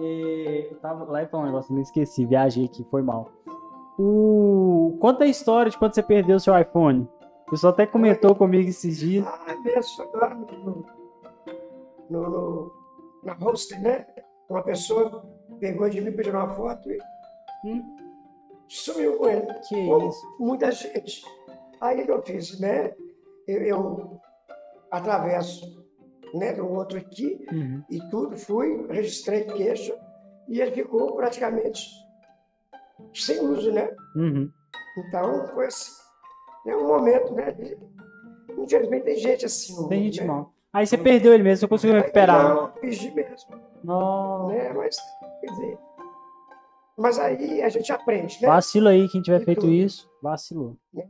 é, 0.00 0.68
eu 0.70 0.76
tava 0.76 1.04
lá 1.04 1.22
e 1.22 1.26
falar 1.26 1.44
um 1.44 1.46
negócio, 1.46 1.74
me 1.74 1.82
esqueci. 1.82 2.24
Viajei 2.26 2.66
aqui, 2.66 2.86
foi 2.90 3.02
mal. 3.02 3.30
O... 3.98 4.96
Conta 5.00 5.24
a 5.24 5.26
história 5.26 5.70
de 5.70 5.78
quando 5.78 5.94
você 5.94 6.02
perdeu 6.02 6.36
o 6.36 6.40
seu 6.40 6.56
iPhone. 6.58 7.08
O 7.46 7.50
pessoal 7.50 7.72
até 7.72 7.86
comentou 7.86 8.34
comigo 8.34 8.68
esses 8.68 8.98
dias. 8.98 9.26
Ah, 9.26 9.56
mesmo 9.64 10.04
agora 10.04 10.34
no, 10.34 10.84
no, 12.08 12.30
no, 12.30 12.72
na 13.24 13.32
roster, 13.34 13.80
né? 13.82 14.06
Uma 14.48 14.62
pessoa 14.62 15.24
pegou 15.58 15.88
de 15.88 16.00
mim, 16.00 16.12
pediu 16.12 16.32
uma 16.32 16.48
foto 16.48 16.90
e 16.90 16.98
Hum. 17.62 17.82
Sumiu 18.70 19.16
com 19.18 19.28
ele. 19.28 19.46
Que 19.68 19.86
Como 19.86 20.08
isso. 20.08 20.36
muita 20.38 20.70
gente. 20.70 21.22
Aí 21.80 22.02
o 22.02 22.04
que 22.04 22.10
eu 22.12 22.22
fiz, 22.22 22.58
né? 22.60 22.94
Eu, 23.46 23.62
eu 23.62 24.20
atravesso 24.90 25.80
né, 26.34 26.52
do 26.52 26.68
outro 26.70 26.98
aqui 26.98 27.44
Uhum. 27.52 27.82
e 27.90 27.98
tudo, 28.10 28.36
fui, 28.36 28.86
registrei 28.88 29.44
queixa 29.44 29.98
e 30.48 30.60
ele 30.60 30.70
ficou 30.72 31.16
praticamente 31.16 31.88
sem 33.14 33.40
uso, 33.40 33.72
né? 33.72 33.90
Uhum. 34.14 34.50
Então 34.98 35.46
foi 35.48 35.66
assim, 35.66 35.90
né, 36.66 36.76
um 36.76 36.86
momento, 36.86 37.32
né? 37.34 37.50
de- 37.52 37.78
Infelizmente 38.58 39.04
tem 39.04 39.16
gente 39.16 39.46
assim. 39.46 39.88
Tem 39.88 40.04
gente 40.04 40.20
né? 40.20 40.26
mal. 40.26 40.52
Aí 40.72 40.86
você 40.86 40.96
perdeu 40.98 41.32
ele 41.34 41.42
mesmo, 41.42 41.60
você 41.60 41.68
conseguiu 41.68 41.96
recuperar. 41.96 42.54
Não, 42.54 42.70
perdi 42.72 43.10
mesmo, 43.12 43.60
Não. 43.82 44.48
né? 44.48 44.72
Mas, 44.72 44.96
quer 45.40 45.46
dizer, 45.50 45.78
mas 47.00 47.18
aí 47.18 47.62
a 47.62 47.68
gente 47.68 47.90
aprende, 47.92 48.38
né? 48.40 48.48
Vacilo 48.48 48.88
aí, 48.88 49.08
quem 49.08 49.20
tiver 49.22 49.40
E 49.40 49.44
feito 49.44 49.62
tudo. 49.62 49.72
isso, 49.72 50.08
vacilou. 50.22 50.76
Né? 50.92 51.04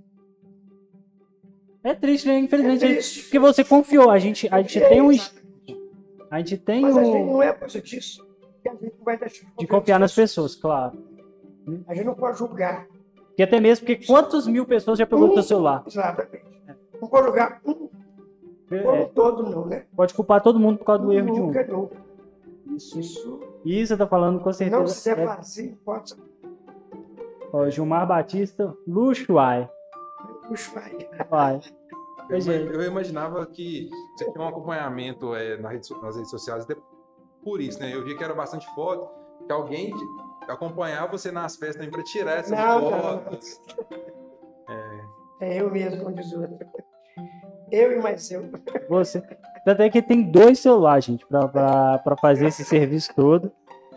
É 1.82 1.94
triste, 1.94 2.28
né? 2.28 2.34
É 2.34 2.38
Infelizmente. 2.40 2.80
triste. 2.80 3.22
Porque 3.24 3.38
você 3.38 3.64
confiou. 3.64 4.10
A 4.10 4.18
gente, 4.18 4.48
a 4.52 4.60
gente 4.62 4.78
tem 4.80 5.00
um. 5.00 5.10
Exatamente. 5.10 5.40
A 6.30 6.38
gente 6.38 6.56
tem 6.58 6.80
Mas 6.82 6.96
a 6.96 7.02
gente 7.04 7.16
um. 7.16 7.26
não 7.32 7.42
é 7.42 7.52
coisa 7.52 7.80
disso. 7.80 8.24
que 8.62 8.68
a 8.68 8.72
gente 8.72 8.94
não 8.98 9.04
vai 9.04 9.18
deixar 9.18 9.46
De 9.58 9.66
confiar 9.66 9.98
nas 9.98 10.14
pessoas, 10.14 10.54
claro. 10.54 10.96
A 11.88 11.94
gente 11.94 12.04
não 12.06 12.14
pode 12.14 12.38
julgar. 12.38 12.86
Porque 13.28 13.42
até 13.42 13.58
mesmo 13.58 13.86
porque 13.86 14.06
quantas 14.06 14.46
mil 14.46 14.66
pessoas 14.66 14.98
já 14.98 15.06
pegou 15.06 15.28
o 15.28 15.34
teu 15.34 15.42
celular? 15.42 15.82
Exatamente. 15.86 16.44
Não 17.00 17.08
pode 17.08 17.26
julgar 17.26 17.60
um 17.64 17.74
como 18.68 18.94
É, 18.96 19.04
todo, 19.06 19.42
não, 19.50 19.66
né? 19.66 19.86
pode 19.96 20.14
culpar 20.14 20.40
todo 20.42 20.60
mundo 20.60 20.78
por 20.78 20.84
causa 20.84 21.02
do 21.02 21.12
erro 21.12 21.32
de 21.32 21.40
um. 21.40 21.46
Nunca, 21.46 21.64
nunca. 21.66 21.96
Isso. 22.76 22.98
Isso 23.00 23.40
Isso 23.64 23.88
você 23.88 23.96
tá 23.96 24.06
falando 24.06 24.38
com 24.38 24.46
não 24.46 24.52
certeza. 24.52 24.86
se 24.88 25.10
É, 25.10 25.26
fazer, 25.26 25.78
pode 25.84 26.14
ó, 27.52 27.68
Gilmar 27.68 28.06
Batista, 28.06 28.74
luxo, 28.86 29.38
ai. 29.38 29.68
puxar 30.48 30.90
vai. 31.28 31.60
Eu, 32.28 32.36
é. 32.52 32.62
eu 32.76 32.82
imaginava 32.84 33.44
que 33.46 33.88
você 34.16 34.30
tinha 34.30 34.44
um 34.44 34.48
acompanhamento 34.48 35.34
é, 35.34 35.56
na 35.56 35.68
rede 35.70 35.86
so- 35.86 36.00
nas 36.00 36.14
redes 36.14 36.30
sociais, 36.30 36.64
até 36.64 36.76
por 37.42 37.60
isso, 37.60 37.80
né? 37.80 37.92
Eu 37.94 38.04
via 38.04 38.16
que 38.16 38.22
era 38.22 38.34
bastante 38.34 38.66
foto, 38.74 39.08
que 39.46 39.52
alguém 39.52 39.92
acompanhava 40.48 41.10
você 41.10 41.32
nas 41.32 41.56
festas 41.56 41.76
também 41.76 41.90
para 41.90 42.02
tirar 42.04 42.38
essas 42.38 42.56
Não, 42.56 42.90
não. 42.90 43.00
fotos. 43.20 43.60
É 45.40 45.60
eu 45.60 45.70
mesmo, 45.70 46.04
como 46.04 46.14
diz 46.14 46.32
o 46.32 46.42
outro. 46.42 46.66
Eu 47.72 47.92
e 47.98 48.02
mais 48.02 48.30
eu. 48.30 48.48
Você. 48.88 49.22
Tanto 49.64 49.82
é 49.82 49.90
que 49.90 50.00
tem 50.00 50.22
dois 50.22 50.58
celulares, 50.58 51.04
gente, 51.04 51.26
pra 51.26 52.16
fazer 52.20 52.46
esse 52.46 52.64
serviço 52.64 53.14
todo. 53.14 53.52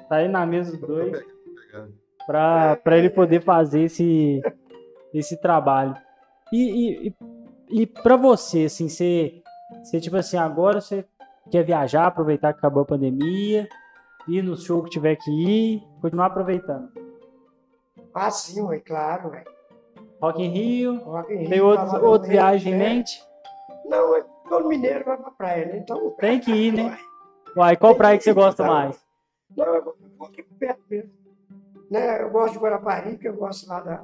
Tá 0.09 0.17
aí 0.17 0.27
na 0.27 0.45
mesa 0.45 0.73
os 0.73 0.79
dois. 0.79 1.23
para 2.27 2.75
para 2.77 2.97
ele 2.97 3.09
poder 3.09 3.41
fazer 3.41 3.83
esse 3.83 4.41
esse 5.13 5.37
trabalho. 5.37 5.95
E, 6.51 7.07
e, 7.07 7.15
e, 7.69 7.87
para 7.87 8.15
você, 8.15 8.65
assim, 8.65 8.89
você, 8.89 9.41
você, 9.83 9.99
tipo 9.99 10.15
assim, 10.17 10.37
agora 10.37 10.81
você 10.81 11.05
quer 11.49 11.63
viajar, 11.63 12.07
aproveitar 12.07 12.53
que 12.53 12.59
acabou 12.59 12.83
a 12.83 12.85
pandemia, 12.85 13.67
ir 14.27 14.41
no 14.41 14.55
show 14.55 14.83
que 14.83 14.89
tiver 14.89 15.15
que 15.15 15.31
ir, 15.31 15.83
continuar 16.01 16.27
aproveitando. 16.27 16.89
Ah, 18.13 18.29
sim, 18.29 18.61
ué, 18.61 18.79
claro, 18.79 19.29
ué. 19.29 19.43
Rock 20.21 20.41
in 20.41 20.49
Rio, 20.49 21.03
Rock 21.03 21.33
in 21.33 21.37
Rio, 21.37 21.49
tem 21.49 21.61
outro, 21.61 22.05
outra 22.05 22.29
viagem 22.29 22.73
em 22.73 22.77
né? 22.77 22.89
mente? 22.89 23.23
Não, 23.85 24.15
é 24.15 24.23
todo 24.49 24.67
mineiro 24.67 25.05
vai 25.05 25.17
pra 25.17 25.31
praia, 25.31 25.65
né? 25.65 25.77
Então. 25.77 26.11
Tem 26.19 26.39
que 26.39 26.51
ir, 26.51 26.71
né? 26.73 26.97
Uai, 27.55 27.75
qual 27.77 27.95
praia 27.95 28.17
que 28.17 28.23
você 28.23 28.33
gosta 28.33 28.63
Não. 28.63 28.73
mais? 28.73 29.03
Não, 29.55 29.65
eu 29.75 29.83
vou- 29.83 29.95
eu 30.19 30.25
aqui 30.25 30.43
perto 30.43 30.81
mesmo. 30.89 31.11
Né? 31.91 32.23
Eu 32.23 32.29
gosto 32.31 32.53
de 32.53 32.59
Guarapari, 32.59 33.17
que 33.17 33.27
eu 33.27 33.33
gosto 33.35 33.67
lá 33.69 33.79
da, 33.81 34.03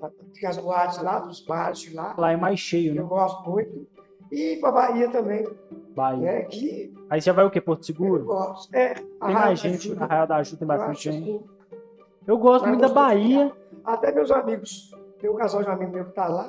da, 0.00 0.10
das 0.42 0.56
boates 0.58 1.00
lá, 1.02 1.18
dos 1.20 1.40
bares 1.44 1.78
de 1.80 1.94
lá. 1.94 2.14
Lá 2.18 2.32
é 2.32 2.36
mais 2.36 2.58
cheio, 2.58 2.92
Eu 2.96 3.02
né? 3.04 3.08
gosto 3.08 3.48
muito. 3.48 3.86
E 4.32 4.56
pra 4.56 4.72
Bahia 4.72 5.08
também, 5.10 5.46
Bahia. 5.94 6.18
né? 6.20 6.42
Que 6.44 6.92
Aí 7.08 7.20
você 7.22 7.30
vai 7.30 7.44
o 7.44 7.50
quê? 7.50 7.60
Porto 7.60 7.80
eu 7.82 7.84
Seguro? 7.84 8.24
gosto. 8.24 8.74
É, 8.74 8.94
Tem 8.94 9.04
mais 9.20 9.60
gente, 9.60 9.88
Ajuda, 9.88 10.04
Arraial 10.06 10.26
da 10.26 10.36
Ajuda 10.36 10.58
tem 10.58 10.64
eu 10.64 10.68
bastante 10.78 11.08
acho 11.08 11.18
gente. 11.18 11.30
assim, 11.36 11.44
Eu 12.26 12.38
gosto 12.38 12.66
muito 12.66 12.80
da 12.80 12.88
Bahia. 12.88 13.52
Até 13.84 14.10
meus 14.10 14.30
amigos, 14.32 14.90
tem 15.20 15.30
um 15.30 15.34
casal 15.36 15.62
de 15.62 15.68
amigos 15.68 15.94
meu 15.94 16.04
que 16.06 16.12
tá 16.12 16.26
lá, 16.26 16.48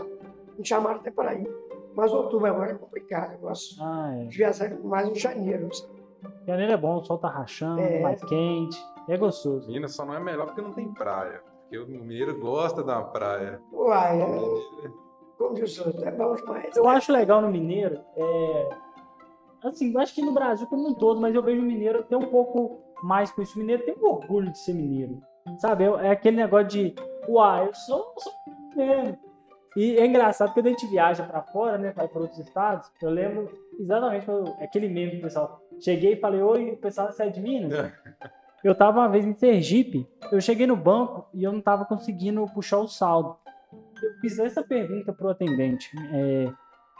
me 0.58 0.66
chamaram 0.66 0.96
até 0.96 1.12
para 1.12 1.36
ir. 1.36 1.48
Mas 1.96 2.12
outubro 2.14 2.48
agora 2.48 2.72
é 2.72 2.76
complicado, 2.76 3.34
eu 3.34 3.40
gosto 3.40 3.82
Ah, 3.82 4.14
é. 4.18 4.26
de 4.26 4.38
viajar 4.38 4.78
mais 4.84 5.08
em 5.10 5.16
janeiro. 5.16 5.74
sabe? 5.74 5.96
Janeiro 6.48 6.74
é 6.74 6.78
bom, 6.78 6.98
o 6.98 7.04
sol 7.04 7.18
tá 7.18 7.30
rachando, 7.30 7.80
É. 7.82 8.02
mais 8.02 8.24
quente, 8.24 8.78
é 9.08 9.18
gostoso. 9.18 9.68
Minas 9.72 9.96
só 9.96 10.06
não 10.06 10.14
é 10.14 10.20
melhor 10.20 10.48
porque 10.48 10.62
não 10.62 10.74
tem 10.74 10.92
praia. 10.94 11.42
Porque 11.62 11.78
o 11.80 11.88
mineiro 11.88 12.40
gosta 12.40 12.84
da 12.84 13.02
praia. 13.02 13.60
Uai, 13.72 14.22
é, 14.22 14.26
Mineiro- 14.26 15.06
como 15.38 15.54
diz 15.56 15.78
o 15.80 15.90
é 16.06 16.12
bom 16.12 16.36
demais. 16.36 16.76
Eu 16.78 16.88
acho 16.88 17.12
legal 17.12 17.42
no 17.42 17.50
mineiro, 17.50 18.00
é... 18.16 18.70
assim, 19.64 19.92
eu 19.94 20.00
acho 20.00 20.14
que 20.14 20.22
no 20.22 20.32
Brasil 20.32 20.66
como 20.68 20.88
um 20.90 20.94
todo, 20.94 21.20
mas 21.20 21.34
eu 21.36 21.42
vejo 21.44 21.62
o 21.62 21.66
mineiro 21.66 22.04
ter 22.04 22.16
um 22.16 22.22
pouco 22.30 22.80
mais 23.04 23.32
com 23.32 23.42
isso. 23.42 23.56
O 23.56 23.60
mineiro 23.60 23.84
tem 23.84 23.96
um 24.02 24.06
orgulho 24.08 24.52
de 24.52 24.60
ser 24.60 24.74
mineiro, 24.74 25.20
sabe? 25.58 25.84
É 25.84 26.08
é 26.08 26.10
aquele 26.12 26.38
negócio 26.38 26.68
de, 26.68 26.96
uai, 27.28 27.68
eu 27.68 27.74
sou, 27.74 28.14
eu 28.16 28.22
sou 28.22 28.34
mineiro. 28.78 29.18
E 29.76 29.98
é 29.98 30.06
engraçado 30.06 30.50
que 30.50 30.54
quando 30.56 30.68
a 30.68 30.70
gente 30.70 30.88
viaja 30.88 31.24
pra 31.24 31.42
fora, 31.42 31.78
né, 31.78 31.92
vai 31.92 32.08
para 32.08 32.22
outros 32.22 32.40
estados, 32.40 32.90
eu 33.02 33.10
lembro 33.10 33.50
exatamente 33.80 34.26
quando- 34.26 34.54
aquele 34.62 34.88
meme 34.88 35.18
do 35.18 35.22
pessoal. 35.22 35.62
Cheguei 35.82 36.14
e 36.14 36.20
falei, 36.20 36.42
oi, 36.42 36.72
o 36.72 36.78
pessoal 36.78 37.12
sai 37.12 37.30
de 37.32 37.42
Minas? 37.42 37.72
Eu 38.64 38.74
tava 38.74 39.00
uma 39.02 39.10
vez 39.10 39.24
em 39.28 39.34
Sergipe, 39.36 40.08
eu 40.32 40.42
cheguei 40.42 40.66
no 40.66 40.76
banco 40.76 41.28
e 41.32 41.44
eu 41.44 41.52
não 41.54 41.62
tava 41.62 41.86
conseguindo 41.86 42.44
puxar 42.52 42.80
o 42.80 42.88
saldo. 42.88 43.38
Eu 44.02 44.14
fiz 44.22 44.40
essa 44.40 44.64
pergunta 44.64 45.14
pro 45.14 45.30
atendente. 45.30 45.92
é, 46.12 46.52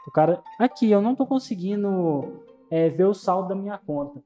o 0.08 0.12
cara, 0.12 0.44
aqui, 0.60 0.92
eu 0.92 1.02
não 1.02 1.16
tô 1.16 1.26
conseguindo 1.26 2.44
é, 2.70 2.88
ver 2.90 3.06
o 3.06 3.16
saldo 3.16 3.50
da 3.50 3.56
minha 3.56 3.80
conta. 3.80 4.22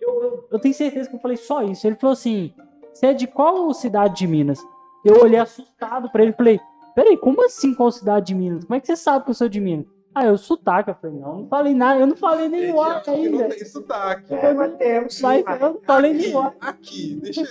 Eu, 0.00 0.22
eu, 0.24 0.48
eu 0.50 0.58
tenho 0.58 0.74
certeza 0.74 1.08
que 1.08 1.14
eu 1.14 1.20
falei 1.20 1.36
só 1.36 1.62
isso. 1.62 1.86
Ele 1.86 1.94
falou 1.94 2.14
assim: 2.14 2.52
você 2.92 3.06
é 3.06 3.12
de 3.14 3.28
qual 3.28 3.72
cidade 3.72 4.16
de 4.16 4.26
Minas? 4.26 4.58
Eu 5.04 5.22
olhei 5.22 5.38
assustado 5.38 6.10
pra 6.10 6.22
ele 6.22 6.32
e 6.32 6.36
falei: 6.36 6.60
peraí, 6.94 7.16
como 7.16 7.44
assim 7.44 7.74
qual 7.74 7.90
cidade 7.90 8.26
de 8.26 8.34
Minas? 8.34 8.64
Como 8.64 8.74
é 8.76 8.80
que 8.80 8.86
você 8.86 8.96
sabe 8.96 9.24
que 9.24 9.30
eu 9.30 9.34
sou 9.34 9.48
de 9.48 9.60
Minas? 9.60 9.86
Ah, 10.12 10.26
eu 10.26 10.36
sotaque. 10.36 10.90
Eu 10.90 10.94
falei: 10.96 11.16
não, 11.20 11.38
não 11.42 11.46
falei 11.48 11.72
nada, 11.72 12.00
eu 12.00 12.06
não 12.06 12.16
falei 12.16 12.48
nem 12.48 12.72
o 12.72 12.80
ar 12.82 13.00
que 13.00 13.10
não 13.12 13.16
ainda. 13.16 13.48
tem 13.50 13.64
sotaque. 13.64 14.34
É, 14.34 14.52
mas 14.52 14.74
temos. 14.74 15.14
sim, 15.14 15.22
Mas 15.22 15.44
mas- 15.44 15.60
eu 15.60 15.72
não 15.74 15.80
falei 15.82 16.12
nem 16.12 16.34
o 16.34 16.38
ar. 16.40 16.54
Aqui, 16.60 17.20
deixa 17.22 17.42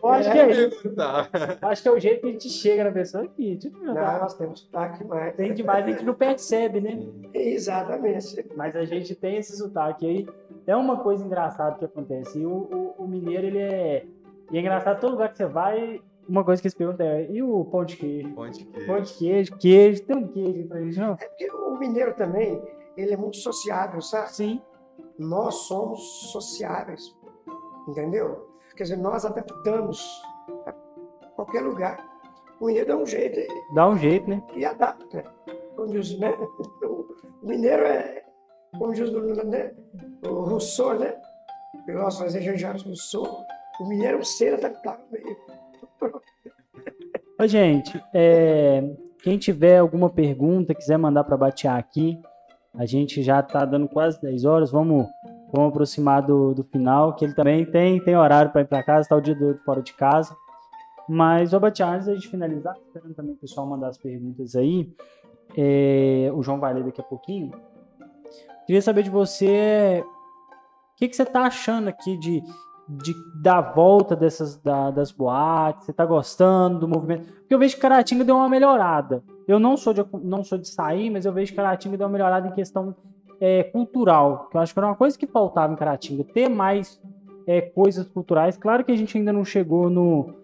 Eu 0.00 0.08
acho 0.08 0.28
É, 0.28 0.32
que 0.32 0.38
é 0.38 0.64
eu 0.64 0.70
perguntar. 0.70 1.28
Acho 1.60 1.82
que 1.82 1.88
é 1.88 1.90
o 1.90 1.98
jeito 1.98 2.20
que 2.20 2.26
a 2.28 2.30
gente 2.30 2.48
chega 2.50 2.84
na 2.84 2.92
pessoa 2.92 3.24
aqui. 3.24 3.56
Tipo, 3.56 3.78
Não, 3.84 3.94
nós 3.94 4.32
temos 4.34 4.60
sotaque 4.60 5.04
mais. 5.04 5.34
tem 5.34 5.52
demais, 5.52 5.84
a 5.86 5.90
gente 5.90 6.04
não 6.04 6.14
percebe, 6.14 6.80
né? 6.80 7.00
Exatamente. 7.34 8.46
Mas 8.56 8.76
a 8.76 8.84
gente 8.84 9.14
tem 9.16 9.36
esse 9.36 9.56
sotaque 9.56 10.06
aí. 10.06 10.28
É 10.68 10.76
uma 10.76 10.98
coisa 10.98 11.24
engraçada 11.24 11.76
que 11.78 11.84
acontece. 11.84 12.38
E 12.38 12.46
o, 12.46 12.50
o, 12.50 12.94
o 13.04 13.08
mineiro, 13.08 13.44
ele 13.46 13.58
é. 13.58 14.04
E 14.52 14.56
é 14.56 14.60
engraçado, 14.60 15.00
todo 15.00 15.12
lugar 15.12 15.30
que 15.30 15.36
você 15.36 15.46
vai, 15.46 16.00
uma 16.28 16.44
coisa 16.44 16.60
que 16.60 16.68
eles 16.68 16.74
perguntam 16.74 17.06
é: 17.06 17.26
e 17.30 17.42
o 17.42 17.64
pão 17.64 17.84
de 17.84 17.96
queijo? 17.96 18.34
Onde 18.36 18.64
que... 18.64 18.86
Pão 18.86 19.00
de 19.00 19.12
queijo, 19.14 19.56
queijo, 19.56 20.02
tem 20.04 20.16
um 20.16 20.28
queijo 20.28 20.68
pra 20.68 20.80
gente, 20.80 20.98
não? 20.98 21.12
É 21.14 21.26
porque 21.26 21.50
o 21.50 21.78
mineiro 21.78 22.14
também, 22.14 22.62
ele 22.96 23.14
é 23.14 23.16
muito 23.16 23.38
sociável, 23.38 24.00
sabe? 24.02 24.32
Sim. 24.32 24.62
Nós 25.18 25.54
somos 25.66 26.00
sociáveis, 26.30 27.16
entendeu? 27.88 28.46
Quer 28.76 28.84
dizer, 28.84 28.96
nós 28.96 29.24
adaptamos 29.24 30.22
a 30.66 30.72
qualquer 31.34 31.62
lugar. 31.62 31.98
O 32.60 32.66
mineiro 32.66 32.88
dá 32.88 32.96
um 32.96 33.06
jeito 33.06 33.40
Dá 33.74 33.88
um 33.88 33.96
jeito, 33.96 34.28
né? 34.28 34.42
e 34.54 34.64
adapta. 34.64 35.24
Como 35.74 35.88
diz, 35.88 36.18
né? 36.18 36.36
O 37.42 37.46
mineiro 37.46 37.84
é, 37.84 38.24
como 38.76 38.92
diz 38.92 39.08
o, 39.08 39.20
né? 39.44 39.74
o 40.24 40.40
Rousseau, 40.42 40.98
né? 40.98 41.16
O 41.74 41.84
filósofo 41.84 42.24
francês 42.24 42.44
Jean-Jacques 42.44 42.82
Rousseau. 42.82 43.44
O 43.80 43.88
mineiro 43.88 44.18
é 44.18 44.20
um 44.20 44.24
ser 44.24 44.54
adaptável 44.54 45.04
mesmo. 45.10 45.36
Ô, 47.40 47.46
gente, 47.46 48.02
é, 48.12 48.82
quem 49.22 49.38
tiver 49.38 49.78
alguma 49.78 50.10
pergunta, 50.10 50.74
quiser 50.74 50.96
mandar 50.96 51.24
para 51.24 51.36
batear 51.36 51.76
aqui, 51.76 52.20
a 52.74 52.84
gente 52.84 53.22
já 53.22 53.42
tá 53.42 53.64
dando 53.64 53.88
quase 53.88 54.20
10 54.20 54.44
horas, 54.44 54.70
vamos, 54.70 55.06
vamos 55.52 55.70
aproximar 55.70 56.22
do, 56.22 56.54
do 56.54 56.64
final, 56.64 57.14
que 57.14 57.24
ele 57.24 57.34
também 57.34 57.64
tem, 57.64 58.02
tem 58.02 58.16
horário 58.16 58.50
para 58.50 58.62
ir 58.62 58.66
para 58.66 58.82
casa, 58.82 59.08
tá 59.08 59.16
o 59.16 59.20
dia 59.20 59.34
do 59.34 59.56
fora 59.58 59.82
de 59.82 59.92
casa. 59.92 60.36
Mas, 61.08 61.52
ô 61.52 61.60
Batear, 61.60 61.94
antes 61.94 62.06
da 62.06 62.14
gente 62.14 62.28
finalizar, 62.28 62.76
esperando 62.76 63.14
também 63.14 63.32
o 63.32 63.38
pessoal 63.38 63.66
mandar 63.66 63.88
as 63.88 63.98
perguntas 63.98 64.54
aí, 64.54 64.92
é, 65.56 66.30
o 66.34 66.42
João 66.42 66.60
vai 66.60 66.74
ler 66.74 66.84
daqui 66.84 67.00
a 67.00 67.04
pouquinho. 67.04 67.50
Queria 68.66 68.82
saber 68.82 69.02
de 69.02 69.10
você, 69.10 70.04
o 70.04 70.96
que, 70.96 71.08
que 71.08 71.16
você 71.16 71.24
tá 71.24 71.42
achando 71.42 71.88
aqui 71.88 72.18
de, 72.18 72.42
de 72.88 73.14
da 73.34 73.60
volta 73.60 74.16
dessas 74.16 74.56
da- 74.56 74.90
das 74.90 75.12
boates? 75.12 75.84
Você 75.84 75.92
tá 75.92 76.04
gostando 76.06 76.80
do 76.80 76.88
movimento? 76.88 77.26
Porque 77.26 77.54
eu 77.54 77.58
vejo 77.58 77.74
que 77.74 77.80
Caratinga 77.80 78.24
deu 78.24 78.36
uma 78.36 78.48
melhorada. 78.48 79.22
Eu 79.46 79.58
não 79.58 79.76
sou 79.76 79.92
de, 79.92 80.04
não 80.22 80.42
sou 80.42 80.58
de 80.58 80.68
sair, 80.68 81.10
mas 81.10 81.24
eu 81.24 81.32
vejo 81.32 81.52
que 81.52 81.56
Caratinga 81.56 81.96
deu 81.96 82.06
uma 82.06 82.12
melhorada 82.12 82.48
em 82.48 82.52
questão 82.52 82.94
é, 83.40 83.62
cultural. 83.64 84.48
Que 84.50 84.56
eu 84.56 84.60
acho 84.60 84.72
que 84.72 84.78
era 84.78 84.86
uma 84.88 84.96
coisa 84.96 85.18
que 85.18 85.26
faltava 85.26 85.72
em 85.72 85.76
Caratinga, 85.76 86.24
ter 86.24 86.48
mais 86.48 87.00
é, 87.46 87.60
coisas 87.60 88.06
culturais. 88.08 88.56
Claro 88.56 88.84
que 88.84 88.92
a 88.92 88.96
gente 88.96 89.16
ainda 89.16 89.32
não 89.32 89.44
chegou 89.44 89.88
no, 89.88 90.34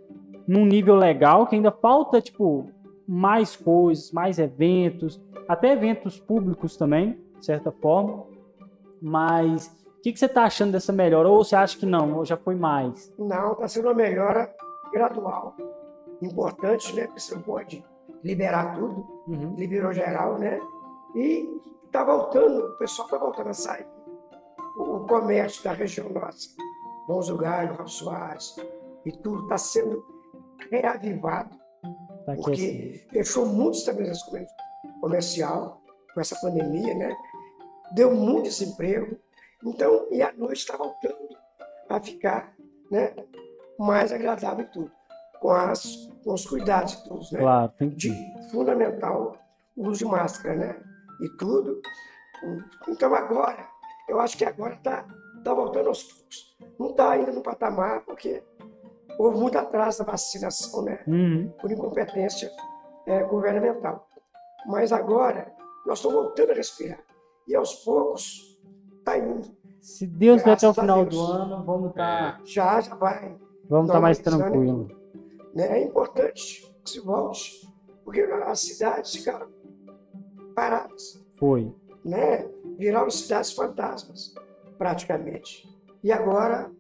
num 0.47 0.65
nível 0.65 0.95
legal, 0.97 1.47
que 1.47 1.57
ainda 1.57 1.71
falta, 1.71 2.21
tipo, 2.21 2.71
mais 3.07 3.57
coisas, 3.57 4.11
mais 4.12 4.39
eventos, 4.39 5.21
até 5.47 5.73
eventos 5.73 6.19
públicos 6.19 6.77
também, 6.77 7.19
de 7.39 7.45
certa 7.45 7.71
forma. 7.71 8.25
Mas 9.03 9.71
que, 10.05 10.12
que 10.12 10.18
você 10.18 10.26
está 10.26 10.44
achando 10.44 10.72
dessa 10.72 10.93
melhora? 10.93 11.28
Ou 11.28 11.43
você 11.43 11.56
acha 11.56 11.78
que 11.78 11.86
não, 11.86 12.18
ou 12.18 12.24
já 12.24 12.36
foi 12.36 12.55
mais? 12.55 13.10
Não, 13.18 13.52
está 13.52 13.66
sendo 13.68 13.89
uma 13.89 13.94
melhora 13.94 14.55
gradual. 14.93 15.56
Importante, 16.20 16.94
né? 16.94 17.06
Porque 17.06 17.20
você 17.20 17.35
não 17.35 17.43
pode 17.43 17.85
liberar 18.22 18.74
tudo. 18.74 19.06
Uhum. 19.26 19.55
Liberou 19.56 19.93
geral, 19.94 20.39
né? 20.39 20.60
E 21.14 21.48
está 21.86 22.05
voltando, 22.05 22.66
o 22.66 22.78
pessoal 22.78 23.06
está 23.06 23.18
voltando 23.18 23.48
a 23.48 23.55
sair. 23.55 23.86
O, 24.76 24.97
o 24.97 25.06
comércio 25.06 25.64
da 25.64 25.72
região 25.72 26.09
nossa, 26.10 26.51
Bons 27.09 27.28
Lugares, 27.31 27.74
Raul 27.74 27.89
Soares, 27.89 28.56
e 29.06 29.12
tudo 29.12 29.44
está 29.44 29.56
sendo 29.56 30.05
reavivado, 30.70 31.56
Tá 32.26 32.35
porque 32.35 32.52
assim. 32.52 33.09
fechou 33.10 33.47
muito 33.47 33.76
estabelecimento 33.78 34.51
comercial 35.01 35.81
com 36.14 36.20
essa 36.20 36.36
pandemia, 36.40 36.94
né? 36.94 37.14
Deu 37.94 38.14
muito 38.14 38.44
desemprego. 38.44 39.16
Então, 39.65 40.07
e 40.11 40.23
a 40.23 40.32
noite 40.32 40.59
está 40.59 40.77
voltando 40.77 41.28
a 41.89 42.01
ficar 42.01 42.55
né, 42.91 43.15
mais 43.78 44.12
agradável 44.12 44.65
e 44.65 44.69
tudo, 44.70 44.91
com, 45.41 45.51
as, 45.51 46.09
com 46.23 46.35
os 46.35 46.47
cuidados 46.47 46.93
e 46.95 47.05
tudo, 47.05 47.24
né? 47.32 47.41
Claro, 47.41 47.73
tem 47.78 47.91
que 47.91 47.97
de 47.97 48.51
fundamental 48.51 49.39
o 49.77 49.89
uso 49.89 49.99
de 49.99 50.05
máscara, 50.05 50.55
né? 50.55 50.82
E 51.20 51.28
tudo. 51.36 51.81
Então 52.89 53.15
agora, 53.15 53.66
eu 54.09 54.20
acho 54.20 54.36
que 54.36 54.45
agora 54.45 54.74
está 54.74 55.07
tá 55.43 55.55
voltando 55.55 55.89
aos 55.89 56.03
poucos. 56.03 56.57
Não 56.78 56.91
está 56.91 57.12
ainda 57.12 57.32
no 57.32 57.43
patamar, 57.43 58.05
porque 58.05 58.43
houve 59.19 59.39
muito 59.39 59.57
atraso 59.57 60.05
da 60.05 60.12
vacinação, 60.12 60.82
né? 60.82 61.03
Uhum. 61.07 61.53
Por 61.61 61.70
incompetência 61.70 62.51
é, 63.07 63.23
governamental. 63.24 64.09
Mas 64.66 64.93
agora, 64.93 65.53
nós 65.86 65.99
estamos 65.99 66.16
voltando 66.16 66.51
a 66.51 66.55
respirar. 66.55 67.01
E 67.47 67.55
aos 67.55 67.74
poucos, 67.85 68.53
está 69.05 69.18
indo. 69.18 69.43
Se 69.81 70.06
Deus 70.06 70.43
der 70.43 70.52
até 70.52 70.66
o 70.68 70.72
final 70.74 71.05
do 71.05 71.20
ano, 71.20 71.62
vamos 71.64 71.90
estar 71.90 72.40
Já, 72.44 72.81
já 72.81 72.94
vai. 72.94 73.36
vamos 73.68 73.90
tá 73.90 74.01
mais 74.01 74.18
normalizando 74.18 74.36
e 74.36 74.51
tranquilo. 74.51 74.89
Né? 75.55 75.78
É 75.78 75.82
importante 75.85 76.74
que 76.82 76.90
se 76.90 77.01
volte, 77.01 77.68
porque 78.05 78.20
as 78.22 78.60
cidades 78.60 79.14
ficaram 79.14 79.48
paradas. 80.55 81.22
Foi. 81.35 81.72
né, 82.05 82.47
viraram 82.78 83.10
cidades 83.10 83.52
fantasmas, 83.52 84.35
praticamente. 84.78 85.68
E 86.02 86.10
agora, 86.12 86.70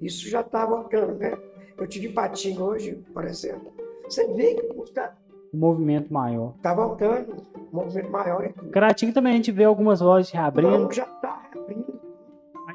isso 0.00 0.28
já 0.28 0.40
está 0.40 0.64
voltando, 0.66 1.14
né? 1.18 1.36
Eu 1.76 1.86
tive 1.86 2.08
Patinga 2.08 2.62
hoje, 2.64 2.94
por 3.12 3.24
exemplo. 3.24 3.72
Você 4.04 4.26
vê 4.34 4.54
que 4.54 4.66
está 4.82 5.14
Um 5.52 5.58
movimento 5.58 6.12
maior. 6.12 6.54
tá 6.62 6.72
voltando, 6.74 7.44
um 7.72 7.76
movimento 7.76 8.10
maior. 8.10 8.52
Caratinga 8.72 9.12
também 9.12 9.32
a 9.32 9.36
gente 9.36 9.50
vê 9.52 9.64
algumas 9.64 10.00
lojas 10.00 10.30
reabrindo. 10.30 10.70
Não, 10.70 10.90
já 10.92 11.02
está 11.04 11.15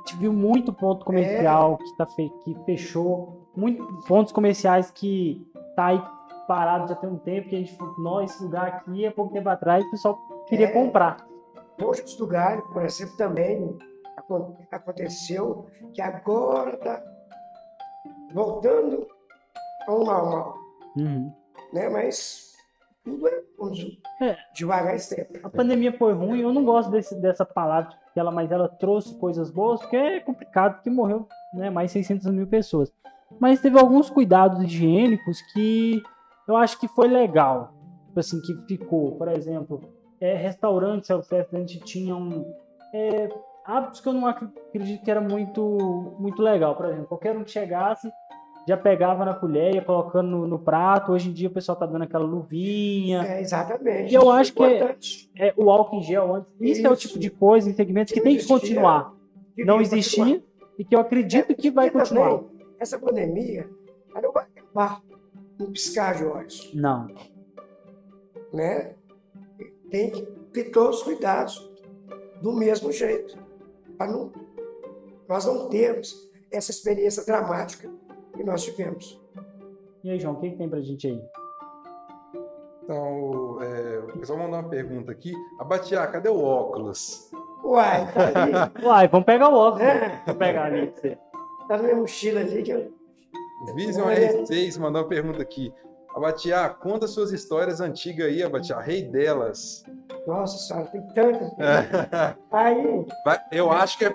gente 0.08 0.18
viu 0.18 0.34
muito 0.34 0.74
ponto 0.74 1.06
comercial 1.06 1.78
que, 1.78 1.96
tá 1.98 2.06
fe- 2.06 2.32
que 2.44 2.56
fechou, 2.66 3.48
muitos 3.56 4.06
pontos 4.08 4.32
comerciais 4.32 4.90
que 4.92 5.46
tá 5.76 5.88
aí 5.88 6.04
parado 6.48 6.88
já 6.90 6.96
tem 6.96 7.10
um 7.10 7.18
tempo, 7.18 7.50
que 7.50 7.56
a 7.56 7.60
gente 7.60 7.76
falou, 7.78 7.96
"Nó, 8.00 8.22
esse 8.22 8.44
lugar 8.44 8.68
aqui, 8.68 9.06
há 9.06 9.12
pouco 9.12 9.32
tempo 9.34 9.48
atrás, 9.50 9.86
o 9.86 9.92
pessoal 9.92 10.18
queria 10.48 10.68
É. 10.68 10.72
comprar. 10.72 11.18
Poxa 11.78 12.04
do 12.18 12.28
Galho, 12.28 12.62
por 12.74 12.84
exemplo, 12.84 13.16
também 13.18 13.78
acon- 14.18 14.56
aconteceu 14.72 15.66
que 15.94 16.02
agora 16.02 16.74
está 16.76 17.02
voltando 18.34 19.08
ao 19.88 20.04
normal, 20.04 20.56
Uhum. 20.98 21.32
né? 21.74 21.90
Mas 21.90 22.51
tudo 23.04 23.28
é, 23.28 24.26
É. 24.26 24.38
devagar 24.54 24.96
e 24.96 25.00
sempre. 25.00 25.40
A 25.44 25.50
pandemia 25.50 25.92
foi 25.98 26.14
ruim, 26.14 26.40
eu 26.42 26.54
não 26.54 26.64
gosto 26.64 26.92
desse- 26.92 27.20
dessa 27.22 27.46
palavra, 27.46 27.92
ela, 28.16 28.32
mas 28.32 28.52
ela 28.52 28.68
trouxe 28.68 29.18
coisas 29.20 29.50
boas, 29.52 29.80
porque 29.82 29.96
é 29.98 30.20
complicado, 30.20 30.76
porque 30.76 30.90
morreu 30.90 31.28
né, 31.54 31.70
mais 31.70 31.92
600 31.92 32.28
mil 32.32 32.48
pessoas. 32.48 32.92
Mas 33.40 33.62
teve 33.62 33.80
alguns 33.80 34.10
cuidados 34.10 34.62
higiênicos 34.64 35.42
que 35.54 36.02
eu 36.48 36.56
acho 36.58 36.80
que 36.80 36.88
foi 36.88 37.08
legal. 37.08 37.74
Tipo 38.08 38.20
assim, 38.20 38.42
que 38.42 38.54
ficou, 38.68 39.16
por 39.18 39.28
exemplo, 39.30 39.82
é, 40.20 40.36
restaurantes 40.36 41.08
self-service, 41.08 41.56
a 41.56 41.60
gente 41.60 41.80
tinha 41.80 42.16
um, 42.16 42.46
é, 42.94 43.30
hábitos 43.66 44.02
que 44.02 44.10
eu 44.10 44.14
não 44.14 44.28
ac- 44.28 44.44
acredito 44.68 45.04
que 45.04 45.10
era 45.10 45.22
muito, 45.22 45.62
muito 46.20 46.42
legal. 46.42 46.76
Por 46.76 46.88
exemplo, 46.88 47.08
qualquer 47.08 47.38
um 47.38 47.44
que 47.44 47.52
chegasse, 47.52 48.12
já 48.68 48.78
pegava 48.78 49.26
na 49.26 49.34
colher, 49.34 49.76
ia 49.76 49.82
colocando 49.82 50.30
no, 50.30 50.48
no 50.48 50.60
prato. 50.60 51.12
Hoje 51.12 51.30
em 51.30 51.34
dia 51.34 51.48
o 51.48 51.52
pessoal 51.52 51.76
tá 51.78 51.86
dando 51.86 52.04
aquela 52.04 52.26
luvinha. 52.26 53.24
É, 53.24 53.42
exatamente. 53.42 54.12
E 54.12 54.16
eu 54.16 54.22
Isso 54.22 54.32
é 54.32 54.40
acho 54.40 54.54
que 54.54 54.64
é-. 54.64 54.96
É, 55.38 55.54
o 55.58 55.70
álcool 55.70 55.98
em 55.98 56.04
gel 56.04 56.36
antes. 56.36 56.52
Isso, 56.60 56.86
é 56.86 56.90
o 56.90 56.94
Isso. 56.94 57.08
tipo 57.08 57.20
de 57.20 57.30
coisa 57.30 57.70
em 57.70 57.74
segmentos 57.74 58.14
que 58.14 58.20
Não 58.20 58.24
tem 58.24 58.34
que 58.34 58.40
existia. 58.40 58.60
continuar. 58.60 59.14
Devia 59.50 59.66
Não 59.66 59.78
continuar. 59.78 59.98
existia 60.00 60.44
e 60.78 60.86
que 60.86 60.96
eu 60.96 61.00
acredito 61.00 61.56
que 61.56 61.70
vai 61.70 61.90
continuar. 61.90 62.30
também, 62.30 62.50
essa 62.80 62.98
pandemia, 62.98 63.70
não 64.22 64.32
vai 64.32 64.46
acabar 64.56 65.02
no 65.60 65.68
piscar 65.72 66.16
de 66.16 66.26
olhos, 66.26 66.72
Não. 66.74 67.08
né? 68.54 68.96
Tem 69.90 70.10
que 70.10 70.22
ter 70.54 70.66
todos 70.72 70.98
os 71.00 71.04
cuidados 71.04 71.70
do 72.42 72.54
mesmo 72.54 72.92
jeito, 72.92 73.38
para 73.98 74.12
não, 74.12 74.32
nós 75.28 75.46
não 75.46 75.70
termos 75.70 76.30
essa 76.52 76.72
experiência 76.72 77.24
dramática 77.26 77.90
que 78.42 78.48
nós 78.50 78.64
tivemos. 78.64 79.22
E 80.04 80.10
aí, 80.10 80.20
João, 80.20 80.34
o 80.34 80.40
que, 80.40 80.50
que 80.50 80.58
tem 80.58 80.68
pra 80.70 80.82
gente 80.82 81.08
aí? 81.08 81.22
Então, 82.84 83.60
é, 83.62 84.00
o 84.00 84.18
pessoal 84.20 84.40
mandou 84.40 84.60
uma 84.60 84.70
pergunta 84.70 85.12
aqui. 85.12 85.34
Abatiá, 85.60 86.08
cadê 86.08 86.30
o 86.30 86.42
óculos? 86.44 87.30
Uai, 87.64 88.12
tá 88.12 88.42
ali, 88.42 88.52
Uai, 88.84 89.08
vamos 89.08 89.26
pegar 89.26 89.50
o 89.50 89.54
óculos. 89.54 89.84
né? 89.86 90.24
Vou 90.26 90.36
pegar 90.36 90.66
ali 90.66 90.88
pra 90.88 91.02
você. 91.02 91.18
Tá 91.68 91.78
na 91.78 91.84
minha 91.84 91.96
mochila 91.96 92.42
ali 92.42 92.64
que 92.64 92.72
eu... 92.72 92.92
Vision 93.76 94.08
Olha. 94.08 94.42
R6 94.44 94.80
mandou 94.80 95.04
uma 95.04 95.08
pergunta 95.08 95.42
aqui. 95.42 95.72
Abatiá, 96.16 96.68
conta 96.70 97.08
suas 97.08 97.32
histórias 97.32 97.80
antigas 97.80 98.26
aí, 98.28 98.42
Abatiá, 98.44 98.80
rei 98.82 99.04
delas. 99.04 99.86
Nossa 100.26 100.58
senhora, 100.58 100.88
tem 100.88 101.02
tantas. 101.14 101.52
Aí, 102.52 103.06
eu 103.52 103.72
acho 103.72 103.98
que 103.98 104.06
é- 104.06 104.14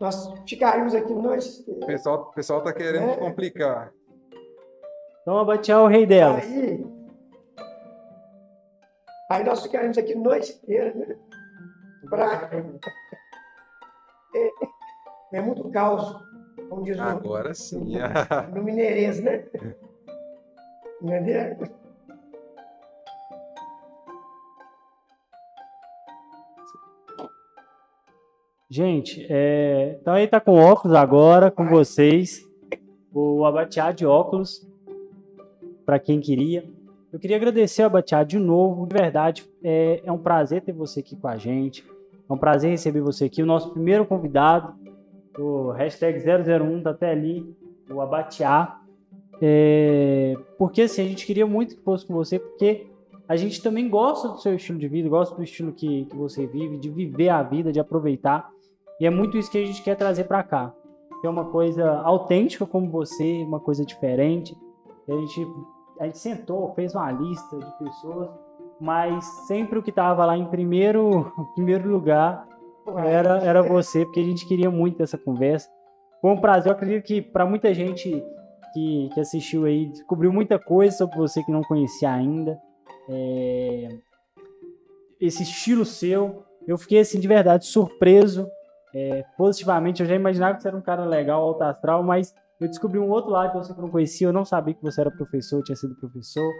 nós 0.00 0.32
ficaríamos 0.48 0.94
aqui 0.94 1.12
nós. 1.14 1.64
o 1.66 1.86
pessoal, 1.86 2.22
o 2.30 2.32
pessoal 2.34 2.62
tá 2.62 2.72
querendo 2.72 3.10
É. 3.10 3.16
complicar. 3.16 3.92
Então, 5.22 5.38
abatear 5.38 5.82
o 5.82 5.86
rei 5.86 6.04
dela. 6.04 6.38
Aí, 6.38 6.86
aí 9.30 9.44
nós 9.44 9.62
ficaríamos 9.62 9.96
aqui 9.96 10.14
noite 10.14 10.52
inteira, 10.62 10.92
né? 10.94 11.16
Pra... 12.10 12.50
É, 14.36 14.50
é 15.38 15.40
muito 15.40 15.68
caos, 15.70 16.22
como 16.68 16.82
diz 16.82 16.98
o, 16.98 17.02
Agora 17.02 17.54
sim. 17.54 17.94
no 18.54 18.62
mineirês, 18.62 19.20
né? 19.22 19.44
Entendeu? 21.00 21.56
Gente, 28.68 29.26
é, 29.28 29.98
então 30.00 30.14
aí 30.14 30.26
tá 30.26 30.40
com 30.40 30.54
óculos 30.54 30.96
agora, 30.96 31.50
com 31.50 31.68
vocês. 31.68 32.48
O 33.12 33.44
Abatear 33.44 33.94
de 33.94 34.06
óculos, 34.06 34.66
para 35.84 35.98
quem 35.98 36.20
queria. 36.20 36.64
Eu 37.12 37.18
queria 37.20 37.36
agradecer 37.36 37.82
ao 37.82 37.86
Abatear 37.86 38.24
de 38.24 38.38
novo, 38.38 38.86
de 38.86 38.96
verdade. 38.96 39.48
É, 39.62 40.02
é 40.04 40.10
um 40.10 40.18
prazer 40.18 40.62
ter 40.62 40.72
você 40.72 41.00
aqui 41.00 41.14
com 41.14 41.28
a 41.28 41.36
gente. 41.36 41.84
É 42.28 42.32
um 42.32 42.38
prazer 42.38 42.70
receber 42.70 43.00
você 43.00 43.26
aqui. 43.26 43.42
O 43.42 43.46
nosso 43.46 43.70
primeiro 43.70 44.06
convidado, 44.06 44.74
o 45.38 45.70
hashtag 45.70 46.18
001, 46.18 46.82
tá 46.82 46.90
até 46.90 47.10
ali, 47.10 47.54
o 47.88 48.00
Abatear. 48.00 48.82
É, 49.40 50.34
porque 50.56 50.82
assim, 50.82 51.02
a 51.02 51.08
gente 51.08 51.26
queria 51.26 51.46
muito 51.46 51.76
que 51.76 51.82
fosse 51.82 52.06
com 52.06 52.14
você, 52.14 52.38
porque 52.38 52.86
a 53.28 53.36
gente 53.36 53.62
também 53.62 53.88
gosta 53.88 54.28
do 54.28 54.38
seu 54.38 54.54
estilo 54.54 54.78
de 54.78 54.88
vida, 54.88 55.08
gosta 55.08 55.36
do 55.36 55.42
estilo 55.42 55.72
que, 55.72 56.06
que 56.06 56.16
você 56.16 56.46
vive, 56.46 56.78
de 56.78 56.88
viver 56.88 57.28
a 57.28 57.42
vida, 57.42 57.70
de 57.70 57.78
aproveitar. 57.78 58.53
E 59.00 59.06
é 59.06 59.10
muito 59.10 59.36
isso 59.36 59.50
que 59.50 59.58
a 59.58 59.66
gente 59.66 59.82
quer 59.82 59.96
trazer 59.96 60.24
para 60.24 60.42
cá. 60.42 60.72
Que 61.20 61.26
é 61.26 61.30
uma 61.30 61.46
coisa 61.46 62.00
autêntica 62.00 62.66
como 62.66 62.90
você, 62.90 63.42
uma 63.42 63.60
coisa 63.60 63.84
diferente. 63.84 64.56
E 65.08 65.12
a 65.12 65.16
gente, 65.16 65.46
a 66.00 66.06
gente 66.06 66.18
sentou, 66.18 66.72
fez 66.74 66.94
uma 66.94 67.10
lista 67.10 67.58
de 67.58 67.78
pessoas, 67.78 68.30
mas 68.80 69.24
sempre 69.46 69.78
o 69.78 69.82
que 69.82 69.90
estava 69.90 70.24
lá 70.24 70.36
em 70.36 70.46
primeiro, 70.46 71.32
primeiro 71.54 71.88
lugar 71.88 72.46
era, 73.04 73.38
era 73.38 73.62
você, 73.62 74.04
porque 74.04 74.20
a 74.20 74.24
gente 74.24 74.46
queria 74.46 74.70
muito 74.70 75.02
essa 75.02 75.16
conversa. 75.16 75.68
Foi 76.20 76.30
um 76.30 76.40
prazer, 76.40 76.70
eu 76.70 76.76
acredito 76.76 77.04
que 77.04 77.20
para 77.20 77.46
muita 77.46 77.72
gente 77.74 78.22
que, 78.72 79.10
que 79.12 79.20
assistiu 79.20 79.64
aí, 79.64 79.86
descobriu 79.86 80.32
muita 80.32 80.58
coisa 80.58 80.96
sobre 80.96 81.16
você 81.16 81.42
que 81.42 81.52
não 81.52 81.62
conhecia 81.62 82.10
ainda. 82.10 82.58
É, 83.08 83.88
esse 85.20 85.42
estilo 85.42 85.84
seu, 85.84 86.44
eu 86.66 86.76
fiquei 86.76 87.00
assim 87.00 87.20
de 87.20 87.28
verdade 87.28 87.66
surpreso 87.66 88.48
é, 88.94 89.24
positivamente. 89.36 90.02
Eu 90.02 90.08
já 90.08 90.14
imaginava 90.14 90.54
que 90.54 90.62
você 90.62 90.68
era 90.68 90.76
um 90.76 90.82
cara 90.82 91.04
legal, 91.04 91.42
alto 91.42 91.62
astral, 91.62 92.02
mas 92.02 92.34
eu 92.60 92.68
descobri 92.68 92.98
um 92.98 93.10
outro 93.10 93.30
lado 93.30 93.52
que 93.52 93.66
você 93.66 93.80
não 93.80 93.90
conhecia, 93.90 94.28
eu 94.28 94.32
não 94.32 94.44
sabia 94.44 94.74
que 94.74 94.82
você 94.82 95.00
era 95.00 95.10
professor, 95.10 95.62
tinha 95.62 95.76
sido 95.76 95.94
professor. 95.96 96.50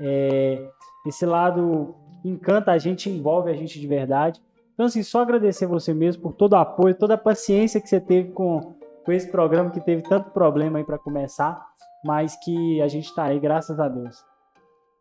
É, 0.00 0.68
esse 1.06 1.24
lado 1.24 1.94
encanta 2.24 2.72
a 2.72 2.78
gente, 2.78 3.08
envolve 3.08 3.50
a 3.50 3.54
gente 3.54 3.80
de 3.80 3.86
verdade. 3.86 4.42
Então, 4.74 4.86
assim, 4.86 5.02
só 5.02 5.22
agradecer 5.22 5.66
você 5.66 5.92
mesmo 5.92 6.22
por 6.22 6.34
todo 6.34 6.52
o 6.52 6.56
apoio, 6.56 6.94
toda 6.94 7.14
a 7.14 7.18
paciência 7.18 7.80
que 7.80 7.88
você 7.88 8.00
teve 8.00 8.30
com, 8.30 8.74
com 9.04 9.10
esse 9.10 9.28
programa 9.28 9.70
que 9.70 9.80
teve 9.80 10.02
tanto 10.02 10.30
problema 10.30 10.78
aí 10.78 10.84
para 10.84 10.98
começar, 10.98 11.66
mas 12.04 12.36
que 12.44 12.80
a 12.80 12.86
gente 12.86 13.06
está 13.06 13.24
aí, 13.24 13.40
graças 13.40 13.80
a 13.80 13.88
Deus. 13.88 14.22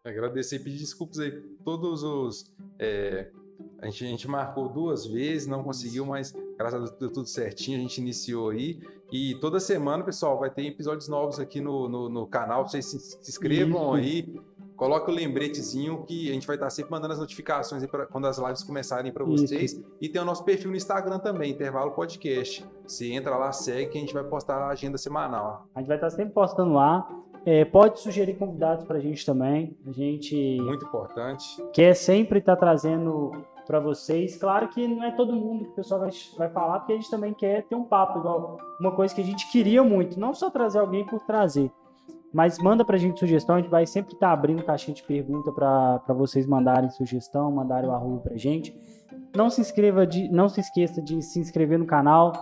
Agradecer 0.04 0.56
e 0.56 0.60
pedir 0.60 0.80
desculpas 0.80 1.20
aí 1.20 1.32
todos 1.64 2.02
os. 2.02 2.52
É, 2.80 3.30
a, 3.80 3.86
gente, 3.88 4.06
a 4.06 4.08
gente 4.08 4.28
marcou 4.28 4.70
duas 4.70 5.06
vezes, 5.06 5.48
não 5.48 5.64
conseguiu, 5.64 6.06
mas 6.06 6.34
graças 6.58 6.76
a 6.76 6.80
Deus 6.80 6.92
deu 7.00 7.12
tudo 7.12 7.28
certinho, 7.28 7.78
a 7.78 7.82
gente 7.82 8.00
iniciou 8.00 8.50
aí. 8.50 8.80
E 9.12 9.36
toda 9.36 9.60
semana, 9.60 10.04
pessoal, 10.04 10.38
vai 10.38 10.50
ter 10.50 10.66
episódios 10.66 11.08
novos 11.08 11.40
aqui 11.40 11.62
no, 11.62 11.88
no, 11.88 12.10
no 12.10 12.28
canal. 12.28 12.68
Vocês 12.68 12.86
se, 12.86 13.00
se 13.00 13.30
inscrevam 13.30 13.94
aí, 13.94 14.36
coloque 14.76 15.10
o 15.10 15.14
lembretezinho 15.14 16.04
que 16.04 16.30
a 16.30 16.34
gente 16.34 16.46
vai 16.46 16.58
estar 16.58 16.70
sempre 16.70 16.92
mandando 16.92 17.14
as 17.14 17.20
notificações 17.20 17.82
aí 17.82 17.88
pra, 17.88 18.06
quando 18.06 18.28
as 18.28 18.38
lives 18.38 18.64
começarem 18.64 19.12
para 19.12 19.24
vocês. 19.24 19.74
Isso. 19.74 19.86
E 20.02 20.10
tem 20.10 20.22
o 20.22 20.26
nosso 20.26 20.44
perfil 20.44 20.72
no 20.72 20.76
Instagram 20.76 21.20
também, 21.20 21.52
Intervalo 21.52 21.92
Podcast. 21.92 22.66
Você 22.86 23.12
entra 23.14 23.38
lá, 23.38 23.52
segue 23.54 23.92
que 23.92 23.98
a 23.98 24.02
gente 24.02 24.14
vai 24.14 24.24
postar 24.24 24.58
a 24.58 24.70
agenda 24.70 24.98
semanal. 24.98 25.68
A 25.74 25.80
gente 25.80 25.88
vai 25.88 25.98
estar 25.98 26.10
sempre 26.10 26.34
postando 26.34 26.74
lá. 26.74 27.08
É, 27.46 27.64
pode 27.64 28.02
sugerir 28.02 28.36
convidados 28.36 28.84
para 28.84 28.98
a 28.98 29.00
gente 29.00 29.26
também. 29.26 29.78
A 29.86 29.92
gente. 29.92 30.58
Muito 30.60 30.86
importante. 30.86 31.46
Quer 31.72 31.94
sempre 31.94 32.40
estar 32.40 32.56
tá 32.56 32.60
trazendo 32.60 33.32
para 33.68 33.80
vocês. 33.80 34.38
Claro 34.38 34.70
que 34.70 34.88
não 34.88 35.04
é 35.04 35.12
todo 35.12 35.34
mundo 35.34 35.66
que 35.66 35.72
o 35.72 35.76
pessoal 35.76 36.00
vai, 36.00 36.10
vai 36.38 36.50
falar, 36.50 36.80
porque 36.80 36.94
a 36.94 36.96
gente 36.96 37.12
também 37.12 37.34
quer 37.34 37.64
ter 37.64 37.76
um 37.76 37.84
papo, 37.84 38.20
igual 38.20 38.58
uma 38.80 38.92
coisa 38.92 39.14
que 39.14 39.22
a 39.22 39.24
gente 39.24 39.52
queria 39.52 39.84
muito. 39.84 40.20
Não 40.20 40.34
só 40.34 40.50
trazer 40.50 40.80
alguém 40.80 41.06
por 41.06 41.20
trazer. 41.22 41.72
Mas 42.34 42.58
manda 42.58 42.84
pra 42.84 42.98
gente 42.98 43.20
sugestão, 43.20 43.56
a 43.56 43.60
gente 43.60 43.70
vai 43.70 43.86
sempre 43.86 44.14
estar 44.14 44.28
tá 44.28 44.34
abrindo 44.34 44.64
caixinha 44.64 44.96
de 44.96 45.04
pergunta 45.04 45.52
para 45.52 46.14
vocês 46.14 46.46
mandarem 46.46 46.90
sugestão, 46.90 47.52
mandarem 47.52 47.90
o 47.90 47.94
arroba 47.94 48.22
pra 48.22 48.38
gente. 48.38 48.76
Não 49.36 49.50
se 49.50 49.62
inscreva 49.62 50.06
de, 50.06 50.30
não 50.30 50.50
se 50.50 50.60
esqueça 50.60 51.02
de 51.02 51.22
se 51.22 51.40
inscrever 51.40 51.78
no 51.78 51.86
canal, 51.86 52.34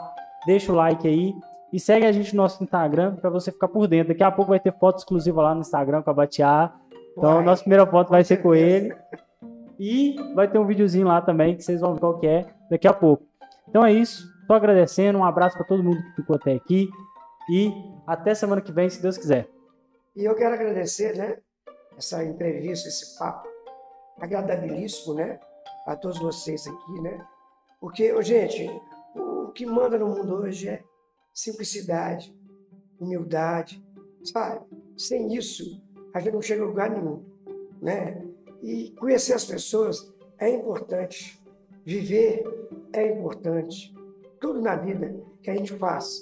deixa 0.45 0.71
o 0.71 0.75
like 0.75 1.07
aí 1.07 1.33
e 1.71 1.79
segue 1.79 2.05
a 2.05 2.11
gente 2.11 2.35
no 2.35 2.41
nosso 2.41 2.63
Instagram 2.63 3.15
para 3.15 3.29
você 3.29 3.51
ficar 3.51 3.67
por 3.67 3.87
dentro. 3.87 4.09
Daqui 4.09 4.23
a 4.23 4.31
pouco 4.31 4.49
vai 4.49 4.59
ter 4.59 4.73
foto 4.73 4.99
exclusiva 4.99 5.41
lá 5.41 5.53
no 5.53 5.61
Instagram 5.61 6.01
com 6.01 6.09
a 6.09 6.13
Batiá. 6.13 6.73
Então, 7.17 7.39
a 7.39 7.41
nossa 7.41 7.61
primeira 7.61 7.85
foto 7.85 8.09
vai 8.09 8.23
ser 8.23 8.37
com 8.37 8.53
ele. 8.53 8.93
E 9.79 10.15
vai 10.33 10.49
ter 10.49 10.57
um 10.57 10.65
videozinho 10.65 11.07
lá 11.07 11.21
também 11.21 11.55
que 11.55 11.63
vocês 11.63 11.81
vão 11.81 11.93
ver 11.93 11.99
qual 11.99 12.19
que 12.19 12.27
é 12.27 12.45
daqui 12.69 12.87
a 12.87 12.93
pouco. 12.93 13.25
Então 13.67 13.85
é 13.85 13.91
isso. 13.91 14.25
Tô 14.47 14.53
agradecendo. 14.53 15.17
Um 15.17 15.25
abraço 15.25 15.57
para 15.57 15.65
todo 15.65 15.83
mundo 15.83 16.01
que 16.01 16.21
ficou 16.21 16.35
até 16.35 16.53
aqui. 16.53 16.89
E 17.49 17.71
até 18.07 18.33
semana 18.33 18.61
que 18.61 18.71
vem, 18.71 18.89
se 18.89 19.01
Deus 19.01 19.17
quiser. 19.17 19.47
E 20.15 20.23
eu 20.23 20.35
quero 20.35 20.55
agradecer, 20.55 21.15
né? 21.15 21.37
Essa 21.97 22.23
entrevista, 22.23 22.87
esse 22.87 23.17
papo 23.17 23.47
agradabilíssimo, 24.19 25.13
né? 25.13 25.39
A 25.85 25.95
todos 25.95 26.17
vocês 26.19 26.65
aqui, 26.65 27.01
né? 27.01 27.25
Porque, 27.79 28.21
gente, 28.23 28.69
o 29.15 29.51
que 29.51 29.65
manda 29.65 29.97
no 29.97 30.07
mundo 30.07 30.35
hoje 30.35 30.69
é 30.69 30.83
simplicidade, 31.33 32.35
humildade, 32.99 33.85
sabe? 34.23 34.65
Sem 34.97 35.35
isso, 35.35 35.83
a 36.13 36.19
gente 36.19 36.33
não 36.33 36.41
chega 36.41 36.63
a 36.63 36.65
lugar 36.65 36.89
nenhum, 36.89 37.23
né? 37.81 38.25
E 38.65 38.89
conhecer 38.99 39.33
as 39.33 39.45
pessoas 39.45 40.11
é 40.39 40.49
importante, 40.49 41.39
viver 41.85 42.43
é 42.91 43.07
importante. 43.11 43.93
Tudo 44.41 44.59
na 44.59 44.75
vida 44.75 45.15
que 45.43 45.51
a 45.51 45.55
gente 45.55 45.77
faz 45.77 46.21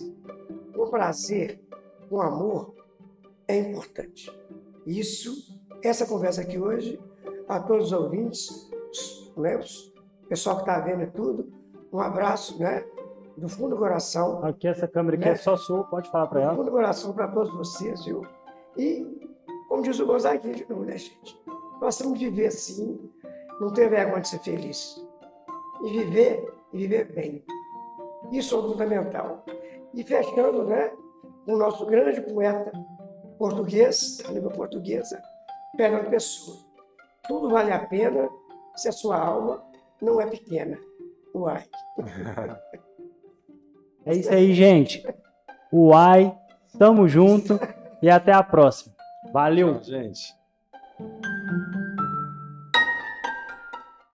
com 0.75 0.89
prazer, 0.89 1.61
com 2.09 2.21
amor, 2.21 2.75
é 3.47 3.57
importante. 3.57 4.29
Isso, 4.85 5.57
essa 5.81 6.05
conversa 6.05 6.41
aqui 6.41 6.59
hoje, 6.59 6.99
a 7.47 7.61
todos 7.61 7.87
os 7.87 7.93
ouvintes, 7.93 8.69
né, 9.37 9.55
o 9.55 10.27
pessoal 10.27 10.57
que 10.57 10.63
está 10.63 10.81
vendo 10.81 11.09
tudo, 11.13 11.49
um 11.93 12.01
abraço, 12.01 12.59
né? 12.59 12.83
do 13.37 13.47
fundo 13.47 13.69
do 13.69 13.77
coração. 13.77 14.43
Aqui 14.43 14.67
essa 14.67 14.85
câmera 14.85 15.15
aqui 15.15 15.27
é 15.29 15.31
né? 15.31 15.35
só 15.35 15.55
sua, 15.55 15.85
pode 15.85 16.11
falar 16.11 16.27
para 16.27 16.41
ela. 16.41 16.51
Do 16.51 16.57
fundo 16.57 16.65
do 16.65 16.71
coração 16.71 17.13
para 17.13 17.29
todos 17.29 17.53
vocês, 17.53 18.03
viu? 18.03 18.21
E, 18.77 19.29
como 19.69 19.81
diz 19.81 19.97
o 19.99 20.05
Gonzaguinha 20.05 20.53
de 20.53 20.69
novo, 20.69 20.83
né, 20.83 20.97
gente? 20.97 21.41
Nós 21.83 21.97
temos 21.97 22.17
que 22.17 22.29
viver 22.29 22.47
assim, 22.47 22.97
não 23.59 23.73
ter 23.73 23.89
vergonha 23.89 24.21
de 24.21 24.29
ser 24.29 24.39
feliz. 24.39 25.05
E 25.83 25.89
viver, 25.91 26.53
e 26.71 26.77
viver 26.77 27.11
bem. 27.11 27.43
Isso 28.31 28.57
é 28.57 28.61
fundamental. 28.61 29.43
E 29.93 30.01
fechando, 30.01 30.63
né, 30.63 30.93
o 31.45 31.57
nosso 31.57 31.85
grande 31.85 32.21
poeta 32.21 32.71
português, 33.37 34.19
da 34.23 34.31
língua 34.31 34.49
portuguesa, 34.49 35.21
Fernando 35.75 36.09
Pessoa. 36.09 36.57
Tudo 37.27 37.49
vale 37.49 37.73
a 37.73 37.85
pena 37.85 38.29
se 38.77 38.87
a 38.87 38.93
sua 38.93 39.17
alma 39.17 39.61
não 40.01 40.21
é 40.21 40.25
pequena. 40.25 40.79
Uai. 41.35 41.65
É 44.05 44.13
isso 44.13 44.29
aí, 44.33 44.53
gente. 44.53 45.01
Uai, 45.71 46.37
tamo 46.77 47.07
junto 47.07 47.57
e 48.01 48.09
até 48.09 48.33
a 48.33 48.43
próxima. 48.43 48.93
Valeu. 49.31 49.75
Tchau, 49.75 49.83
gente. 49.83 50.35
thank 51.53 51.75
you 51.75 51.82